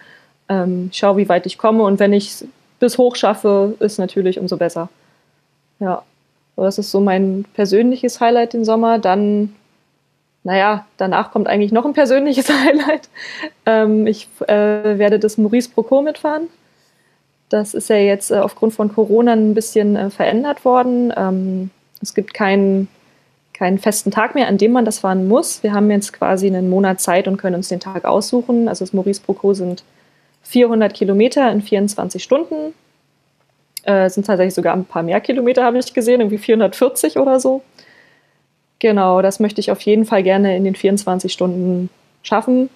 Ähm, 0.49 0.91
schaue, 0.93 1.17
wie 1.17 1.29
weit 1.29 1.47
ich 1.47 1.59
komme 1.59 1.85
und 1.85 2.01
wenn 2.01 2.13
ich 2.13 2.29
es 2.29 2.47
bis 2.81 2.99
hoch 2.99 3.17
schaffe, 3.17 3.75
ist 3.79 3.99
natürlich 3.99 4.39
umso 4.39 4.57
besser. 4.57 4.89
Ja. 5.79 6.03
Das 6.57 6.79
ist 6.79 6.91
so 6.91 7.01
mein 7.01 7.45
persönliches 7.55 8.21
Highlight 8.21 8.53
den 8.53 8.65
Sommer. 8.65 8.99
Dann, 8.99 9.55
naja, 10.45 10.87
danach 10.97 11.33
kommt 11.33 11.49
eigentlich 11.49 11.73
noch 11.73 11.85
ein 11.85 11.95
persönliches 11.95 12.49
Highlight. 12.65 13.09
Ähm, 13.67 14.07
ich 14.07 14.29
äh, 14.47 14.99
werde 14.99 15.19
das 15.19 15.39
Maurice 15.39 15.71
Procot 15.71 16.05
mitfahren. 16.05 16.49
Das 17.49 17.75
ist 17.75 17.89
ja 17.89 17.97
jetzt 17.97 18.31
äh, 18.31 18.37
aufgrund 18.37 18.75
von 18.75 18.93
Corona 18.93 19.33
ein 19.33 19.55
bisschen 19.55 19.97
äh, 19.97 20.11
verändert 20.11 20.65
worden. 20.65 21.13
Ähm, 21.17 21.71
es 22.01 22.15
gibt 22.15 22.35
keinen, 22.35 22.89
keinen 23.63 23.79
festen 23.79 24.11
Tag 24.11 24.35
mehr, 24.35 24.49
an 24.49 24.59
dem 24.59 24.73
man 24.73 24.85
das 24.85 24.99
fahren 24.99 25.29
muss. 25.29 25.63
Wir 25.63 25.73
haben 25.73 25.89
jetzt 25.89 26.13
quasi 26.13 26.49
einen 26.49 26.69
Monat 26.69 27.01
Zeit 27.01 27.29
und 27.29 27.37
können 27.37 27.55
uns 27.55 27.69
den 27.69 27.79
Tag 27.79 28.05
aussuchen. 28.05 28.67
Also 28.67 28.85
das 28.85 28.93
Maurice 28.93 29.23
Procot 29.23 29.55
sind 29.55 29.85
400 30.43 30.93
Kilometer 30.93 31.49
in 31.53 31.63
24 31.63 32.21
Stunden. 32.25 32.75
Äh, 33.85 34.11
sind 34.11 34.27
tatsächlich 34.27 34.55
sogar 34.55 34.75
ein 34.75 34.85
paar 34.85 35.05
mehr 35.05 35.21
Kilometer, 35.21 35.63
habe 35.63 35.79
ich 35.79 35.95
gesehen, 35.95 36.21
irgendwie 36.21 36.39
440 36.39 37.19
oder 37.19 37.39
so. 37.39 37.63
Genau, 38.81 39.23
das 39.23 39.39
möchte 39.39 39.61
ich 39.61 39.71
auf 39.71 39.81
jeden 39.83 40.07
Fall 40.07 40.25
gerne 40.25 40.57
in 40.57 40.65
den 40.65 40.75
24 40.75 41.33
Stunden 41.33 41.89
schaffen. 42.25 42.69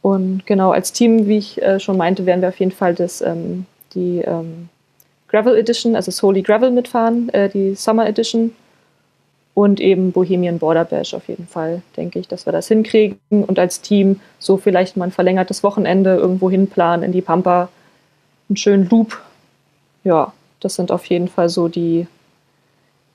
Und 0.00 0.46
genau, 0.46 0.70
als 0.70 0.94
Team, 0.94 1.28
wie 1.28 1.36
ich 1.36 1.60
äh, 1.60 1.78
schon 1.80 1.98
meinte, 1.98 2.24
werden 2.24 2.40
wir 2.40 2.48
auf 2.48 2.60
jeden 2.60 2.72
Fall 2.72 2.94
das, 2.94 3.20
ähm, 3.20 3.66
die 3.94 4.22
ähm, 4.26 4.70
Gravel 5.28 5.58
Edition, 5.58 5.94
also 5.94 6.10
Soli 6.10 6.40
Gravel 6.40 6.70
mitfahren, 6.70 7.28
äh, 7.34 7.50
die 7.50 7.74
Summer 7.74 8.06
Edition. 8.06 8.52
Und 9.54 9.78
eben 9.80 10.10
Bohemian 10.10 10.58
Border 10.58 10.84
Bash 10.84 11.14
auf 11.14 11.28
jeden 11.28 11.46
Fall, 11.46 11.82
denke 11.96 12.18
ich, 12.18 12.26
dass 12.26 12.44
wir 12.44 12.52
das 12.52 12.66
hinkriegen. 12.68 13.18
Und 13.30 13.58
als 13.58 13.80
Team 13.80 14.20
so 14.38 14.56
vielleicht 14.56 14.96
mal 14.96 15.06
ein 15.06 15.12
verlängertes 15.12 15.62
Wochenende 15.62 16.16
irgendwo 16.16 16.50
hinplanen 16.50 17.04
in 17.04 17.12
die 17.12 17.22
Pampa. 17.22 17.68
Einen 18.48 18.56
schönen 18.56 18.88
Loop 18.88 19.16
ja, 20.04 20.32
das 20.60 20.76
sind 20.76 20.92
auf 20.92 21.06
jeden 21.06 21.28
Fall 21.28 21.48
so 21.48 21.68
die, 21.68 22.06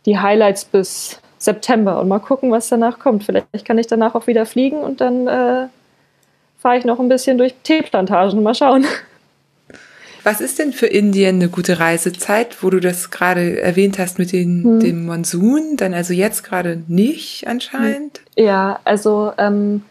die 0.06 0.20
Highlights 0.20 0.66
bis 0.66 1.22
September 1.38 2.00
und 2.02 2.08
mal 2.08 2.20
gucken, 2.20 2.52
was 2.52 2.68
danach 2.68 3.00
kommt. 3.00 3.24
Vielleicht 3.24 3.64
kann 3.64 3.78
ich 3.78 3.88
danach 3.88 4.16
auch 4.16 4.28
wieder 4.28 4.46
fliegen 4.46 4.80
und 4.80 5.00
dann 5.00 5.28
äh, 5.28 5.68
fahre 6.58 6.78
ich 6.78 6.86
noch 6.86 7.00
ein 7.00 7.08
bisschen 7.08 7.38
durch 7.38 7.56
Teeplantagen. 7.64 8.44
Mal 8.44 8.56
schauen. 8.56 8.86
Was 10.24 10.42
ist 10.42 10.60
denn 10.60 10.74
für 10.74 10.88
Indien 10.88 11.36
eine 11.36 11.50
gute 11.50 11.80
Reisezeit, 11.80 12.62
wo 12.64 12.70
du 12.70 12.80
das 12.80 13.12
gerade 13.12 13.62
erwähnt 13.62 14.00
hast 14.00 14.20
mit 14.20 14.32
den, 14.32 14.64
hm. 14.64 14.80
dem 14.80 15.06
Monsun? 15.06 15.78
Dann 15.78 15.94
also 15.94 16.14
jetzt 16.14 16.44
gerade 16.44 16.84
nicht 16.88 17.48
anscheinend? 17.48 18.22
Ja, 18.36 18.80
also 18.84 19.32
ähm, 19.38 19.84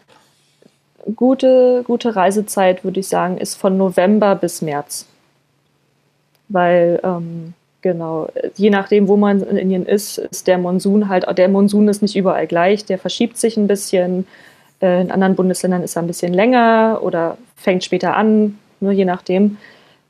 gute, 1.15 1.83
gute 1.85 2.15
Reisezeit 2.15 2.83
würde 2.83 2.99
ich 2.99 3.07
sagen 3.07 3.37
ist 3.37 3.55
von 3.55 3.77
November 3.77 4.35
bis 4.35 4.61
März 4.61 5.05
weil 6.49 6.99
ähm, 7.03 7.53
genau, 7.81 8.27
je 8.55 8.69
nachdem, 8.69 9.07
wo 9.07 9.15
man 9.15 9.41
in 9.41 9.57
Indien 9.57 9.85
ist, 9.85 10.17
ist 10.17 10.47
der 10.47 10.57
Monsun 10.57 11.07
halt, 11.07 11.25
der 11.37 11.47
Monsun 11.47 11.87
ist 11.87 12.01
nicht 12.01 12.17
überall 12.17 12.47
gleich, 12.47 12.83
der 12.85 12.97
verschiebt 12.97 13.37
sich 13.37 13.55
ein 13.55 13.67
bisschen. 13.67 14.27
Äh, 14.81 15.01
in 15.01 15.11
anderen 15.11 15.35
Bundesländern 15.35 15.83
ist 15.83 15.95
er 15.95 16.01
ein 16.01 16.07
bisschen 16.07 16.33
länger 16.33 16.99
oder 17.01 17.37
fängt 17.55 17.83
später 17.83 18.17
an, 18.17 18.57
nur 18.81 18.91
je 18.91 19.05
nachdem. 19.05 19.57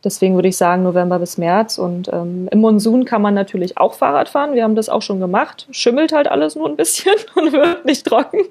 Deswegen 0.03 0.35
würde 0.35 0.47
ich 0.47 0.57
sagen 0.57 0.83
November 0.83 1.19
bis 1.19 1.37
März. 1.37 1.77
Und 1.77 2.09
ähm, 2.13 2.47
im 2.51 2.61
Monsun 2.61 3.05
kann 3.05 3.21
man 3.21 3.33
natürlich 3.33 3.77
auch 3.77 3.93
Fahrrad 3.93 4.29
fahren. 4.29 4.53
Wir 4.53 4.63
haben 4.63 4.75
das 4.75 4.89
auch 4.89 5.01
schon 5.01 5.19
gemacht. 5.19 5.67
Schimmelt 5.71 6.13
halt 6.13 6.29
alles 6.29 6.55
nur 6.55 6.69
ein 6.69 6.77
bisschen 6.77 7.15
und 7.35 7.51
wird 7.51 7.85
nicht 7.85 8.05
trocken. 8.05 8.45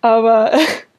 Aber 0.00 0.52
äh, 0.52 0.58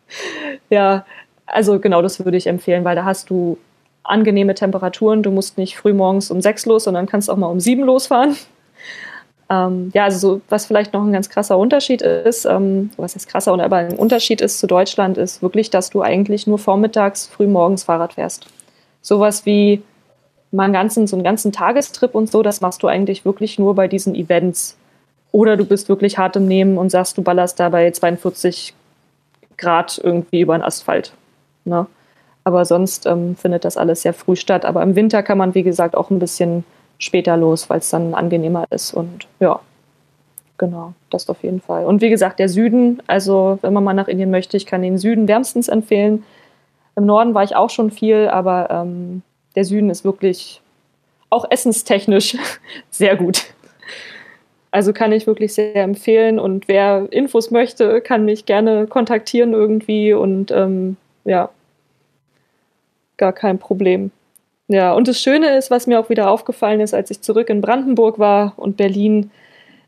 ja, 0.69 1.05
also 1.45 1.79
genau 1.79 2.01
das 2.01 2.23
würde 2.23 2.37
ich 2.37 2.47
empfehlen, 2.47 2.85
weil 2.85 2.95
da 2.95 3.03
hast 3.03 3.29
du 3.29 3.57
angenehme 4.03 4.55
Temperaturen. 4.55 5.23
Du 5.23 5.31
musst 5.31 5.57
nicht 5.57 5.77
früh 5.77 5.93
morgens 5.93 6.31
um 6.31 6.41
sechs 6.41 6.65
los, 6.65 6.85
sondern 6.85 7.05
kannst 7.05 7.29
auch 7.29 7.37
mal 7.37 7.47
um 7.47 7.59
sieben 7.59 7.83
losfahren. 7.83 8.35
Ähm, 9.49 9.91
ja, 9.93 10.05
also 10.05 10.17
so, 10.17 10.41
was 10.49 10.65
vielleicht 10.65 10.93
noch 10.93 11.03
ein 11.03 11.11
ganz 11.11 11.29
krasser 11.29 11.57
Unterschied 11.57 12.01
ist, 12.01 12.45
ähm, 12.45 12.89
was 12.97 13.15
ist 13.15 13.27
krasser, 13.27 13.53
aber 13.53 13.75
ein 13.75 13.95
Unterschied 13.95 14.41
ist 14.41 14.59
zu 14.59 14.65
Deutschland, 14.65 15.17
ist 15.17 15.43
wirklich, 15.43 15.69
dass 15.69 15.91
du 15.91 16.01
eigentlich 16.01 16.47
nur 16.47 16.57
vormittags, 16.57 17.27
früh 17.27 17.45
morgens 17.45 17.83
Fahrrad 17.83 18.13
fährst. 18.13 18.47
Sowas 19.05 19.45
wie 19.45 19.83
mal 20.49 20.63
einen 20.63 20.73
ganzen, 20.73 21.05
so 21.05 21.15
einen 21.15 21.23
ganzen 21.23 21.51
Tagestrip 21.51 22.15
und 22.15 22.31
so, 22.31 22.41
das 22.41 22.61
machst 22.61 22.81
du 22.81 22.87
eigentlich 22.87 23.23
wirklich 23.23 23.59
nur 23.59 23.75
bei 23.75 23.87
diesen 23.87 24.15
Events. 24.15 24.77
Oder 25.31 25.57
du 25.57 25.65
bist 25.65 25.89
wirklich 25.89 26.17
hart 26.17 26.35
im 26.37 26.47
Nehmen 26.47 26.79
und 26.79 26.89
sagst, 26.89 27.15
du 27.15 27.21
ballerst 27.21 27.59
da 27.59 27.69
bei 27.69 27.91
42 27.91 28.73
Grad 29.57 30.01
irgendwie 30.03 30.41
über 30.41 30.57
den 30.57 30.63
Asphalt. 30.63 31.13
Ne? 31.65 31.85
Aber 32.43 32.65
sonst 32.65 33.05
ähm, 33.05 33.35
findet 33.35 33.63
das 33.63 33.77
alles 33.77 34.01
sehr 34.01 34.13
früh 34.13 34.35
statt. 34.35 34.65
Aber 34.65 34.81
im 34.81 34.95
Winter 34.95 35.21
kann 35.21 35.37
man, 35.37 35.53
wie 35.53 35.63
gesagt, 35.63 35.95
auch 35.95 36.09
ein 36.09 36.17
bisschen 36.17 36.63
später 36.97 37.37
los, 37.37 37.69
weil 37.69 37.77
es 37.77 37.91
dann 37.91 38.15
angenehmer 38.15 38.65
ist. 38.71 38.91
Und 38.91 39.27
ja, 39.39 39.59
genau, 40.57 40.93
das 41.11 41.29
auf 41.29 41.43
jeden 41.43 41.61
Fall. 41.61 41.85
Und 41.85 42.01
wie 42.01 42.09
gesagt, 42.09 42.39
der 42.39 42.49
Süden, 42.49 43.03
also 43.05 43.59
wenn 43.61 43.73
man 43.73 43.83
mal 43.83 43.93
nach 43.93 44.07
Indien 44.07 44.31
möchte, 44.31 44.57
ich 44.57 44.65
kann 44.65 44.81
den 44.81 44.97
Süden 44.97 45.27
wärmstens 45.27 45.67
empfehlen. 45.67 46.23
Im 46.95 47.05
Norden 47.05 47.33
war 47.33 47.43
ich 47.43 47.55
auch 47.55 47.69
schon 47.69 47.91
viel, 47.91 48.27
aber 48.27 48.69
ähm, 48.69 49.21
der 49.55 49.65
Süden 49.65 49.89
ist 49.89 50.05
wirklich 50.05 50.61
auch 51.29 51.45
essenstechnisch 51.49 52.37
sehr 52.89 53.15
gut. 53.15 53.45
Also 54.71 54.91
kann 54.91 55.11
ich 55.11 55.27
wirklich 55.27 55.53
sehr 55.53 55.83
empfehlen. 55.83 56.39
Und 56.39 56.67
wer 56.67 57.07
Infos 57.11 57.51
möchte, 57.51 58.01
kann 58.01 58.25
mich 58.25 58.45
gerne 58.45 58.87
kontaktieren 58.87 59.53
irgendwie. 59.53 60.13
Und 60.13 60.51
ähm, 60.51 60.97
ja, 61.23 61.49
gar 63.17 63.33
kein 63.33 63.57
Problem. 63.57 64.11
Ja, 64.67 64.93
und 64.93 65.07
das 65.07 65.21
Schöne 65.21 65.55
ist, 65.57 65.69
was 65.71 65.87
mir 65.87 65.99
auch 65.99 66.09
wieder 66.09 66.29
aufgefallen 66.29 66.81
ist, 66.81 66.93
als 66.93 67.11
ich 67.11 67.21
zurück 67.21 67.49
in 67.49 67.61
Brandenburg 67.61 68.17
war 68.17 68.53
und 68.57 68.77
Berlin, 68.77 69.31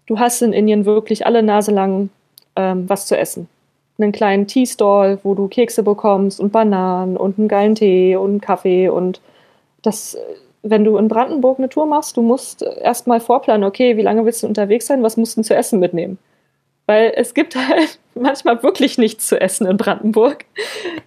du 0.06 0.20
hast 0.20 0.42
in 0.42 0.54
Indien 0.54 0.86
wirklich 0.86 1.26
alle 1.26 1.42
Nase 1.42 1.72
lang 1.72 2.10
ähm, 2.56 2.88
was 2.88 3.08
zu 3.08 3.18
essen. 3.18 3.50
Einen 4.00 4.12
kleinen 4.12 4.48
Tea-Stall, 4.48 5.20
wo 5.24 5.34
du 5.34 5.48
Kekse 5.48 5.84
bekommst 5.84 6.40
und 6.40 6.52
Bananen 6.52 7.18
und 7.18 7.40
einen 7.40 7.48
geilen 7.48 7.76
Tee 7.76 8.16
und 8.16 8.30
einen 8.30 8.42
Kaffee 8.42 8.90
und 8.90 9.22
das, 9.82 10.18
wenn 10.64 10.84
du 10.84 10.98
in 10.98 11.08
Brandenburg 11.08 11.58
eine 11.58 11.70
Tour 11.70 11.86
machst, 11.86 12.18
du 12.18 12.22
musst 12.22 12.62
erstmal 12.62 13.20
vorplanen, 13.20 13.64
okay, 13.64 13.98
wie 13.98 14.02
lange 14.02 14.26
willst 14.26 14.44
du 14.44 14.48
unterwegs 14.48 14.88
sein, 14.88 15.04
was 15.04 15.18
musst 15.18 15.38
du 15.38 15.42
zu 15.42 15.56
essen 15.56 15.80
mitnehmen? 15.80 16.18
Weil 16.86 17.14
es 17.16 17.34
gibt 17.34 17.56
halt 17.70 18.00
manchmal 18.16 18.62
wirklich 18.64 18.98
nichts 18.98 19.28
zu 19.28 19.40
essen 19.40 19.68
in 19.68 19.78
Brandenburg. 19.78 20.46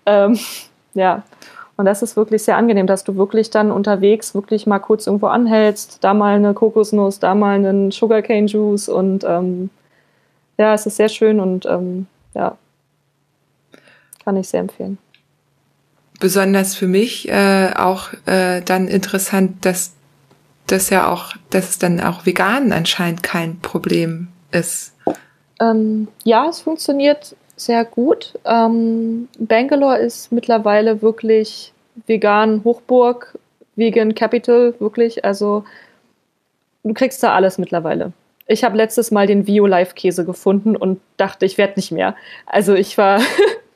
Ähm, 0.07 0.39
ja, 0.95 1.23
und 1.81 1.87
das 1.87 2.03
ist 2.03 2.15
wirklich 2.15 2.43
sehr 2.43 2.57
angenehm, 2.57 2.87
dass 2.87 3.05
du 3.05 3.17
wirklich 3.17 3.49
dann 3.51 3.71
unterwegs 3.71 4.35
wirklich 4.35 4.67
mal 4.67 4.79
kurz 4.81 5.07
irgendwo 5.07 5.29
anhältst, 5.29 6.03
da 6.03 6.15
mal 6.15 6.37
eine 6.37 6.53
Kokosnuss, 6.53 7.21
da 7.21 7.35
mal 7.35 7.55
einen 7.55 7.91
Sugarcane 7.91 8.47
Juice 8.47 8.89
und 8.89 9.25
ähm, 9.25 9.71
ja, 10.59 10.75
es 10.75 10.87
ist 10.87 10.97
sehr 10.97 11.09
schön 11.09 11.41
und 11.41 11.67
ähm, 11.67 12.07
ja, 12.35 12.59
kann 14.25 14.37
ich 14.37 14.49
sehr 14.49 14.61
empfehlen. 14.61 14.99
Besonders 16.21 16.75
für 16.75 16.87
mich 16.87 17.29
äh, 17.29 17.71
auch 17.75 18.13
äh, 18.27 18.61
dann 18.61 18.89
interessant, 18.89 19.65
dass 19.65 19.95
das 20.67 20.91
ja 20.91 21.11
auch, 21.11 21.35
dass 21.51 21.71
es 21.71 21.79
dann 21.79 22.01
auch 22.01 22.27
vegan 22.27 22.73
anscheinend 22.73 23.23
kein 23.23 23.59
Problem 23.61 24.29
ist. 24.53 24.95
Ähm, 25.61 26.09
ja, 26.25 26.49
es 26.49 26.61
funktioniert 26.61 27.35
sehr 27.57 27.85
gut. 27.85 28.39
Ähm, 28.45 29.29
Bangalore 29.39 29.99
ist 29.99 30.33
mittlerweile 30.33 31.03
wirklich 31.03 31.73
vegan 32.07 32.63
Hochburg, 32.65 33.39
Vegan 33.77 34.15
Capital, 34.15 34.75
wirklich. 34.79 35.25
Also 35.25 35.65
du 36.83 36.95
kriegst 36.95 37.23
da 37.23 37.35
alles 37.35 37.59
mittlerweile. 37.59 38.13
Ich 38.47 38.65
habe 38.65 38.77
letztes 38.77 39.11
Mal 39.11 39.27
den 39.27 39.47
Vio 39.47 39.67
Live 39.67 39.95
Käse 39.95 40.25
gefunden 40.25 40.77
und 40.77 41.01
dachte, 41.17 41.47
ich 41.47 41.57
werde 41.59 41.75
nicht 41.77 41.93
mehr. 41.93 42.17
Also 42.47 42.75
ich 42.75 42.97
war. 42.99 43.21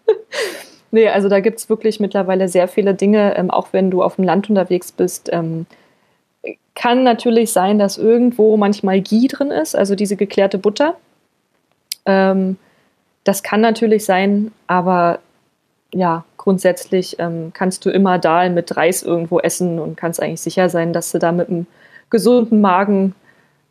nee, 0.90 1.08
also 1.08 1.28
da 1.28 1.40
gibt 1.40 1.58
es 1.58 1.68
wirklich 1.68 2.00
mittlerweile 2.00 2.48
sehr 2.48 2.68
viele 2.68 2.94
Dinge, 2.94 3.36
ähm, 3.36 3.50
auch 3.50 3.68
wenn 3.72 3.90
du 3.90 4.02
auf 4.02 4.16
dem 4.16 4.24
Land 4.24 4.48
unterwegs 4.48 4.92
bist. 4.92 5.30
Ähm, 5.32 5.66
kann 6.74 7.04
natürlich 7.04 7.52
sein, 7.52 7.78
dass 7.78 7.98
irgendwo 7.98 8.56
manchmal 8.56 9.00
Ghee 9.00 9.28
drin 9.28 9.50
ist, 9.50 9.76
also 9.76 9.94
diese 9.94 10.16
geklärte 10.16 10.58
Butter. 10.58 10.96
Ähm, 12.04 12.56
das 13.22 13.42
kann 13.42 13.60
natürlich 13.60 14.04
sein, 14.04 14.52
aber 14.66 15.20
ja, 15.92 16.24
grundsätzlich 16.36 17.18
ähm, 17.20 17.52
kannst 17.54 17.86
du 17.86 17.90
immer 17.90 18.18
Dahl 18.18 18.50
mit 18.50 18.76
Reis 18.76 19.02
irgendwo 19.02 19.38
essen 19.38 19.78
und 19.78 19.96
kannst 19.96 20.20
eigentlich 20.20 20.40
sicher 20.40 20.68
sein, 20.68 20.92
dass 20.92 21.12
du 21.12 21.18
da 21.18 21.32
mit 21.32 21.48
einem 21.48 21.66
gesunden 22.10 22.60
Magen 22.60 23.14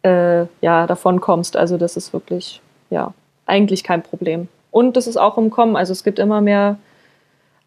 äh, 0.04 0.46
ja, 0.62 0.88
davon 0.88 1.22
kommst. 1.22 1.58
Also 1.58 1.78
das 1.78 1.98
ist 1.98 2.14
wirklich, 2.14 2.62
ja, 2.90 3.14
eigentlich 3.46 3.84
kein 3.84 4.02
Problem. 4.02 4.48
Und 4.74 4.98
das 4.98 5.06
ist 5.06 5.18
auch 5.18 5.38
im 5.38 5.52
Kommen. 5.52 5.76
Also 5.76 5.92
es 5.92 6.04
gibt 6.04 6.18
immer 6.18 6.42
mehr, 6.42 6.78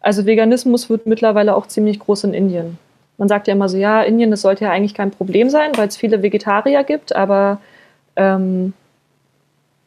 also 0.01 0.25
Veganismus 0.25 0.89
wird 0.89 1.07
mittlerweile 1.07 1.55
auch 1.55 1.65
ziemlich 1.65 1.99
groß 1.99 2.25
in 2.25 2.33
Indien. 2.33 2.77
Man 3.17 3.29
sagt 3.29 3.47
ja 3.47 3.53
immer 3.53 3.69
so, 3.69 3.77
ja, 3.77 4.03
Indien, 4.03 4.29
das 4.29 4.41
sollte 4.41 4.65
ja 4.65 4.71
eigentlich 4.71 4.93
kein 4.93 5.11
Problem 5.11 5.49
sein, 5.49 5.71
weil 5.77 5.87
es 5.87 5.95
viele 5.95 6.21
Vegetarier 6.21 6.83
gibt, 6.83 7.15
aber 7.15 7.61
ähm, 8.17 8.73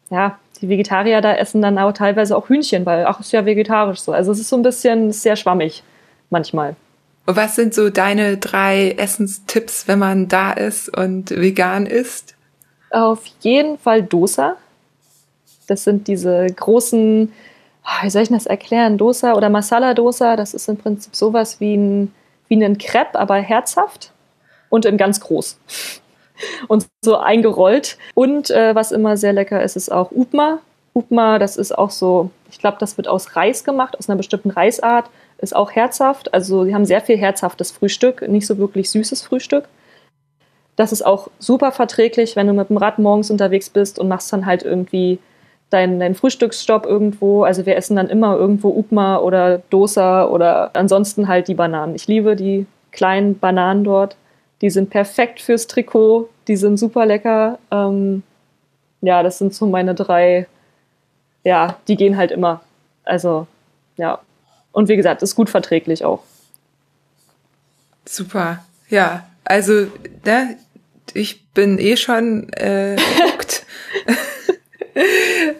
ja, 0.08 0.38
die 0.60 0.70
Vegetarier 0.70 1.20
da 1.20 1.34
essen 1.34 1.60
dann 1.60 1.78
auch 1.78 1.92
teilweise 1.92 2.34
auch 2.34 2.48
Hühnchen, 2.48 2.86
weil 2.86 3.04
ach, 3.04 3.20
ist 3.20 3.32
ja 3.32 3.44
vegetarisch 3.44 4.00
so. 4.00 4.12
Also 4.12 4.32
es 4.32 4.40
ist 4.40 4.48
so 4.48 4.56
ein 4.56 4.62
bisschen 4.62 5.12
sehr 5.12 5.36
schwammig 5.36 5.82
manchmal. 6.30 6.74
Und 7.26 7.36
was 7.36 7.54
sind 7.54 7.74
so 7.74 7.90
deine 7.90 8.38
drei 8.38 8.92
Essenstipps, 8.92 9.86
wenn 9.88 9.98
man 9.98 10.28
da 10.28 10.52
ist 10.52 10.88
und 10.96 11.30
vegan 11.30 11.84
isst? 11.84 12.34
Auf 12.90 13.26
jeden 13.40 13.76
Fall 13.76 14.02
Dosa. 14.02 14.56
Das 15.70 15.84
sind 15.84 16.08
diese 16.08 16.46
großen, 16.46 17.32
ah, 17.84 18.02
wie 18.02 18.10
soll 18.10 18.22
ich 18.22 18.28
das 18.28 18.46
erklären? 18.46 18.98
Dosa 18.98 19.34
oder 19.34 19.48
Masala 19.50 19.94
Dosa, 19.94 20.34
das 20.34 20.52
ist 20.52 20.68
im 20.68 20.76
Prinzip 20.76 21.14
sowas 21.14 21.60
wie 21.60 21.76
ein, 21.76 22.12
wie 22.48 22.62
ein 22.62 22.76
Crepe, 22.76 23.16
aber 23.16 23.36
herzhaft 23.36 24.10
und 24.68 24.84
in 24.84 24.96
ganz 24.96 25.20
groß 25.20 25.58
und 26.68 26.86
so 27.04 27.18
eingerollt. 27.18 27.98
Und 28.14 28.50
äh, 28.50 28.74
was 28.74 28.90
immer 28.90 29.16
sehr 29.16 29.32
lecker 29.32 29.62
ist, 29.62 29.76
ist 29.76 29.92
auch 29.92 30.10
Upma. 30.10 30.58
Upma, 30.92 31.38
das 31.38 31.56
ist 31.56 31.78
auch 31.78 31.90
so, 31.90 32.30
ich 32.50 32.58
glaube, 32.58 32.78
das 32.80 32.96
wird 32.96 33.06
aus 33.06 33.36
Reis 33.36 33.62
gemacht, 33.62 33.96
aus 33.96 34.08
einer 34.08 34.16
bestimmten 34.16 34.50
Reisart, 34.50 35.08
ist 35.38 35.54
auch 35.54 35.70
herzhaft. 35.70 36.34
Also 36.34 36.64
sie 36.64 36.74
haben 36.74 36.84
sehr 36.84 37.00
viel 37.00 37.16
herzhaftes 37.16 37.70
Frühstück, 37.70 38.26
nicht 38.28 38.48
so 38.48 38.58
wirklich 38.58 38.90
süßes 38.90 39.22
Frühstück. 39.22 39.68
Das 40.74 40.90
ist 40.90 41.02
auch 41.06 41.28
super 41.38 41.70
verträglich, 41.70 42.34
wenn 42.34 42.48
du 42.48 42.54
mit 42.54 42.70
dem 42.70 42.76
Rad 42.76 42.98
morgens 42.98 43.30
unterwegs 43.30 43.70
bist 43.70 44.00
und 44.00 44.08
machst 44.08 44.32
dann 44.32 44.46
halt 44.46 44.64
irgendwie 44.64 45.20
deinen, 45.70 46.00
deinen 46.00 46.14
Frühstücksstopp 46.14 46.84
irgendwo. 46.84 47.44
Also 47.44 47.64
wir 47.64 47.76
essen 47.76 47.96
dann 47.96 48.08
immer 48.08 48.36
irgendwo 48.36 48.76
Upma 48.78 49.18
oder 49.18 49.58
Dosa 49.70 50.26
oder 50.26 50.70
ansonsten 50.74 51.28
halt 51.28 51.48
die 51.48 51.54
Bananen. 51.54 51.94
Ich 51.94 52.06
liebe 52.06 52.36
die 52.36 52.66
kleinen 52.90 53.38
Bananen 53.38 53.84
dort. 53.84 54.16
Die 54.60 54.70
sind 54.70 54.90
perfekt 54.90 55.40
fürs 55.40 55.68
Trikot, 55.68 56.28
die 56.46 56.56
sind 56.56 56.76
super 56.76 57.06
lecker. 57.06 57.58
Ähm, 57.70 58.22
ja, 59.00 59.22
das 59.22 59.38
sind 59.38 59.54
so 59.54 59.66
meine 59.66 59.94
drei, 59.94 60.46
ja, 61.44 61.78
die 61.88 61.96
gehen 61.96 62.16
halt 62.16 62.30
immer. 62.30 62.60
Also, 63.04 63.46
ja. 63.96 64.20
Und 64.72 64.88
wie 64.88 64.96
gesagt, 64.96 65.22
ist 65.22 65.34
gut 65.34 65.48
verträglich 65.48 66.04
auch. 66.04 66.22
Super. 68.04 68.64
Ja, 68.90 69.26
also, 69.44 69.86
ne, 70.24 70.58
ich 71.14 71.46
bin 71.54 71.78
eh 71.78 71.96
schon 71.96 72.52
äh, 72.52 72.96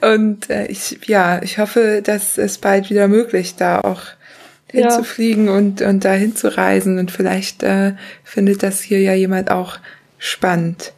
Und 0.01 0.49
äh, 0.51 0.67
ich, 0.67 0.99
ja, 1.07 1.43
ich 1.43 1.59
hoffe, 1.59 2.03
dass 2.03 2.39
es 2.39 2.59
bald 2.59 2.91
wieder 2.91 3.09
möglich, 3.09 3.57
da 3.57 3.81
auch 3.81 4.01
hinzufliegen 4.69 5.47
ja. 5.47 5.53
und, 5.53 5.83
und 5.83 6.05
dahin 6.05 6.37
zu 6.37 6.57
reisen. 6.57 6.99
Und 6.99 7.11
vielleicht 7.11 7.63
äh, 7.63 7.95
findet 8.25 8.63
das 8.63 8.81
hier 8.81 9.01
ja 9.01 9.15
jemand 9.15 9.51
auch 9.51 9.79
spannend. 10.19 10.93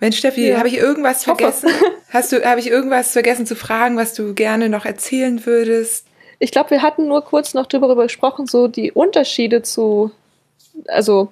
Mensch, 0.00 0.18
Steffi, 0.18 0.48
ja. 0.48 0.58
habe 0.58 0.68
ich 0.68 0.76
irgendwas 0.76 1.24
vergessen? 1.24 1.70
Hast 2.10 2.32
du, 2.32 2.44
habe 2.44 2.60
ich 2.60 2.68
irgendwas 2.68 3.12
vergessen 3.12 3.46
zu 3.46 3.56
fragen, 3.56 3.96
was 3.96 4.14
du 4.14 4.34
gerne 4.34 4.68
noch 4.68 4.84
erzählen 4.84 5.44
würdest? 5.46 6.06
Ich 6.38 6.50
glaube, 6.50 6.70
wir 6.70 6.82
hatten 6.82 7.08
nur 7.08 7.24
kurz 7.24 7.54
noch 7.54 7.66
darüber 7.66 8.02
gesprochen, 8.02 8.46
so 8.46 8.68
die 8.68 8.92
Unterschiede 8.92 9.62
zu, 9.62 10.10
also 10.86 11.30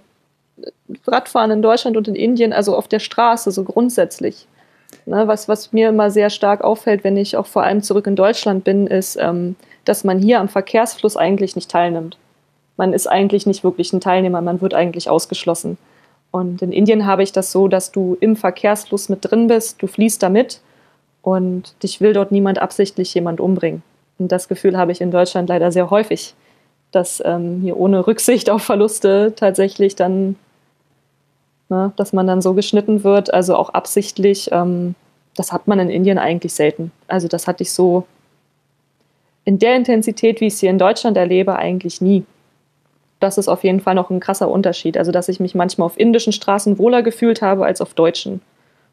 Radfahren 1.06 1.50
in 1.50 1.62
Deutschland 1.62 1.96
und 1.96 2.08
in 2.08 2.14
Indien, 2.14 2.52
also 2.52 2.74
auf 2.74 2.88
der 2.88 3.00
Straße, 3.00 3.50
so 3.50 3.64
grundsätzlich. 3.64 4.46
Ne, 5.06 5.28
was, 5.28 5.48
was 5.48 5.72
mir 5.72 5.90
immer 5.90 6.10
sehr 6.10 6.30
stark 6.30 6.62
auffällt, 6.62 7.04
wenn 7.04 7.16
ich 7.16 7.36
auch 7.36 7.46
vor 7.46 7.62
allem 7.62 7.82
zurück 7.82 8.06
in 8.06 8.16
Deutschland 8.16 8.64
bin, 8.64 8.86
ist, 8.86 9.16
ähm, 9.20 9.56
dass 9.84 10.04
man 10.04 10.18
hier 10.18 10.40
am 10.40 10.48
Verkehrsfluss 10.48 11.16
eigentlich 11.16 11.56
nicht 11.56 11.70
teilnimmt. 11.70 12.16
Man 12.76 12.92
ist 12.92 13.06
eigentlich 13.06 13.46
nicht 13.46 13.62
wirklich 13.62 13.92
ein 13.92 14.00
Teilnehmer, 14.00 14.40
man 14.40 14.60
wird 14.60 14.74
eigentlich 14.74 15.08
ausgeschlossen. 15.08 15.78
Und 16.30 16.62
in 16.62 16.72
Indien 16.72 17.06
habe 17.06 17.22
ich 17.22 17.30
das 17.30 17.52
so, 17.52 17.68
dass 17.68 17.92
du 17.92 18.16
im 18.18 18.34
Verkehrsfluss 18.34 19.08
mit 19.08 19.18
drin 19.22 19.46
bist, 19.46 19.80
du 19.80 19.86
fließt 19.86 20.22
da 20.22 20.28
mit 20.28 20.60
und 21.22 21.74
dich 21.82 22.00
will 22.00 22.12
dort 22.12 22.32
niemand 22.32 22.58
absichtlich 22.58 23.14
jemand 23.14 23.40
umbringen. 23.40 23.82
Und 24.18 24.32
das 24.32 24.48
Gefühl 24.48 24.76
habe 24.76 24.92
ich 24.92 25.00
in 25.00 25.10
Deutschland 25.10 25.48
leider 25.48 25.70
sehr 25.70 25.90
häufig, 25.90 26.34
dass 26.90 27.22
ähm, 27.24 27.60
hier 27.62 27.76
ohne 27.76 28.06
Rücksicht 28.06 28.50
auf 28.50 28.62
Verluste 28.62 29.32
tatsächlich 29.36 29.96
dann, 29.96 30.36
ne, 31.74 31.92
dass 31.96 32.12
man 32.12 32.26
dann 32.26 32.40
so 32.40 32.54
geschnitten 32.54 33.04
wird, 33.04 33.32
also 33.32 33.56
auch 33.56 33.70
absichtlich. 33.70 34.50
Ähm, 34.52 34.94
das 35.36 35.52
hat 35.52 35.66
man 35.66 35.80
in 35.80 35.90
Indien 35.90 36.18
eigentlich 36.18 36.52
selten. 36.54 36.92
Also 37.08 37.28
das 37.28 37.46
hatte 37.46 37.62
ich 37.62 37.72
so 37.72 38.06
in 39.44 39.58
der 39.58 39.76
Intensität, 39.76 40.40
wie 40.40 40.46
ich 40.46 40.56
sie 40.56 40.68
in 40.68 40.78
Deutschland 40.78 41.16
erlebe, 41.16 41.56
eigentlich 41.56 42.00
nie. 42.00 42.24
Das 43.20 43.38
ist 43.38 43.48
auf 43.48 43.64
jeden 43.64 43.80
Fall 43.80 43.94
noch 43.94 44.10
ein 44.10 44.20
krasser 44.20 44.48
Unterschied. 44.48 44.96
Also, 44.96 45.12
dass 45.12 45.28
ich 45.28 45.40
mich 45.40 45.54
manchmal 45.54 45.86
auf 45.86 45.98
indischen 45.98 46.32
Straßen 46.32 46.78
wohler 46.78 47.02
gefühlt 47.02 47.42
habe 47.42 47.64
als 47.64 47.80
auf 47.80 47.94
deutschen. 47.94 48.40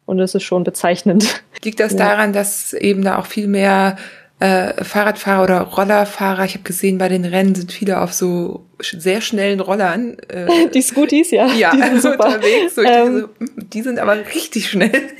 Und 0.04 0.18
das 0.18 0.34
ist 0.34 0.42
schon 0.42 0.64
bezeichnend. 0.64 1.42
Liegt 1.64 1.80
das 1.80 1.92
ja. 1.92 1.98
daran, 1.98 2.32
dass 2.32 2.72
eben 2.72 3.02
da 3.02 3.18
auch 3.18 3.26
viel 3.26 3.46
mehr 3.46 3.96
äh, 4.40 4.82
Fahrradfahrer 4.82 5.42
oder 5.44 5.60
Rollerfahrer, 5.60 6.44
ich 6.44 6.54
habe 6.54 6.64
gesehen, 6.64 6.98
bei 6.98 7.08
den 7.08 7.24
Rennen 7.24 7.54
sind 7.54 7.72
viele 7.72 8.00
auf 8.00 8.12
so 8.12 8.64
sehr 8.82 9.20
schnellen 9.20 9.60
Rollern. 9.60 10.16
Äh, 10.28 10.68
die 10.74 10.82
Scooties, 10.82 11.30
ja. 11.30 11.46
Ja, 11.46 11.72
die 11.72 11.82
sind 11.82 12.02
super. 12.02 12.26
unterwegs. 12.26 12.74
So, 12.74 12.82
ähm, 12.82 13.28
so, 13.38 13.46
die 13.56 13.82
sind 13.82 13.98
aber 13.98 14.16
richtig 14.34 14.70
schnell. 14.70 14.92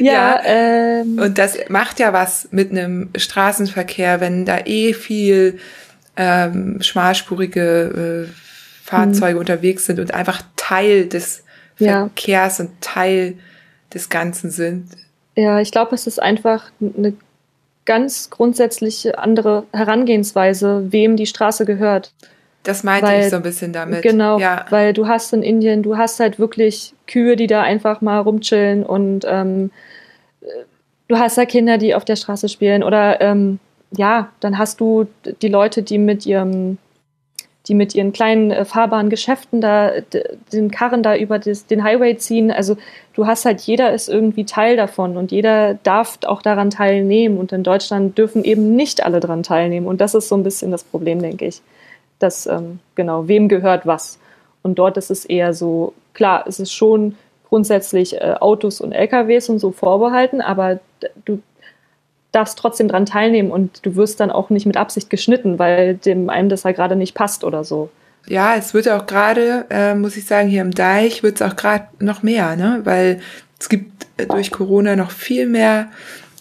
Ja. 0.00 0.12
ja. 0.12 0.42
Ähm, 0.46 1.18
Und 1.18 1.36
das 1.36 1.58
macht 1.68 2.00
ja 2.00 2.14
was 2.14 2.48
mit 2.52 2.70
einem 2.70 3.10
Straßenverkehr, 3.14 4.22
wenn 4.22 4.46
da 4.46 4.60
eh 4.64 4.94
viel 4.94 5.58
ähm, 6.16 6.80
schmalspurige 6.80 8.26
äh, 8.28 8.32
Fahrzeuge 8.82 9.34
mhm. 9.34 9.40
unterwegs 9.40 9.84
sind 9.84 10.00
und 10.00 10.14
einfach 10.14 10.40
Teil 10.56 11.06
des 11.06 11.44
Verkehrs 11.76 12.58
ja. 12.58 12.64
und 12.64 12.80
Teil 12.80 13.34
des 13.92 14.08
Ganzen 14.08 14.50
sind. 14.50 14.88
Ja, 15.36 15.60
ich 15.60 15.70
glaube, 15.70 15.94
es 15.94 16.06
ist 16.06 16.20
einfach 16.20 16.70
eine 16.80 17.14
ganz 17.84 18.30
grundsätzlich 18.30 19.18
andere 19.18 19.64
Herangehensweise, 19.72 20.92
wem 20.92 21.16
die 21.16 21.26
Straße 21.26 21.64
gehört. 21.64 22.12
Das 22.62 22.84
meinte 22.84 23.06
weil, 23.06 23.22
ich 23.22 23.30
so 23.30 23.36
ein 23.36 23.42
bisschen 23.42 23.72
damit. 23.72 24.02
Genau, 24.02 24.38
ja. 24.38 24.66
weil 24.70 24.92
du 24.92 25.08
hast 25.08 25.32
in 25.32 25.42
Indien, 25.42 25.82
du 25.82 25.96
hast 25.96 26.20
halt 26.20 26.38
wirklich 26.38 26.94
Kühe, 27.06 27.36
die 27.36 27.46
da 27.46 27.62
einfach 27.62 28.00
mal 28.02 28.18
rumchillen 28.18 28.84
und 28.84 29.24
ähm, 29.26 29.70
du 31.08 31.18
hast 31.18 31.38
da 31.38 31.44
Kinder, 31.44 31.78
die 31.78 31.94
auf 31.94 32.04
der 32.04 32.16
Straße 32.16 32.48
spielen 32.48 32.82
oder 32.82 33.20
ähm, 33.20 33.58
ja, 33.96 34.30
dann 34.40 34.58
hast 34.58 34.80
du 34.80 35.06
die 35.42 35.48
Leute, 35.48 35.82
die 35.82 35.98
mit 35.98 36.26
ihrem, 36.26 36.78
die 37.66 37.74
mit 37.74 37.94
ihren 37.94 38.12
kleinen 38.12 38.50
äh, 38.50 38.64
fahrbaren 38.64 39.10
Geschäften 39.10 39.60
da 39.60 39.92
den 40.52 40.70
Karren 40.70 41.02
da 41.02 41.16
über 41.16 41.38
das, 41.38 41.66
den 41.66 41.82
Highway 41.82 42.16
ziehen. 42.16 42.50
Also 42.50 42.76
du 43.14 43.26
hast 43.26 43.44
halt, 43.44 43.60
jeder 43.62 43.92
ist 43.92 44.08
irgendwie 44.08 44.44
Teil 44.44 44.76
davon 44.76 45.16
und 45.16 45.32
jeder 45.32 45.74
darf 45.74 46.18
auch 46.24 46.42
daran 46.42 46.70
teilnehmen. 46.70 47.38
Und 47.38 47.52
in 47.52 47.64
Deutschland 47.64 48.16
dürfen 48.16 48.44
eben 48.44 48.76
nicht 48.76 49.04
alle 49.04 49.18
daran 49.18 49.42
teilnehmen. 49.42 49.86
Und 49.86 50.00
das 50.00 50.14
ist 50.14 50.28
so 50.28 50.36
ein 50.36 50.44
bisschen 50.44 50.70
das 50.70 50.84
Problem, 50.84 51.20
denke 51.20 51.46
ich. 51.46 51.60
Dass, 52.20 52.46
ähm, 52.46 52.78
genau, 52.94 53.26
wem 53.26 53.48
gehört 53.48 53.86
was? 53.86 54.18
Und 54.62 54.78
dort 54.78 54.96
ist 54.96 55.10
es 55.10 55.24
eher 55.24 55.52
so, 55.52 55.94
klar, 56.14 56.44
es 56.46 56.60
ist 56.60 56.72
schon 56.72 57.16
grundsätzlich 57.48 58.16
äh, 58.16 58.36
Autos 58.38 58.80
und 58.80 58.92
LKWs 58.92 59.48
und 59.48 59.58
so 59.58 59.72
vorbehalten, 59.72 60.40
aber 60.40 60.78
du 61.24 61.42
darfst 62.32 62.58
trotzdem 62.58 62.88
dran 62.88 63.06
teilnehmen 63.06 63.50
und 63.50 63.84
du 63.84 63.96
wirst 63.96 64.20
dann 64.20 64.30
auch 64.30 64.50
nicht 64.50 64.66
mit 64.66 64.76
Absicht 64.76 65.10
geschnitten, 65.10 65.58
weil 65.58 65.96
dem 65.96 66.30
einem 66.30 66.48
das 66.48 66.62
ja 66.62 66.72
gerade 66.72 66.94
nicht 66.94 67.14
passt 67.14 67.42
oder 67.42 67.64
so. 67.64 67.90
Ja, 68.26 68.54
es 68.54 68.74
wird 68.74 68.88
auch 68.88 69.06
gerade, 69.06 69.66
äh, 69.70 69.94
muss 69.94 70.16
ich 70.16 70.26
sagen, 70.26 70.48
hier 70.48 70.62
im 70.62 70.70
Deich 70.70 71.22
wird 71.22 71.40
es 71.40 71.42
auch 71.42 71.56
gerade 71.56 71.86
noch 71.98 72.22
mehr, 72.22 72.54
ne? 72.54 72.80
Weil 72.84 73.20
es 73.58 73.68
gibt 73.68 74.06
äh, 74.18 74.26
durch 74.26 74.52
Corona 74.52 74.94
noch 74.94 75.10
viel 75.10 75.46
mehr 75.46 75.88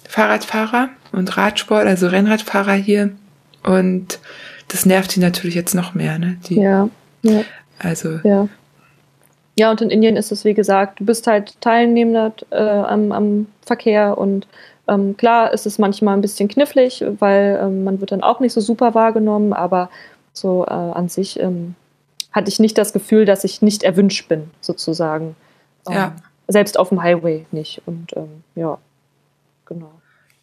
Fahrradfahrer 0.07 0.89
und 1.11 1.37
Radsport, 1.37 1.87
also 1.87 2.07
Rennradfahrer 2.07 2.73
hier. 2.73 3.11
Und 3.63 4.19
das 4.69 4.85
nervt 4.85 5.15
die 5.15 5.19
natürlich 5.19 5.55
jetzt 5.55 5.75
noch 5.75 5.93
mehr, 5.93 6.17
ne? 6.17 6.37
Die, 6.47 6.55
ja, 6.55 6.89
ja. 7.21 7.41
Also. 7.77 8.19
Ja. 8.23 8.47
Ja, 9.57 9.71
und 9.71 9.81
in 9.81 9.89
Indien 9.89 10.15
ist 10.15 10.31
es, 10.31 10.45
wie 10.45 10.53
gesagt, 10.53 11.01
du 11.01 11.05
bist 11.05 11.27
halt 11.27 11.59
Teilnehmender 11.59 12.31
äh, 12.49 12.55
am, 12.55 13.11
am 13.11 13.47
Verkehr 13.65 14.17
und 14.17 14.47
ähm, 14.87 15.17
klar 15.17 15.51
ist 15.51 15.65
es 15.65 15.77
manchmal 15.77 16.15
ein 16.15 16.21
bisschen 16.21 16.47
knifflig, 16.47 17.03
weil 17.19 17.59
ähm, 17.61 17.83
man 17.83 17.99
wird 17.99 18.13
dann 18.13 18.23
auch 18.23 18.39
nicht 18.39 18.53
so 18.53 18.61
super 18.61 18.95
wahrgenommen, 18.95 19.51
aber 19.51 19.89
so 20.31 20.65
äh, 20.65 20.71
an 20.71 21.09
sich 21.09 21.39
ähm, 21.39 21.75
hatte 22.31 22.49
ich 22.49 22.59
nicht 22.59 22.77
das 22.77 22.93
Gefühl, 22.93 23.25
dass 23.25 23.43
ich 23.43 23.61
nicht 23.61 23.83
erwünscht 23.83 24.29
bin, 24.29 24.49
sozusagen. 24.61 25.35
Ähm, 25.87 25.93
ja. 25.93 26.15
Selbst 26.47 26.79
auf 26.79 26.89
dem 26.89 27.03
Highway 27.03 27.45
nicht. 27.51 27.81
Und 27.85 28.15
ähm, 28.15 28.43
ja, 28.55 28.77
genau. 29.65 29.91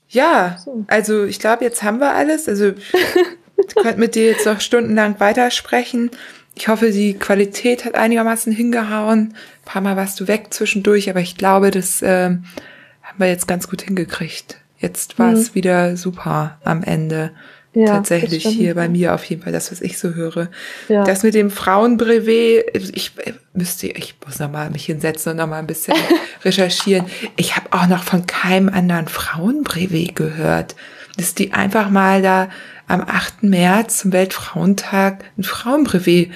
Ja, 0.08 0.56
so. 0.62 0.84
also 0.86 1.24
ich 1.24 1.40
glaube, 1.40 1.64
jetzt 1.64 1.82
haben 1.82 1.98
wir 1.98 2.12
alles. 2.12 2.48
Also 2.48 2.72
ich 3.56 3.74
könnte 3.74 4.00
mit 4.00 4.14
dir 4.14 4.26
jetzt 4.26 4.46
noch 4.46 4.60
stundenlang 4.60 5.18
weitersprechen. 5.20 6.10
Ich 6.54 6.68
hoffe, 6.68 6.90
die 6.90 7.14
Qualität 7.14 7.84
hat 7.84 7.94
einigermaßen 7.94 8.52
hingehauen. 8.52 9.34
Ein 9.34 9.64
paar 9.64 9.82
Mal 9.82 9.96
warst 9.96 10.18
du 10.20 10.28
weg 10.28 10.46
zwischendurch, 10.50 11.10
aber 11.10 11.20
ich 11.20 11.36
glaube, 11.36 11.70
das 11.70 12.00
ähm, 12.02 12.44
haben 13.02 13.18
wir 13.18 13.28
jetzt 13.28 13.46
ganz 13.46 13.68
gut 13.68 13.82
hingekriegt. 13.82 14.56
Jetzt 14.78 15.18
war 15.18 15.32
es 15.32 15.50
mhm. 15.50 15.54
wieder 15.54 15.96
super 15.96 16.58
am 16.64 16.82
Ende. 16.82 17.32
Ja, 17.76 17.88
Tatsächlich 17.88 18.46
hier 18.46 18.74
bei 18.74 18.88
mir 18.88 19.14
auf 19.14 19.22
jeden 19.24 19.42
Fall, 19.42 19.52
das, 19.52 19.70
was 19.70 19.82
ich 19.82 19.98
so 19.98 20.14
höre. 20.14 20.48
Ja. 20.88 21.04
Das 21.04 21.22
mit 21.22 21.34
dem 21.34 21.50
Frauenbrevet, 21.50 22.96
ich 22.96 23.12
müsste, 23.52 23.88
ich 23.88 24.14
muss 24.24 24.38
nochmal 24.38 24.70
mich 24.70 24.86
hinsetzen 24.86 25.32
und 25.32 25.36
nochmal 25.36 25.58
ein 25.58 25.66
bisschen 25.66 25.94
recherchieren. 26.44 27.04
Ich 27.36 27.54
habe 27.54 27.66
auch 27.72 27.86
noch 27.86 28.02
von 28.02 28.24
keinem 28.24 28.70
anderen 28.70 29.08
Frauenbrevet 29.08 30.16
gehört. 30.16 30.74
Dass 31.16 31.34
die 31.34 31.52
einfach 31.52 31.90
mal 31.90 32.22
da 32.22 32.48
am 32.86 33.00
8. 33.00 33.42
März 33.42 33.98
zum 33.98 34.12
Weltfrauentag 34.12 35.24
ein 35.38 35.44
Frauenbrevet 35.44 36.30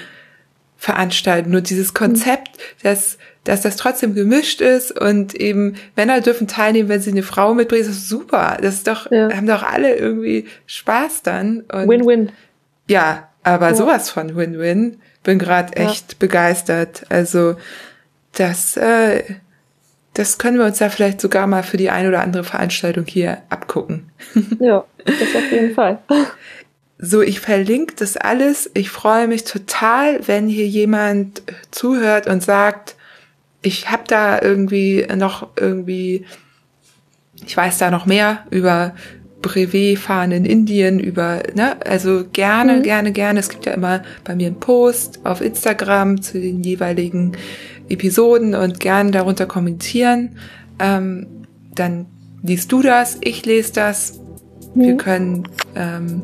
veranstalten. 0.77 1.51
Nur 1.51 1.61
dieses 1.61 1.95
Konzept, 1.95 2.59
dass 2.83 3.19
dass 3.45 3.63
das 3.63 3.77
trotzdem 3.77 4.15
gemischt 4.15 4.61
ist 4.61 4.99
und 4.99 5.35
eben 5.35 5.77
Männer 5.97 6.21
dürfen 6.21 6.47
teilnehmen, 6.47 6.89
wenn 6.89 7.01
sie 7.01 7.11
eine 7.11 7.23
Frau 7.23 7.55
mitbringen, 7.55 7.87
das 7.87 7.97
ist 7.97 8.09
super. 8.09 8.59
Das 8.61 8.75
ist 8.75 8.87
doch, 8.87 9.11
ja. 9.11 9.35
haben 9.35 9.47
doch 9.47 9.63
alle 9.63 9.97
irgendwie 9.97 10.47
Spaß 10.67 11.23
dann. 11.23 11.65
Win-win. 11.69 12.31
Ja, 12.87 13.29
aber 13.43 13.69
ja. 13.69 13.75
sowas 13.75 14.11
von 14.11 14.37
Win-Win. 14.37 14.99
Bin 15.23 15.39
gerade 15.39 15.75
echt 15.75 16.13
ja. 16.13 16.17
begeistert. 16.19 17.07
Also 17.09 17.57
das, 18.33 18.77
äh, 18.77 19.23
das 20.15 20.39
können 20.39 20.59
wir 20.59 20.67
uns 20.67 20.79
ja 20.81 20.89
vielleicht 20.89 21.21
sogar 21.21 21.47
mal 21.47 21.63
für 21.63 21.77
die 21.77 21.91
ein 21.91 22.09
oder 22.09 22.23
andere 22.23 22.45
Veranstaltung 22.45 23.05
hier 23.07 23.39
abgucken. 23.49 24.11
Ja, 24.61 24.85
das 25.05 25.35
auf 25.35 25.53
jeden 25.53 25.75
Fall. 25.75 25.99
So, 26.99 27.23
ich 27.23 27.41
verlinke 27.41 27.95
das 27.97 28.17
alles. 28.17 28.71
Ich 28.75 28.91
freue 28.91 29.27
mich 29.27 29.45
total, 29.45 30.21
wenn 30.27 30.49
hier 30.49 30.67
jemand 30.67 31.43
zuhört 31.71 32.27
und 32.27 32.43
sagt, 32.43 32.97
ich 33.63 33.91
habe 33.91 34.05
da 34.07 34.41
irgendwie 34.41 35.07
noch 35.17 35.49
irgendwie, 35.57 36.27
ich 37.47 37.57
weiß 37.57 37.79
da 37.79 37.91
noch 37.91 38.05
mehr 38.05 38.45
über 38.51 38.95
Brevet-Fahren 39.43 40.33
in 40.33 40.45
Indien, 40.45 41.01
über, 41.01 41.43
ne, 41.55 41.77
also 41.87 42.25
gerne, 42.33 42.79
mhm. 42.79 42.83
gerne, 42.83 43.13
gerne. 43.13 43.41
Es 43.41 43.49
gibt 43.49 43.67
ja 43.67 43.73
immer 43.73 44.03
bei 44.25 44.35
mir 44.35 44.49
einen 44.49 44.61
Post 44.61 45.21
auf 45.25 45.41
Instagram 45.41 46.21
zu 46.21 46.39
den 46.39 46.63
jeweiligen 46.63 47.33
Episoden 47.91 48.55
und 48.55 48.81
gerne 48.81 49.11
darunter 49.11 49.47
kommentieren. 49.47 50.37
Ähm, 50.79 51.27
dann 51.75 52.07
liest 52.43 52.73
du 52.73 52.83
das, 52.83 53.19
ich 53.21 53.45
lese 53.45 53.73
das. 53.73 54.21
Mhm. 54.75 54.81
Wir 54.81 54.97
können 54.97 55.49
ähm, 55.75 56.23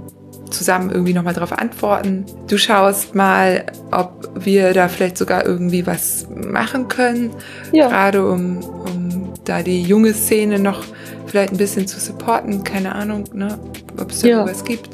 zusammen 0.51 0.91
irgendwie 0.91 1.13
nochmal 1.13 1.35
darauf 1.35 1.53
antworten. 1.53 2.25
Du 2.49 2.57
schaust 2.57 3.15
mal, 3.15 3.67
ob 3.91 4.31
wir 4.35 4.73
da 4.73 4.89
vielleicht 4.89 5.19
sogar 5.19 5.45
irgendwie 5.45 5.87
was 5.87 6.27
machen 6.31 6.89
können, 6.89 7.31
ja. 7.73 7.89
gerade 7.89 8.29
um, 8.31 8.59
um 8.59 9.33
da 9.45 9.63
die 9.63 9.83
junge 9.83 10.15
Szene 10.15 10.59
noch 10.59 10.85
vielleicht 11.27 11.53
ein 11.53 11.59
bisschen 11.59 11.87
zu 11.87 12.01
supporten. 12.01 12.65
Keine 12.65 12.95
Ahnung, 12.95 13.25
ne, 13.33 13.59
ob 14.01 14.11
es 14.11 14.21
da 14.21 14.29
ja. 14.29 14.45
was 14.45 14.65
gibt. 14.65 14.91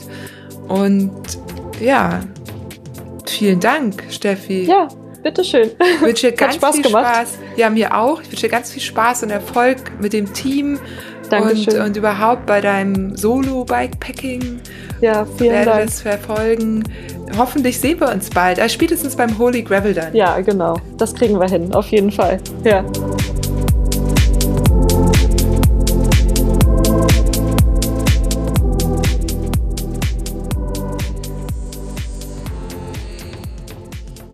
Und 0.68 1.12
ja, 1.80 2.20
vielen 3.26 3.60
Dank, 3.60 4.02
Steffi. 4.10 4.64
Ja, 4.64 4.88
bitteschön. 5.22 5.70
Ich 5.78 6.00
wünsche 6.00 6.30
dir 6.30 6.32
ganz 6.36 6.56
Spaß 6.56 6.74
viel 6.76 6.84
gemacht. 6.84 7.14
Spaß. 7.14 7.38
Ja, 7.56 7.70
mir 7.70 7.96
auch. 7.96 8.20
Ich 8.22 8.30
wünsche 8.30 8.46
dir 8.46 8.52
ganz 8.52 8.72
viel 8.72 8.82
Spaß 8.82 9.24
und 9.24 9.30
Erfolg 9.30 9.78
mit 10.00 10.12
dem 10.12 10.32
Team 10.32 10.78
Dankeschön. 11.32 11.80
Und, 11.80 11.86
und 11.86 11.96
überhaupt 11.96 12.46
bei 12.46 12.60
deinem 12.60 13.16
Solo-Bikepacking. 13.16 14.60
Ja, 15.00 15.26
vielen 15.38 15.52
werde 15.52 15.70
Dank. 15.70 15.84
das 15.86 16.00
verfolgen. 16.02 16.84
Hoffentlich 17.36 17.80
sehen 17.80 18.00
wir 18.00 18.10
uns 18.10 18.28
bald. 18.28 18.60
Also 18.60 18.74
spätestens 18.74 19.16
beim 19.16 19.38
Holy 19.38 19.62
Gravel 19.62 19.94
dann. 19.94 20.14
Ja, 20.14 20.38
genau. 20.40 20.76
Das 20.98 21.14
kriegen 21.14 21.40
wir 21.40 21.48
hin, 21.48 21.74
auf 21.74 21.86
jeden 21.88 22.12
Fall. 22.12 22.38
Ja. 22.64 22.84